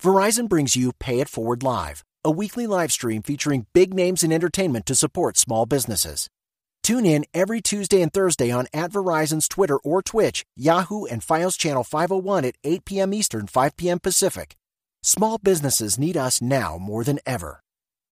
Verizon 0.00 0.48
brings 0.48 0.76
you 0.76 0.92
Pay 0.98 1.20
It 1.20 1.28
Forward 1.28 1.62
Live, 1.62 2.02
a 2.24 2.30
weekly 2.30 2.66
live 2.66 2.92
stream 2.92 3.22
featuring 3.22 3.66
big 3.72 3.94
names 3.94 4.22
in 4.22 4.32
entertainment 4.32 4.86
to 4.86 4.94
support 4.94 5.36
small 5.36 5.66
businesses. 5.66 6.28
Tune 6.82 7.06
in 7.06 7.24
every 7.32 7.60
Tuesday 7.60 8.02
and 8.02 8.12
Thursday 8.12 8.50
on 8.50 8.66
at 8.72 8.90
Verizon's 8.90 9.48
Twitter 9.48 9.78
or 9.78 10.02
Twitch, 10.02 10.44
Yahoo, 10.56 11.04
and 11.04 11.22
Fios 11.22 11.58
Channel 11.58 11.84
501 11.84 12.44
at 12.44 12.56
8 12.64 12.84
p.m. 12.84 13.14
Eastern, 13.14 13.46
5 13.46 13.76
p.m. 13.76 13.98
Pacific. 13.98 14.56
Small 15.02 15.38
businesses 15.38 15.98
need 15.98 16.16
us 16.16 16.42
now 16.42 16.78
more 16.78 17.04
than 17.04 17.18
ever. 17.24 17.61